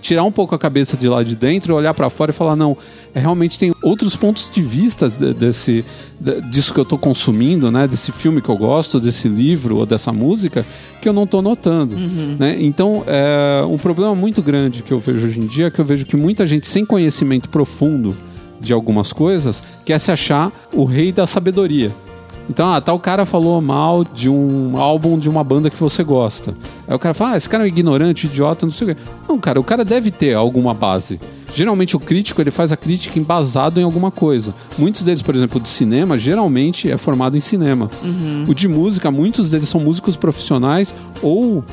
tirar 0.00 0.22
um 0.24 0.30
pouco 0.32 0.54
a 0.54 0.58
cabeça 0.58 0.96
de 0.98 1.08
lá 1.08 1.22
de 1.22 1.34
dentro, 1.34 1.74
olhar 1.74 1.94
pra 1.94 2.10
fora 2.10 2.30
e 2.30 2.34
falar 2.34 2.54
não, 2.56 2.76
é, 3.14 3.20
realmente 3.20 3.58
tem 3.58 3.74
outros 3.82 4.14
pontos 4.14 4.50
de 4.50 4.60
vista 4.60 5.08
de- 5.08 5.32
desse 5.32 5.82
de- 6.20 6.40
disso 6.42 6.74
que 6.74 6.80
eu 6.80 6.84
tô 6.84 6.98
consumindo, 6.98 7.70
né, 7.70 7.88
desse 7.88 8.12
filme 8.12 8.42
que 8.42 8.48
eu 8.50 8.56
gosto, 8.56 9.00
desse 9.00 9.28
livro 9.28 9.76
ou 9.78 9.86
dessa 9.86 10.12
música 10.12 10.64
que 11.00 11.08
eu 11.08 11.12
não 11.14 11.26
tô 11.26 11.40
notando, 11.40 11.96
né? 12.38 12.54
Então, 12.60 13.02
é, 13.06 13.62
um 13.66 13.78
problema 13.78 14.14
muito 14.14 14.42
grande 14.42 14.82
que 14.82 14.92
eu 14.92 14.98
vejo 14.98 15.26
hoje 15.26 15.40
em 15.40 15.46
dia 15.46 15.66
é 15.68 15.70
que 15.70 15.78
eu 15.80 15.84
vejo 15.86 16.04
que 16.04 16.16
muita 16.18 16.46
gente 16.46 16.66
sem 16.66 16.84
conhecimento 16.84 17.48
profundo 17.48 18.14
de 18.64 18.72
algumas 18.72 19.12
coisas 19.12 19.62
quer 19.84 19.98
se 20.00 20.10
achar 20.10 20.50
o 20.72 20.84
rei 20.84 21.12
da 21.12 21.26
sabedoria. 21.26 21.92
Então, 22.50 22.74
ah, 22.74 22.78
tal 22.78 22.98
cara 22.98 23.24
falou 23.24 23.58
mal 23.62 24.04
de 24.04 24.28
um 24.28 24.76
álbum 24.76 25.18
de 25.18 25.30
uma 25.30 25.42
banda 25.42 25.70
que 25.70 25.80
você 25.80 26.04
gosta. 26.04 26.54
Aí 26.86 26.94
o 26.94 26.98
cara 26.98 27.14
fala, 27.14 27.32
ah, 27.32 27.36
esse 27.38 27.48
cara 27.48 27.62
é 27.62 27.64
um 27.64 27.68
ignorante, 27.68 28.26
idiota, 28.26 28.66
não 28.66 28.72
sei 28.72 28.90
o 28.90 28.94
quê. 28.94 29.00
Não, 29.26 29.38
cara, 29.38 29.58
o 29.58 29.64
cara 29.64 29.82
deve 29.82 30.10
ter 30.10 30.34
alguma 30.34 30.74
base. 30.74 31.18
Geralmente 31.54 31.96
o 31.96 32.00
crítico, 32.00 32.42
ele 32.42 32.50
faz 32.50 32.70
a 32.70 32.76
crítica 32.76 33.18
embasado 33.18 33.80
em 33.80 33.82
alguma 33.82 34.10
coisa. 34.10 34.52
Muitos 34.76 35.02
deles, 35.04 35.22
por 35.22 35.34
exemplo, 35.34 35.58
de 35.58 35.68
cinema, 35.68 36.18
geralmente 36.18 36.90
é 36.90 36.98
formado 36.98 37.34
em 37.38 37.40
cinema. 37.40 37.88
Uhum. 38.02 38.44
O 38.46 38.54
de 38.54 38.68
música, 38.68 39.10
muitos 39.10 39.50
deles 39.50 39.68
são 39.68 39.80
músicos 39.80 40.14
profissionais 40.14 40.92
ou... 41.22 41.64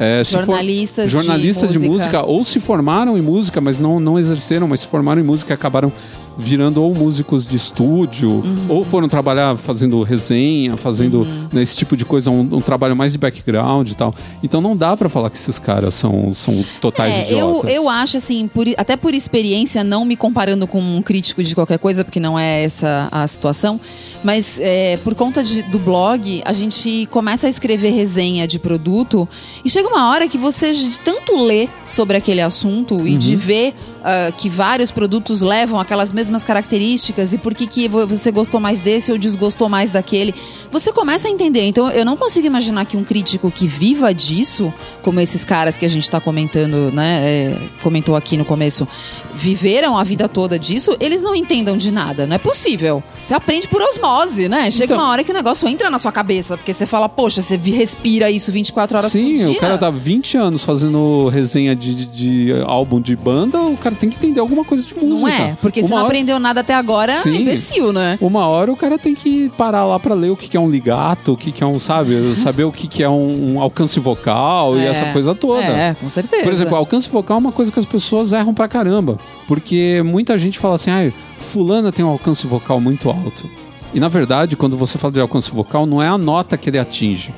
é, 0.00 0.24
se 0.24 0.32
for- 0.32 0.46
Jornalistas 0.46 1.06
de 1.06 1.12
jornalistas 1.12 1.70
de 1.70 1.78
música. 1.78 1.92
música 1.92 2.22
ou 2.24 2.42
se 2.42 2.58
formaram 2.58 3.16
em 3.16 3.22
música, 3.22 3.60
mas 3.60 3.78
não, 3.78 4.00
não 4.00 4.18
exerceram, 4.18 4.66
mas 4.66 4.80
se 4.80 4.88
formaram 4.88 5.20
em 5.20 5.24
música 5.24 5.52
e 5.52 5.54
acabaram 5.54 5.92
virando 6.38 6.82
ou 6.82 6.94
músicos 6.94 7.46
de 7.46 7.56
estúdio, 7.56 8.30
Uhum. 8.30 8.66
ou 8.68 8.84
foram 8.84 9.08
trabalhar 9.08 9.56
fazendo 9.56 10.00
resenha, 10.02 10.76
fazendo 10.76 11.26
né, 11.52 11.60
esse 11.62 11.76
tipo 11.76 11.96
de 11.96 12.04
coisa, 12.04 12.30
um, 12.30 12.40
um 12.40 12.60
trabalho 12.60 12.94
mais 12.94 13.12
de 13.12 13.18
background 13.18 13.90
e 13.90 13.94
tal. 13.96 14.14
Então 14.42 14.60
não 14.60 14.76
dá 14.76 14.96
pra 14.96 15.08
falar 15.08 15.30
que 15.30 15.36
esses 15.36 15.58
caras 15.58 15.94
são, 15.94 16.32
são 16.32 16.64
totais 16.80 17.14
É, 17.14 17.22
eu, 17.32 17.50
idiotas. 17.50 17.74
eu 17.74 17.88
acho 17.88 18.16
assim, 18.18 18.46
por- 18.46 18.66
até 18.76 18.96
por 18.96 19.12
experiência, 19.14 19.82
não 19.82 20.04
me 20.04 20.14
comparando 20.16 20.66
com 20.66 20.80
um 20.80 21.02
crítico 21.02 21.42
de 21.42 21.54
qualquer 21.54 21.78
coisa, 21.78 22.04
porque 22.04 22.20
não 22.20 22.38
é 22.38 22.62
essa 22.62 23.08
a 23.10 23.26
situação, 23.26 23.80
mas 24.22 24.58
é, 24.60 24.96
por 25.02 25.14
conta 25.14 25.42
de- 25.42 25.62
do 25.62 25.78
blog, 25.80 26.42
a 26.44 26.52
gente 26.52 27.06
começa 27.10 27.46
a 27.46 27.50
escrever 27.50 27.90
resenha 27.90 28.46
de 28.46 28.58
produto 28.58 29.28
e 29.64 29.70
chega 29.70 29.88
uma 29.88 30.10
hora 30.10 30.28
que 30.28 30.38
você 30.38 30.72
de 30.72 31.00
tanto 31.00 31.44
lê 31.44 31.68
sobre 31.86 32.16
aquele 32.16 32.40
assunto 32.40 33.06
e 33.06 33.12
Uhum. 33.12 33.18
de 33.18 33.34
ver 33.36 33.74
ah, 34.04 34.32
que 34.36 34.48
vários 34.48 34.90
produtos 34.90 35.40
levam 35.40 35.78
aquelas 35.80 36.12
mesmas 36.12 36.44
características 36.44 37.32
e 37.32 37.38
por 37.38 37.54
que, 37.54 37.66
que 37.66 37.88
vo- 37.88 38.06
você 38.06 38.30
gostou 38.30 38.60
mais 38.60 38.80
desse 38.80 39.10
ou 39.12 39.18
desgostou 39.18 39.68
mais 39.68 39.90
daquele, 39.90 40.34
você 40.70 40.92
começa 40.92 41.28
a 41.28 41.30
entender. 41.30 41.66
Então 41.66 41.90
eu 41.90 42.04
não 42.04 42.16
consigo 42.16 42.46
imaginar 42.46 42.84
que 42.86 42.96
um 42.96 43.04
crítico 43.04 43.50
que 43.50 43.66
viva 43.66 44.12
disso, 44.14 44.72
como 45.02 45.20
esses 45.20 45.44
caras 45.44 45.76
que 45.76 45.84
a 45.84 45.88
gente 45.88 46.02
está 46.04 46.20
comentando, 46.20 46.92
né, 46.92 47.20
é, 47.24 47.56
comentou 47.82 48.14
aqui 48.16 48.36
no 48.36 48.44
começo, 48.44 48.86
viveram 49.34 49.96
a 49.96 50.04
vida 50.04 50.28
toda 50.28 50.58
disso, 50.58 50.96
eles 51.00 51.20
não 51.22 51.34
entendam 51.34 51.76
de 51.76 51.90
nada. 51.90 52.26
Não 52.26 52.34
é 52.36 52.38
possível. 52.38 53.02
Você 53.22 53.34
aprende 53.34 53.68
por 53.68 53.80
osmose, 53.82 54.48
né? 54.48 54.70
Chega 54.70 54.94
Então- 54.94 54.96
uma 55.04 55.10
hora 55.10 55.22
que 55.22 55.30
o 55.30 55.34
negócio 55.34 55.68
entra 55.68 55.90
na 55.90 55.98
sua 55.98 56.10
cabeça, 56.12 56.56
porque 56.56 56.72
você 56.72 56.86
fala, 56.86 57.08
poxa, 57.08 57.42
você 57.42 57.56
respira 57.56 58.30
isso 58.30 58.50
24 58.50 58.96
horas 58.98 59.12
por 59.12 59.18
Sim, 59.18 59.34
dia. 59.36 59.50
o 59.50 59.56
cara 59.56 59.76
tá 59.76 59.90
20 59.90 60.36
anos 60.36 60.64
fazendo 60.64 61.28
resenha 61.28 61.74
de, 61.76 61.94
de- 61.94 62.06
de 62.06 62.52
álbum 62.66 63.00
de 63.00 63.14
banda, 63.14 63.60
o 63.60 63.76
cara 63.76 63.87
tem 63.96 64.08
que 64.10 64.16
entender 64.16 64.40
alguma 64.40 64.64
coisa 64.64 64.82
de 64.84 64.94
música. 64.94 65.08
Não 65.20 65.28
é? 65.28 65.56
Porque 65.60 65.82
se 65.82 65.90
não 65.90 65.96
hora- 65.98 66.06
aprendeu 66.06 66.38
nada 66.38 66.60
até 66.60 66.74
agora, 66.74 67.12
é 67.12 67.28
imbecil, 67.28 67.92
né? 67.92 68.18
Uma 68.20 68.46
hora 68.46 68.72
o 68.72 68.76
cara 68.76 68.98
tem 68.98 69.14
que 69.14 69.50
parar 69.56 69.84
lá 69.84 69.98
pra 69.98 70.14
ler 70.14 70.30
o 70.30 70.36
que 70.36 70.48
que 70.48 70.56
é 70.56 70.60
um 70.60 70.70
ligato, 70.70 71.32
o 71.32 71.36
que 71.36 71.52
que 71.52 71.62
é 71.62 71.66
um, 71.66 71.78
sabe, 71.78 72.34
saber 72.36 72.64
o 72.64 72.72
que 72.72 72.86
que 72.88 73.02
é 73.02 73.08
um, 73.08 73.54
um 73.54 73.60
alcance 73.60 73.98
vocal 74.00 74.76
e 74.76 74.80
É. 74.80 74.86
essa 74.88 75.06
coisa 75.12 75.34
toda. 75.34 75.62
É, 75.62 75.94
com 75.94 76.08
certeza. 76.08 76.42
Por 76.42 76.52
exemplo, 76.52 76.76
alcance 76.76 77.08
vocal 77.08 77.36
é 77.36 77.40
uma 77.40 77.52
coisa 77.52 77.70
que 77.72 77.78
as 77.78 77.84
pessoas 77.86 78.32
erram 78.32 78.54
pra 78.54 78.68
caramba. 78.68 79.18
Porque 79.46 80.02
muita 80.04 80.36
gente 80.38 80.58
fala 80.58 80.74
assim, 80.74 80.90
ah, 80.90 81.10
fulana 81.38 81.90
tem 81.92 82.04
um 82.04 82.08
alcance 82.08 82.46
vocal 82.46 82.80
muito 82.80 83.08
alto. 83.08 83.48
E 83.94 84.00
na 84.00 84.08
verdade, 84.08 84.54
quando 84.56 84.76
você 84.76 84.98
fala 84.98 85.12
de 85.12 85.20
alcance 85.20 85.50
vocal, 85.50 85.86
não 85.86 86.02
é 86.02 86.08
a 86.08 86.18
nota 86.18 86.56
que 86.58 86.68
ele 86.68 86.78
atinge. 86.78 87.32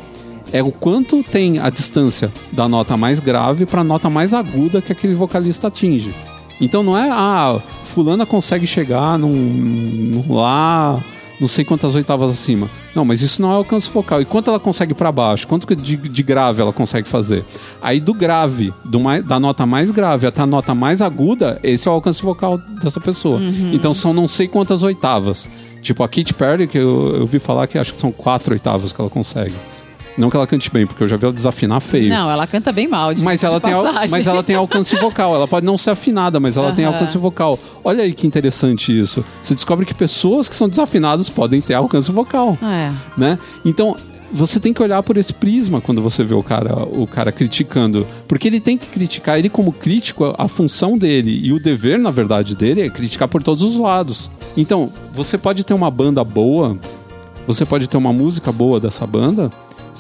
É 0.53 0.61
o 0.61 0.72
quanto 0.72 1.22
tem 1.22 1.61
a 1.61 1.70
distância 1.70 2.32
da 2.51 2.68
nota 2.68 2.96
mais 2.96 3.20
grave 3.20 3.64
pra 3.66 3.84
nota 3.84 4.11
mais 4.11 4.34
aguda 4.34 4.82
que 4.82 4.90
aquele 4.90 5.14
vocalista 5.14 5.68
atinge. 5.68 6.12
Então 6.61 6.82
não 6.82 6.96
é, 6.96 7.08
ah, 7.11 7.61
fulana 7.84 8.26
consegue 8.26 8.66
chegar 8.66 9.18
num, 9.18 9.32
num 9.34 10.34
lá, 10.34 11.02
não 11.40 11.48
sei 11.48 11.64
quantas 11.64 11.94
oitavas 11.94 12.30
acima. 12.30 12.68
Não, 12.94 13.04
mas 13.04 13.22
isso 13.22 13.40
não 13.40 13.50
é 13.50 13.54
alcance 13.54 13.88
vocal. 13.88 14.20
E 14.20 14.24
quanto 14.24 14.50
ela 14.50 14.61
consegue 14.61 14.92
pra 14.92 15.11
baixo? 15.11 15.46
Quanto 15.46 15.74
de, 15.74 15.96
de 15.96 16.22
grave 16.22 16.61
ela 16.61 16.72
consegue 16.72 17.08
fazer? 17.08 17.44
Aí 17.80 17.98
do 18.00 18.12
grave, 18.12 18.74
do 18.84 19.00
mai- 19.00 19.22
da 19.22 19.40
nota 19.40 19.64
mais 19.64 19.90
grave 19.90 20.26
até 20.26 20.42
a 20.42 20.46
nota 20.46 20.74
mais 20.74 21.00
aguda, 21.00 21.58
esse 21.62 21.88
é 21.88 21.90
o 21.90 21.94
alcance 21.94 22.20
vocal 22.22 22.58
dessa 22.82 23.00
pessoa. 23.00 23.40
Então 23.72 23.94
são 23.94 24.12
não 24.12 24.28
sei 24.28 24.46
quantas 24.48 24.82
oitavas. 24.82 25.48
Tipo 25.80 26.02
a 26.02 26.08
Katy 26.08 26.34
Perry, 26.34 26.66
que 26.66 26.76
eu, 26.76 27.16
eu 27.20 27.26
vi 27.26 27.38
falar 27.38 27.66
que 27.66 27.78
acho 27.78 27.94
que 27.94 28.00
são 28.00 28.12
quatro 28.12 28.52
oitavas 28.52 28.92
que 28.92 29.00
ela 29.00 29.08
consegue. 29.08 29.54
Não 30.20 30.28
que 30.28 30.36
ela 30.36 30.46
cante 30.46 30.70
bem, 30.70 30.86
porque 30.86 31.02
eu 31.02 31.08
já 31.08 31.16
vi 31.16 31.24
ela 31.24 31.32
desafinar 31.32 31.80
feio. 31.80 32.10
Não, 32.10 32.30
ela 32.30 32.46
canta 32.46 32.70
bem 32.70 32.86
mal, 32.86 33.14
de, 33.14 33.24
Mas 33.24 33.42
ela, 33.42 33.58
tem, 33.58 33.72
al- 33.72 33.84
mas 34.10 34.26
ela 34.26 34.42
tem 34.42 34.54
alcance 34.54 34.94
vocal. 34.96 35.34
Ela 35.34 35.48
pode 35.48 35.64
não 35.64 35.78
ser 35.78 35.90
afinada, 35.90 36.38
mas 36.38 36.58
ela 36.58 36.72
tem 36.72 36.84
Aham. 36.84 36.94
alcance 36.94 37.16
vocal. 37.16 37.58
Olha 37.82 38.04
aí 38.04 38.12
que 38.12 38.26
interessante 38.26 38.96
isso. 38.96 39.24
Você 39.42 39.54
descobre 39.54 39.86
que 39.86 39.94
pessoas 39.94 40.46
que 40.46 40.54
são 40.54 40.68
desafinadas 40.68 41.30
podem 41.30 41.60
ter 41.62 41.72
alcance 41.72 42.12
vocal, 42.12 42.58
É. 42.62 42.92
né? 43.16 43.38
Então, 43.64 43.96
você 44.32 44.60
tem 44.60 44.72
que 44.74 44.82
olhar 44.82 45.02
por 45.02 45.16
esse 45.16 45.32
prisma 45.32 45.80
quando 45.80 46.02
você 46.02 46.22
vê 46.22 46.34
o 46.34 46.42
cara, 46.42 46.84
o 46.84 47.06
cara 47.06 47.32
criticando. 47.32 48.06
Porque 48.28 48.46
ele 48.46 48.60
tem 48.60 48.76
que 48.76 48.86
criticar. 48.88 49.38
Ele, 49.38 49.48
como 49.48 49.72
crítico, 49.72 50.34
a 50.36 50.46
função 50.46 50.98
dele 50.98 51.40
e 51.42 51.52
o 51.52 51.58
dever, 51.58 51.98
na 51.98 52.10
verdade, 52.10 52.54
dele 52.54 52.82
é 52.82 52.90
criticar 52.90 53.26
por 53.26 53.42
todos 53.42 53.62
os 53.62 53.76
lados. 53.78 54.30
Então, 54.56 54.92
você 55.14 55.38
pode 55.38 55.64
ter 55.64 55.72
uma 55.74 55.90
banda 55.90 56.22
boa, 56.22 56.76
você 57.46 57.64
pode 57.64 57.88
ter 57.88 57.96
uma 57.96 58.12
música 58.12 58.52
boa 58.52 58.78
dessa 58.78 59.04
banda, 59.06 59.50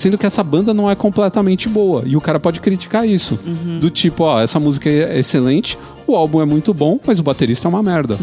sendo 0.00 0.16
que 0.16 0.24
essa 0.24 0.42
banda 0.42 0.72
não 0.72 0.90
é 0.90 0.94
completamente 0.94 1.68
boa. 1.68 2.02
E 2.06 2.16
o 2.16 2.20
cara 2.22 2.40
pode 2.40 2.58
criticar 2.60 3.06
isso. 3.06 3.38
Do 3.80 3.90
tipo, 3.90 4.24
ó, 4.24 4.40
essa 4.40 4.58
música 4.58 4.88
é 4.88 5.18
excelente, 5.18 5.76
o 6.06 6.16
álbum 6.16 6.40
é 6.40 6.46
muito 6.46 6.72
bom, 6.72 6.98
mas 7.06 7.20
o 7.20 7.22
baterista 7.22 7.66
é 7.66 7.70
uma 7.70 7.82
merda. 7.82 8.16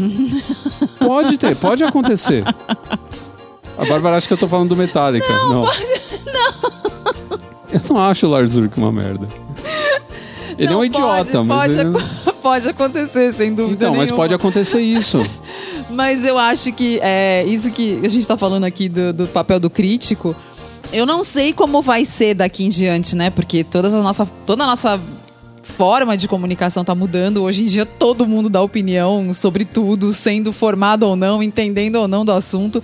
pode 0.98 1.38
ter, 1.38 1.54
pode 1.54 1.84
acontecer. 1.84 2.42
A 3.78 3.84
Bárbara 3.84 4.16
acha 4.16 4.26
que 4.26 4.32
eu 4.32 4.38
tô 4.38 4.48
falando 4.48 4.70
do 4.70 4.76
Metallica. 4.76 5.28
Não, 5.28 5.64
Eu 7.72 7.80
não 7.90 7.98
acho 8.02 8.26
o 8.26 8.30
Lars 8.30 8.56
Ulrich 8.56 8.76
uma 8.76 8.90
merda. 8.90 9.28
Ele 10.58 10.68
é 10.68 10.70
um 10.72 10.78
Não, 10.78 10.84
idiota, 10.84 11.32
pode, 11.32 11.46
mas. 11.46 11.74
Pode, 11.76 11.78
ele- 11.88 11.98
pode 12.42 12.68
acontecer, 12.68 13.32
sem 13.32 13.54
dúvida 13.54 13.74
Então, 13.84 13.90
mas 13.90 14.08
nenhuma. 14.08 14.16
pode 14.16 14.34
acontecer 14.34 14.80
isso. 14.80 15.24
Mas 15.90 16.26
eu 16.26 16.36
acho 16.36 16.70
que 16.74 17.00
é 17.00 17.44
isso 17.46 17.70
que 17.70 17.98
a 18.04 18.08
gente 18.10 18.28
tá 18.28 18.36
falando 18.36 18.64
aqui 18.64 18.90
do, 18.90 19.10
do 19.10 19.26
papel 19.26 19.58
do 19.58 19.70
crítico. 19.70 20.36
Eu 20.92 21.04
não 21.04 21.22
sei 21.22 21.52
como 21.52 21.82
vai 21.82 22.04
ser 22.04 22.34
daqui 22.34 22.64
em 22.64 22.68
diante, 22.68 23.14
né? 23.14 23.30
Porque 23.30 23.62
todas 23.62 23.94
a 23.94 24.02
nossa, 24.02 24.26
toda 24.46 24.64
a 24.64 24.66
nossa 24.66 24.98
forma 25.62 26.16
de 26.16 26.26
comunicação 26.26 26.84
tá 26.84 26.94
mudando. 26.94 27.42
Hoje 27.42 27.62
em 27.62 27.66
dia 27.66 27.84
todo 27.84 28.26
mundo 28.26 28.48
dá 28.48 28.62
opinião 28.62 29.32
sobre 29.34 29.64
tudo, 29.64 30.12
sendo 30.14 30.52
formado 30.52 31.04
ou 31.04 31.14
não, 31.14 31.42
entendendo 31.42 31.96
ou 31.96 32.08
não 32.08 32.24
do 32.24 32.32
assunto. 32.32 32.82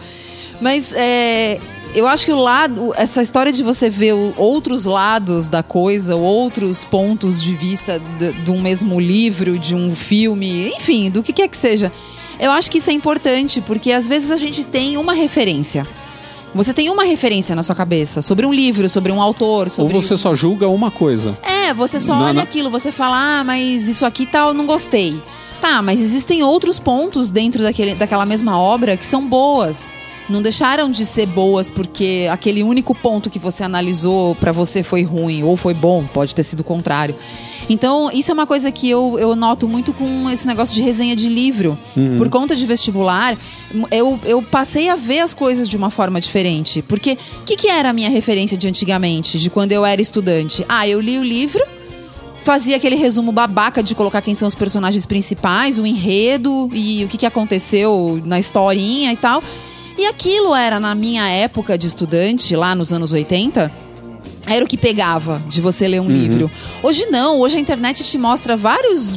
Mas 0.60 0.92
é, 0.94 1.58
eu 1.94 2.06
acho 2.06 2.26
que 2.26 2.32
o 2.32 2.38
lado, 2.38 2.92
essa 2.96 3.22
história 3.22 3.50
de 3.50 3.62
você 3.62 3.88
ver 3.88 4.12
outros 4.36 4.84
lados 4.84 5.48
da 5.48 5.62
coisa, 5.62 6.14
outros 6.14 6.84
pontos 6.84 7.42
de 7.42 7.54
vista 7.54 8.00
de, 8.18 8.32
de 8.32 8.50
um 8.50 8.60
mesmo 8.60 9.00
livro, 9.00 9.58
de 9.58 9.74
um 9.74 9.94
filme, 9.94 10.68
enfim, 10.76 11.10
do 11.10 11.22
que 11.22 11.32
quer 11.32 11.48
que 11.48 11.56
seja. 11.56 11.90
Eu 12.38 12.50
acho 12.50 12.70
que 12.70 12.78
isso 12.78 12.90
é 12.90 12.92
importante, 12.92 13.60
porque 13.60 13.92
às 13.92 14.06
vezes 14.06 14.30
a 14.30 14.36
gente 14.36 14.64
tem 14.64 14.96
uma 14.96 15.14
referência. 15.14 15.86
Você 16.54 16.72
tem 16.72 16.88
uma 16.88 17.02
referência 17.04 17.56
na 17.56 17.62
sua 17.62 17.74
cabeça 17.74 18.22
sobre 18.22 18.46
um 18.46 18.52
livro, 18.52 18.88
sobre 18.88 19.10
um 19.10 19.20
autor, 19.20 19.64
Ou 19.66 19.70
sobre 19.70 19.92
você 19.92 20.16
só 20.16 20.34
julga 20.34 20.68
uma 20.68 20.90
coisa. 20.90 21.36
é, 21.42 21.74
você 21.74 21.98
só 21.98 22.14
Não, 22.14 22.22
olha 22.24 22.32
não. 22.34 22.42
aquilo, 22.42 22.70
você 22.70 22.92
fala, 22.92 23.40
ah, 23.40 23.44
mas 23.44 23.88
isso 23.88 24.06
aqui 24.06 24.24
tal, 24.24 24.48
eu 24.48 24.54
não 24.54 24.64
gostei. 24.66 25.20
Tá, 25.60 25.80
mas 25.82 26.00
existem 26.00 26.42
outros 26.42 26.78
pontos 26.78 27.30
dentro 27.30 27.62
daquele, 27.62 27.94
daquela 27.94 28.24
mesma 28.26 28.58
obra 28.60 28.96
que 28.96 29.04
são 29.06 29.26
boas. 29.26 29.90
Não 30.28 30.40
deixaram 30.40 30.90
de 30.90 31.04
ser 31.04 31.26
boas 31.26 31.70
porque 31.70 32.28
aquele 32.30 32.62
único 32.62 32.94
ponto 32.94 33.28
que 33.28 33.38
você 33.38 33.62
analisou 33.62 34.34
pra 34.36 34.52
você 34.52 34.82
foi 34.82 35.02
ruim 35.02 35.42
ou 35.42 35.56
foi 35.56 35.74
bom, 35.74 36.06
pode 36.06 36.34
ter 36.34 36.42
sido 36.42 36.60
o 36.60 36.64
contrário. 36.64 37.14
Então, 37.68 38.10
isso 38.12 38.30
é 38.30 38.34
uma 38.34 38.46
coisa 38.46 38.70
que 38.70 38.88
eu, 38.88 39.18
eu 39.18 39.34
noto 39.34 39.66
muito 39.66 39.92
com 39.92 40.28
esse 40.30 40.46
negócio 40.46 40.74
de 40.74 40.82
resenha 40.82 41.16
de 41.16 41.28
livro. 41.28 41.78
Por 42.18 42.28
conta 42.28 42.54
de 42.54 42.66
vestibular, 42.66 43.36
eu, 43.90 44.18
eu 44.24 44.42
passei 44.42 44.88
a 44.88 44.96
ver 44.96 45.20
as 45.20 45.32
coisas 45.34 45.68
de 45.68 45.76
uma 45.76 45.90
forma 45.90 46.20
diferente. 46.20 46.82
Porque 46.82 47.18
o 47.40 47.44
que, 47.44 47.56
que 47.56 47.68
era 47.68 47.90
a 47.90 47.92
minha 47.92 48.10
referência 48.10 48.56
de 48.56 48.68
antigamente, 48.68 49.38
de 49.38 49.48
quando 49.50 49.72
eu 49.72 49.84
era 49.84 50.00
estudante? 50.00 50.64
Ah, 50.68 50.86
eu 50.86 51.00
li 51.00 51.18
o 51.18 51.22
livro, 51.22 51.62
fazia 52.42 52.76
aquele 52.76 52.96
resumo 52.96 53.32
babaca 53.32 53.82
de 53.82 53.94
colocar 53.94 54.20
quem 54.20 54.34
são 54.34 54.46
os 54.46 54.54
personagens 54.54 55.06
principais, 55.06 55.78
o 55.78 55.86
enredo 55.86 56.68
e 56.72 57.04
o 57.04 57.08
que, 57.08 57.16
que 57.16 57.26
aconteceu 57.26 58.20
na 58.24 58.38
historinha 58.38 59.12
e 59.12 59.16
tal. 59.16 59.42
E 59.96 60.06
aquilo 60.06 60.54
era, 60.54 60.80
na 60.80 60.94
minha 60.94 61.28
época 61.28 61.78
de 61.78 61.86
estudante, 61.86 62.56
lá 62.56 62.74
nos 62.74 62.92
anos 62.92 63.12
80, 63.12 63.70
era 64.46 64.64
o 64.64 64.68
que 64.68 64.76
pegava 64.76 65.42
de 65.48 65.60
você 65.60 65.86
ler 65.86 66.00
um 66.00 66.08
livro. 66.08 66.50
Hoje 66.82 67.06
não, 67.06 67.38
hoje 67.38 67.56
a 67.56 67.60
internet 67.60 68.02
te 68.02 68.18
mostra 68.18 68.56
vários 68.56 69.16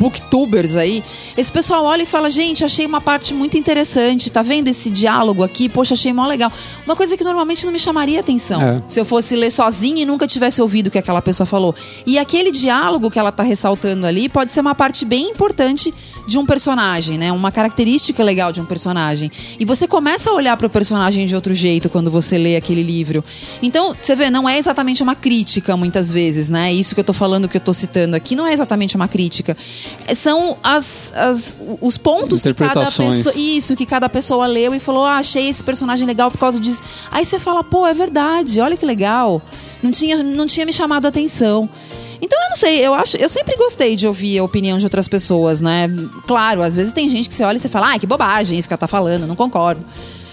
booktubers 0.00 0.76
aí. 0.76 1.04
Esse 1.36 1.52
pessoal 1.52 1.84
olha 1.84 2.02
e 2.02 2.06
fala: 2.06 2.30
gente, 2.30 2.64
achei 2.64 2.86
uma 2.86 3.00
parte 3.00 3.34
muito 3.34 3.58
interessante, 3.58 4.32
tá 4.32 4.40
vendo 4.40 4.68
esse 4.68 4.90
diálogo 4.90 5.42
aqui? 5.42 5.68
Poxa, 5.68 5.92
achei 5.92 6.12
mó 6.12 6.26
legal. 6.26 6.50
Uma 6.86 6.96
coisa 6.96 7.16
que 7.16 7.22
normalmente 7.22 7.66
não 7.66 7.72
me 7.72 7.78
chamaria 7.78 8.20
atenção. 8.20 8.62
É. 8.62 8.82
Se 8.88 8.98
eu 8.98 9.04
fosse 9.04 9.36
ler 9.36 9.50
sozinha 9.50 10.02
e 10.02 10.06
nunca 10.06 10.26
tivesse 10.26 10.62
ouvido 10.62 10.86
o 10.86 10.90
que 10.90 10.98
aquela 10.98 11.20
pessoa 11.20 11.46
falou. 11.46 11.74
E 12.06 12.18
aquele 12.18 12.50
diálogo 12.50 13.10
que 13.10 13.18
ela 13.18 13.30
tá 13.30 13.42
ressaltando 13.42 14.06
ali 14.06 14.28
pode 14.28 14.52
ser 14.52 14.60
uma 14.60 14.74
parte 14.74 15.04
bem 15.04 15.30
importante 15.30 15.92
de 16.30 16.38
um 16.38 16.46
personagem, 16.46 17.18
né? 17.18 17.32
Uma 17.32 17.50
característica 17.50 18.22
legal 18.22 18.52
de 18.52 18.60
um 18.60 18.64
personagem. 18.64 19.32
E 19.58 19.64
você 19.64 19.88
começa 19.88 20.30
a 20.30 20.32
olhar 20.32 20.56
para 20.56 20.68
o 20.68 20.70
personagem 20.70 21.26
de 21.26 21.34
outro 21.34 21.52
jeito 21.52 21.90
quando 21.90 22.08
você 22.08 22.38
lê 22.38 22.54
aquele 22.54 22.84
livro. 22.84 23.24
Então, 23.60 23.96
você 24.00 24.14
vê, 24.14 24.30
não 24.30 24.48
é 24.48 24.56
exatamente 24.56 25.02
uma 25.02 25.16
crítica 25.16 25.76
muitas 25.76 26.12
vezes, 26.12 26.48
né? 26.48 26.72
Isso 26.72 26.94
que 26.94 27.00
eu 27.00 27.04
tô 27.04 27.12
falando, 27.12 27.48
que 27.48 27.56
eu 27.56 27.60
tô 27.60 27.74
citando 27.74 28.14
aqui, 28.14 28.36
não 28.36 28.46
é 28.46 28.52
exatamente 28.52 28.94
uma 28.94 29.08
crítica. 29.08 29.56
É, 30.06 30.14
São 30.14 30.56
as, 30.62 31.12
as- 31.16 31.56
os 31.80 31.98
pontos 31.98 32.42
que 32.42 32.54
cada 32.68 32.86
pessoa. 33.24 33.34
Isso, 33.36 33.74
que 33.74 33.84
cada 33.84 34.08
pessoa 34.08 34.46
leu 34.46 34.72
e 34.72 34.78
falou: 34.78 35.04
ah, 35.04 35.16
achei 35.16 35.48
esse 35.48 35.64
personagem 35.64 36.06
legal 36.06 36.30
por 36.30 36.38
causa 36.38 36.60
disso. 36.60 36.80
Aí 37.10 37.24
você 37.24 37.40
fala, 37.40 37.64
pô, 37.64 37.84
é 37.88 37.92
verdade, 37.92 38.60
olha 38.60 38.76
que 38.76 38.86
legal. 38.86 39.42
Não 39.82 39.90
tinha, 39.90 40.22
não 40.22 40.46
tinha 40.46 40.64
me 40.64 40.72
chamado 40.72 41.06
a 41.06 41.08
atenção. 41.08 41.68
Então 42.20 42.38
eu 42.42 42.48
não 42.50 42.56
sei, 42.56 42.86
eu 42.86 42.94
acho, 42.94 43.16
eu 43.16 43.28
sempre 43.28 43.56
gostei 43.56 43.96
de 43.96 44.06
ouvir 44.06 44.38
a 44.38 44.44
opinião 44.44 44.78
de 44.78 44.84
outras 44.84 45.08
pessoas, 45.08 45.60
né? 45.60 45.88
Claro, 46.26 46.62
às 46.62 46.74
vezes 46.74 46.92
tem 46.92 47.08
gente 47.08 47.28
que 47.28 47.34
você 47.34 47.44
olha 47.44 47.56
e 47.56 47.60
você 47.60 47.68
fala, 47.68 47.94
ah, 47.94 47.98
que 47.98 48.06
bobagem 48.06 48.58
isso 48.58 48.68
que 48.68 48.74
ela 48.74 48.78
tá 48.78 48.86
falando, 48.86 49.26
não 49.26 49.36
concordo. 49.36 49.84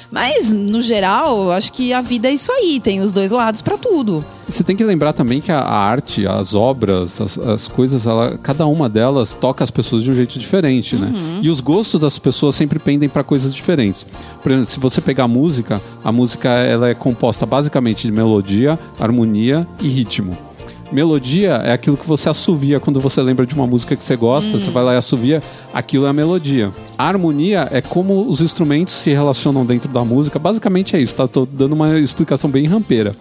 Mas, 0.10 0.52
no 0.52 0.82
geral, 0.82 1.44
eu 1.44 1.52
acho 1.52 1.74
que 1.74 1.92
a 1.92 2.02
vida 2.02 2.30
é 2.30 2.32
isso 2.32 2.52
aí, 2.52 2.80
tem 2.80 3.02
os 3.02 3.12
dois 3.12 3.30
lados 3.30 3.62
pra 3.62 3.78
tudo. 3.78 4.24
Você 4.48 4.64
tem 4.64 4.76
que 4.76 4.84
lembrar 4.84 5.12
também 5.12 5.42
que 5.42 5.52
a, 5.52 5.60
arte, 5.60 6.26
as 6.26 6.56
obras, 6.56 7.20
as, 7.20 7.38
as 7.38 7.68
coisas, 7.68 8.08
ela, 8.08 8.38
cada 8.42 8.66
uma 8.66 8.88
delas 8.88 9.34
toca 9.34 9.66
as 9.66 9.70
pessoas 9.70 10.04
de 10.04 10.12
um 10.12 10.14
jeito 10.14 10.40
diferente, 10.40 10.96
né? 10.96 11.12
E 11.42 11.50
os 11.50 11.60
gostos 11.60 12.00
das 12.00 12.18
pessoas 12.18 12.56
sempre 12.56 12.80
pendem 12.80 13.10
para 13.10 13.22
coisas 13.22 13.54
diferentes. 13.54 14.06
Por 14.42 14.52
exemplo, 14.52 14.66
se 14.66 14.80
você 14.80 15.02
pegar 15.02 15.26
a 15.26 15.28
música, 15.28 15.82
a 16.02 16.12
música 16.12 16.50
ela 16.50 16.88
é 16.88 16.94
composta 16.94 17.46
basicamente 17.46 18.08
de 18.08 18.14
melodia, 18.14 18.80
harmonia 18.98 19.68
e 19.82 19.90
ritmo. 19.90 20.47
Melodia 20.92 21.54
é 21.66 21.74
aquilo 21.74 21.98
que 21.98 22.08
você 22.08 22.30
assovia 22.30 22.80
quando 22.80 23.02
você 23.02 23.22
lembra 23.22 23.46
de 23.46 23.54
uma 23.54 23.68
música 23.68 23.96
que 23.96 24.04
você 24.04 24.16
gosta, 24.16 24.58
você 24.58 24.72
vai 24.72 24.84
lá 24.84 24.94
e 24.94 24.98
assovia, 24.98 25.44
aquilo 25.74 26.06
é 26.06 26.10
a 26.10 26.14
melodia. 26.14 26.72
A 26.98 27.08
harmonia 27.08 27.68
é 27.72 27.82
como 27.82 28.26
os 28.28 28.42
instrumentos 28.42 28.94
se 28.94 29.12
relacionam 29.12 29.66
dentro 29.66 29.92
da 29.92 30.04
música, 30.06 30.40
basicamente 30.40 30.96
é 30.96 31.00
isso, 31.00 31.16
tá? 31.16 31.28
Tô 31.28 31.46
dando 31.46 31.74
uma 31.74 32.00
explicação 32.00 32.50
bem 32.50 32.66
rampeira. 32.68 33.16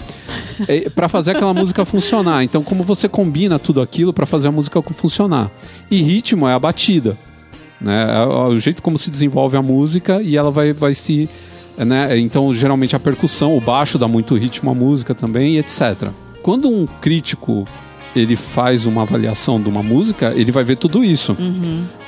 É, 0.68 0.88
para 0.88 1.08
fazer 1.08 1.32
aquela 1.32 1.52
música 1.52 1.84
funcionar. 1.84 2.42
Então, 2.42 2.62
como 2.62 2.82
você 2.82 3.08
combina 3.08 3.58
tudo 3.58 3.80
aquilo 3.80 4.12
para 4.12 4.26
fazer 4.26 4.48
a 4.48 4.52
música 4.52 4.80
funcionar. 4.82 5.50
E 5.90 6.00
ritmo 6.02 6.46
é 6.48 6.54
a 6.54 6.58
batida, 6.58 7.18
né? 7.80 8.06
É 8.08 8.26
o 8.26 8.58
jeito 8.58 8.82
como 8.82 8.96
se 8.96 9.10
desenvolve 9.10 9.56
a 9.56 9.62
música 9.62 10.22
e 10.22 10.36
ela 10.36 10.50
vai, 10.50 10.72
vai 10.72 10.94
se 10.94 11.28
né? 11.84 12.18
Então, 12.18 12.54
geralmente 12.54 12.96
a 12.96 13.00
percussão, 13.00 13.56
o 13.56 13.60
baixo 13.60 13.98
dá 13.98 14.08
muito 14.08 14.34
ritmo 14.34 14.70
à 14.70 14.74
música 14.74 15.14
também, 15.14 15.58
etc. 15.58 16.08
Quando 16.46 16.68
um 16.68 16.86
crítico 17.00 17.64
ele 18.14 18.36
faz 18.36 18.86
uma 18.86 19.02
avaliação 19.02 19.60
de 19.60 19.68
uma 19.68 19.82
música, 19.82 20.32
ele 20.36 20.52
vai 20.52 20.62
ver 20.62 20.76
tudo 20.76 21.02
isso. 21.04 21.36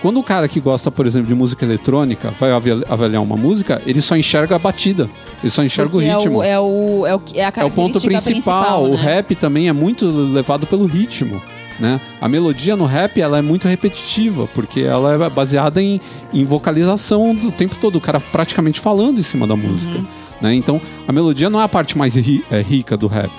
Quando 0.01 0.21
o 0.21 0.23
cara 0.23 0.47
que 0.47 0.61
gosta, 0.61 0.93
por 0.93 1.05
exemplo, 1.07 1.27
de 1.27 1.35
música 1.35 1.65
eletrônica 1.67 2.31
vai 2.39 2.53
avali- 2.53 2.85
avaliar 2.89 3.21
uma 3.21 3.37
música, 3.37 3.83
ele 3.85 4.01
só 4.01 4.17
enxerga 4.17 4.55
a 4.55 4.59
batida, 4.61 5.11
ele 5.43 5.51
só 5.51 5.65
enxerga 5.65 5.91
Porque 5.91 6.09
o 6.09 6.17
ritmo. 6.17 6.41
É 6.43 6.59
o, 6.59 6.61
é 6.61 6.61
o, 6.61 7.07
é 7.09 7.15
o, 7.17 7.23
é 7.35 7.53
É 7.57 7.65
o 7.65 7.71
ponto 7.71 8.01
principal. 8.01 8.85
O 8.85 8.91
né? 8.91 8.97
rap 8.97 9.35
também 9.35 9.69
é 9.69 9.73
muito 9.73 10.09
levado 10.09 10.69
pelo 10.69 10.87
ritmo. 10.87 11.43
Né? 11.81 12.01
A 12.21 12.29
melodia 12.29 12.77
no 12.77 12.87
rap 12.87 13.21
ela 13.21 13.39
é 13.39 13.43
muito 13.43 13.67
repetitiva, 13.69 14.49
porque 14.55 14.81
ela 14.83 15.27
é 15.27 15.29
baseada 15.31 15.83
em, 15.83 16.01
em 16.33 16.45
vocalização 16.45 17.35
do 17.35 17.51
tempo 17.51 17.75
todo, 17.81 17.97
o 17.97 18.01
cara 18.01 18.19
praticamente 18.21 18.79
falando 18.81 19.19
em 19.19 19.23
cima 19.23 19.47
da 19.49 19.57
música. 19.57 19.99
Uhum. 19.99 20.07
Né? 20.41 20.55
Então 20.55 20.81
a 21.07 21.13
melodia 21.13 21.51
não 21.51 21.61
é 21.61 21.65
a 21.65 21.69
parte 21.69 21.99
mais 21.99 22.15
ri- 22.15 22.45
é, 22.51 22.63
rica 22.63 22.97
do 22.97 23.09
rap. 23.09 23.31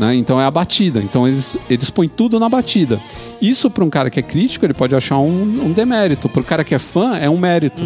Né? 0.00 0.14
Então 0.14 0.40
é 0.40 0.46
a 0.46 0.50
batida. 0.50 0.98
Então 0.98 1.28
eles, 1.28 1.58
eles 1.68 1.90
põem 1.90 2.08
tudo 2.08 2.40
na 2.40 2.48
batida. 2.48 2.98
Isso 3.40 3.68
para 3.70 3.84
um 3.84 3.90
cara 3.90 4.08
que 4.08 4.18
é 4.18 4.22
crítico, 4.22 4.64
ele 4.64 4.72
pode 4.72 4.94
achar 4.94 5.18
um, 5.18 5.66
um 5.66 5.72
demérito. 5.72 6.26
Para 6.26 6.40
o 6.40 6.44
cara 6.44 6.64
que 6.64 6.74
é 6.74 6.78
fã, 6.78 7.18
é 7.18 7.28
um 7.28 7.36
mérito. 7.36 7.84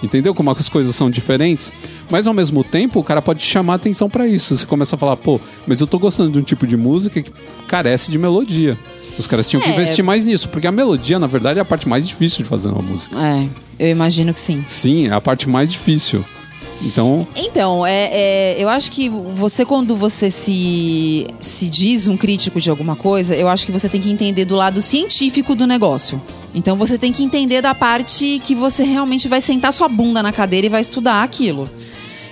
Entendeu 0.00 0.32
como 0.32 0.48
as 0.52 0.68
coisas 0.68 0.94
são 0.94 1.10
diferentes? 1.10 1.72
Mas 2.08 2.28
ao 2.28 2.32
mesmo 2.32 2.62
tempo, 2.62 3.00
o 3.00 3.02
cara 3.02 3.20
pode 3.20 3.42
chamar 3.42 3.74
atenção 3.74 4.08
para 4.08 4.28
isso. 4.28 4.56
Você 4.56 4.64
começa 4.64 4.94
a 4.94 4.98
falar, 4.98 5.16
pô, 5.16 5.40
mas 5.66 5.80
eu 5.80 5.88
tô 5.88 5.98
gostando 5.98 6.30
de 6.30 6.38
um 6.38 6.42
tipo 6.42 6.68
de 6.68 6.76
música 6.76 7.20
que 7.20 7.32
carece 7.66 8.12
de 8.12 8.18
melodia. 8.18 8.78
Os 9.18 9.26
caras 9.26 9.50
tinham 9.50 9.60
que 9.60 9.68
É. 9.68 9.72
investir 9.72 10.04
mais 10.04 10.24
nisso, 10.24 10.48
porque 10.48 10.68
a 10.68 10.72
melodia, 10.72 11.18
na 11.18 11.26
verdade, 11.26 11.58
é 11.58 11.62
a 11.62 11.64
parte 11.64 11.88
mais 11.88 12.06
difícil 12.06 12.44
de 12.44 12.48
fazer 12.48 12.68
uma 12.68 12.82
música. 12.82 13.16
É, 13.20 13.48
eu 13.78 13.88
imagino 13.90 14.32
que 14.32 14.38
sim. 14.38 14.62
Sim, 14.66 15.08
é 15.08 15.12
a 15.12 15.20
parte 15.20 15.48
mais 15.48 15.72
difícil. 15.72 16.24
Então, 16.82 17.26
Então, 17.34 17.86
é, 17.86 18.10
é, 18.12 18.62
eu 18.62 18.68
acho 18.68 18.90
que 18.90 19.08
você, 19.08 19.64
quando 19.64 19.96
você 19.96 20.30
se, 20.30 21.26
se 21.40 21.68
diz 21.68 22.06
um 22.06 22.16
crítico 22.16 22.60
de 22.60 22.70
alguma 22.70 22.94
coisa, 22.94 23.34
eu 23.34 23.48
acho 23.48 23.64
que 23.64 23.72
você 23.72 23.88
tem 23.88 24.00
que 24.00 24.10
entender 24.10 24.44
do 24.44 24.54
lado 24.54 24.82
científico 24.82 25.54
do 25.54 25.66
negócio. 25.66 26.20
Então, 26.54 26.76
você 26.76 26.96
tem 26.98 27.12
que 27.12 27.22
entender 27.22 27.60
da 27.60 27.74
parte 27.74 28.40
que 28.44 28.54
você 28.54 28.84
realmente 28.84 29.28
vai 29.28 29.40
sentar 29.40 29.72
sua 29.72 29.88
bunda 29.88 30.22
na 30.22 30.32
cadeira 30.32 30.66
e 30.66 30.70
vai 30.70 30.80
estudar 30.80 31.22
aquilo. 31.22 31.68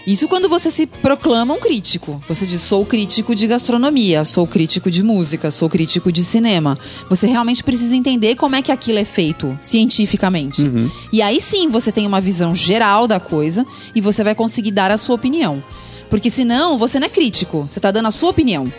Isso 0.07 0.29
quando 0.29 0.49
você 0.49 0.71
se 0.71 0.87
proclama 0.87 1.55
um 1.55 1.59
crítico. 1.59 2.23
Você 2.29 2.47
diz, 2.47 2.61
sou 2.61 2.85
crítico 2.85 3.35
de 3.35 3.47
gastronomia, 3.47 4.25
sou 4.25 4.47
crítico 4.47 4.91
de 4.91 5.03
música, 5.03 5.51
sou 5.51 5.69
crítico 5.69 6.13
de 6.13 6.23
cinema. 6.23 6.79
Você 7.09 7.27
realmente 7.27 7.65
precisa 7.65 7.97
entender 7.97 8.37
como 8.37 8.55
é 8.55 8.61
que 8.61 8.71
aquilo 8.71 8.99
é 8.99 9.05
feito 9.05 9.59
cientificamente. 9.63 10.63
E 11.11 11.23
aí 11.23 11.41
sim 11.41 11.69
você 11.69 11.91
tem 11.91 12.07
uma 12.07 12.21
visão 12.21 12.55
geral 12.55 13.09
da 13.09 13.19
coisa 13.19 13.67
e 13.95 14.01
você 14.01 14.23
vai 14.23 14.35
conseguir 14.35 14.73
dar 14.73 14.91
a 14.91 14.99
sua 14.99 15.15
opinião. 15.15 15.63
Porque 16.11 16.31
senão 16.31 16.77
você 16.77 17.01
não 17.01 17.07
é 17.07 17.11
crítico, 17.11 17.67
você 17.71 17.81
tá 17.81 17.91
dando 17.91 18.09
a 18.09 18.11
sua 18.11 18.31
opinião. 18.31 18.71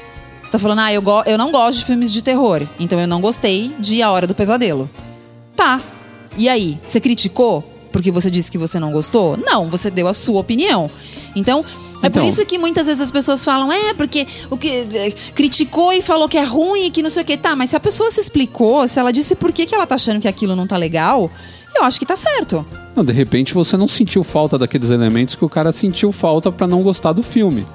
Você 0.43 0.51
tá 0.51 0.59
falando, 0.59 0.80
ah, 0.80 0.93
eu, 0.93 1.03
eu 1.26 1.39
não 1.39 1.51
gosto 1.51 1.80
de 1.80 1.86
filmes 1.86 2.13
de 2.13 2.21
terror, 2.21 2.61
então 2.80 2.99
eu 2.99 3.07
não 3.07 3.19
gostei 3.19 3.73
de 3.80 3.99
A 4.03 4.11
Hora 4.11 4.28
do 4.28 4.36
Pesadelo. 4.36 4.88
Tá. 5.55 5.82
E 6.38 6.47
aí, 6.47 6.78
você 6.86 6.99
criticou 6.99 7.63
porque 7.95 8.11
você 8.11 8.30
disse 8.30 8.51
que 8.51 8.57
você 8.57 8.78
não 8.78 8.91
gostou? 8.91 9.38
Não, 9.38 9.69
você 9.69 9.89
deu 9.89 10.05
a 10.05 10.13
sua 10.13 10.41
opinião. 10.41 10.91
Então, 11.36 11.59
é 12.01 12.09
por 12.09 12.19
Então. 12.19 12.27
isso 12.27 12.45
que 12.45 12.57
muitas 12.57 12.88
vezes 12.88 13.01
as 13.01 13.11
pessoas 13.11 13.43
falam, 13.43 13.71
é, 13.71 13.93
porque 13.93 14.25
o 14.49 14.57
que 14.57 14.69
é, 14.69 15.11
criticou 15.33 15.91
e 15.91 16.01
falou 16.01 16.29
que 16.29 16.38
é 16.38 16.43
ruim 16.43 16.86
e 16.86 16.91
que 16.91 17.01
não 17.03 17.09
sei 17.09 17.23
o 17.23 17.25
que. 17.25 17.36
Tá, 17.38 17.55
mas 17.55 17.71
se 17.71 17.75
a 17.75 17.79
pessoa 17.79 18.09
se 18.09 18.21
explicou, 18.21 18.88
se 18.88 18.99
ela 18.99 19.11
disse 19.11 19.36
por 19.36 19.51
que, 19.51 19.65
que 19.65 19.75
ela 19.75 19.86
tá 19.88 19.95
achando 19.95 20.19
que 20.19 20.27
aquilo 20.27 20.55
não 20.55 20.65
tá 20.67 20.77
legal, 20.77 21.29
eu 21.75 21.83
acho 21.83 21.99
que 21.99 22.05
tá 22.05 22.15
certo. 22.15 22.65
não, 22.95 23.03
de 23.03 23.11
repente 23.11 23.53
você 23.53 23.75
não 23.75 23.88
sentiu 23.88 24.23
falta 24.23 24.57
daqueles 24.57 24.89
elementos 24.89 25.36
que 25.36 25.43
o 25.43 25.49
cara 25.49 25.71
sentiu 25.73 26.11
falta 26.11 26.49
para 26.51 26.65
não 26.67 26.81
gostar 26.81 27.11
do 27.11 27.21
filme, 27.21 27.65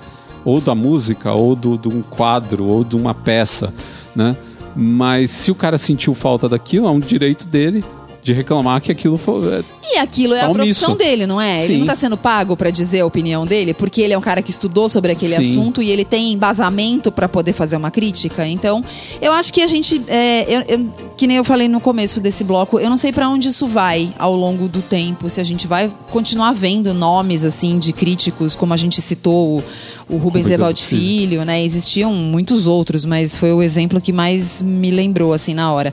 ou 0.44 0.58
da 0.60 0.74
música, 0.74 1.32
ou 1.32 1.54
do- 1.54 1.76
de 1.76 1.88
um 1.88 2.00
quadro, 2.00 2.64
ou 2.64 2.82
de 2.82 2.96
uma 2.96 3.12
peça, 3.14 3.72
né? 4.16 4.34
Mas 4.74 5.30
se 5.30 5.50
o 5.50 5.54
cara 5.54 5.76
sentiu 5.76 6.14
falta 6.14 6.48
daquilo, 6.48 6.86
é 6.86 6.90
um 6.90 7.00
direito 7.00 7.46
dele 7.46 7.84
de 8.22 8.32
reclamar 8.32 8.80
que 8.80 8.92
aquilo 8.92 9.16
foi. 9.16 9.64
E 9.92 9.96
aquilo 9.98 10.34
é 10.34 10.40
Tá 10.40 10.46
a 10.46 10.50
profissão 10.52 10.90
omisso. 10.92 10.98
dele, 11.08 11.26
não 11.26 11.40
é? 11.40 11.58
Ele 11.64 11.66
Sim. 11.74 11.78
não 11.80 11.86
tá 11.86 11.94
sendo 11.96 12.16
pago 12.16 12.56
pra 12.56 12.70
dizer 12.70 13.00
a 13.00 13.06
opinião 13.06 13.44
dele, 13.46 13.72
porque 13.74 14.00
ele 14.02 14.12
é 14.12 14.18
um 14.18 14.20
cara 14.20 14.40
que 14.42 14.50
estudou 14.50 14.88
sobre 14.88 15.10
aquele 15.12 15.34
Sim. 15.34 15.40
assunto 15.42 15.82
e 15.82 15.90
ele 15.90 16.04
tem 16.04 16.32
embasamento 16.32 17.10
pra 17.10 17.28
poder 17.28 17.52
fazer 17.52 17.76
uma 17.76 17.90
crítica. 17.90 18.46
Então, 18.46 18.84
eu 19.20 19.32
acho 19.32 19.52
que 19.52 19.60
a 19.62 19.66
gente, 19.66 20.00
é, 20.06 20.44
eu- 20.48 20.78
eu- 20.78 20.86
que 21.16 21.26
nem 21.26 21.38
eu 21.38 21.44
falei 21.44 21.66
no 21.66 21.80
começo 21.80 22.20
desse 22.20 22.44
bloco, 22.44 22.78
eu 22.78 22.88
não 22.90 22.96
sei 22.96 23.12
pra 23.12 23.28
onde 23.28 23.48
isso 23.48 23.66
vai 23.66 24.12
ao 24.18 24.36
longo 24.36 24.68
do 24.68 24.80
tempo, 24.82 25.28
se 25.28 25.40
a 25.40 25.44
gente 25.44 25.66
vai 25.66 25.90
continuar 26.10 26.52
vendo 26.52 26.92
nomes 26.94 27.44
assim 27.44 27.78
de 27.78 27.92
críticos, 27.92 28.54
como 28.54 28.72
a 28.72 28.76
gente 28.76 29.00
citou 29.02 29.58
o, 29.58 30.14
o 30.14 30.16
Rubens 30.18 30.48
Evald 30.48 30.80
Filho. 30.82 31.00
Filho, 31.00 31.44
né? 31.44 31.64
Existiam 31.64 32.12
muitos 32.12 32.66
outros, 32.66 33.04
mas 33.04 33.36
foi 33.36 33.52
o 33.52 33.60
exemplo 33.62 34.00
que 34.00 34.12
mais 34.12 34.62
me 34.62 34.90
lembrou 34.90 35.32
assim 35.32 35.54
na 35.54 35.72
hora. 35.72 35.92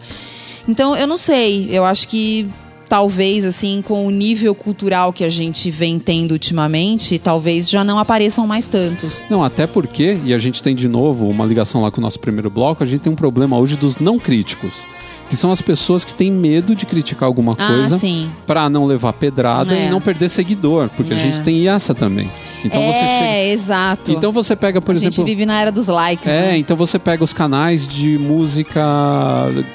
Então, 0.68 0.95
eu 0.95 1.07
não 1.07 1.18
sei. 1.18 1.68
Eu 1.72 1.86
acho 1.86 2.07
que 2.07 2.49
talvez, 2.88 3.45
assim, 3.45 3.82
com 3.82 4.05
o 4.05 4.09
nível 4.09 4.55
cultural 4.55 5.11
que 5.11 5.24
a 5.24 5.30
gente 5.30 5.70
vem 5.70 5.99
tendo 5.99 6.32
ultimamente, 6.32 7.20
talvez 7.20 7.70
já 7.70 7.84
não 7.84 7.99
apareçam 7.99 8.47
mais 8.47 8.65
tantos. 8.65 9.24
Não, 9.30 9.43
até 9.43 9.68
porque, 9.68 10.18
e 10.24 10.34
a 10.34 10.38
gente 10.38 10.63
tem 10.63 10.74
de 10.74 10.88
novo 10.88 11.28
uma 11.28 11.45
ligação 11.45 11.82
lá 11.82 11.91
com 11.91 11.99
o 11.99 12.03
nosso 12.03 12.20
primeiro 12.20 12.49
bloco, 12.49 12.84
a 12.84 12.88
gente 12.88 13.01
tem 13.01 13.11
um 13.11 13.15
problema 13.15 13.57
hoje 13.57 13.76
dos 13.76 13.97
não 13.97 14.18
críticos. 14.18 14.86
Que 15.30 15.36
são 15.36 15.51
as 15.51 15.61
pessoas 15.61 16.05
que 16.05 16.15
têm 16.15 16.32
medo 16.32 16.73
de 16.73 16.86
criticar 16.86 17.28
alguma 17.28 17.51
Ah, 17.57 17.67
coisa 17.67 17.99
pra 18.45 18.69
não 18.69 18.86
levar 18.86 19.11
pedrada 19.13 19.75
É. 19.75 19.88
e 19.88 19.89
não 19.89 19.99
perder 19.99 20.30
seguidor. 20.30 20.89
Porque 20.95 21.13
a 21.13 21.17
É. 21.17 21.19
gente 21.19 21.41
tem 21.41 21.67
essa 21.67 21.93
também. 21.93 22.30
Então 22.63 22.82
é, 22.82 22.91
você 22.93 22.99
chega. 22.99 23.43
exato. 23.53 24.11
Então 24.13 24.32
você 24.32 24.55
pega, 24.55 24.80
por 24.82 24.91
a 24.91 24.97
exemplo. 24.97 25.13
gente 25.15 25.25
vive 25.25 25.45
na 25.45 25.59
era 25.59 25.71
dos 25.71 25.88
likes, 25.88 26.28
É, 26.28 26.51
né? 26.51 26.57
então 26.57 26.78
você 26.78 26.97
pega 26.97 27.23
os 27.23 27.34
canais 27.34 27.88
de 27.88 28.17
música 28.17 28.82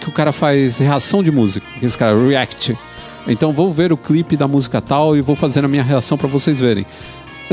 que 0.00 0.08
o 0.08 0.12
cara 0.12 0.32
faz 0.32 0.78
reação 0.78 1.22
de 1.22 1.30
música, 1.30 1.66
aqueles 1.76 1.96
caras 1.96 2.20
react. 2.26 2.76
Então 3.28 3.52
vou 3.52 3.70
ver 3.70 3.92
o 3.92 3.96
clipe 3.96 4.36
da 4.36 4.48
música 4.48 4.80
tal 4.80 5.16
e 5.16 5.20
vou 5.20 5.36
fazer 5.36 5.64
a 5.64 5.68
minha 5.68 5.82
reação 5.82 6.18
pra 6.18 6.26
vocês 6.28 6.58
verem. 6.58 6.84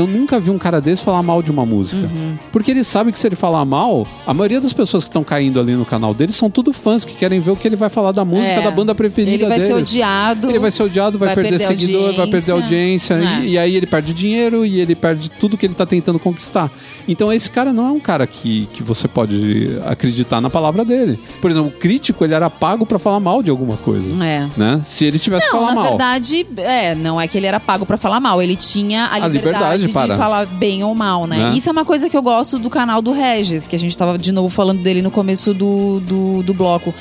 Eu 0.00 0.06
nunca 0.06 0.40
vi 0.40 0.50
um 0.50 0.58
cara 0.58 0.80
desse 0.80 1.02
falar 1.04 1.22
mal 1.22 1.42
de 1.42 1.50
uma 1.50 1.66
música. 1.66 2.02
Uhum. 2.06 2.36
Porque 2.52 2.70
ele 2.70 2.82
sabe 2.82 3.12
que 3.12 3.18
se 3.18 3.26
ele 3.26 3.36
falar 3.36 3.64
mal, 3.64 4.06
a 4.26 4.32
maioria 4.32 4.60
das 4.60 4.72
pessoas 4.72 5.04
que 5.04 5.10
estão 5.10 5.22
caindo 5.22 5.60
ali 5.60 5.72
no 5.74 5.84
canal 5.84 6.14
dele 6.14 6.32
são 6.32 6.48
tudo 6.50 6.72
fãs 6.72 7.04
que 7.04 7.14
querem 7.14 7.38
ver 7.40 7.50
o 7.50 7.56
que 7.56 7.68
ele 7.68 7.76
vai 7.76 7.88
falar 7.90 8.12
da 8.12 8.24
música 8.24 8.54
É. 8.60 8.62
da 8.62 8.70
banda 8.70 8.94
preferida 8.94 9.32
Ele 9.36 9.46
vai 9.46 9.58
deles. 9.58 9.66
ser 9.66 9.74
odiado. 9.74 10.48
Ele 10.48 10.58
vai 10.58 10.70
ser 10.70 10.82
odiado, 10.84 11.18
vai, 11.18 11.28
vai 11.28 11.34
perder, 11.34 11.58
perder 11.58 11.76
seguidor, 11.78 12.14
vai 12.14 12.26
perder 12.28 12.52
audiência. 12.52 13.16
audiência. 13.16 13.44
E, 13.46 13.50
e 13.52 13.58
aí 13.58 13.76
ele 13.76 13.86
perde 13.86 14.14
dinheiro 14.14 14.64
e 14.64 14.80
ele 14.80 14.94
perde 14.94 15.30
tudo 15.30 15.56
que 15.58 15.66
ele 15.66 15.74
tá 15.74 15.84
tentando 15.84 16.18
conquistar. 16.18 16.70
Então 17.06 17.32
esse 17.32 17.50
cara 17.50 17.72
não 17.72 17.86
é 17.86 17.90
um 17.92 18.00
cara 18.00 18.26
que, 18.26 18.66
que 18.72 18.82
você 18.82 19.06
pode 19.06 19.68
acreditar 19.86 20.40
na 20.40 20.48
palavra 20.48 20.84
dele. 20.84 21.18
Por 21.40 21.50
exemplo, 21.50 21.68
o 21.68 21.72
crítico, 21.72 22.24
ele 22.24 22.34
era 22.34 22.48
pago 22.48 22.86
pra 22.86 22.98
falar 22.98 23.20
mal 23.20 23.42
de 23.42 23.50
alguma 23.50 23.76
coisa. 23.76 24.14
É. 24.24 24.48
Né? 24.56 24.80
Se 24.84 25.04
ele 25.04 25.18
tivesse 25.18 25.46
que 25.46 25.52
Não, 25.52 25.60
falar 25.60 25.74
na 25.74 25.80
mal. 25.82 25.88
verdade, 25.90 26.46
é, 26.56 26.94
não 26.94 27.20
é 27.20 27.26
que 27.28 27.36
ele 27.36 27.46
era 27.46 27.60
pago 27.60 27.84
pra 27.84 27.96
falar 27.96 28.18
mal, 28.20 28.40
ele 28.40 28.56
tinha 28.56 29.04
a 29.06 29.14
A 29.24 29.28
liberdade, 29.28 29.88
de 29.92 30.16
falar 30.16 30.46
bem 30.46 30.84
ou 30.84 30.94
mal, 30.94 31.26
né? 31.26 31.40
Né? 31.40 31.56
Isso 31.56 31.68
é 31.68 31.72
uma 31.72 31.84
coisa 31.84 32.08
que 32.08 32.16
eu 32.16 32.22
gosto 32.22 32.58
do 32.58 32.68
canal 32.68 33.00
do 33.00 33.12
Regis, 33.12 33.66
que 33.66 33.76
a 33.76 33.78
gente 33.78 33.96
tava 33.96 34.18
de 34.18 34.32
novo 34.32 34.48
falando 34.48 34.82
dele 34.82 35.02
no 35.02 35.10
começo 35.10 35.54
do, 35.54 36.00
do, 36.00 36.42
do 36.42 36.54
bloco. 36.54 36.94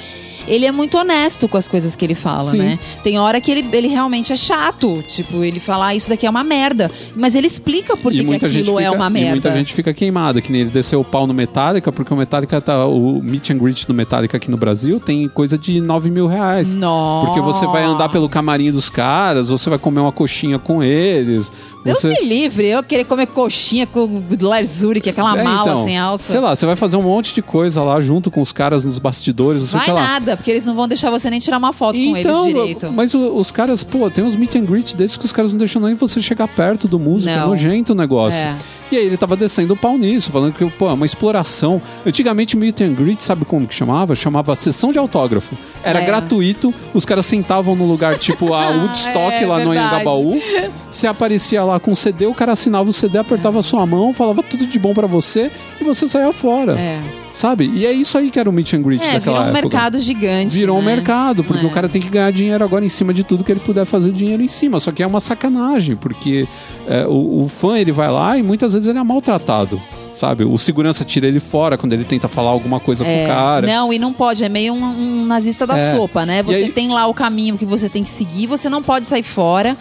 Ele 0.48 0.66
é 0.66 0.72
muito 0.72 0.98
honesto 0.98 1.48
com 1.48 1.58
as 1.58 1.68
coisas 1.68 1.96
que 1.96 2.04
ele 2.04 2.16
fala, 2.16 2.52
Sim. 2.52 2.58
né? 2.58 2.80
Tem 3.04 3.20
hora 3.20 3.40
que 3.40 3.52
ele, 3.52 3.64
ele 3.72 3.88
realmente 3.88 4.34
é 4.34 4.36
chato. 4.36 5.04
Tipo, 5.08 5.44
ele 5.44 5.60
fala, 5.60 5.88
ah, 5.88 5.96
isso 5.96 6.10
daqui 6.10 6.26
é 6.26 6.30
uma 6.30 6.44
merda. 6.44 6.90
Mas 7.16 7.36
ele 7.36 7.46
explica 7.46 7.96
por 7.96 8.12
que, 8.12 8.24
que 8.24 8.34
aquilo 8.34 8.80
é 8.80 8.86
fica, 8.86 8.96
uma 8.96 9.08
e 9.08 9.12
merda. 9.12 9.32
muita 9.32 9.54
gente 9.54 9.74
fica 9.76 9.94
queimada, 9.94 10.42
que 10.42 10.52
nem 10.52 10.62
ele 10.62 10.72
desceu 10.72 11.02
o 11.02 11.06
pau 11.06 11.28
no 11.28 11.36
Metallica, 11.36 11.92
porque 11.92 12.12
o 12.12 12.18
Metallica 12.18 12.60
tá. 12.60 12.88
O 12.88 13.22
meet 13.22 13.52
and 13.52 13.60
greet 13.60 13.86
do 13.86 13.94
Metallica 13.94 14.38
aqui 14.38 14.50
no 14.50 14.58
Brasil 14.58 15.00
tem 15.00 15.30
coisa 15.30 15.56
de 15.56 15.80
9 15.80 16.10
mil 16.10 16.26
reais. 16.26 16.76
Nossa. 16.76 17.28
Porque 17.28 17.42
você 17.42 17.68
vai 17.68 17.84
andar 17.84 18.10
pelo 18.10 18.28
camarim 18.28 18.72
dos 18.72 18.90
caras, 18.90 19.50
você 19.50 19.70
vai 19.70 19.78
comer 19.78 20.00
uma 20.00 20.12
coxinha 20.12 20.58
com 20.58 20.82
eles. 20.82 21.52
Deus 21.84 22.00
você... 22.00 22.10
me 22.10 22.22
livre, 22.28 22.68
eu 22.68 22.84
querer 22.84 23.06
comer 23.06 23.28
coxinha 23.28 23.88
com 23.88 24.00
o 24.06 24.24
Lars 24.42 24.70
Zurich, 24.70 25.10
aquela 25.10 25.38
É, 25.40 25.44
mala 25.44 25.72
então, 25.72 25.84
sem 25.84 25.98
alça. 25.98 26.24
Sei 26.32 26.40
lá, 26.40 26.56
você 26.56 26.66
vai 26.66 26.76
fazer 26.76 26.98
um 26.98 27.02
monte 27.02 27.34
de 27.34 27.42
coisa 27.42 27.82
lá 27.82 28.00
junto 28.02 28.30
com 28.30 28.42
os 28.42 28.52
caras 28.52 28.84
nos 28.84 29.00
bastidores, 29.00 29.62
não 29.62 29.68
sei 29.68 29.78
o 29.78 29.80
Vai 29.80 29.86
que 29.88 29.92
lá. 29.94 30.02
nada, 30.02 30.36
porque 30.38 30.52
eles 30.52 30.66
não 30.66 30.76
vão 30.76 30.88
deixar 30.88 31.10
você 31.10 31.30
nem 31.30 31.40
tirar 31.40 31.58
uma 31.58 31.72
foto 31.72 31.96
com 31.96 32.18
eles 32.18 32.20
Então, 32.30 32.46
direito. 32.48 32.92
mas 32.92 33.14
o- 33.14 33.36
os 33.36 33.50
caras, 33.52 33.84
pô, 33.84 34.10
tem 34.10 34.24
uns 34.24 34.36
meet 34.36 34.56
and 34.56 34.66
greet 34.66 34.96
desses 34.96 35.16
que 35.18 35.26
os 35.26 35.32
caras 35.32 35.52
não 35.52 35.58
deixam 35.58 35.82
nem 35.82 35.96
você 35.96 36.22
chegar 36.22 36.48
perto 36.50 36.88
do 36.88 37.00
músico, 37.00 37.30
é 37.30 37.38
Não. 37.38 37.48
nojento 37.50 37.94
o 37.94 37.96
negócio. 37.96 38.40
É. 38.40 38.56
E 38.92 38.98
aí 38.98 39.06
ele 39.06 39.18
tava 39.18 39.36
descendo 39.36 39.74
o 39.74 39.78
pau 39.78 39.98
nisso, 39.98 40.32
falando 40.32 40.54
que, 40.54 40.66
pô, 40.72 40.90
é 40.90 40.94
uma 40.94 41.06
exploração. 41.06 41.82
Antigamente 42.06 42.58
meet 42.58 42.82
and 42.82 42.94
greet, 42.94 43.22
sabe 43.22 43.46
como 43.46 43.68
que 43.68 43.74
chamava? 43.76 44.16
Chamava 44.16 44.56
sessão 44.56 44.92
de 44.92 44.98
autógrafo. 44.98 45.56
Era 45.84 46.00
É. 46.02 46.06
gratuito, 46.06 46.74
os 46.94 47.06
caras 47.06 47.26
sentavam 47.26 47.76
no 47.76 47.86
lugar 47.86 48.18
tipo 48.18 48.54
a 48.54 48.70
Woodstock 48.82 49.34
É, 49.34 49.46
lá 49.46 49.60
no 49.60 49.72
verdade. 49.72 49.94
Anhangabaú. 49.96 50.42
Você 50.90 51.06
aparecia 51.08 51.64
lá 51.64 51.80
com 51.80 51.92
o 51.92 51.96
CD, 51.96 52.26
o 52.26 52.34
cara 52.34 52.54
assinava 52.54 52.90
o 52.90 52.94
CD, 52.94 53.18
apertava 53.18 53.60
a 53.60 53.62
sua 53.64 53.86
mão, 53.86 54.12
falava 54.14 54.42
tudo 54.42 54.66
de 54.66 54.80
bom 54.80 54.94
pra 54.94 55.06
você 55.08 55.52
e 55.80 55.84
você 55.84 56.08
saía 56.08 56.34
fora. 56.34 56.74
É. 56.80 57.00
Sabe? 57.40 57.72
E 57.74 57.86
é 57.86 57.94
isso 57.94 58.18
aí 58.18 58.30
que 58.30 58.38
era 58.38 58.50
o 58.50 58.52
meet 58.52 58.74
and 58.74 58.82
greet 58.82 59.02
É, 59.02 59.14
daquela 59.14 59.20
virou 59.22 59.36
um 59.38 59.42
época. 59.58 59.62
mercado 59.62 60.00
gigante. 60.02 60.58
Virou 60.58 60.78
um 60.78 60.82
né? 60.82 60.94
mercado, 60.94 61.42
porque 61.42 61.66
É. 61.66 61.70
o 61.70 61.72
cara 61.72 61.88
tem 61.88 62.02
que 62.02 62.10
ganhar 62.10 62.30
dinheiro 62.34 62.62
agora 62.62 62.84
em 62.84 62.90
cima 62.90 63.14
de 63.14 63.24
tudo 63.24 63.46
que 63.46 63.52
ele 63.54 63.62
puder 63.62 63.86
fazer 63.86 64.12
dinheiro 64.12 64.44
em 64.44 64.48
cima. 64.50 64.78
Só 64.82 64.92
que 64.92 65.02
é 65.02 65.08
uma 65.08 65.22
sacanagem, 65.22 65.96
porque 65.96 66.46
é, 66.86 67.08
o, 67.08 67.44
o 67.44 67.48
fã 67.48 67.80
ele 67.80 67.94
vai 67.94 68.12
lá 68.12 68.38
e 68.38 68.44
muitas 68.44 68.74
vezes 68.74 68.90
ele 68.90 69.00
é 69.00 69.04
maltratado, 69.06 69.82
sabe? 70.18 70.44
O 70.44 70.58
segurança 70.58 71.06
tira 71.06 71.28
ele 71.28 71.40
fora 71.40 71.78
quando 71.78 71.94
ele 71.94 72.04
tenta 72.04 72.28
falar 72.28 72.50
alguma 72.50 72.78
coisa 72.78 73.06
com 73.06 73.10
É, 73.10 73.24
o 73.24 73.28
cara. 73.30 73.66
Não, 73.66 73.94
e 73.94 73.98
não 73.98 74.12
pode, 74.12 74.44
é 74.44 74.50
meio 74.50 74.74
um, 74.74 74.84
um 74.84 75.26
nazista 75.26 75.66
da 75.66 75.78
É. 75.78 75.96
sopa, 75.96 76.26
né? 76.26 76.44
Você 76.44 76.56
aí- 76.66 76.72
tem 76.74 76.90
lá 76.90 77.08
o 77.08 77.14
caminho 77.14 77.58
que 77.58 77.66
você 77.66 77.88
tem 77.88 78.04
que 78.04 78.10
seguir, 78.10 78.48
você 78.48 78.68
não 78.68 78.84
pode 78.84 79.08
sair 79.08 79.24
fora. 79.24 79.78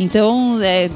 Então, 0.00 0.58
é. 0.62 0.88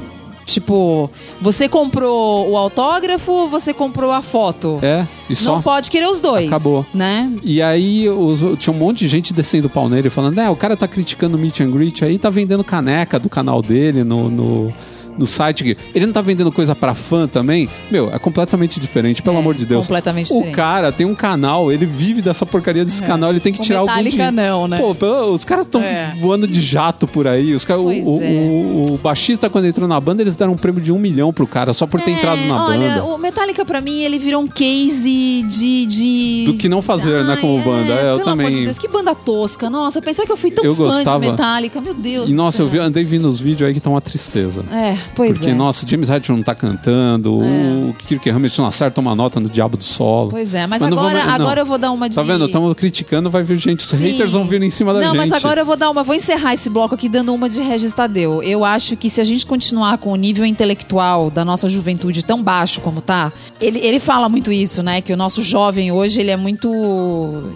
Tipo, 0.53 1.09
você 1.41 1.67
comprou 1.69 2.49
o 2.49 2.57
autógrafo 2.57 3.31
ou 3.31 3.49
você 3.49 3.73
comprou 3.73 4.11
a 4.11 4.21
foto? 4.21 4.77
É, 4.81 5.05
e 5.29 5.35
só. 5.35 5.53
Não 5.55 5.61
pode 5.61 5.89
querer 5.91 6.07
os 6.07 6.19
dois. 6.19 6.47
Acabou. 6.47 6.85
Né? 6.93 7.31
E 7.43 7.61
aí 7.61 8.07
os- 8.09 8.57
tinha 8.59 8.73
um 8.73 8.77
monte 8.77 8.99
de 8.99 9.07
gente 9.07 9.33
descendo 9.33 9.67
o 9.67 9.69
pau 9.69 9.87
nele 9.89 10.09
falando: 10.09 10.39
é, 10.39 10.49
o 10.49 10.55
cara 10.55 10.75
tá 10.77 10.87
criticando 10.87 11.37
o 11.37 11.39
Meet 11.39 11.59
and 11.61 11.71
Greet 11.71 12.03
aí, 12.03 12.17
tá 12.17 12.29
vendendo 12.29 12.63
caneca 12.63 13.19
do 13.19 13.29
canal 13.29 13.61
dele 13.61 14.03
no. 14.03 14.29
no 14.29 14.73
no 15.19 15.27
site, 15.27 15.77
ele 15.93 16.05
não 16.05 16.13
tá 16.13 16.21
vendendo 16.21 16.51
coisa 16.51 16.73
pra 16.75 16.95
fã 16.95 17.27
também? 17.27 17.67
Meu, 17.91 18.11
é 18.13 18.17
completamente 18.17 18.79
diferente, 18.79 19.21
pelo 19.21 19.35
É, 19.35 19.39
amor 19.39 19.53
de 19.53 19.65
Deus. 19.65 19.85
completamente 19.85 20.31
O 20.31 20.35
diferente. 20.37 20.55
cara 20.55 20.91
tem 20.91 21.05
um 21.05 21.13
canal, 21.13 21.71
ele 21.71 21.85
vive 21.85 22.21
dessa 22.21 22.45
porcaria 22.45 22.83
desse 22.85 23.03
canal, 23.03 23.29
ele 23.31 23.39
tem 23.39 23.51
que 23.53 23.59
O 23.59 23.63
tirar 23.63 23.79
algum 23.79 23.91
Metallica 23.91 24.15
dinheiro. 24.31 24.35
não, 24.35 24.67
né? 24.67 24.77
Pô, 24.77 24.95
os 25.33 25.43
caras 25.45 25.65
estão 25.65 25.81
É. 25.81 26.13
voando 26.19 26.47
de 26.47 26.61
jato 26.61 27.05
por 27.07 27.27
aí. 27.27 27.53
Os 27.53 27.65
caras, 27.65 27.83
o, 27.83 27.87
o, 27.87 27.91
é. 28.23 28.27
o- 28.27 28.93
o 28.93 28.97
baixista, 28.97 29.49
quando 29.49 29.65
entrou 29.65 29.87
na 29.87 29.99
banda, 29.99 30.21
eles 30.21 30.35
deram 30.35 30.53
um 30.53 30.57
prêmio 30.57 30.81
de 30.81 30.91
um 30.91 30.97
milhão 30.99 31.33
pro 31.33 31.45
cara 31.45 31.73
só 31.73 31.85
por 31.85 32.01
ter 32.01 32.11
entrado 32.11 32.39
na 32.45 32.55
É, 32.55 32.59
olha, 32.59 32.89
banda. 32.89 33.03
o 33.05 33.17
Metallica 33.17 33.65
pra 33.65 33.81
mim 33.81 33.99
ele 34.01 34.17
virou 34.17 34.41
um 34.41 34.47
case 34.47 35.43
de. 35.47 35.85
de... 35.85 36.43
Do 36.45 36.53
que 36.55 36.69
não 36.69 36.81
fazer, 36.81 37.23
né, 37.25 37.33
Ai, 37.35 37.41
como 37.41 37.59
banda. 37.61 37.93
É, 37.93 38.11
eu 38.11 38.15
pelo 38.17 38.23
também. 38.23 38.47
Amor 38.47 38.57
de 38.59 38.65
Deus, 38.65 38.79
que 38.79 38.87
banda 38.87 39.13
tosca. 39.15 39.69
Nossa, 39.69 40.01
pensar 40.01 40.25
que 40.25 40.31
eu 40.31 40.37
fui 40.37 40.51
tão 40.51 40.63
Eu 40.63 40.75
fã 40.75 40.83
gostava. 40.85 41.19
de 41.23 41.31
Metallica, 41.31 41.81
meu 41.81 41.93
Deus. 41.93 42.29
E 42.29 42.33
nossa, 42.33 42.61
eu 42.61 42.67
vi, 42.67 42.77
andei 42.79 43.03
vendo 43.03 43.27
os 43.27 43.39
vídeos 43.39 43.67
aí 43.67 43.73
que 43.73 43.79
estão 43.79 43.93
uma 43.93 44.01
tristeza. 44.01 44.63
É, 44.71 44.97
pois 45.15 45.37
Porque, 45.37 45.51
é. 45.51 45.55
nossa, 45.55 45.87
James 45.87 46.09
Hetfield 46.09 46.39
não 46.39 46.43
tá 46.43 46.55
cantando, 46.55 47.37
o 47.37 47.95
Kirk 48.07 48.29
Hammett 48.29 48.57
não 48.59 48.65
acerta 48.65 48.99
uma 49.01 49.15
nota 49.15 49.39
no 49.39 49.49
Diabo 49.49 49.77
do 49.77 49.83
Solo. 49.83 50.29
Pois 50.29 50.53
é, 50.53 50.67
mas, 50.67 50.81
não 50.81 50.87
agora, 50.89 51.23
não. 51.23 51.33
agora 51.33 51.61
eu 51.61 51.65
vou 51.65 51.77
dar 51.77 51.91
uma 51.91 52.09
de. 52.09 52.15
Tá 52.15 52.23
vendo? 52.23 52.45
Estamos 52.45 52.73
criticando, 52.75 53.29
vai 53.29 53.43
vir 53.43 53.57
gente. 53.57 53.79
Os 53.79 53.89
Sim. 53.89 53.97
haters 53.97 54.31
vão 54.31 54.45
vir 54.45 54.61
em 54.61 54.69
cima 54.69 54.93
da 54.93 54.99
Não, 54.99 55.11
gente. 55.11 55.17
mas 55.17 55.31
agora 55.31 55.61
eu 55.61 55.65
vou 55.65 55.75
dar 55.75 55.89
uma. 55.89 56.03
Vou 56.03 56.15
encerrar 56.15 56.53
esse 56.53 56.69
bloco 56.69 56.95
aqui 56.95 57.09
dando 57.09 57.33
uma 57.33 57.49
de 57.49 57.61
Regis 57.61 57.93
Tadeu. 57.93 58.41
Eu 58.43 58.63
acho 58.63 58.95
que 58.95 59.09
se 59.09 59.19
a 59.21 59.23
gente 59.23 59.45
continuar 59.45 59.97
com 59.97 60.11
o 60.11 60.15
nível 60.15 60.45
intelectual 60.45 61.29
da 61.29 61.43
nossa 61.43 61.67
juventude 61.67 62.23
tão 62.23 62.41
baixo 62.41 62.81
como 62.81 63.01
tá, 63.01 63.31
ele, 63.59 63.79
ele 63.79 63.99
fala 63.99 64.29
muito 64.29 64.51
isso, 64.51 64.81
né? 64.83 65.01
Que 65.01 65.13
o 65.13 65.17
nosso 65.17 65.41
jovem 65.41 65.91
hoje 65.91 66.19
ele 66.21 66.31
é 66.31 66.37
muito. 66.37 66.69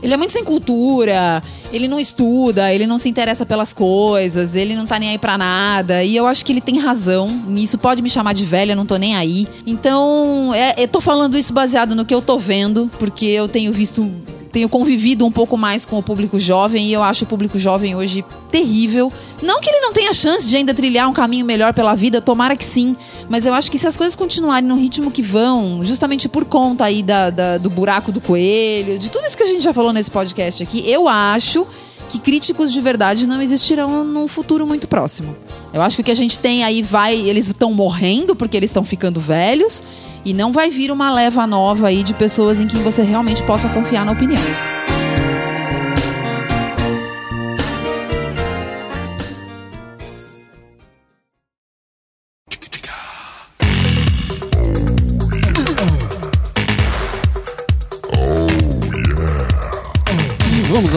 Ele 0.01 0.13
é 0.13 0.17
muito 0.17 0.33
sem 0.33 0.43
cultura, 0.43 1.41
ele 1.71 1.87
não 1.87 1.99
estuda, 1.99 2.73
ele 2.73 2.85
não 2.85 2.97
se 2.97 3.09
interessa 3.09 3.45
pelas 3.45 3.73
coisas, 3.73 4.55
ele 4.55 4.75
não 4.75 4.85
tá 4.85 4.99
nem 4.99 5.09
aí 5.09 5.17
pra 5.17 5.37
nada. 5.37 6.03
E 6.03 6.15
eu 6.15 6.27
acho 6.27 6.45
que 6.45 6.51
ele 6.51 6.61
tem 6.61 6.79
razão 6.79 7.32
nisso. 7.33 7.77
Pode 7.77 8.01
me 8.01 8.09
chamar 8.09 8.33
de 8.33 8.45
velha, 8.45 8.75
não 8.75 8.85
tô 8.85 8.95
nem 8.97 9.15
aí. 9.15 9.47
Então, 9.65 10.51
é, 10.53 10.81
eu 10.83 10.87
tô 10.87 11.01
falando 11.01 11.37
isso 11.37 11.51
baseado 11.53 11.95
no 11.95 12.05
que 12.05 12.13
eu 12.13 12.21
tô 12.21 12.37
vendo, 12.37 12.89
porque 12.99 13.25
eu 13.25 13.47
tenho 13.47 13.71
visto 13.73 14.09
tenho 14.51 14.69
convivido 14.69 15.25
um 15.25 15.31
pouco 15.31 15.57
mais 15.57 15.83
com 15.83 15.97
o 15.97 16.03
público 16.03 16.39
jovem 16.39 16.85
e 16.89 16.93
eu 16.93 17.01
acho 17.01 17.23
o 17.23 17.27
público 17.27 17.57
jovem 17.57 17.95
hoje 17.95 18.23
terrível. 18.51 19.11
Não 19.41 19.59
que 19.59 19.67
ele 19.67 19.79
não 19.79 19.91
tenha 19.91 20.13
chance 20.13 20.47
de 20.47 20.55
ainda 20.55 20.75
trilhar 20.75 21.09
um 21.09 21.13
caminho 21.13 21.43
melhor 21.43 21.73
pela 21.73 21.95
vida, 21.95 22.21
tomara 22.21 22.55
que 22.55 22.63
sim. 22.63 22.95
Mas 23.27 23.47
eu 23.47 23.53
acho 23.55 23.71
que 23.71 23.79
se 23.79 23.87
as 23.87 23.97
coisas 23.97 24.15
continuarem 24.15 24.69
no 24.69 24.75
ritmo 24.77 25.09
que 25.09 25.23
vão, 25.23 25.83
justamente 25.83 26.29
por 26.29 26.45
conta 26.45 26.85
aí 26.85 27.01
da, 27.01 27.31
da- 27.31 27.57
do 27.57 27.67
buraco 27.71 28.11
do 28.11 28.21
coelho, 28.21 28.99
de 28.99 29.09
tudo 29.09 29.25
isso 29.25 29.35
que 29.35 29.41
a 29.41 29.47
gente 29.47 29.63
já 29.63 29.73
falou 29.73 29.91
nesse 29.91 30.11
podcast 30.11 30.61
aqui, 30.61 30.83
eu 30.87 31.07
acho 31.09 31.65
que 32.11 32.19
críticos 32.19 32.71
de 32.71 32.79
verdade 32.79 33.25
não 33.25 33.41
existirão 33.41 34.03
num 34.03 34.27
futuro 34.27 34.67
muito 34.67 34.87
próximo. 34.87 35.35
Eu 35.73 35.81
acho 35.81 35.95
que 35.97 36.01
o 36.01 36.05
que 36.05 36.11
a 36.11 36.15
gente 36.15 36.37
tem 36.37 36.63
aí 36.63 36.81
vai. 36.81 37.15
Eles 37.15 37.47
estão 37.47 37.73
morrendo 37.73 38.35
porque 38.35 38.55
eles 38.55 38.69
estão 38.69 38.83
ficando 38.83 39.19
velhos. 39.19 39.83
E 40.23 40.33
não 40.33 40.53
vai 40.53 40.69
vir 40.69 40.91
uma 40.91 41.11
leva 41.11 41.45
nova 41.45 41.87
aí 41.87 42.03
de 42.03 42.13
pessoas 42.13 42.61
em 42.61 42.67
quem 42.67 42.81
você 42.81 43.01
realmente 43.01 43.43
possa 43.43 43.67
confiar 43.69 44.05
na 44.05 44.13
opinião. 44.13 44.41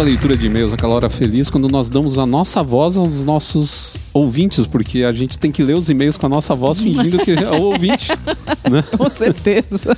Leitura 0.07 0.37
de 0.37 0.47
e-mails, 0.47 0.73
aquela 0.73 0.95
hora 0.95 1.11
feliz, 1.11 1.51
quando 1.51 1.69
nós 1.69 1.91
damos 1.91 2.17
a 2.17 2.25
nossa 2.25 2.63
voz 2.63 2.97
aos 2.97 3.25
nossos 3.25 3.97
ouvintes, 4.15 4.65
porque 4.65 5.03
a 5.03 5.13
gente 5.13 5.37
tem 5.37 5.51
que 5.51 5.65
ler 5.65 5.75
os 5.75 5.91
e-mails 5.91 6.17
com 6.17 6.27
a 6.27 6.29
nossa 6.29 6.55
voz 6.55 6.81
fingindo 6.81 7.19
que 7.19 7.33
é 7.33 7.51
o 7.51 7.63
ouvinte. 7.63 8.09
Né? 8.69 8.83
Com 8.99 9.09
certeza. 9.09 9.97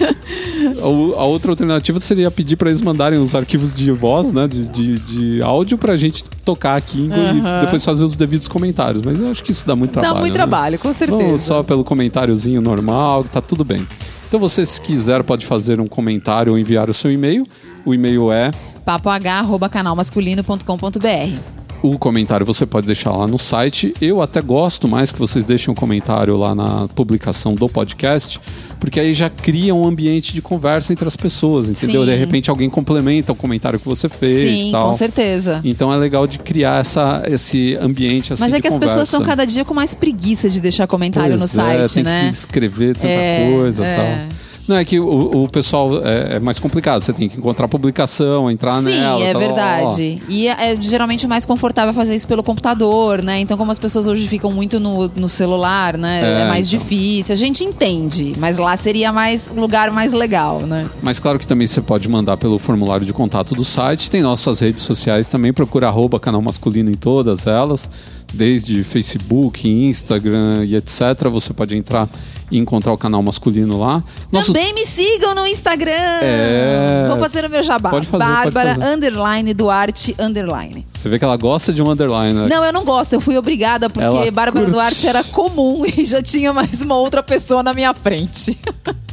A, 0.00 0.84
a 0.84 1.24
outra 1.24 1.52
alternativa 1.52 2.00
seria 2.00 2.30
pedir 2.30 2.56
para 2.56 2.70
eles 2.70 2.80
mandarem 2.80 3.18
os 3.18 3.34
arquivos 3.34 3.74
de 3.74 3.90
voz, 3.90 4.32
né, 4.32 4.48
de, 4.48 4.66
de, 4.68 4.98
de 4.98 5.42
áudio, 5.42 5.76
pra 5.76 5.94
gente 5.94 6.24
tocar 6.42 6.76
aqui 6.76 7.10
e 7.10 7.60
depois 7.60 7.84
fazer 7.84 8.02
os 8.02 8.16
devidos 8.16 8.48
comentários. 8.48 9.02
Mas 9.02 9.20
eu 9.20 9.30
acho 9.30 9.44
que 9.44 9.52
isso 9.52 9.66
dá 9.66 9.76
muito 9.76 9.92
trabalho. 9.92 10.14
Dá 10.14 10.20
muito 10.20 10.32
né? 10.32 10.38
trabalho, 10.38 10.78
com 10.78 10.92
certeza. 10.94 11.22
Vamos 11.22 11.42
só 11.42 11.62
pelo 11.62 11.84
comentáriozinho 11.84 12.62
normal, 12.62 13.24
que 13.24 13.30
tá 13.30 13.42
tudo 13.42 13.62
bem. 13.62 13.86
Então 14.26 14.40
você, 14.40 14.64
se 14.64 14.80
quiser, 14.80 15.22
pode 15.22 15.44
fazer 15.44 15.78
um 15.80 15.86
comentário 15.86 16.52
ou 16.52 16.58
enviar 16.58 16.88
o 16.88 16.94
seu 16.94 17.12
e-mail. 17.12 17.46
O 17.84 17.92
e-mail 17.92 18.32
é 18.32 18.50
papoh.canalmasculino.com.br 18.84 21.38
O 21.82 21.98
comentário 21.98 22.46
você 22.46 22.64
pode 22.64 22.86
deixar 22.86 23.10
lá 23.10 23.26
no 23.26 23.38
site. 23.38 23.92
Eu 24.00 24.22
até 24.22 24.40
gosto 24.40 24.86
mais 24.86 25.10
que 25.10 25.18
vocês 25.18 25.44
deixem 25.44 25.72
um 25.72 25.74
comentário 25.74 26.36
lá 26.36 26.54
na 26.54 26.86
publicação 26.94 27.54
do 27.54 27.68
podcast, 27.68 28.38
porque 28.78 29.00
aí 29.00 29.12
já 29.12 29.28
cria 29.28 29.74
um 29.74 29.84
ambiente 29.86 30.32
de 30.32 30.40
conversa 30.40 30.92
entre 30.92 31.08
as 31.08 31.16
pessoas, 31.16 31.68
entendeu? 31.68 32.04
Sim. 32.04 32.10
De 32.10 32.16
repente 32.16 32.50
alguém 32.50 32.70
complementa 32.70 33.32
o 33.32 33.34
comentário 33.34 33.80
que 33.80 33.88
você 33.88 34.08
fez 34.08 34.66
Sim, 34.66 34.70
tal. 34.70 34.88
com 34.88 34.92
certeza. 34.92 35.60
Então 35.64 35.92
é 35.92 35.96
legal 35.96 36.24
de 36.26 36.38
criar 36.38 36.80
essa, 36.80 37.24
esse 37.26 37.76
ambiente 37.80 38.32
assim 38.32 38.42
Mas 38.44 38.52
é 38.52 38.60
que 38.60 38.68
as 38.68 38.76
pessoas 38.76 39.08
conversa. 39.08 39.16
estão 39.16 39.26
cada 39.26 39.44
dia 39.44 39.64
com 39.64 39.74
mais 39.74 39.92
preguiça 39.94 40.48
de 40.48 40.60
deixar 40.60 40.86
comentário 40.86 41.36
Pois 41.36 41.52
no 41.54 41.62
é, 41.62 41.86
site, 41.88 41.94
tem 41.94 42.04
né? 42.04 42.20
que 42.20 42.26
escrever 42.28 42.94
tanta 42.94 43.08
É, 43.08 43.50
coisa 43.52 43.82
e 43.82 43.86
é. 43.88 43.96
tal. 43.96 44.28
Não 44.68 44.76
é 44.76 44.84
que 44.84 44.98
o, 45.00 45.42
o 45.44 45.48
pessoal 45.48 46.04
é, 46.04 46.36
é 46.36 46.38
mais 46.40 46.58
complicado, 46.58 47.00
você 47.00 47.12
tem 47.12 47.28
que 47.28 47.36
encontrar 47.36 47.66
a 47.66 47.68
publicação, 47.68 48.50
entrar 48.50 48.80
Sim, 48.82 48.90
nela. 48.90 49.22
é 49.22 49.32
tal, 49.32 49.40
ó, 49.40 49.44
ó. 49.44 49.46
verdade. 49.46 50.22
E 50.28 50.46
é, 50.48 50.72
é 50.72 50.80
geralmente 50.80 51.26
mais 51.26 51.44
confortável 51.44 51.92
fazer 51.92 52.14
isso 52.14 52.28
pelo 52.28 52.42
computador, 52.42 53.22
né? 53.22 53.40
Então, 53.40 53.56
como 53.58 53.72
as 53.72 53.78
pessoas 53.78 54.06
hoje 54.06 54.28
ficam 54.28 54.52
muito 54.52 54.78
no, 54.78 55.08
no 55.16 55.28
celular, 55.28 55.96
né? 55.98 56.20
É, 56.22 56.42
É, 56.42 56.48
mais 56.48 56.68
então. 56.68 56.80
difícil. 56.80 57.32
A 57.32 57.36
gente 57.36 57.64
entende, 57.64 58.32
mas 58.38 58.58
lá 58.58 58.76
seria 58.76 59.12
mais 59.12 59.50
um 59.54 59.60
lugar 59.60 59.90
mais 59.92 60.12
legal, 60.12 60.60
né? 60.60 60.88
Mas 61.02 61.18
claro 61.18 61.38
que 61.38 61.46
também 61.46 61.66
você 61.66 61.80
pode 61.80 62.08
mandar 62.08 62.36
pelo 62.36 62.58
formulário 62.58 63.04
de 63.04 63.12
contato 63.12 63.54
do 63.54 63.64
site. 63.64 64.10
Tem 64.10 64.22
nossas 64.22 64.60
redes 64.60 64.82
sociais 64.84 65.28
também, 65.28 65.52
procura 65.52 65.88
arroba 65.88 66.20
canal 66.20 66.40
masculino 66.40 66.90
em 66.90 66.94
todas 66.94 67.46
elas, 67.46 67.90
desde 68.32 68.82
Facebook, 68.84 69.68
Instagram 69.68 70.64
e 70.64 70.74
etc. 70.76 71.28
Você 71.30 71.52
pode 71.52 71.76
entrar 71.76 72.08
e 72.50 72.58
encontrar 72.58 72.92
o 72.92 72.98
canal 72.98 73.22
masculino 73.22 73.78
lá. 73.80 74.02
Nosso- 74.30 74.48
Também 74.52 74.74
me 74.74 74.84
sigam 74.84 75.34
no 75.34 75.46
Instagram. 75.46 75.90
É. 76.22 77.06
Vou 77.08 77.18
fazer 77.18 77.44
o 77.46 77.50
meu 77.50 77.62
jabá. 77.62 77.88
Pode 77.90 78.06
fazer, 78.06 78.24
pode 78.24 78.34
Bárbara 78.50 78.74
fazer. 78.74 78.86
underline 78.94 79.54
Duarte 79.54 80.14
underline. 80.18 80.84
Você 80.92 81.08
vê 81.08 81.18
que 81.18 81.24
ela 81.24 81.36
gosta 81.36 81.72
de 81.72 81.82
um 81.82 81.90
underline. 81.90 82.34
né? 82.38 82.48
Não, 82.48 82.62
eu 82.64 82.72
não 82.72 82.84
gosto. 82.84 83.14
Eu 83.14 83.20
fui 83.20 83.36
obrigada 83.38 83.88
porque 83.88 84.04
Ela 84.04 84.30
Bárbara 84.30 84.66
curte. 84.66 84.70
Duarte 84.72 85.06
era 85.06 85.24
comum 85.24 85.82
e 85.96 86.04
já 86.04 86.22
tinha 86.22 86.52
mais 86.52 86.82
uma 86.82 86.96
outra 86.96 87.22
pessoa 87.22 87.62
na 87.62 87.72
minha 87.72 87.94
frente. 87.94 88.58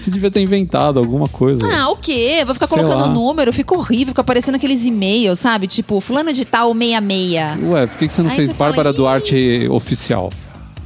Você 0.00 0.10
devia 0.10 0.30
ter 0.30 0.40
inventado 0.40 0.98
alguma 0.98 1.26
coisa. 1.26 1.66
Ah, 1.72 1.90
o 1.90 1.96
quê? 1.96 2.42
Vou 2.44 2.54
ficar 2.54 2.66
Sei 2.66 2.76
colocando 2.78 3.02
lá. 3.02 3.08
número, 3.08 3.52
fica 3.52 3.74
horrível, 3.74 4.08
fica 4.08 4.20
aparecendo 4.20 4.54
aqueles 4.54 4.84
e-mails, 4.86 5.38
sabe? 5.38 5.66
Tipo, 5.66 6.00
fulano 6.00 6.32
de 6.32 6.44
tal 6.44 6.72
66. 6.74 7.68
Ué, 7.72 7.86
por 7.86 7.98
que 7.98 8.08
que 8.08 8.14
você 8.14 8.22
não 8.22 8.30
Aí 8.30 8.36
fez 8.36 8.48
você 8.48 8.54
fala, 8.54 8.70
Bárbara 8.70 8.90
"Ih". 8.90 8.96
Duarte 8.96 9.68
oficial? 9.70 10.30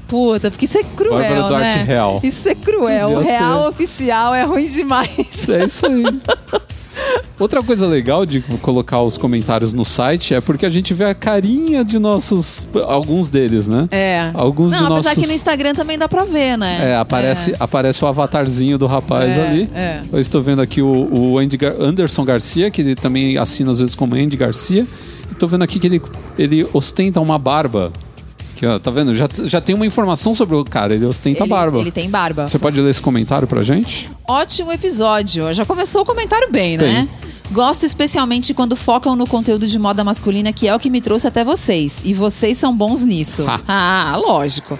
Puta, 0.09 0.51
porque 0.51 0.67
isso 0.67 0.77
é 0.77 0.83
cruel, 0.83 1.19
Bárbara 1.19 1.49
Duarte 1.49 1.77
né? 1.79 1.85
real. 1.85 2.21
Isso 2.23 2.49
é 2.49 2.55
cruel. 2.55 3.11
O 3.11 3.15
Podia 3.15 3.31
real 3.39 3.63
ser. 3.63 3.69
oficial 3.69 4.35
é 4.35 4.43
ruim 4.45 4.67
demais. 4.67 5.49
É 5.49 5.65
isso 5.65 5.87
aí. 5.87 6.03
Outra 7.39 7.63
coisa 7.63 7.87
legal 7.87 8.25
de 8.25 8.41
colocar 8.61 9.01
os 9.03 9.19
comentários 9.19 9.73
no 9.73 9.85
site 9.85 10.35
é 10.35 10.41
porque 10.41 10.65
a 10.65 10.69
gente 10.69 10.95
vê 10.95 11.05
a 11.07 11.15
carinha 11.15 11.85
de 11.85 11.99
nossos. 11.99 12.69
Alguns 12.87 13.31
deles, 13.31 13.67
né? 13.67 13.89
É. 13.91 14.31
Alguns 14.35 14.71
Não, 14.71 14.79
de 14.79 14.85
apesar 14.85 15.11
nossos. 15.11 15.23
que 15.23 15.27
no 15.27 15.33
Instagram 15.35 15.75
também 15.75 15.99
dá 15.99 16.09
pra 16.09 16.25
ver, 16.25 16.57
né? 16.57 16.91
É, 16.93 16.97
aparece, 16.97 17.55
aparece 17.59 18.05
o 18.05 18.07
avatarzinho 18.07 18.79
do 18.79 18.87
rapaz 18.87 19.37
É, 19.37 19.47
ali. 19.49 19.71
é. 19.75 20.03
Eu 20.13 20.21
estou 20.21 20.41
vendo 20.43 20.63
aqui 20.63 20.81
o, 20.83 21.09
o 21.13 21.39
Andy 21.39 21.57
Gar- 21.57 21.75
Anderson 21.81 22.25
Garcia, 22.25 22.71
que 22.71 22.81
ele 22.83 22.95
também 22.95 23.37
assina 23.39 23.71
às 23.73 23.81
vezes 23.81 23.95
como 23.95 24.15
Andy 24.15 24.37
Garcia. 24.37 24.87
E 25.31 25.35
tô 25.35 25.47
vendo 25.49 25.63
aqui 25.63 25.81
que 25.81 25.87
ele, 25.89 26.03
ele 26.39 26.67
ostenta 26.73 27.21
uma 27.21 27.39
barba. 27.39 27.91
Que, 28.63 28.67
ó, 28.69 28.79
tá 28.79 28.93
vendo? 28.93 29.13
Já, 29.13 29.29
já 29.43 29.61
tem 29.61 29.75
uma 29.75 29.85
informação 29.85 30.33
sobre 30.37 30.55
o 30.55 30.65
cara, 30.65 30.95
ele 30.95 31.05
ostenta 31.05 31.43
Ele, 31.43 31.51
barba. 31.51 31.81
ele 31.81 31.91
tem 31.91 32.09
barba. 32.09 32.47
Você 32.47 32.61
pode 32.61 32.81
ler 32.81 32.91
esse 32.91 33.03
comentário 33.03 33.49
pra 33.49 33.61
gente? 33.61 34.09
Ótimo 34.25 34.71
episódio. 34.71 35.53
Já 35.53 35.67
começou 35.67 36.03
o 36.03 36.05
comentário 36.05 36.49
bem, 36.49 36.79
né? 36.79 37.09
Gosto 37.51 37.85
especialmente 37.85 38.55
quando 38.55 38.77
focam 38.77 39.17
no 39.17 39.27
conteúdo 39.27 39.67
de 39.67 39.77
moda 39.81 40.05
masculina, 40.05 40.53
que 40.53 40.69
é 40.69 40.77
o 40.77 40.79
que 40.79 40.89
me 40.91 41.01
trouxe 41.01 41.27
até 41.27 41.45
vocês. 41.45 42.03
E 42.05 42.15
vocês 42.15 42.57
são 42.57 42.73
bons 42.73 43.03
nisso. 43.03 43.45
Ha. 43.49 43.59
ah, 44.13 44.17
lógico. 44.17 44.79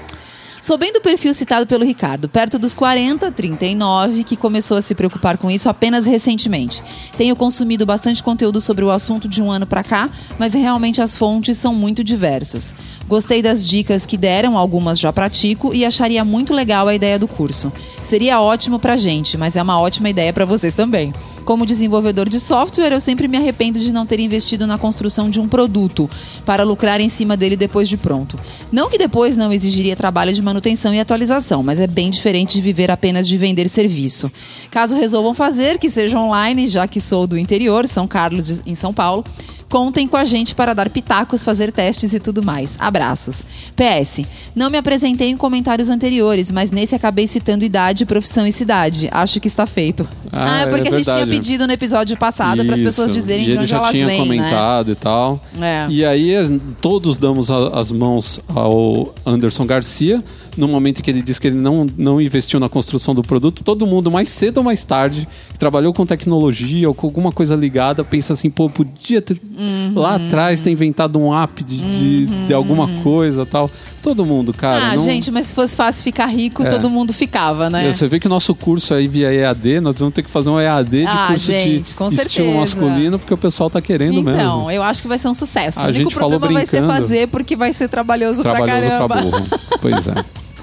Sou 0.63 0.79
bem 0.79 0.93
do 0.93 1.01
perfil 1.01 1.35
citado 1.35 1.67
pelo 1.67 1.85
Ricardo, 1.85 2.29
perto 2.29 2.57
dos 2.57 2.73
40, 2.73 3.33
39, 3.33 4.23
que 4.23 4.37
começou 4.37 4.77
a 4.77 4.81
se 4.81 4.95
preocupar 4.95 5.37
com 5.37 5.51
isso 5.51 5.69
apenas 5.69 6.07
recentemente. 6.07 6.85
Tenho 7.17 7.35
consumido 7.35 7.85
bastante 7.85 8.23
conteúdo 8.23 8.61
sobre 8.61 8.85
o 8.85 8.91
assunto 8.93 9.29
de 9.29 9.43
um 9.43 9.51
ano 9.51 9.67
pra 9.67 9.83
cá, 9.83 10.09
mas 10.39 10.55
realmente 10.55 11.03
as 11.03 11.17
fontes 11.17 11.59
são 11.59 11.75
muito 11.75 12.05
diversas. 12.05 12.73
Gostei 13.09 13.43
das 13.43 13.67
dicas 13.67 14.07
que 14.07 14.17
deram, 14.17 14.57
algumas 14.57 15.01
já 15.01 15.13
pratico 15.13 15.75
e 15.75 15.85
acharia 15.85 16.25
muito 16.25 16.55
legal 16.55 16.87
a 16.87 16.95
ideia 16.95 17.19
do 17.19 17.27
curso. 17.27 17.73
Seria 18.01 18.41
ótimo 18.41 18.79
pra 18.79 18.97
gente, 18.97 19.37
mas 19.37 19.57
é 19.57 19.63
uma 19.63 19.81
ótima 19.81 20.11
ideia 20.11 20.33
pra 20.33 20.45
vocês 20.45 20.73
também. 20.73 21.13
Como 21.45 21.67
desenvolvedor 21.67 22.29
de 22.29 22.39
software, 22.39 22.93
eu 22.93 23.01
sempre 23.01 23.27
me 23.27 23.37
arrependo 23.37 23.81
de 23.81 23.93
não 23.93 24.07
ter 24.07 24.21
investido 24.21 24.65
na 24.65 24.79
construção 24.79 25.29
de 25.29 25.41
um 25.41 25.49
produto 25.49 26.09
para 26.47 26.63
lucrar 26.63 27.01
em 27.01 27.09
cima 27.09 27.37
dele 27.37 27.57
depois 27.57 27.89
de 27.89 27.97
pronto. 27.97 28.39
Não 28.71 28.89
que 28.89 28.97
depois 28.97 29.37
não 29.37 29.53
exigiria 29.53 29.97
trabalho 29.97 30.33
de 30.33 30.41
manutenção 30.41 30.52
e 30.95 31.01
atualização, 31.01 31.63
mas 31.63 31.81
é 31.81 31.87
bem 31.87 32.11
diferente 32.11 32.55
de 32.55 32.63
viver 32.63 32.91
apenas 32.91 33.27
de 33.29 33.39
vender 33.39 33.69
serviço. 33.69 34.31
Caso 34.71 34.97
resolvam 34.97 35.33
fazer, 35.35 35.79
que 35.79 35.89
seja 35.89 36.19
online, 36.19 36.69
já 36.69 36.87
que 36.87 37.01
sou 37.01 37.27
do 37.27 37.39
interior, 37.39 37.87
São 37.87 38.07
Carlos, 38.07 38.61
em 38.67 38.75
São 38.75 38.93
Paulo. 38.93 39.25
Contem 39.69 40.07
com 40.07 40.19
a 40.19 40.25
gente 40.27 40.55
para 40.55 40.75
dar 40.75 40.91
pitacos, 40.91 41.43
fazer 41.43 41.73
testes 41.73 42.13
e 42.13 42.21
tudo 42.21 42.43
mais. 42.45 42.77
Abraços. 42.79 43.43
PS. 43.75 44.21
Não 44.55 44.69
me 44.69 44.77
apresentei 44.77 45.31
em 45.31 45.37
comentários 45.39 45.89
anteriores, 45.89 46.51
mas 46.53 46.71
nesse 46.71 46.95
acabei 46.95 47.27
citando 47.27 47.65
idade, 47.65 48.05
profissão 48.05 48.47
e 48.47 48.53
cidade. 48.53 49.09
Acho 49.11 49.41
que 49.41 49.49
está 49.49 49.65
feito. 49.65 50.07
Ah, 50.31 50.57
Ah, 50.57 50.61
é 50.61 50.67
porque 50.67 50.89
é 50.89 50.93
a 50.95 50.99
gente 50.99 51.11
tinha 51.11 51.27
pedido 51.27 51.67
no 51.67 51.73
episódio 51.73 52.15
passado 52.19 52.63
para 52.67 52.75
as 52.75 52.83
pessoas 52.83 53.11
dizerem 53.13 53.47
e 53.49 53.53
de 53.53 53.57
onde 53.57 53.67
já 53.67 53.79
elas 53.79 53.91
tinha 53.93 54.05
vêm, 54.07 54.19
né? 54.19 54.27
comentado 54.27 54.93
e 54.93 54.95
tal. 54.95 55.41
É. 55.59 55.87
E 55.89 56.05
aí 56.05 56.35
todos 56.83 57.17
damos 57.17 57.51
a- 57.51 57.69
as 57.69 57.91
mãos 57.91 58.41
ao 58.55 59.15
Anderson 59.25 59.65
Garcia. 59.65 60.23
No 60.57 60.69
momento 60.69 61.03
que 61.03 61.11
ele 61.11 61.23
disse 61.23 61.41
que 61.41 61.47
ele 61.47 61.57
não, 61.57 61.87
não 61.97 62.21
investiu 62.21 62.61
na 62.61 62.69
construção 62.69 63.15
do 63.15 63.23
produto, 63.23 63.65
todo 63.65 63.87
mundo, 63.87 64.11
mais 64.11 64.29
cedo 64.29 64.59
ou 64.59 64.65
mais 64.65 64.85
tarde, 64.85 65.27
que 65.53 65.59
trabalhou 65.59 65.93
com 65.93 66.05
tecnologia 66.05 66.89
ou 66.89 66.95
com 66.95 67.07
alguma 67.07 67.33
coisa 67.33 67.57
ligada, 67.57 68.05
pensa 68.05 68.35
assim, 68.35 68.51
pô, 68.51 68.69
podia 68.69 69.23
ter 69.23 69.41
Uhum. 69.57 69.93
lá 69.95 70.17
atrás 70.17 70.61
ter 70.61 70.71
inventado 70.71 71.19
um 71.19 71.33
app 71.35 71.63
de, 71.63 71.79
de, 71.79 72.47
de 72.47 72.55
alguma 72.55 72.89
coisa 73.03 73.47
tal. 73.47 73.71
Todo 74.03 74.27
mundo, 74.27 74.53
cara. 74.53 74.91
Ah, 74.91 74.97
não- 74.97 75.05
gente, 75.05 75.31
mas 75.31 75.47
se 75.47 75.55
fosse 75.55 75.77
fácil 75.77 76.03
ficar 76.03 76.27
rico, 76.27 76.65
É. 76.65 76.69
todo 76.69 76.91
mundo 76.91 77.13
ficava, 77.13 77.71
né? 77.71 77.93
Você 77.93 78.09
vê 78.09 78.19
que 78.19 78.27
o 78.27 78.31
nosso 78.31 78.53
curso 78.55 78.93
aí 78.93 79.07
via 79.07 79.33
EAD, 79.33 79.81
nós 79.81 79.95
vamos 79.97 80.13
ter 80.13 80.23
que 80.25 80.29
fazer 80.31 80.51
um 80.51 80.59
EAD 80.59 81.03
de 81.03 81.07
Ah, 81.07 81.27
curso 81.29 81.47
gente, 81.53 81.95
de 81.95 82.15
estilo 82.17 82.57
masculino, 82.59 83.19
porque 83.19 83.33
o 83.33 83.37
pessoal 83.39 83.71
tá 83.71 83.81
querendo 83.81 84.19
Então, 84.19 84.57
mesmo. 84.65 84.71
eu 84.73 84.83
acho 84.83 85.01
que 85.01 85.07
vai 85.09 85.19
ser 85.19 85.29
um 85.29 85.35
sucesso. 85.35 85.79
A 85.79 85.83
o 85.83 85.87
único 85.87 85.99
gente 86.03 86.15
falou 86.15 86.31
problema 86.41 86.55
vai 86.61 86.67
ser 86.67 86.83
fazer 86.85 87.29
porque 87.29 87.55
vai 87.55 87.73
ser 87.73 87.89
trabalhoso, 87.89 88.43
Trabalhoso 88.43 88.89
pra 88.89 89.07
pra 89.07 89.17
caramba. 89.17 89.39
burro. 89.39 89.47
Pois 89.81 90.09
é. 90.09 90.15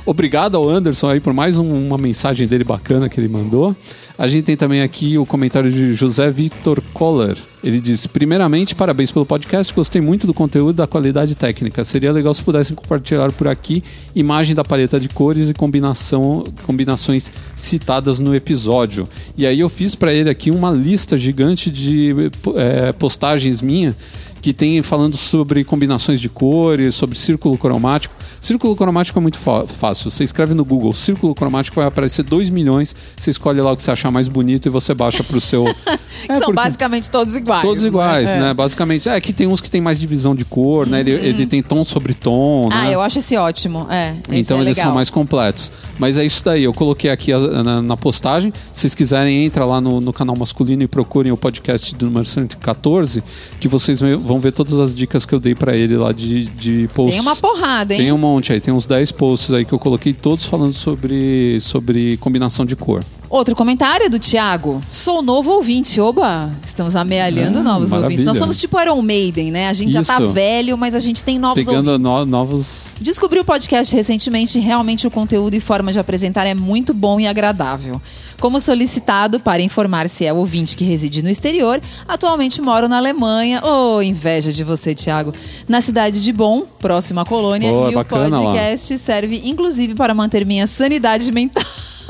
Obrigado 0.06 0.58
ao 0.58 0.68
Anderson 0.68 1.08
aí 1.10 1.20
por 1.20 1.34
mais 1.34 1.58
um- 1.58 1.88
uma 1.88 1.98
mensagem 1.98 2.48
dele 2.48 2.64
bacana 2.64 3.08
que 3.08 3.20
ele 3.20 3.28
mandou. 3.30 3.76
A 4.18 4.28
gente 4.28 4.44
tem 4.44 4.58
também 4.58 4.82
aqui 4.82 5.18
o 5.18 5.26
comentário 5.26 5.72
de 5.72 5.94
José 5.94 6.30
Vitor 6.30 6.82
Koller. 6.94 7.38
Ele 7.64 7.80
diz: 7.80 8.08
Primeiramente, 8.08 8.74
parabéns 8.74 9.12
pelo 9.12 9.26
podcast. 9.26 9.74
Gostei 9.74 10.02
muito 10.02 10.26
do 10.26 10.34
conteúdo 10.34 10.76
e 10.76 10.78
da 10.78 10.88
qualidade 10.88 11.36
técnica. 11.36 11.84
Seria 11.84 12.12
legal 12.12 12.34
se 12.34 12.42
pudessem 12.42 12.76
compartilhar 12.76 13.32
por 13.34 13.48
aqui 13.48 13.84
imagem 14.16 14.56
da 14.56 14.64
paleta 14.64 15.00
de 15.00 15.10
cores 15.10 15.50
e 15.50 15.54
combinação, 15.54 16.44
combinações 16.64 17.32
citadas 17.56 18.18
no 18.18 18.34
episódio. 18.34 19.08
E 19.38 19.46
aí 19.46 19.60
eu 19.60 19.70
fiz 19.70 19.94
para 19.94 20.14
ele 20.14 20.30
aqui 20.30 20.52
uma 20.52 20.72
lista 20.72 21.18
gigante 21.18 21.70
de 21.70 22.14
eh, 22.56 22.94
postagens 22.94 23.62
minha 23.62 23.96
que 24.42 24.54
tem 24.54 24.82
falando 24.82 25.16
sobre 25.18 25.64
combinações 25.64 26.20
de 26.22 26.30
cores, 26.30 26.96
sobre 26.96 27.18
círculo 27.18 27.58
cromático. 27.58 28.16
Círculo 28.40 28.76
cromático 28.76 29.20
é 29.20 29.22
muito 29.22 29.38
fácil. 29.38 30.10
Você 30.10 30.24
escreve 30.24 30.54
no 30.54 30.64
Google 30.64 30.94
círculo 30.94 31.36
cromático, 31.36 31.76
vai 31.76 31.86
aparecer 31.88 32.24
2 32.24 32.50
milhões. 32.50 32.96
Você 33.18 33.32
escolhe 33.32 33.60
lá 33.62 33.72
o 33.72 33.76
que 33.78 33.84
você 33.84 33.92
achar 33.92 34.12
mais 34.12 34.28
bonito 34.28 34.66
e 34.68 34.70
você 34.70 34.94
baixa 34.94 35.24
para 35.24 35.38
o 35.38 35.42
seu, 35.42 35.66
É, 36.28 36.36
são 36.40 36.54
basicamente 36.54 37.10
todos 37.10 37.36
iguais. 37.36 37.62
Todos 37.62 37.84
iguais, 37.84 38.30
É. 38.30 38.34
Uhum. 38.36 38.42
né? 38.42 38.54
Basicamente. 38.54 39.08
É 39.10 39.20
que 39.22 39.32
tem 39.32 39.48
uns 39.48 39.62
que 39.62 39.70
tem 39.72 39.80
mais 39.80 40.00
divisão 40.00 40.36
de 40.36 40.44
cor, 40.44 40.86
né? 40.88 41.00
Ele, 41.02 41.12
ele 41.12 41.46
tem 41.46 41.62
tom 41.62 41.84
sobre 41.86 42.14
tom, 42.14 42.68
Ah, 42.72 42.84
né? 42.86 42.96
eu 42.96 43.02
acho 43.02 43.20
esse 43.20 43.38
ótimo. 43.38 43.88
É, 43.90 44.16
esse 44.30 44.42
Então 44.42 44.58
é 44.58 44.62
eles 44.62 44.76
legal. 44.78 44.90
são 44.90 44.96
mais 44.96 45.10
completos. 45.10 45.72
Mas 45.98 46.18
é 46.18 46.26
isso 46.26 46.44
daí, 46.44 46.64
eu 46.64 46.74
coloquei 46.74 47.10
aqui 47.10 47.32
a- 47.32 47.40
na, 47.64 47.82
na 47.82 47.98
postagem. 47.98 48.52
Se 48.74 48.82
vocês 48.82 48.96
quiserem, 48.96 49.46
entra 49.46 49.66
lá 49.66 49.80
no, 49.80 50.02
no 50.02 50.12
canal 50.12 50.36
masculino 50.38 50.84
e 50.84 50.88
procurem 50.88 51.32
o 51.32 51.38
podcast 51.38 51.94
do 51.96 52.06
número 52.08 52.26
114, 52.26 53.24
que 53.60 53.68
vocês 53.68 54.02
vão 54.30 54.40
ver 54.40 54.52
todas 54.52 54.80
as 54.80 54.94
dicas 54.94 55.26
que 55.26 55.34
eu 55.34 55.40
dei 55.40 55.56
pra 55.56 55.76
ele 55.76 55.98
lá 55.98 56.12
de, 56.12 56.46
de 56.46 56.88
posts. 56.94 57.16
Tem 57.16 57.22
uma 57.22 57.36
porrada, 57.36 57.94
hein? 57.96 58.00
Tem 58.00 58.12
um 58.12 58.18
monte 58.18 58.54
aí, 58.54 58.62
tem 58.62 58.72
uns 58.72 58.86
10 58.86 59.12
posts 59.14 59.52
aí 59.52 59.66
que 59.66 59.74
eu 59.74 59.80
coloquei 59.80 60.14
todos 60.14 60.46
falando 60.46 60.72
sobre, 60.72 61.60
sobre 61.60 62.16
combinação 62.18 62.64
de 62.64 62.76
cor. 62.76 63.04
Outro 63.30 63.56
comentário 63.56 64.08
é 64.08 64.10
do 64.10 64.18
Thiago. 64.18 64.82
Sou 64.92 65.22
novo 65.22 65.52
ouvinte. 65.52 66.02
Oba! 66.02 66.52
Estamos 66.66 66.96
amealhando 66.96 67.60
Ah, 67.60 67.64
novos 67.64 67.92
maravilha. 67.92 68.06
ouvintes. 68.06 68.26
Nós 68.26 68.38
somos 68.40 68.58
tipo 68.58 68.82
Iron 68.82 69.00
Maiden, 69.04 69.52
né? 69.52 69.68
A 69.68 69.74
gente 69.74 69.92
já 69.94 70.04
tá 70.04 70.16
Isso. 70.20 70.32
velho, 70.32 70.76
mas 70.76 70.96
a 70.96 71.00
gente 71.00 71.24
tem 71.24 71.38
novos 71.38 71.64
Pegando 71.64 71.92
ouvintes. 71.92 72.12
no- 72.12 72.26
novos. 72.26 72.96
Descobri 73.00 73.40
o 73.40 73.46
podcast 73.46 73.96
recentemente 73.96 74.58
e 74.58 74.62
realmente 74.62 75.06
o 75.06 75.12
conteúdo 75.12 75.54
e 75.54 75.60
forma 75.60 75.92
de 75.94 76.00
apresentar 76.00 76.48
é 76.48 76.56
muito 76.56 76.92
bom 76.92 77.20
e 77.20 77.28
agradável. 77.28 78.02
Como 78.40 78.60
solicitado 78.60 79.40
para 79.40 79.62
informar 79.62 80.10
se 80.10 80.26
é 80.26 80.34
ouvinte 80.34 80.76
que 80.76 80.84
reside 80.84 81.22
no 81.22 81.30
exterior, 81.30 81.80
atualmente 82.08 82.60
moro 82.62 82.88
na 82.88 82.98
Alemanha. 82.98 83.62
Oh, 83.64 84.02
inveja 84.02 84.52
de 84.52 84.64
você, 84.64 84.96
Thiago. 84.96 85.36
Na 85.68 85.82
cidade 85.82 86.24
de 86.24 86.34
Bonn, 86.34 86.64
próxima 86.80 87.22
à 87.22 87.26
colônia, 87.26 87.68
é 87.68 87.72
e 87.72 87.92
o 87.92 87.92
bacana 87.92 88.40
lá. 88.40 88.44
podcast 88.46 88.98
serve 88.98 89.40
inclusive 89.46 89.94
para 89.94 90.16
manter 90.16 90.44
minha 90.48 90.66
sanidade 90.66 91.32
mental. 91.32 91.62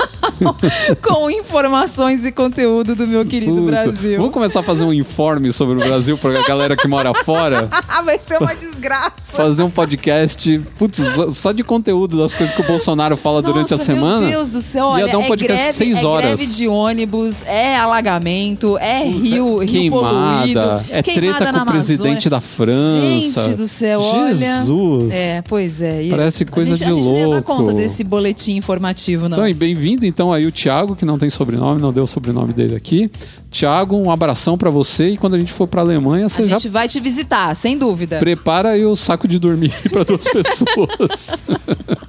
com 1.02 1.30
informações 1.30 2.24
e 2.24 2.32
conteúdo 2.32 2.94
do 2.94 3.06
meu 3.06 3.24
querido 3.24 3.52
Puta, 3.54 3.66
Brasil. 3.66 4.18
Vamos 4.18 4.32
começar 4.32 4.60
a 4.60 4.62
fazer 4.62 4.84
um 4.84 4.92
informe 4.92 5.52
sobre 5.52 5.74
o 5.74 5.78
Brasil 5.78 6.16
pra 6.16 6.42
galera 6.42 6.76
que 6.76 6.88
mora 6.88 7.12
fora? 7.14 7.68
Vai 8.04 8.18
ser 8.18 8.38
uma 8.40 8.54
desgraça. 8.54 9.36
Fazer 9.36 9.62
um 9.62 9.70
podcast, 9.70 10.58
putz, 10.78 11.02
só 11.34 11.52
de 11.52 11.62
conteúdo 11.62 12.18
das 12.18 12.32
coisas 12.32 12.54
que 12.54 12.62
o 12.62 12.66
Bolsonaro 12.66 13.16
fala 13.16 13.42
durante 13.42 13.74
a 13.74 13.76
Nossa, 13.76 13.84
semana. 13.84 14.20
Meu 14.20 14.30
Deus 14.30 14.48
do 14.48 14.62
céu, 14.62 14.86
olha, 14.86 15.04
Ia 15.04 15.12
dar 15.12 15.18
um 15.18 15.24
é 15.24 15.28
podcast 15.28 15.62
greve, 15.62 15.76
seis 15.76 15.98
é 15.98 16.06
horas. 16.06 16.40
greve 16.40 16.46
de 16.46 16.66
ônibus, 16.66 17.42
é 17.42 17.76
alagamento, 17.76 18.78
é 18.78 19.04
rio, 19.04 19.58
rio 19.58 19.66
queimada, 19.66 20.08
poluído, 20.40 20.84
é 20.90 21.02
treta 21.02 21.52
com 21.52 21.58
o 21.58 21.66
presidente 21.66 22.30
da 22.30 22.40
França. 22.40 23.42
Gente 23.42 23.54
do 23.54 23.68
céu, 23.68 24.00
olha. 24.00 24.34
Jesus. 24.34 25.12
É, 25.12 25.42
pois 25.42 25.82
é. 25.82 26.04
E 26.04 26.10
Parece 26.10 26.44
coisa 26.46 26.72
a 26.72 26.76
gente, 26.76 26.86
de 26.86 26.92
A 26.92 27.02
gente 27.02 27.24
louco. 27.26 27.42
conta 27.42 27.72
desse 27.72 28.02
boletim 28.02 28.56
informativo, 28.56 29.28
não. 29.28 29.36
Então, 29.36 29.48
e 29.48 29.54
bem-vindo 29.54 29.89
então 30.02 30.32
aí 30.32 30.46
o 30.46 30.52
Thiago, 30.52 30.94
que 30.96 31.04
não 31.04 31.18
tem 31.18 31.30
sobrenome, 31.30 31.80
não 31.80 31.92
deu 31.92 32.04
o 32.04 32.06
sobrenome 32.06 32.52
dele 32.52 32.74
aqui. 32.74 33.10
Thiago, 33.50 33.96
um 33.96 34.10
abração 34.10 34.56
pra 34.56 34.70
você 34.70 35.10
e 35.10 35.16
quando 35.16 35.34
a 35.34 35.38
gente 35.38 35.52
for 35.52 35.66
pra 35.66 35.80
Alemanha, 35.80 36.26
a 36.26 36.28
você 36.28 36.44
já 36.48 36.56
gente 36.56 36.68
vai 36.68 36.88
te 36.88 37.00
visitar, 37.00 37.54
sem 37.56 37.76
dúvida. 37.76 38.18
prepara 38.18 38.70
aí 38.70 38.84
o 38.84 38.94
saco 38.94 39.26
de 39.26 39.38
dormir 39.40 39.72
para 39.90 40.04
duas 40.04 40.24
pessoas. 40.28 41.42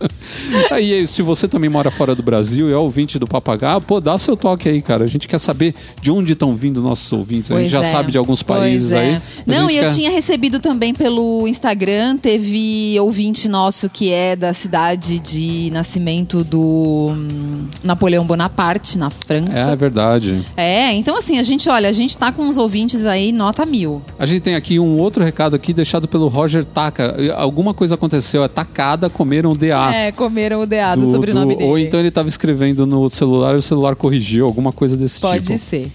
aí, 0.70 1.06
se 1.08 1.22
você 1.22 1.48
também 1.48 1.70
mora 1.70 1.90
fora 1.90 2.14
do 2.16 2.22
Brasil 2.24 2.70
e 2.70 2.74
é 2.74 2.78
ouvinte 2.78 3.18
do 3.18 3.28
Papagaio, 3.28 3.82
pô, 3.82 4.00
dá 4.00 4.18
seu 4.18 4.38
toque 4.38 4.70
aí, 4.70 4.82
cara. 4.82 5.04
A 5.04 5.08
gente 5.08 5.28
quer 5.28 5.40
saber 5.40 5.74
de 6.02 6.12
onde 6.12 6.34
estão 6.34 6.54
vindo 6.54 6.82
nossos 6.82 7.12
ouvintes. 7.12 7.50
a 7.50 7.56
Pois 7.56 7.64
gente 7.64 7.72
já 7.72 7.80
é. 7.82 7.84
sabe 7.84 8.12
de 8.12 8.18
alguns 8.18 8.44
países 8.44 8.92
é. 8.94 9.00
aí. 9.00 9.16
a 9.16 9.22
Não, 9.46 9.68
gente 9.68 9.74
e 9.74 9.78
eu 9.78 9.86
quer- 9.86 9.94
tinha 9.96 10.12
recebido 10.12 10.60
também 10.60 10.94
pelo 10.94 11.48
Instagram, 11.48 12.18
teve 12.18 12.96
ouvinte 13.00 13.48
nosso 13.50 13.90
que 13.90 14.12
é 14.12 14.36
da 14.36 14.54
cidade 14.54 15.20
de 15.20 15.70
nascimento 15.72 16.44
do 16.44 17.08
hum, 17.16 17.66
Napoleão 17.84 18.26
Bonaparte, 18.26 18.98
na 18.98 19.08
É, 19.08 19.10
França. 19.10 19.72
é 19.72 19.76
verdade. 19.76 20.46
É, 20.56 20.94
então 20.94 21.18
assim, 21.18 21.31
a 21.40 21.44
gente, 21.44 21.70
olha, 21.70 21.90
a 21.90 21.92
gente 21.92 22.18
tá 22.18 22.32
com 22.32 22.44
uns 22.44 22.58
ouvintes 22.58 23.06
aí, 23.06 23.32
nota 23.32 23.66
mil. 23.66 24.02
A 24.18 24.26
gente 24.26 24.42
tem 24.42 24.56
aqui 24.56 24.80
um 24.80 24.98
outro 25.00 25.24
recado 25.24 25.56
aqui 25.56 25.74
deixado 25.74 26.08
pelo 26.08 26.28
Roger 26.28 26.64
Taka. 26.66 27.16
Alguma 27.36 27.74
coisa 27.74 27.96
aconteceu, 27.96 28.44
é 28.44 28.48
tacada, 28.48 29.10
comeram 29.10 29.54
DA. 29.54 29.94
É, 29.94 30.12
comeram 30.12 30.62
o 30.62 30.66
DA 30.66 30.96
do, 30.96 31.02
do- 31.02 31.12
sobrenome 31.12 31.54
do- 31.54 31.58
dele. 31.60 31.70
Ou 31.70 31.78
então 31.78 32.00
ele 32.00 32.10
estava 32.10 32.28
escrevendo 32.28 32.86
no 32.86 33.10
celular 33.10 33.54
e 33.56 33.58
o 33.58 33.62
celular 33.62 33.96
corrigiu, 33.96 34.46
alguma 34.46 34.72
coisa 34.72 34.96
desse 34.98 35.20
Pode 35.22 35.46
tipo. 35.48 35.60
ser. 35.60 35.92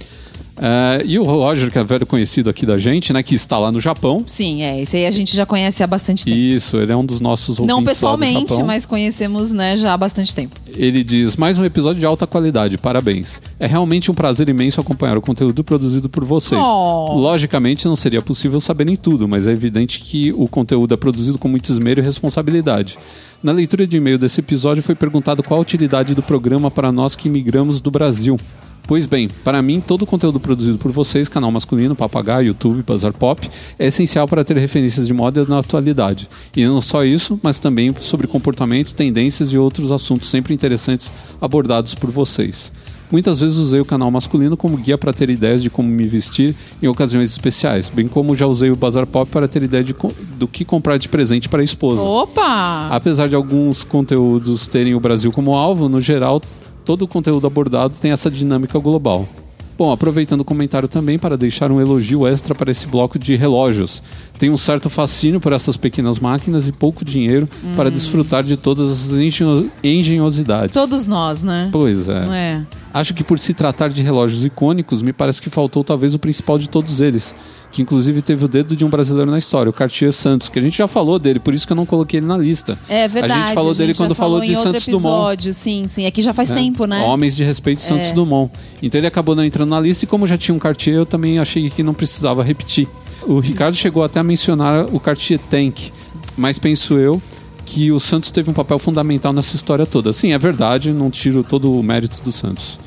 É, 0.59 1.03
e 1.05 1.19
o 1.19 1.25
Roger, 1.25 1.71
que 1.71 1.79
é 1.79 1.85
velho 1.85 2.07
conhecido 2.07 2.49
aqui 2.49 2.65
da 2.65 2.79
gente, 2.79 3.13
né? 3.13 3.23
Que 3.23 3.35
está 3.35 3.59
lá 3.59 3.71
no 3.71 3.81
Japão. 3.81 4.23
Sim, 4.27 4.63
é, 4.63 4.81
esse 4.81 4.97
aí 4.97 5.07
a 5.07 5.11
gente 5.11 5.37
já 5.37 5.45
conhece 5.45 5.83
há 5.83 5.87
bastante 5.87 6.25
tempo. 6.25 6.37
Isso, 6.37 6.79
ele 6.79 6.93
é 6.93 6.97
um 6.97 7.05
dos 7.05 7.21
nossos 7.21 7.59
ouvintes 7.59 7.77
Não 7.77 7.85
pessoalmente, 7.85 8.63
mas 8.63 8.87
conhecemos, 8.87 9.53
né, 9.53 9.77
já 9.77 9.93
há 9.93 9.97
bastante 9.97 10.35
tempo. 10.35 10.57
Ele 10.69 11.05
diz, 11.05 11.37
mais 11.37 11.59
um 11.59 11.65
episódio 11.65 12.01
de 12.01 12.07
alta 12.07 12.27
qualidade, 12.27 12.79
parabéns. 12.79 13.41
É 13.59 13.67
realmente 13.67 14.11
um 14.11 14.15
prazer 14.15 14.49
imenso 14.49 14.81
acompanhar 14.81 15.17
o 15.17 15.21
conteúdo 15.21 15.63
produzido 15.63 16.09
por 16.09 16.25
vocês. 16.25 16.61
Oh. 16.61 17.15
Logicamente 17.15 17.87
não 17.87 17.97
seria 17.97 18.23
possível 18.23 18.61
saberem 18.61 18.97
tudo, 18.97 19.29
mas 19.29 19.47
é 19.47 19.53
evidente 19.53 20.01
que 20.01 20.33
o 20.33 20.49
conteúdo 20.49 20.95
é 20.95 20.97
produzido 20.97 21.39
com 21.39 21.49
muito 21.49 21.71
esmero 21.71 22.01
e 22.01 22.05
responsabilidade. 22.05 22.99
Na 23.43 23.53
leitura 23.53 23.87
de 23.87 23.97
e-mail 23.97 24.19
desse 24.19 24.41
episódio 24.41 24.83
foi 24.83 24.95
perguntado 24.95 25.43
qual 25.43 25.59
a 25.59 25.63
utilidade 25.63 26.15
do 26.15 26.23
programa 26.23 26.71
para 26.71 26.91
nós 26.91 27.15
que 27.15 27.29
imigramos 27.29 27.81
do 27.81 27.91
Brasil. 27.91 28.37
Pois 28.87 29.05
bem, 29.05 29.29
para 29.43 29.61
mim, 29.61 29.81
todo 29.81 30.03
o 30.03 30.07
conteúdo 30.07 30.39
produzido 30.39 30.79
por 30.79 30.93
vocês, 30.93 31.29
canal 31.29 31.51
masculino, 31.51 31.97
Papagaio, 31.97 32.49
YouTube, 32.49 32.85
Bazar 32.85 33.13
Pop, 33.13 33.51
é 33.79 33.87
essencial 33.87 34.29
para 34.29 34.45
ter 34.45 34.57
referências 34.57 35.09
de 35.09 35.13
moda 35.13 35.45
na 35.45 35.59
atualidade. 35.59 36.29
E 36.57 36.65
não 36.65 36.81
só 36.81 37.05
isso, 37.05 37.39
mas 37.43 37.59
também 37.59 37.93
sobre 37.99 38.29
comportamento, 38.29 38.95
tendências 38.95 39.53
e 39.53 39.59
outros 39.59 39.91
assuntos 39.91 40.31
sempre 40.31 40.55
interessantes 40.55 41.13
abordados 41.41 41.97
por 41.97 42.11
vocês. 42.11 42.71
Muitas 43.11 43.41
vezes 43.41 43.57
usei 43.57 43.81
o 43.81 43.85
canal 43.85 44.11
masculino 44.11 44.57
como 44.57 44.77
guia 44.77 44.99
para 44.99 45.13
ter 45.13 45.31
ideias 45.31 45.63
de 45.63 45.71
como 45.71 45.89
me 45.89 46.07
vestir 46.07 46.55
em 46.83 46.89
ocasiões 46.89 47.31
especiais, 47.31 47.89
bem 47.89 48.09
como 48.09 48.35
já 48.35 48.47
usei 48.47 48.71
o 48.71 48.77
Bazar 48.77 49.07
Pop 49.07 49.31
para 49.31 49.47
ter 49.47 49.63
ideia 49.63 49.83
de 49.83 49.95
do 50.37 50.49
que 50.49 50.65
comprar 50.65 50.97
de 50.97 51.09
presente 51.09 51.49
para 51.49 51.61
a 51.61 51.65
esposa. 51.65 52.03
Opa! 52.03 52.89
Apesar 52.91 53.29
de 53.29 53.37
alguns 53.37 53.85
conteúdos 53.85 54.67
terem 54.67 54.95
o 54.95 55.01
Brasil 55.01 55.31
como 55.31 55.55
alvo, 55.55 55.89
no 55.89 56.01
geral, 56.01 56.41
todo 56.87 57.03
o 57.03 57.09
conteúdo 57.09 57.47
abordado 57.47 57.99
tem 57.99 58.13
essa 58.13 58.31
dinâmica 58.31 58.79
global. 58.79 59.29
Bom, 59.77 59.93
aproveitando 59.93 60.41
o 60.41 60.45
comentário 60.45 60.89
também 60.89 61.19
para 61.19 61.37
deixar 61.37 61.71
um 61.71 61.79
elogio 61.79 62.27
extra 62.27 62.55
para 62.55 62.71
esse 62.71 62.87
bloco 62.87 63.19
de 63.19 63.37
relógios. 63.37 64.03
Tenho 64.39 64.55
um 64.55 64.57
certo 64.57 64.89
fascínio 64.89 65.39
por 65.39 65.53
essas 65.53 65.77
pequenas 65.77 66.19
máquinas 66.19 66.67
e 66.67 66.73
pouco 66.73 67.05
dinheiro 67.05 67.47
para 67.75 67.91
desfrutar 67.91 68.43
de 68.43 68.57
todas 68.57 69.11
as 69.13 69.19
engenho- 69.19 69.71
engenhosidades. 69.85 70.73
Todos 70.73 71.07
nós, 71.07 71.43
né? 71.43 71.69
Pois 71.71 72.09
é. 72.09 72.25
Não 72.25 72.33
é? 72.33 72.67
Acho 72.95 73.13
que 73.13 73.23
por 73.23 73.39
se 73.39 73.53
tratar 73.53 73.89
de 73.91 74.03
relógios 74.03 74.47
icônicos, 74.47 75.03
me 75.03 75.13
parece 75.13 75.43
que 75.43 75.51
faltou 75.51 75.85
talvez 75.85 76.15
o 76.15 76.19
principal 76.19 76.59
de 76.59 76.71
todos 76.71 77.01
eles, 77.03 77.35
que 77.77 77.83
inclusive 77.83 78.23
teve 78.23 78.43
o 78.43 78.49
dedo 78.49 78.75
de 78.75 78.87
um 78.87 78.89
brasileiro 78.89 79.31
na 79.31 79.37
história, 79.37 79.69
o 79.69 79.73
Cartier 79.73 80.11
Santos, 80.11 80.49
que 80.49 80.59
a 80.59 80.63
gente 80.63 80.79
já 80.79 80.89
falou 80.89 81.19
dele, 81.19 81.39
por 81.39 81.53
isso 81.53 81.67
que 81.67 81.75
eu 81.75 81.77
não 81.77 81.85
coloquei 81.85 82.19
ele 82.21 82.27
na 82.27 82.39
lista. 82.39 82.79
É 82.89 83.07
verdade. 83.07 83.35
A 83.35 83.47
gente 83.49 83.55
falou 83.55 83.75
dele 83.75 83.93
já 83.93 83.99
quando 83.99 84.15
falou 84.15 84.43
em 84.43 84.47
de 84.47 84.57
Santos 84.57 84.87
Dumont. 84.87 85.35
episódio, 85.35 85.53
Sim, 85.53 85.85
sim. 85.87 86.07
Aqui 86.07 86.23
já 86.23 86.33
faz 86.33 86.49
tempo, 86.49 86.87
né? 86.87 87.03
Homens 87.03 87.37
de 87.37 87.45
respeito 87.45 87.83
Santos 87.83 88.07
É. 88.07 88.13
Dumont. 88.15 88.51
Então 88.83 88.99
ele 88.99 89.07
acabou 89.07 89.35
não 89.37 89.45
entrando 89.45 89.69
na 89.69 89.79
lista 89.79 90.07
e 90.07 90.09
como 90.09 90.27
já 90.27 90.39
tinha 90.39 90.55
um 90.55 90.59
Cartier, 90.59 90.97
eu 90.97 91.05
também 91.05 91.39
achei 91.39 91.69
que 91.69 91.83
não 91.83 91.93
precisava 91.93 92.43
repetir. 92.43 92.89
O 93.25 93.41
Ricardo 93.41 93.75
chegou 93.77 94.03
até 94.03 94.21
a 94.21 94.25
mencionar 94.25 94.87
o 94.95 94.99
Cartier 94.99 95.39
Tank, 95.51 95.91
mas 96.35 96.59
penso 96.59 96.95
eu 96.95 97.21
que 97.67 97.93
o 97.93 98.01
Santos 98.01 98.31
teve 98.31 98.49
um 98.51 98.55
papel 98.55 98.79
fundamental 98.79 99.35
nessa 99.35 99.55
história 99.55 99.85
toda. 99.85 100.15
Sim, 100.15 100.33
é 100.33 100.39
verdade, 100.39 100.93
não 100.95 101.11
tiro 101.11 101.43
todo 101.43 101.79
o 101.79 101.83
mérito 101.83 102.23
do 102.23 102.33
Santos. 102.33 102.81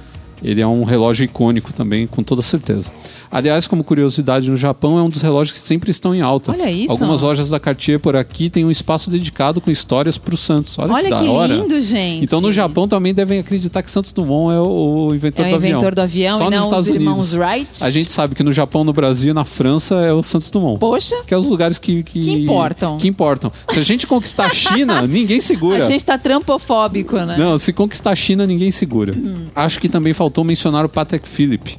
Ele 0.43 0.61
é 0.61 0.67
um 0.67 0.83
relógio 0.83 1.23
icônico 1.25 1.73
também, 1.73 2.07
com 2.07 2.23
toda 2.23 2.41
certeza. 2.41 2.91
Aliás, 3.31 3.67
como 3.67 3.83
curiosidade, 3.83 4.49
no 4.49 4.57
Japão 4.57 4.97
é 4.97 5.03
um 5.03 5.09
dos 5.09 5.21
relógios 5.21 5.59
que 5.59 5.63
sempre 5.65 5.91
estão 5.91 6.15
em 6.15 6.21
alta. 6.21 6.51
Olha 6.51 6.71
isso. 6.71 6.91
Algumas 6.91 7.21
lojas 7.21 7.49
da 7.49 7.59
Cartier 7.59 7.99
por 7.99 8.15
aqui 8.15 8.49
têm 8.49 8.65
um 8.65 8.71
espaço 8.71 9.11
dedicado 9.11 9.61
com 9.61 9.69
histórias 9.69 10.17
para 10.17 10.33
o 10.33 10.37
Santos. 10.37 10.79
Olha, 10.79 10.91
Olha 10.93 11.09
que, 11.09 11.15
que, 11.15 11.25
da 11.25 11.31
hora. 11.31 11.53
lindo, 11.53 11.79
gente. 11.81 12.23
Então 12.23 12.41
no 12.41 12.51
Japão 12.51 12.87
também 12.87 13.13
devem 13.13 13.37
acreditar 13.39 13.83
que 13.83 13.91
Santos 13.91 14.11
Dumont 14.11 14.55
é 14.55 14.59
o, 14.59 15.09
o 15.09 15.15
inventor 15.15 15.45
é 15.45 15.49
do 15.49 15.53
o 15.53 15.55
avião. 15.57 15.69
inventor 15.71 15.93
do 15.95 15.99
avião 16.01 16.37
Só 16.37 16.47
e 16.47 16.49
nos 16.49 16.55
não 16.57 16.63
Estados 16.65 16.87
os 16.89 16.95
irmãos 16.95 17.33
Unidos. 17.33 17.37
Wright. 17.37 17.83
A 17.83 17.89
gente 17.91 18.09
sabe 18.11 18.33
que 18.33 18.41
no 18.41 18.51
Japão, 18.51 18.83
no 18.83 18.93
Brasil 18.93 19.29
e 19.29 19.33
na 19.33 19.45
França 19.45 19.95
é 19.95 20.11
o 20.11 20.23
Santos 20.23 20.49
Dumont. 20.49 20.79
Poxa, 20.79 21.15
Que 21.27 21.33
é 21.33 21.37
os 21.37 21.47
lugares 21.47 21.77
que, 21.77 22.01
que, 22.01 22.19
Que 22.19 22.31
importam. 22.43 22.97
Que 22.97 23.07
importam. 23.07 23.51
Se 23.69 23.79
a 23.79 23.83
gente 23.83 24.07
conquistar 24.07 24.47
a 24.47 24.53
China, 24.53 25.05
ninguém 25.07 25.39
segura. 25.39 25.77
a 25.83 25.87
gente 25.87 26.03
tá 26.03 26.17
trampofóbico, 26.17 27.15
né? 27.17 27.35
Não, 27.37 27.59
se 27.59 27.71
conquistar 27.73 28.11
a 28.11 28.15
China, 28.15 28.47
ninguém 28.47 28.71
segura. 28.71 29.13
Acho 29.55 29.79
que 29.79 29.87
também 29.87 30.13
faltou 30.13 30.28
mencionar 30.43 30.85
o 30.85 30.89
Patek 30.89 31.27
Philippe. 31.27 31.77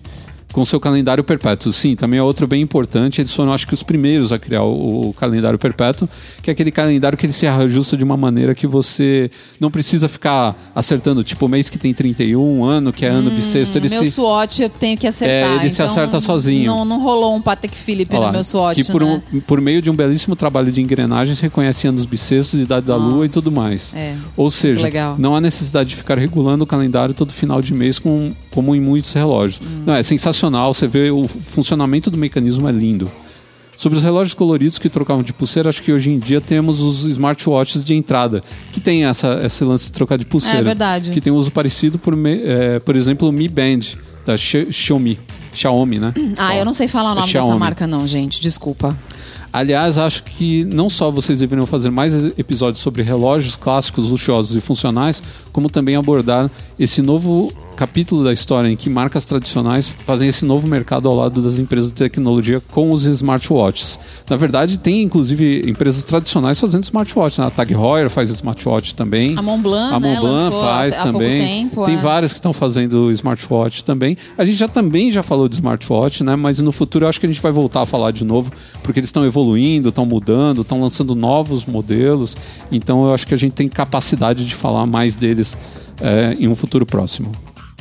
Com 0.52 0.64
seu 0.64 0.80
calendário 0.80 1.22
perpétuo. 1.22 1.72
Sim, 1.72 1.94
também 1.94 2.18
é 2.18 2.22
outro 2.22 2.46
bem 2.46 2.60
importante. 2.60 3.20
Eles 3.20 3.32
foram, 3.32 3.52
acho 3.52 3.66
que, 3.66 3.74
os 3.74 3.82
primeiros 3.82 4.32
a 4.32 4.38
criar 4.38 4.62
o, 4.64 5.08
o 5.10 5.12
calendário 5.12 5.58
perpétuo, 5.58 6.08
que 6.42 6.50
é 6.50 6.52
aquele 6.52 6.70
calendário 6.72 7.16
que 7.16 7.24
ele 7.24 7.32
se 7.32 7.46
ajusta 7.46 7.96
de 7.96 8.02
uma 8.04 8.16
maneira 8.16 8.54
que 8.54 8.66
você 8.66 9.30
não 9.60 9.70
precisa 9.70 10.08
ficar 10.08 10.56
acertando, 10.74 11.22
tipo, 11.22 11.46
mês 11.48 11.68
que 11.68 11.78
tem 11.78 11.94
31, 11.94 12.64
ano 12.64 12.92
que 12.92 13.06
é 13.06 13.08
ano 13.08 13.30
bissexto. 13.30 13.78
Ele 13.78 13.88
meu 13.88 14.04
se, 14.04 14.10
SWOT 14.12 14.62
eu 14.62 14.68
tenho 14.68 14.98
que 14.98 15.06
acertar. 15.06 15.52
É, 15.52 15.54
ele 15.60 15.68
se 15.70 15.74
então 15.76 15.86
acerta 15.86 16.20
sozinho. 16.20 16.66
Não, 16.66 16.84
não 16.84 17.00
rolou 17.00 17.36
um 17.36 17.40
Patek 17.40 17.76
Philippe 17.76 18.12
Olha 18.14 18.20
no 18.20 18.26
lá, 18.26 18.32
meu 18.32 18.44
SWOT, 18.44 18.74
que 18.82 18.90
por, 18.90 19.02
né? 19.02 19.22
um- 19.32 19.40
por 19.40 19.60
meio 19.60 19.80
de 19.80 19.90
um 19.90 19.94
belíssimo 19.94 20.34
trabalho 20.34 20.72
de 20.72 20.80
engrenagens 20.80 21.38
reconhece 21.40 21.86
anos 21.86 22.04
bissextos, 22.06 22.60
idade 22.60 22.86
da 22.86 22.96
lua 22.96 23.24
e 23.24 23.28
tudo 23.28 23.52
mais. 23.52 23.94
é. 23.94 24.16
Ou 24.36 24.50
seja, 24.50 24.88
não 25.18 25.36
há 25.36 25.40
necessidade 25.40 25.90
de 25.90 25.96
ficar 25.96 26.18
regulando 26.18 26.64
o 26.64 26.66
calendário 26.66 27.14
todo 27.14 27.32
final 27.32 27.60
de 27.62 27.72
mês 27.72 27.98
com 27.98 28.32
como 28.50 28.74
em 28.74 28.80
muitos 28.80 29.12
relógios. 29.12 29.60
Não, 29.86 29.94
é 29.94 30.02
sensacional, 30.02 30.72
você 30.74 30.86
vê 30.86 31.10
o 31.10 31.26
funcionamento 31.26 32.10
do 32.10 32.18
mecanismo 32.18 32.68
é 32.68 32.72
lindo. 32.72 33.10
Sobre 33.76 33.96
os 33.96 34.04
relógios 34.04 34.34
coloridos 34.34 34.78
que 34.78 34.90
trocavam 34.90 35.22
de 35.22 35.32
pulseira, 35.32 35.68
acho 35.70 35.82
que 35.82 35.90
hoje 35.90 36.10
em 36.10 36.18
dia 36.18 36.38
temos 36.40 36.80
os 36.82 37.04
smartwatches 37.04 37.82
de 37.82 37.94
entrada, 37.94 38.42
que 38.72 38.78
tem 38.80 39.04
essa, 39.06 39.40
esse 39.42 39.64
lance 39.64 39.86
de 39.86 39.92
trocar 39.92 40.18
de 40.18 40.26
pulseira. 40.26 40.58
É 40.58 40.62
verdade. 40.62 41.10
Que 41.12 41.20
tem 41.20 41.32
um 41.32 41.36
uso 41.36 41.50
parecido, 41.50 41.98
por, 41.98 42.14
é, 42.26 42.78
por 42.80 42.94
exemplo, 42.94 43.26
o 43.28 43.32
Mi 43.32 43.48
Band, 43.48 43.80
da 44.26 44.36
Xi- 44.36 44.70
Xiaomi. 44.70 45.18
Xiaomi, 45.54 45.98
né? 45.98 46.12
Ah, 46.36 46.54
eu 46.56 46.64
não 46.64 46.74
sei 46.74 46.88
falar 46.88 47.12
o 47.12 47.14
nome 47.14 47.20
dessa 47.26 47.32
Xiaomi. 47.32 47.58
marca, 47.58 47.86
não, 47.86 48.06
gente. 48.06 48.38
Desculpa. 48.40 48.96
Aliás, 49.52 49.98
acho 49.98 50.24
que 50.24 50.64
não 50.72 50.88
só 50.88 51.10
vocês 51.10 51.40
deveriam 51.40 51.66
fazer 51.66 51.90
mais 51.90 52.14
episódios 52.38 52.82
sobre 52.82 53.02
relógios 53.02 53.56
clássicos, 53.56 54.10
luxuosos 54.10 54.56
e 54.56 54.60
funcionais, 54.60 55.22
como 55.52 55.68
também 55.68 55.96
abordar 55.96 56.50
esse 56.78 57.02
novo 57.02 57.52
capítulo 57.80 58.22
da 58.22 58.30
história 58.30 58.68
em 58.68 58.76
que 58.76 58.90
marcas 58.90 59.24
tradicionais 59.24 59.96
fazem 60.04 60.28
esse 60.28 60.44
novo 60.44 60.66
mercado 60.66 61.08
ao 61.08 61.14
lado 61.14 61.40
das 61.40 61.58
empresas 61.58 61.88
de 61.88 61.94
tecnologia 61.94 62.60
com 62.60 62.90
os 62.90 63.04
smartwatches. 63.04 63.98
Na 64.28 64.36
verdade, 64.36 64.78
tem 64.78 65.02
inclusive 65.02 65.62
empresas 65.66 66.04
tradicionais 66.04 66.60
fazendo 66.60 66.84
smartwatch. 66.84 67.40
Né? 67.40 67.46
A 67.46 67.50
Tag 67.50 67.72
Heuer 67.72 68.10
faz 68.10 68.28
smartwatch 68.28 68.94
também. 68.94 69.30
A 69.34 69.40
Montblanc, 69.40 69.94
A 69.94 69.98
né, 69.98 70.10
Montblanc 70.10 70.42
lançou 70.42 70.60
faz 70.60 70.98
há 70.98 71.02
também. 71.04 71.40
tempo, 71.40 71.86
tem 71.86 71.94
é. 71.94 71.98
várias 71.98 72.34
que 72.34 72.38
estão 72.38 72.52
fazendo 72.52 73.10
smartwatch 73.12 73.82
também. 73.82 74.14
A 74.36 74.44
gente 74.44 74.58
já 74.58 74.68
também 74.68 75.10
já 75.10 75.22
falou 75.22 75.48
de 75.48 75.54
smartwatch, 75.54 76.22
né? 76.22 76.36
Mas 76.36 76.58
no 76.58 76.72
futuro 76.72 77.06
eu 77.06 77.08
acho 77.08 77.18
que 77.18 77.24
a 77.24 77.30
gente 77.30 77.40
vai 77.40 77.50
voltar 77.50 77.80
a 77.80 77.86
falar 77.86 78.10
de 78.10 78.24
novo, 78.24 78.52
porque 78.82 79.00
eles 79.00 79.08
estão 79.08 79.24
evoluindo, 79.24 79.39
estão 79.88 80.06
mudando, 80.06 80.62
estão 80.62 80.80
lançando 80.80 81.14
novos 81.14 81.64
modelos. 81.64 82.36
Então 82.70 83.04
eu 83.04 83.14
acho 83.14 83.26
que 83.26 83.34
a 83.34 83.36
gente 83.36 83.52
tem 83.52 83.68
capacidade 83.68 84.44
de 84.44 84.54
falar 84.54 84.86
mais 84.86 85.16
deles 85.16 85.56
é, 86.00 86.36
em 86.38 86.48
um 86.48 86.54
futuro 86.54 86.86
próximo. 86.86 87.30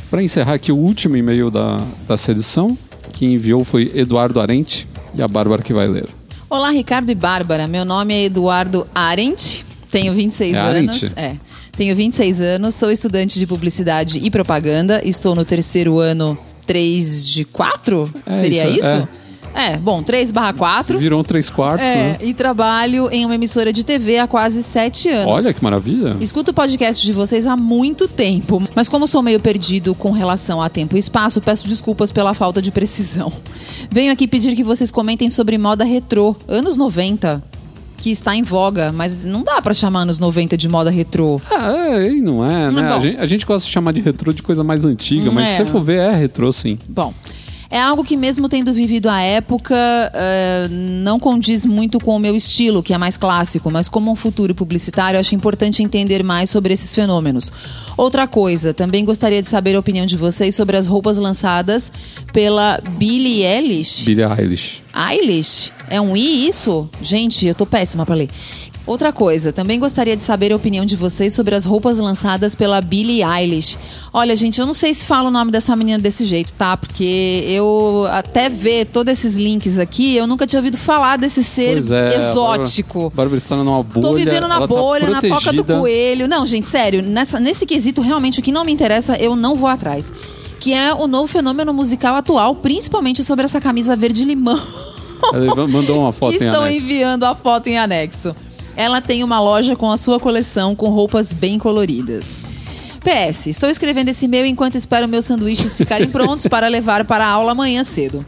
Para 0.10 0.24
encerrar 0.24 0.54
aqui 0.54 0.72
o 0.72 0.78
último 0.78 1.16
e-mail 1.16 1.52
da, 1.52 1.78
dessa 2.08 2.32
edição, 2.32 2.78
que 3.14 3.26
enviou 3.26 3.64
foi 3.64 3.92
Eduardo 3.94 4.40
Arente 4.40 4.88
e 5.14 5.22
a 5.22 5.28
Bárbara 5.28 5.62
que 5.62 5.74
vai 5.74 5.88
ler. 5.88 6.08
Olá, 6.50 6.72
Ricardo 6.72 7.12
e 7.12 7.16
Bárbara. 7.16 7.68
Meu 7.68 7.86
nome 7.86 8.14
é 8.14 8.24
Eduardo 8.24 8.88
Arendt, 8.94 9.64
tenho 9.92 10.14
26 10.14 10.56
É 10.56 10.60
anos. 10.60 11.04
Arendt? 11.04 11.14
É. 11.16 11.36
Tenho 11.78 11.96
26 11.96 12.42
anos, 12.42 12.76
sou 12.76 12.92
estudante 12.92 13.40
de 13.40 13.48
publicidade 13.48 14.20
e 14.20 14.30
propaganda. 14.30 15.02
Estou 15.06 15.36
no 15.36 15.46
terceiro 15.46 16.00
ano 16.00 16.38
3 16.66 17.28
de 17.28 17.46
4? 17.46 18.14
É 18.26 18.34
Seria 18.34 18.68
isso, 18.68 18.80
isso? 18.80 18.88
É, 18.88 19.08
bom, 19.82 20.02
3 20.02 20.32
barra 20.32 20.54
4. 20.54 20.98
Virou 20.98 21.20
um 21.20 21.24
três 21.24 21.50
quartos, 21.50 21.86
É, 21.88 21.96
né? 21.96 22.18
e 22.22 22.34
trabalho 22.34 23.10
em 23.12 23.26
uma 23.26 23.36
emissora 23.36 23.74
de 23.74 23.84
TV 23.84 24.18
há 24.18 24.28
quase 24.28 24.64
7 24.64 25.10
anos. 25.10 25.34
Olha 25.34 25.54
que 25.54 25.64
maravilha. 25.64 26.16
Escuto 26.22 26.52
o 26.52 26.54
podcast 26.54 27.06
de 27.06 27.12
vocês 27.14 27.46
há 27.46 27.56
muito 27.58 28.08
tempo, 28.08 28.62
mas 28.76 28.88
como 28.90 29.08
sou 29.08 29.22
meio 29.22 29.40
perdido 29.40 29.94
com 29.94 30.12
relação 30.12 30.62
a 30.62 30.70
tempo 30.70 30.96
e 30.96 31.00
espaço, 31.00 31.42
peço 31.42 31.68
desculpas 31.68 32.12
pela 32.12 32.34
falta 32.34 32.62
de 32.62 32.72
precisão. 32.72 33.32
Venho 33.92 34.12
aqui 34.12 34.28
pedir 34.28 34.56
que 34.56 34.64
vocês 34.64 34.92
comentem 34.92 35.30
sobre 35.30 35.58
moda 35.58 35.84
retrô, 35.84 36.36
anos 36.48 36.78
90, 36.78 37.42
que 37.98 38.12
está 38.12 38.34
em 38.36 38.44
voga, 38.44 38.94
mas 38.94 39.26
não 39.26 39.44
dá 39.44 39.62
pra 39.62 39.74
chamar 39.74 40.02
anos 40.02 40.20
90 40.20 40.58
de 40.58 40.70
moda 40.70 40.90
retrô. 40.90 41.42
Ah, 41.52 41.74
é, 42.00 42.10
não 42.12 42.46
é, 42.50 42.72
né? 42.72 42.88
Bom. 42.90 42.96
A 42.96 43.00
gente, 43.00 43.18
a 43.22 43.26
gente 43.26 43.46
gosta 43.46 43.66
de 43.66 43.72
chamar 43.74 43.92
de 43.92 44.00
retrô 44.02 44.32
de 44.32 44.42
coisa 44.42 44.64
mais 44.64 44.86
antiga, 44.86 45.30
Hum, 45.30 45.34
mas 45.34 45.50
é. 45.50 45.52
se 45.52 45.58
você 45.58 45.66
for 45.66 45.82
ver, 45.84 46.00
é 46.00 46.12
retrô 46.16 46.50
sim. 46.54 46.78
Bom, 46.88 47.14
é 47.72 47.80
algo 47.80 48.04
que 48.04 48.18
mesmo 48.18 48.50
tendo 48.50 48.74
vivido 48.74 49.08
a 49.08 49.22
época, 49.22 49.76
eh, 50.14 50.68
não 50.70 51.20
condiz 51.20 51.66
muito 51.66 52.00
com 52.00 52.16
o 52.16 52.20
meu 52.20 52.36
estilo, 52.36 52.82
que 52.82 52.94
é 52.94 52.98
mais 52.98 53.16
clássico, 53.16 53.70
mas 53.70 53.88
como 53.88 54.12
um 54.12 54.16
futuro 54.16 54.56
publicitário, 54.56 55.20
acho 55.20 55.36
importante 55.36 55.84
entender 55.84 56.24
mais 56.24 56.50
sobre 56.50 56.74
esses 56.74 56.96
fenômenos. 56.96 57.52
Outra 57.96 58.28
coisa, 58.28 58.74
também 58.74 59.06
gostaria 59.06 59.42
de 59.42 59.48
saber 59.48 59.76
a 59.76 59.80
opinião 59.80 60.06
de 60.06 60.18
vocês 60.18 60.56
sobre 60.56 60.78
as 60.78 60.88
roupas 60.88 61.20
lançadas 61.20 61.92
pela 62.34 62.82
Billie 62.98 63.44
Eilish. 63.44 64.06
Billie 64.06 64.26
Eilish. 64.26 64.82
Eilish? 64.96 65.72
É 65.90 66.00
um 66.00 66.16
I 66.16 66.48
isso? 66.48 66.88
Gente, 67.02 67.48
eu 67.48 67.56
tô 67.56 67.66
péssima 67.66 68.06
pra 68.06 68.16
ler. 68.16 68.30
Outra 68.90 69.14
coisa, 69.14 69.54
também 69.54 69.80
gostaria 69.80 70.18
de 70.18 70.24
saber 70.24 70.52
a 70.52 70.56
opinião 70.56 70.84
de 70.84 70.96
vocês 70.96 71.32
sobre 71.32 71.54
as 71.54 71.64
roupas 71.64 72.00
lançadas 72.00 72.56
pela 72.56 72.82
Billie 72.82 73.22
Eilish. 73.24 73.78
Olha, 74.12 74.36
gente, 74.36 74.60
eu 74.60 74.66
não 74.66 74.74
sei 74.74 74.96
se 74.96 75.06
falo 75.06 75.28
o 75.28 75.32
nome 75.32 75.52
dessa 75.52 75.76
menina 75.76 76.00
desse 76.00 76.26
jeito, 76.26 76.54
tá? 76.54 76.76
Porque 76.76 77.44
eu 77.46 78.08
até 78.10 78.50
ver 78.50 78.86
todos 78.86 79.14
esses 79.14 79.38
links 79.38 79.78
aqui, 79.78 80.16
eu 80.16 80.26
nunca 80.26 80.48
tinha 80.48 80.60
ouvido 80.60 80.76
falar 80.76 81.20
desse 81.20 81.44
ser 81.44 81.78
é. 81.78 82.16
exótico. 82.16 83.14
Bárbara 83.16 83.38
está 83.38 83.56
numa 83.56 83.84
bolha. 83.84 84.02
Tô 84.02 84.14
vivendo 84.14 84.48
na 84.48 84.62
tá 84.62 84.66
bolha, 84.66 85.08
na 85.08 85.22
toca 85.22 85.54
do 85.54 85.64
coelho. 85.64 86.28
Não, 86.28 86.44
gente, 86.48 86.68
sério, 86.68 87.04
nessa, 87.04 87.40
nesse 87.40 87.68
quesito, 87.68 88.02
realmente, 88.02 88.40
o 88.40 88.42
que 88.42 88.52
não 88.52 88.66
me 88.66 88.72
interessa, 88.72 89.16
eu 89.18 89.36
não 89.36 89.54
vou 89.54 89.70
atrás. 89.70 90.12
Que 90.60 90.74
é 90.74 90.92
o 90.96 91.06
novo 91.06 91.28
fenômeno 91.28 91.72
musical 91.76 92.16
atual, 92.16 92.56
principalmente 92.56 93.24
sobre 93.24 93.46
essa 93.46 93.62
camisa 93.62 93.96
verde-limão. 93.96 94.60
Ela 95.32 95.68
mandou 95.68 96.00
uma 96.00 96.10
foto 96.12 96.36
que 96.36 96.44
em 96.44 96.48
estão 96.48 96.64
anexo. 96.64 96.86
enviando 96.88 97.24
a 97.26 97.36
foto 97.36 97.68
em 97.68 97.78
anexo. 97.78 98.36
Ela 98.80 99.02
tem 99.02 99.26
uma 99.26 99.42
loja 99.42 99.76
com 99.76 99.92
a 99.92 99.98
sua 99.98 100.22
coleção 100.22 100.74
com 100.74 100.88
roupas 100.88 101.34
bem 101.34 101.60
coloridas. 101.60 102.46
PS, 103.02 103.48
estou 103.48 103.70
escrevendo 103.70 104.08
esse 104.08 104.24
e-mail 104.24 104.46
enquanto 104.46 104.76
espero 104.76 105.06
meus 105.06 105.26
sanduíches 105.26 105.76
ficarem 105.76 106.08
prontos 106.08 106.48
para 106.48 106.66
levar 106.70 107.04
para 107.04 107.26
a 107.26 107.30
aula 107.30 107.52
amanhã 107.52 107.84
cedo. 107.84 108.26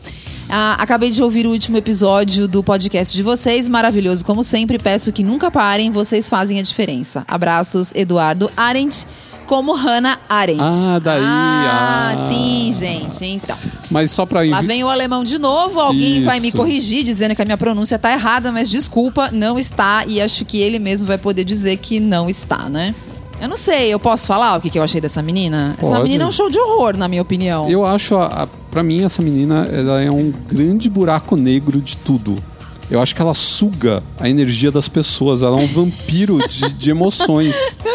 Ah, 0.49 0.75
acabei 0.77 1.09
de 1.09 1.23
ouvir 1.23 1.47
o 1.47 1.51
último 1.51 1.77
episódio 1.77 2.49
do 2.49 2.61
podcast 2.61 3.15
de 3.15 3.23
vocês, 3.23 3.69
maravilhoso 3.69 4.25
como 4.25 4.43
sempre. 4.43 4.77
Peço 4.77 5.13
que 5.13 5.23
nunca 5.23 5.49
parem, 5.49 5.89
vocês 5.89 6.29
fazem 6.29 6.59
a 6.59 6.63
diferença. 6.63 7.23
Abraços, 7.29 7.95
Eduardo 7.95 8.51
Arendt, 8.57 9.07
como 9.51 9.73
Hannah 9.73 10.17
Arendt. 10.29 10.61
Ah, 10.63 10.97
daí, 10.97 11.21
Ah, 11.21 12.13
ah. 12.15 12.27
sim, 12.29 12.71
gente. 12.71 13.25
Então. 13.25 13.57
Mas 13.89 14.09
só 14.09 14.25
pra 14.25 14.43
Lá 14.43 14.61
vem 14.61 14.81
o 14.81 14.87
alemão 14.87 15.25
de 15.25 15.37
novo, 15.37 15.77
alguém 15.77 16.23
vai 16.23 16.39
me 16.39 16.47
Isso. 16.47 16.55
corrigir 16.55 17.03
dizendo 17.03 17.35
que 17.35 17.41
a 17.41 17.43
minha 17.43 17.57
pronúncia 17.57 17.99
tá 17.99 18.13
errada, 18.13 18.49
mas 18.49 18.69
desculpa, 18.69 19.29
não 19.29 19.59
está 19.59 20.05
e 20.07 20.21
acho 20.21 20.45
que 20.45 20.57
ele 20.57 20.79
mesmo 20.79 21.05
vai 21.05 21.17
poder 21.17 21.43
dizer 21.43 21.75
que 21.75 21.99
não 21.99 22.29
está, 22.29 22.69
né? 22.69 22.95
Eu 23.41 23.49
não 23.49 23.57
sei, 23.57 23.93
eu 23.93 23.99
posso 23.99 24.25
falar 24.25 24.57
o 24.57 24.61
que, 24.61 24.69
que 24.69 24.79
eu 24.79 24.83
achei 24.83 25.01
dessa 25.01 25.21
menina? 25.21 25.75
Essa 25.77 25.89
Pode. 25.89 26.03
menina 26.03 26.23
é 26.23 26.27
um 26.27 26.31
show 26.31 26.49
de 26.49 26.57
horror, 26.57 26.95
na 26.95 27.09
minha 27.09 27.21
opinião. 27.21 27.69
Eu 27.69 27.85
acho, 27.85 28.15
a, 28.15 28.43
a, 28.43 28.47
pra 28.71 28.81
mim, 28.81 29.03
essa 29.03 29.21
menina 29.21 29.67
ela 29.69 30.01
é 30.01 30.09
um 30.09 30.31
grande 30.47 30.89
buraco 30.89 31.35
negro 31.35 31.81
de 31.81 31.97
tudo. 31.97 32.41
Eu 32.89 33.01
acho 33.01 33.15
que 33.15 33.21
ela 33.21 33.33
suga 33.33 34.03
a 34.19 34.29
energia 34.29 34.69
das 34.69 34.89
pessoas. 34.89 35.43
Ela 35.43 35.57
é 35.59 35.63
um 35.63 35.67
vampiro 35.67 36.37
de, 36.47 36.73
de 36.73 36.89
emoções. 36.89 37.55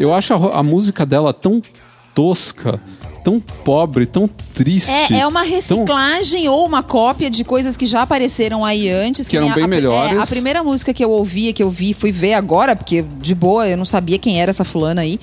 Eu 0.00 0.14
acho 0.14 0.32
a, 0.32 0.58
a 0.58 0.62
música 0.62 1.04
dela 1.04 1.32
tão 1.32 1.60
tosca, 2.14 2.80
tão 3.22 3.38
pobre, 3.38 4.06
tão 4.06 4.28
triste. 4.54 5.14
É, 5.14 5.20
é 5.20 5.26
uma 5.26 5.42
tão- 5.42 5.50
reciclagem 5.50 6.48
ou 6.48 6.66
uma 6.66 6.82
cópia 6.82 7.28
de 7.30 7.44
coisas 7.44 7.76
que 7.76 7.86
já 7.86 8.02
apareceram 8.02 8.64
aí 8.64 8.88
antes. 8.88 9.28
Que 9.28 9.36
eram 9.36 9.46
nem 9.46 9.52
a- 9.52 9.56
bem 9.56 9.64
a, 9.64 9.68
melhores. 9.68 10.18
é, 10.18 10.22
a 10.22 10.26
primeira 10.26 10.64
música 10.64 10.92
que 10.94 11.04
eu 11.04 11.10
ouvi, 11.10 11.52
que 11.52 11.62
eu 11.62 11.70
vi, 11.70 11.92
fui 11.94 12.10
ver 12.12 12.34
agora, 12.34 12.74
porque 12.74 13.02
de 13.20 13.34
boa, 13.34 13.68
eu 13.68 13.76
não 13.76 13.84
sabia 13.84 14.18
quem 14.18 14.40
era 14.40 14.50
essa 14.50 14.64
fulana 14.64 15.02
aí. 15.02 15.20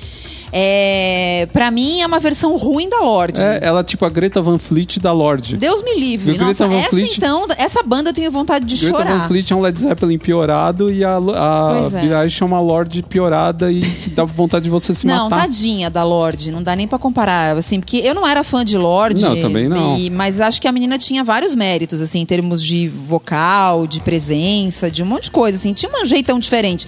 É, 0.52 1.48
pra 1.52 1.70
mim 1.70 2.02
é 2.02 2.08
uma 2.08 2.20
versão 2.20 2.56
ruim 2.58 2.90
da 2.90 3.00
Lorde. 3.00 3.42
É, 3.42 3.60
ela 3.62 3.82
é 3.82 3.84
tipo 3.84 4.06
a 4.06 4.10
Greta 4.10 4.42
Van 4.42 4.58
Fleet 4.58 4.98
da 5.00 5.12
Lorde. 5.12 5.58
Deus 5.58 5.82
me 5.84 6.00
livre. 6.00 6.32
Greta 6.34 6.46
Nossa, 6.46 6.68
Van 6.68 6.76
essa 6.80 6.90
Fleet- 6.90 7.18
então, 7.18 7.46
essa 7.58 7.84
banda 7.84 8.10
eu 8.10 8.14
tenho 8.14 8.32
vontade 8.32 8.66
de 8.66 8.76
Greta 8.78 8.98
chorar. 8.98 9.20
Van 9.20 9.28
Fleet 9.28 9.52
é 9.52 9.56
um 9.56 9.62
Led 9.62 9.80
Zeppelin 9.80 10.18
piorado 10.18 10.92
e 10.92 11.04
a, 11.04 11.18
a 11.18 11.82
é. 11.86 12.02
Billie 12.02 12.14
é 12.42 12.46
uma 12.46 12.60
Lorde 12.60 13.04
piorada 13.04 13.72
e 13.72 13.82
dá 14.16 14.24
vontade 14.24 14.64
de 14.64 14.70
você 14.70 14.94
se 14.96 15.06
Não, 15.06 15.30
matar. 15.30 15.42
tadinha 15.44 15.90
da 15.90 16.04
Lorde, 16.04 16.52
não 16.52 16.64
dá 16.64 16.76
nem 16.76 16.88
pra 16.88 16.98
comparar, 16.98 17.58
assim, 17.58 17.80
porque 17.80 17.98
eu 17.98 18.16
não 18.16 18.26
era 18.28 18.44
fã 18.44 18.64
de 18.64 18.78
Lorde. 18.78 19.22
Não, 19.22 19.40
também 19.40 19.68
não. 19.68 19.98
e- 19.98 20.10
mas 20.10 20.40
acho 20.40 20.62
que 20.62 20.68
a 20.68 20.72
menina 20.72 20.98
tinha 20.98 21.24
vários 21.24 21.54
méritos, 21.54 22.02
assim, 22.02 22.20
em 22.22 22.26
termos 22.26 22.64
de 22.64 22.88
vocal, 22.88 23.86
de 23.86 24.00
presença, 24.02 24.90
de 24.90 25.04
um 25.04 25.06
monte 25.06 25.24
de 25.26 25.32
coisa, 25.32 25.58
assim, 25.58 25.74
tinha 25.74 25.92
um 25.92 26.06
jeitão 26.06 26.40
diferente. 26.40 26.88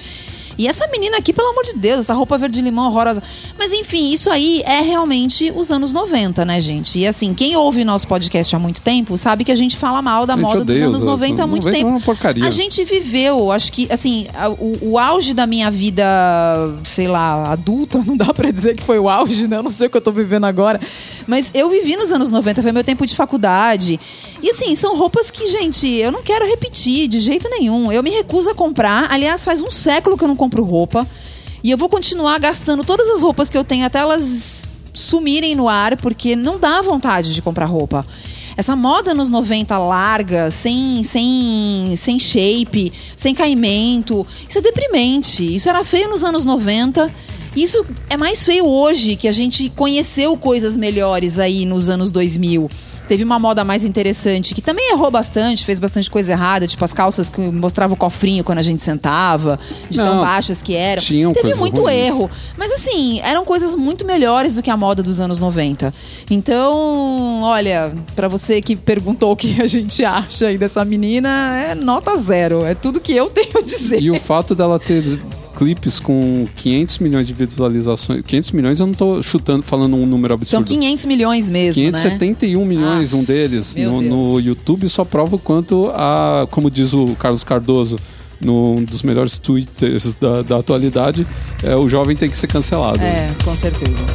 E 0.59 0.67
essa 0.67 0.85
menina 0.87 1.15
aqui, 1.15 1.31
pelo 1.31 1.47
amor 1.51 1.63
de 1.63 1.75
Deus, 1.75 2.01
essa 2.01 2.13
roupa 2.13 2.37
verde-limão 2.37 2.87
horrorosa. 2.87 3.23
Mas 3.57 3.71
enfim, 3.71 4.11
isso 4.11 4.29
aí 4.29 4.61
é 4.65 4.81
realmente 4.81 5.53
os 5.55 5.71
anos 5.71 5.93
90, 5.93 6.43
né, 6.43 6.59
gente? 6.59 6.99
E 6.99 7.07
assim, 7.07 7.33
quem 7.33 7.55
ouve 7.55 7.85
nosso 7.85 8.05
podcast 8.05 8.53
há 8.53 8.59
muito 8.59 8.81
tempo 8.81 9.17
sabe 9.17 9.45
que 9.45 9.53
a 9.53 9.55
gente 9.55 9.77
fala 9.77 10.01
mal 10.01 10.25
da 10.25 10.33
gente 10.33 10.43
moda 10.43 10.65
dos 10.65 10.81
anos 10.81 10.97
os 10.97 11.03
90 11.05 11.43
há 11.43 11.47
muito 11.47 11.63
90 11.63 11.69
é 11.69 11.79
tempo. 11.79 11.89
uma 11.89 12.01
porcaria. 12.01 12.43
A 12.43 12.49
gente 12.49 12.83
viveu, 12.83 13.53
acho 13.53 13.71
que, 13.71 13.87
assim, 13.89 14.27
o, 14.59 14.89
o 14.91 14.99
auge 14.99 15.33
da 15.33 15.47
minha 15.47 15.71
vida, 15.71 16.03
sei 16.83 17.07
lá, 17.07 17.53
adulta, 17.53 18.03
não 18.05 18.17
dá 18.17 18.33
pra 18.33 18.51
dizer 18.51 18.75
que 18.75 18.83
foi 18.83 18.99
o 18.99 19.07
auge, 19.07 19.47
né? 19.47 19.55
Eu 19.55 19.63
não 19.63 19.69
sei 19.69 19.87
o 19.87 19.89
que 19.89 19.95
eu 19.95 20.01
tô 20.01 20.11
vivendo 20.11 20.43
agora. 20.43 20.77
Mas 21.25 21.51
eu 21.53 21.69
vivi 21.69 21.95
nos 21.95 22.11
anos 22.11 22.31
90, 22.31 22.61
foi 22.61 22.73
meu 22.73 22.83
tempo 22.83 23.05
de 23.05 23.15
faculdade. 23.15 23.97
E 24.41 24.49
assim, 24.49 24.75
são 24.75 24.97
roupas 24.97 25.29
que, 25.29 25.47
gente, 25.47 25.87
eu 25.87 26.11
não 26.11 26.23
quero 26.23 26.45
repetir 26.45 27.07
de 27.07 27.19
jeito 27.19 27.49
nenhum. 27.49 27.91
Eu 27.91 28.01
me 28.01 28.09
recuso 28.09 28.49
a 28.49 28.55
comprar. 28.55 29.11
Aliás, 29.11 29.43
faz 29.43 29.61
um 29.61 29.69
século 29.69 30.17
que 30.17 30.23
eu 30.23 30.27
não 30.27 30.35
compro 30.35 30.48
roupa. 30.57 31.07
E 31.63 31.71
eu 31.71 31.77
vou 31.77 31.89
continuar 31.89 32.39
gastando 32.39 32.83
todas 32.83 33.09
as 33.09 33.21
roupas 33.21 33.49
que 33.49 33.57
eu 33.57 33.63
tenho 33.63 33.85
até 33.85 33.99
elas 33.99 34.67
sumirem 34.93 35.55
no 35.55 35.67
ar, 35.67 35.97
porque 35.97 36.35
não 36.35 36.59
dá 36.59 36.81
vontade 36.81 37.33
de 37.33 37.41
comprar 37.41 37.65
roupa. 37.65 38.05
Essa 38.59 38.75
moda 38.75 39.13
nos 39.13 39.29
90 39.29 39.77
larga, 39.77 40.51
sem, 40.51 41.01
sem, 41.03 41.93
sem 41.95 42.19
shape, 42.19 42.91
sem 43.15 43.33
caimento, 43.33 44.27
isso 44.47 44.57
é 44.57 44.61
deprimente. 44.61 45.55
Isso 45.55 45.69
era 45.69 45.83
feio 45.83 46.09
nos 46.09 46.25
anos 46.25 46.43
90 46.43 47.09
Isso 47.55 47.85
é 48.09 48.17
mais 48.17 48.45
feio 48.45 48.65
hoje, 48.65 49.15
que 49.15 49.27
a 49.27 49.31
gente 49.31 49.69
conheceu 49.69 50.35
coisas 50.35 50.75
melhores 50.75 51.39
aí 51.39 51.65
nos 51.65 51.87
anos 51.87 52.11
2000. 52.11 52.69
Teve 53.09 53.23
uma 53.23 53.39
moda 53.39 53.65
mais 53.65 53.83
interessante, 53.83 54.53
que 54.53 54.61
também 54.61 54.91
errou 54.91 55.09
bastante, 55.09 55.65
fez 55.65 55.79
bastante 55.79 56.11
coisa 56.11 56.31
errada, 56.31 56.67
tipo 56.67 56.85
as 56.85 56.93
calças 56.93 57.27
que 57.27 57.41
mostravam 57.41 57.95
o 57.95 57.97
cofrinho 57.97 58.43
quando 58.43 58.59
a 58.59 58.61
gente 58.61 58.83
sentava, 58.83 59.59
de 59.89 59.97
tão 59.97 60.17
Não, 60.17 60.21
baixas 60.21 60.61
que 60.61 60.75
eram. 60.75 61.01
tinham 61.01 61.33
Teve 61.33 61.55
muito 61.55 61.81
ruins. 61.81 61.95
erro. 61.97 62.29
Mas 62.55 62.71
assim, 62.71 63.19
eram 63.21 63.43
coisas 63.43 63.75
muito 63.75 64.05
melhores 64.05 64.53
do 64.53 64.61
que 64.61 64.69
a 64.69 64.77
moda 64.77 65.01
dos 65.01 65.19
anos 65.19 65.39
90. 65.39 65.91
Então, 66.29 67.41
olha, 67.41 67.91
pra 68.15 68.27
você 68.27 68.61
que 68.61 68.75
perguntou 68.75 69.31
o 69.31 69.35
que 69.35 69.59
a 69.59 69.65
gente 69.65 70.05
acha 70.05 70.45
aí 70.47 70.57
dessa 70.59 70.85
menina, 70.85 71.57
é 71.57 71.73
nota 71.73 72.15
zero. 72.15 72.63
É 72.63 72.75
tudo 72.75 72.99
que 72.99 73.13
eu 73.15 73.27
tenho 73.27 73.57
a 73.57 73.61
dizer. 73.61 73.99
E 74.01 74.11
o 74.11 74.19
fato 74.19 74.53
dela 74.53 74.77
ter 74.77 75.19
clipes 75.59 75.99
com 75.99 76.47
500 76.55 76.99
milhões 76.99 77.27
de 77.27 77.33
visualizações. 77.33 78.21
500 78.25 78.51
milhões 78.53 78.79
eu 78.79 78.87
não 78.87 78.93
tô 78.93 79.21
chutando, 79.21 79.61
falando 79.61 79.97
um 79.97 80.05
número 80.05 80.33
São 80.45 80.59
absurdo. 80.61 80.79
500 80.79 81.05
milhões 81.05 81.49
mesmo, 81.49 81.83
né? 81.83 81.91
571 81.91 82.65
milhões, 82.65 83.13
Ah, 83.13 83.17
um 83.17 83.23
deles. 83.25 83.75
No, 83.75 84.01
no 84.01 84.39
YouTube 84.39 84.87
só 84.87 85.03
prova 85.03 85.35
o 85.35 85.39
quanto 85.39 85.91
a, 85.93 86.47
como 86.49 86.71
diz 86.71 86.93
o 86.93 87.07
Carlos 87.15 87.43
Cardoso, 87.43 87.97
num 88.39 88.81
dos 88.85 89.03
melhores 89.03 89.37
twitters 89.37 90.15
da, 90.15 90.43
da 90.43 90.57
atualidade, 90.59 91.27
é, 91.61 91.75
o 91.75 91.89
jovem 91.89 92.15
tem 92.15 92.29
que 92.29 92.37
ser 92.37 92.47
cancelado. 92.47 93.01
É, 93.01 93.27
com 93.43 93.53
certeza. 93.53 94.05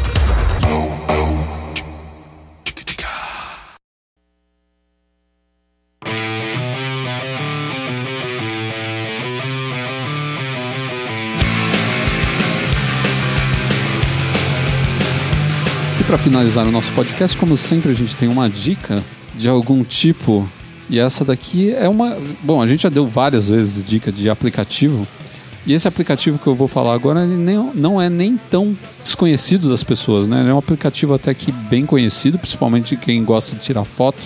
Para 16.15 16.23
finalizar 16.23 16.65
o 16.65 16.71
nosso 16.71 16.93
podcast, 16.93 17.37
como 17.37 17.57
sempre, 17.57 17.91
a 17.91 17.95
gente 17.95 18.15
tem 18.15 18.29
uma 18.29 18.49
dica 18.49 19.03
de 19.35 19.49
algum 19.49 19.83
tipo. 19.83 20.49
E 20.89 21.01
essa 21.01 21.25
daqui 21.25 21.75
é 21.75 21.89
uma. 21.89 22.17
Bom, 22.41 22.63
a 22.63 22.69
gente 22.69 22.85
já 22.85 22.89
deu 22.89 23.05
várias 23.05 23.49
vezes 23.49 23.83
dica 23.83 24.13
de 24.13 24.31
aplicativo. 24.31 25.09
E 25.67 25.73
esse 25.73 25.89
aplicativo 25.89 26.39
que 26.39 26.47
eu 26.47 26.55
vou 26.55 26.69
falar 26.69 26.95
agora 26.95 27.25
ele 27.25 27.35
nem, 27.35 27.57
não 27.75 28.01
é 28.01 28.09
nem 28.09 28.37
tão 28.37 28.79
desconhecido 29.03 29.69
das 29.69 29.83
pessoas, 29.83 30.29
né? 30.29 30.39
Ele 30.39 30.51
é 30.51 30.55
um 30.55 30.59
aplicativo 30.59 31.15
até 31.15 31.35
que 31.35 31.51
bem 31.51 31.85
conhecido, 31.85 32.39
principalmente 32.39 32.97
quem 32.97 33.25
gosta 33.25 33.57
de 33.57 33.63
tirar 33.63 33.83
foto. 33.83 34.25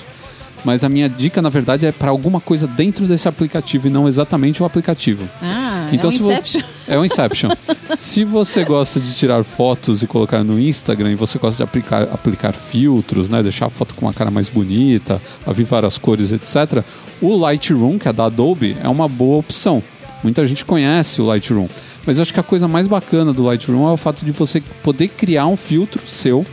Mas 0.66 0.84
a 0.84 0.90
minha 0.90 1.08
dica, 1.08 1.40
na 1.40 1.48
verdade, 1.48 1.86
é 1.86 1.92
para 1.92 2.10
alguma 2.10 2.38
coisa 2.38 2.66
dentro 2.66 3.06
desse 3.06 3.28
aplicativo 3.28 3.86
e 3.86 3.90
não 3.90 4.06
exatamente 4.06 4.62
o 4.62 4.66
aplicativo. 4.66 5.26
Ah, 5.40 5.77
Então, 5.92 6.10
é 6.10 6.12
um 6.12 6.16
se 6.16 6.22
vo- 6.22 6.30
Inception. 6.32 6.60
É 6.88 6.98
um 6.98 7.04
Inception. 7.04 7.50
se 7.96 8.24
você 8.24 8.64
gosta 8.64 8.98
de 9.00 9.14
tirar 9.14 9.42
fotos 9.44 10.02
e 10.02 10.06
colocar 10.06 10.42
no 10.44 10.58
Instagram 10.60 11.12
e 11.12 11.14
você 11.14 11.38
gosta 11.38 11.56
de 11.58 11.62
aplicar, 11.62 12.02
aplicar 12.04 12.52
filtros, 12.52 13.28
né, 13.28 13.42
deixar 13.42 13.66
a 13.66 13.70
foto 13.70 13.94
com 13.94 14.06
uma 14.06 14.12
cara 14.14 14.30
mais 14.30 14.48
bonita, 14.48 15.20
avivar 15.46 15.84
as 15.84 15.98
cores, 15.98 16.32
etc., 16.32 16.82
o 17.20 17.36
Lightroom, 17.36 17.98
que 17.98 18.08
é 18.08 18.12
da 18.12 18.26
Adobe, 18.26 18.76
é 18.82 18.88
uma 18.88 19.08
boa 19.08 19.38
opção. 19.38 19.82
Muita 20.22 20.46
gente 20.46 20.64
conhece 20.64 21.20
o 21.20 21.26
Lightroom. 21.26 21.68
Mas 22.06 22.16
eu 22.18 22.22
acho 22.22 22.32
que 22.32 22.40
a 22.40 22.44
coisa 22.44 22.66
mais 22.66 22.86
bacana 22.86 23.32
do 23.32 23.44
Lightroom 23.44 23.88
é 23.88 23.92
o 23.92 23.96
fato 23.96 24.24
de 24.24 24.30
você 24.32 24.60
poder 24.82 25.08
criar 25.08 25.46
um 25.46 25.56
filtro 25.56 26.02
seu 26.06 26.44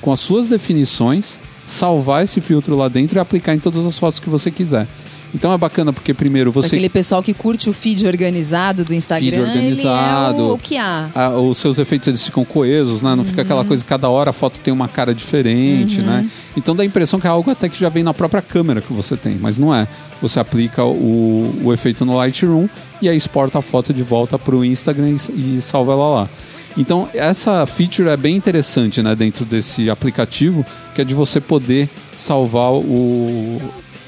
com 0.00 0.12
as 0.12 0.20
suas 0.20 0.48
definições, 0.48 1.38
salvar 1.64 2.24
esse 2.24 2.40
filtro 2.40 2.76
lá 2.76 2.88
dentro 2.88 3.18
e 3.18 3.20
aplicar 3.20 3.54
em 3.54 3.58
todas 3.58 3.86
as 3.86 3.98
fotos 3.98 4.20
que 4.20 4.28
você 4.28 4.50
quiser. 4.50 4.86
Então 5.34 5.52
é 5.52 5.58
bacana 5.58 5.92
porque 5.92 6.12
primeiro 6.12 6.52
você 6.52 6.66
Aquele 6.66 6.88
pessoal 6.88 7.22
que 7.22 7.32
curte 7.32 7.70
o 7.70 7.72
feed 7.72 8.06
organizado 8.06 8.84
do 8.84 8.92
Instagram, 8.92 9.30
Feed 9.30 9.40
organizado. 9.40 10.36
ele 10.36 10.42
é 10.42 10.50
o, 10.50 10.54
o 10.54 10.58
que 10.58 10.76
há. 10.76 11.10
Ah, 11.14 11.30
os 11.30 11.58
seus 11.58 11.78
efeitos 11.78 12.08
eles 12.08 12.22
ficam 12.22 12.44
coesos, 12.44 13.00
né? 13.00 13.14
Não 13.14 13.24
fica 13.24 13.42
aquela 13.42 13.64
coisa 13.64 13.82
que 13.82 13.88
cada 13.88 14.08
hora 14.08 14.30
a 14.30 14.32
foto 14.32 14.60
tem 14.60 14.72
uma 14.72 14.88
cara 14.88 15.14
diferente, 15.14 16.00
né? 16.00 16.28
Então 16.56 16.76
dá 16.76 16.82
a 16.82 16.86
impressão 16.86 17.18
que 17.18 17.26
é 17.26 17.30
algo 17.30 17.50
até 17.50 17.68
que 17.68 17.78
já 17.78 17.88
vem 17.88 18.02
na 18.02 18.12
própria 18.12 18.42
câmera 18.42 18.80
que 18.80 18.92
você 18.92 19.16
tem, 19.16 19.38
mas 19.40 19.58
não 19.58 19.74
é. 19.74 19.88
Você 20.20 20.38
aplica 20.38 20.84
o, 20.84 21.54
o 21.64 21.72
efeito 21.72 22.04
no 22.04 22.14
Lightroom 22.16 22.68
e 23.00 23.08
aí 23.08 23.16
exporta 23.16 23.58
a 23.58 23.62
foto 23.62 23.92
de 23.94 24.02
volta 24.02 24.38
para 24.38 24.54
o 24.54 24.64
Instagram 24.64 25.10
e, 25.10 25.56
e 25.56 25.60
salva 25.60 25.92
ela 25.92 26.08
lá. 26.08 26.28
Então 26.76 27.08
essa 27.14 27.64
feature 27.66 28.08
é 28.08 28.16
bem 28.16 28.36
interessante, 28.36 29.02
né? 29.02 29.14
Dentro 29.14 29.44
desse 29.46 29.88
aplicativo, 29.88 30.64
que 30.94 31.00
é 31.00 31.04
de 31.04 31.14
você 31.14 31.40
poder 31.40 31.88
salvar 32.14 32.72
o, 32.72 33.60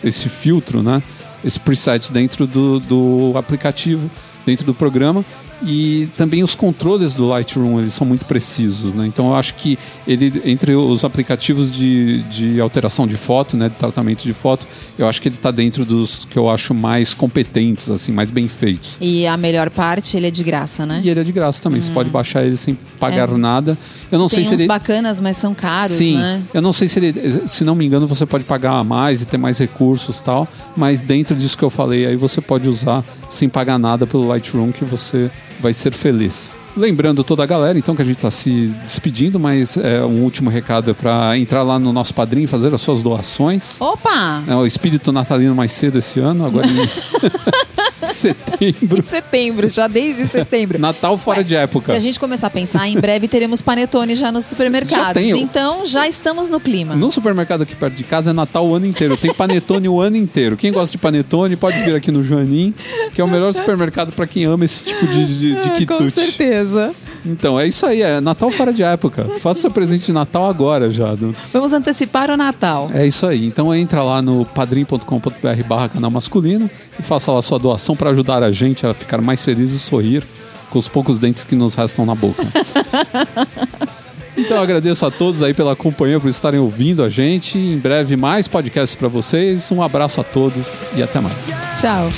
esse 0.05 0.29
filtro, 0.29 0.83
né? 0.83 1.03
Esse 1.45 1.59
preset 1.59 2.13
dentro 2.13 2.47
do, 2.47 2.79
do 2.81 3.33
aplicativo, 3.37 4.11
dentro 4.47 4.65
do 4.65 4.75
programa. 4.75 5.25
E 5.67 6.09
também 6.17 6.43
os 6.43 6.55
controles 6.55 7.15
do 7.15 7.27
Lightroom, 7.27 7.81
eles 7.81 7.95
são 7.95 8.07
muito 8.07 8.27
precisos, 8.27 8.93
né? 8.93 9.07
Então 9.07 9.29
eu 9.29 9.35
acho 9.35 9.55
que 9.55 9.79
ele, 10.07 10.43
entre 10.45 10.75
os 10.75 11.05
aplicativos 11.05 11.73
de, 11.73 12.23
de 12.25 12.61
alteração 12.61 13.07
de 13.07 13.17
foto, 13.17 13.57
né? 13.57 13.69
De 13.69 13.77
tratamento 13.77 14.25
de 14.25 14.33
foto, 14.33 14.67
eu 14.99 15.09
acho 15.09 15.21
que 15.23 15.29
ele 15.29 15.37
está 15.37 15.51
dentro 15.51 15.85
dos 15.85 16.25
que 16.27 16.37
eu 16.39 16.49
acho 16.51 16.75
mais 16.75 17.15
competentes, 17.15 17.91
assim, 17.91 18.13
mais 18.13 18.31
bem 18.31 18.49
feitos. 18.49 18.97
E 19.01 19.27
a 19.27 19.37
melhor 19.37 19.71
parte, 19.71 20.17
ele 20.17 20.27
é 20.27 20.31
de 20.31 20.45
graça, 20.45 20.85
né? 20.85 21.01
E 21.03 21.09
ele 21.09 21.21
é 21.21 21.25
de 21.25 21.33
graça 21.33 21.63
também, 21.63 21.81
você 21.81 21.91
pode 21.91 22.11
baixar 22.11 22.45
ele 22.45 22.57
sem 22.57 22.77
pagar 22.99 23.29
É. 23.29 23.37
nada. 23.37 23.77
Eu 24.11 24.19
não 24.19 24.29
Tem 24.29 24.45
sei 24.45 24.45
se 24.45 24.55
ele... 24.55 24.67
bacanas, 24.69 25.21
mas 25.21 25.37
são 25.37 25.55
caros, 25.55 25.97
Sim, 25.97 26.17
né? 26.17 26.43
eu 26.53 26.61
não 26.63 26.73
sei 26.73 26.89
se 26.89 26.99
ele, 26.99 27.49
se 27.49 27.65
não 27.65 27.75
me 27.75 27.85
engano, 27.85 28.07
você 28.07 28.27
pode 28.27 28.45
pagar 28.45 28.73
a 28.73 28.85
mais 28.85 29.23
e 29.23 29.27
ter 29.27 29.39
mais 29.39 29.59
recursos 29.59 30.19
e 30.19 30.23
tal, 30.23 30.47
mas 30.77 31.01
dentro 31.03 31.35
disso 31.35 31.57
que 31.57 31.65
eu 31.65 31.71
falei, 31.71 32.07
aí 32.07 32.17
você 32.17 32.41
pode 32.41 32.69
usar 32.69 33.05
sem 33.29 33.49
pagar 33.49 33.79
nada 33.79 34.07
pelo 34.07 34.27
Lightroom 34.29 34.71
que 34.73 34.85
você 34.85 35.31
vai 35.61 35.73
ser 35.73 35.93
feliz. 35.95 36.57
Lembrando 36.77 37.23
toda 37.23 37.43
a 37.45 37.47
galera, 37.47 37.79
então, 37.79 37.95
que 37.95 38.03
a 38.03 38.05
gente 38.05 38.17
está 38.17 38.31
se 38.31 38.67
despedindo, 38.83 39.39
mas 39.39 39.77
é, 39.77 40.05
um 40.05 40.23
último 40.23 40.51
recado 40.51 40.91
é 40.91 40.95
para 40.95 41.39
entrar 41.39 41.63
lá 41.63 41.79
no 41.79 41.93
nosso 41.93 42.13
padrinho 42.13 42.45
e 42.45 42.49
fazer 42.49 42.75
as 42.75 42.81
suas 42.81 43.03
doações. 43.03 43.81
Opa! 43.81 44.43
É 44.49 44.57
o 44.57 44.67
espírito 44.67 45.13
natalino 45.13 45.55
mais 45.55 45.71
cedo 45.71 45.99
esse 45.99 46.19
ano, 46.19 46.45
agora 46.45 46.67
setembro. 48.13 48.99
Em 48.99 49.03
setembro, 49.03 49.69
já 49.69 49.87
desde 49.87 50.27
setembro. 50.29 50.79
Natal 50.79 51.17
fora 51.19 51.39
Ué, 51.39 51.45
de 51.45 51.55
época. 51.57 51.93
Se 51.93 51.97
a 51.97 52.01
gente 52.01 52.19
começar 52.19 52.47
a 52.49 52.51
pensar, 52.51 52.89
em 52.89 52.99
breve 52.99 53.29
teremos 53.29 53.61
panetone 53.63 54.15
já 54.17 54.31
nos 54.33 54.45
supermercados. 54.45 55.15
tem, 55.21 55.31
eu- 55.31 55.37
Então 55.37 55.85
já 55.87 56.07
estamos 56.09 56.49
no 56.49 56.61
clima. 56.61 56.95
No 56.95 57.11
supermercado 57.11 57.63
aqui 57.63 57.75
perto 57.75 57.95
de 57.95 58.05
casa 58.05 58.31
é 58.31 58.33
Natal 58.33 58.67
o 58.67 58.75
ano 58.75 58.87
inteiro. 58.87 59.17
Tem 59.17 59.33
panetone 59.33 59.89
o 59.89 60.01
ano 60.01 60.17
inteiro. 60.17 60.57
Quem 60.57 60.73
gosta 60.73 60.93
de 60.93 60.99
panetone 60.99 61.57
pode 61.57 61.79
vir 61.83 61.95
aqui 61.95 62.11
no 62.11 62.23
Joanim, 62.25 62.75
que 63.13 63.21
é 63.21 63.25
o 63.25 63.29
melhor 63.29 63.53
supermercado 63.53 64.13
para 64.13 64.27
quem 64.27 64.45
ama 64.45 64.65
esse 64.65 64.83
tipo 64.85 65.07
de, 65.07 65.27
de, 65.27 65.51
de 65.55 65.59
Ah, 65.59 65.63
Com 65.71 65.75
quitute. 65.75 66.11
certeza. 66.11 66.93
Então, 67.25 67.59
é 67.59 67.67
isso 67.67 67.87
aí. 67.87 68.03
É 68.03 68.21
Natal 68.21 68.51
fora 68.51 68.73
de 68.73 68.83
época. 68.83 69.25
Faça 69.41 69.63
seu 69.63 69.71
presente 69.71 70.07
de 70.07 70.13
Natal 70.13 70.47
agora 70.47 70.91
já. 70.91 71.15
Vamos 71.53 71.73
antecipar 71.73 72.31
o 72.31 72.37
Natal. 72.37 72.91
É 72.93 73.07
isso 73.07 73.27
aí. 73.27 73.47
Então 73.47 73.75
entra 73.75 74.03
lá 74.03 74.21
no 74.21 74.45
padrim.com.br 74.45 75.65
barra 75.67 75.89
canal 75.89 76.11
masculino 76.11 76.71
e 76.99 77.03
faça 77.03 77.33
lá 77.33 77.41
sua 77.41 77.59
doação 77.59 77.97
para 77.97 78.11
ajudar 78.11 78.43
a 78.43 78.51
gente 78.51 78.87
a 78.87 78.93
ficar 78.93 79.21
mais 79.21 79.45
feliz 79.45 79.73
e 79.73 79.79
sorrir 79.79 80.25
com 80.71 80.79
os 80.79 80.89
poucos 80.89 81.19
dentes 81.19 81.45
que 81.45 81.55
nos 81.55 81.75
restam 81.75 82.05
na 82.05 82.15
boca. 82.15 82.45
Então 84.37 84.57
eu 84.57 84.63
agradeço 84.65 85.07
a 85.07 85.13
todos 85.13 85.43
aí 85.43 85.55
pela 85.55 85.77
companhia, 85.77 86.19
por 86.19 86.29
estarem 86.29 86.59
ouvindo 86.59 87.05
a 87.05 87.09
gente. 87.09 87.57
Em 87.57 87.79
breve 87.79 88.17
mais 88.17 88.49
podcasts 88.49 88.97
para 88.97 89.07
vocês. 89.07 89.71
Um 89.71 89.81
abraço 89.81 90.21
a 90.21 90.25
todos 90.25 90.83
e 90.97 91.03
até 91.03 91.21
mais. 91.21 91.47
Tchau. 91.81 92.11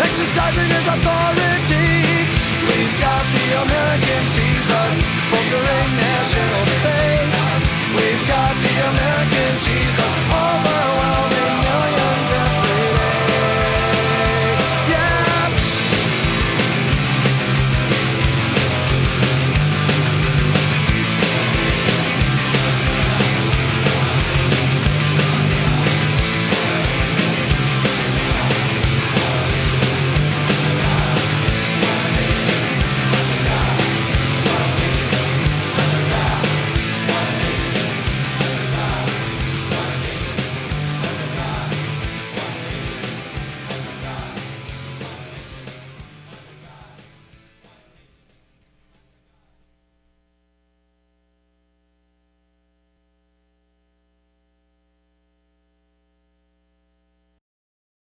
exercising 0.00 0.70
his 0.70 0.86
authority. 0.86 1.88
We've 2.68 2.96
got 3.00 3.24
the 3.34 3.46
American 3.64 4.22
Jesus, 4.30 4.92
bolstering 5.30 5.90
national 5.96 6.64
faith. 6.84 7.32
We've 7.96 8.24
got 8.28 8.54
the 8.54 8.74
American 8.90 9.52
Jesus, 9.60 10.12
overwhelmed. 10.30 11.17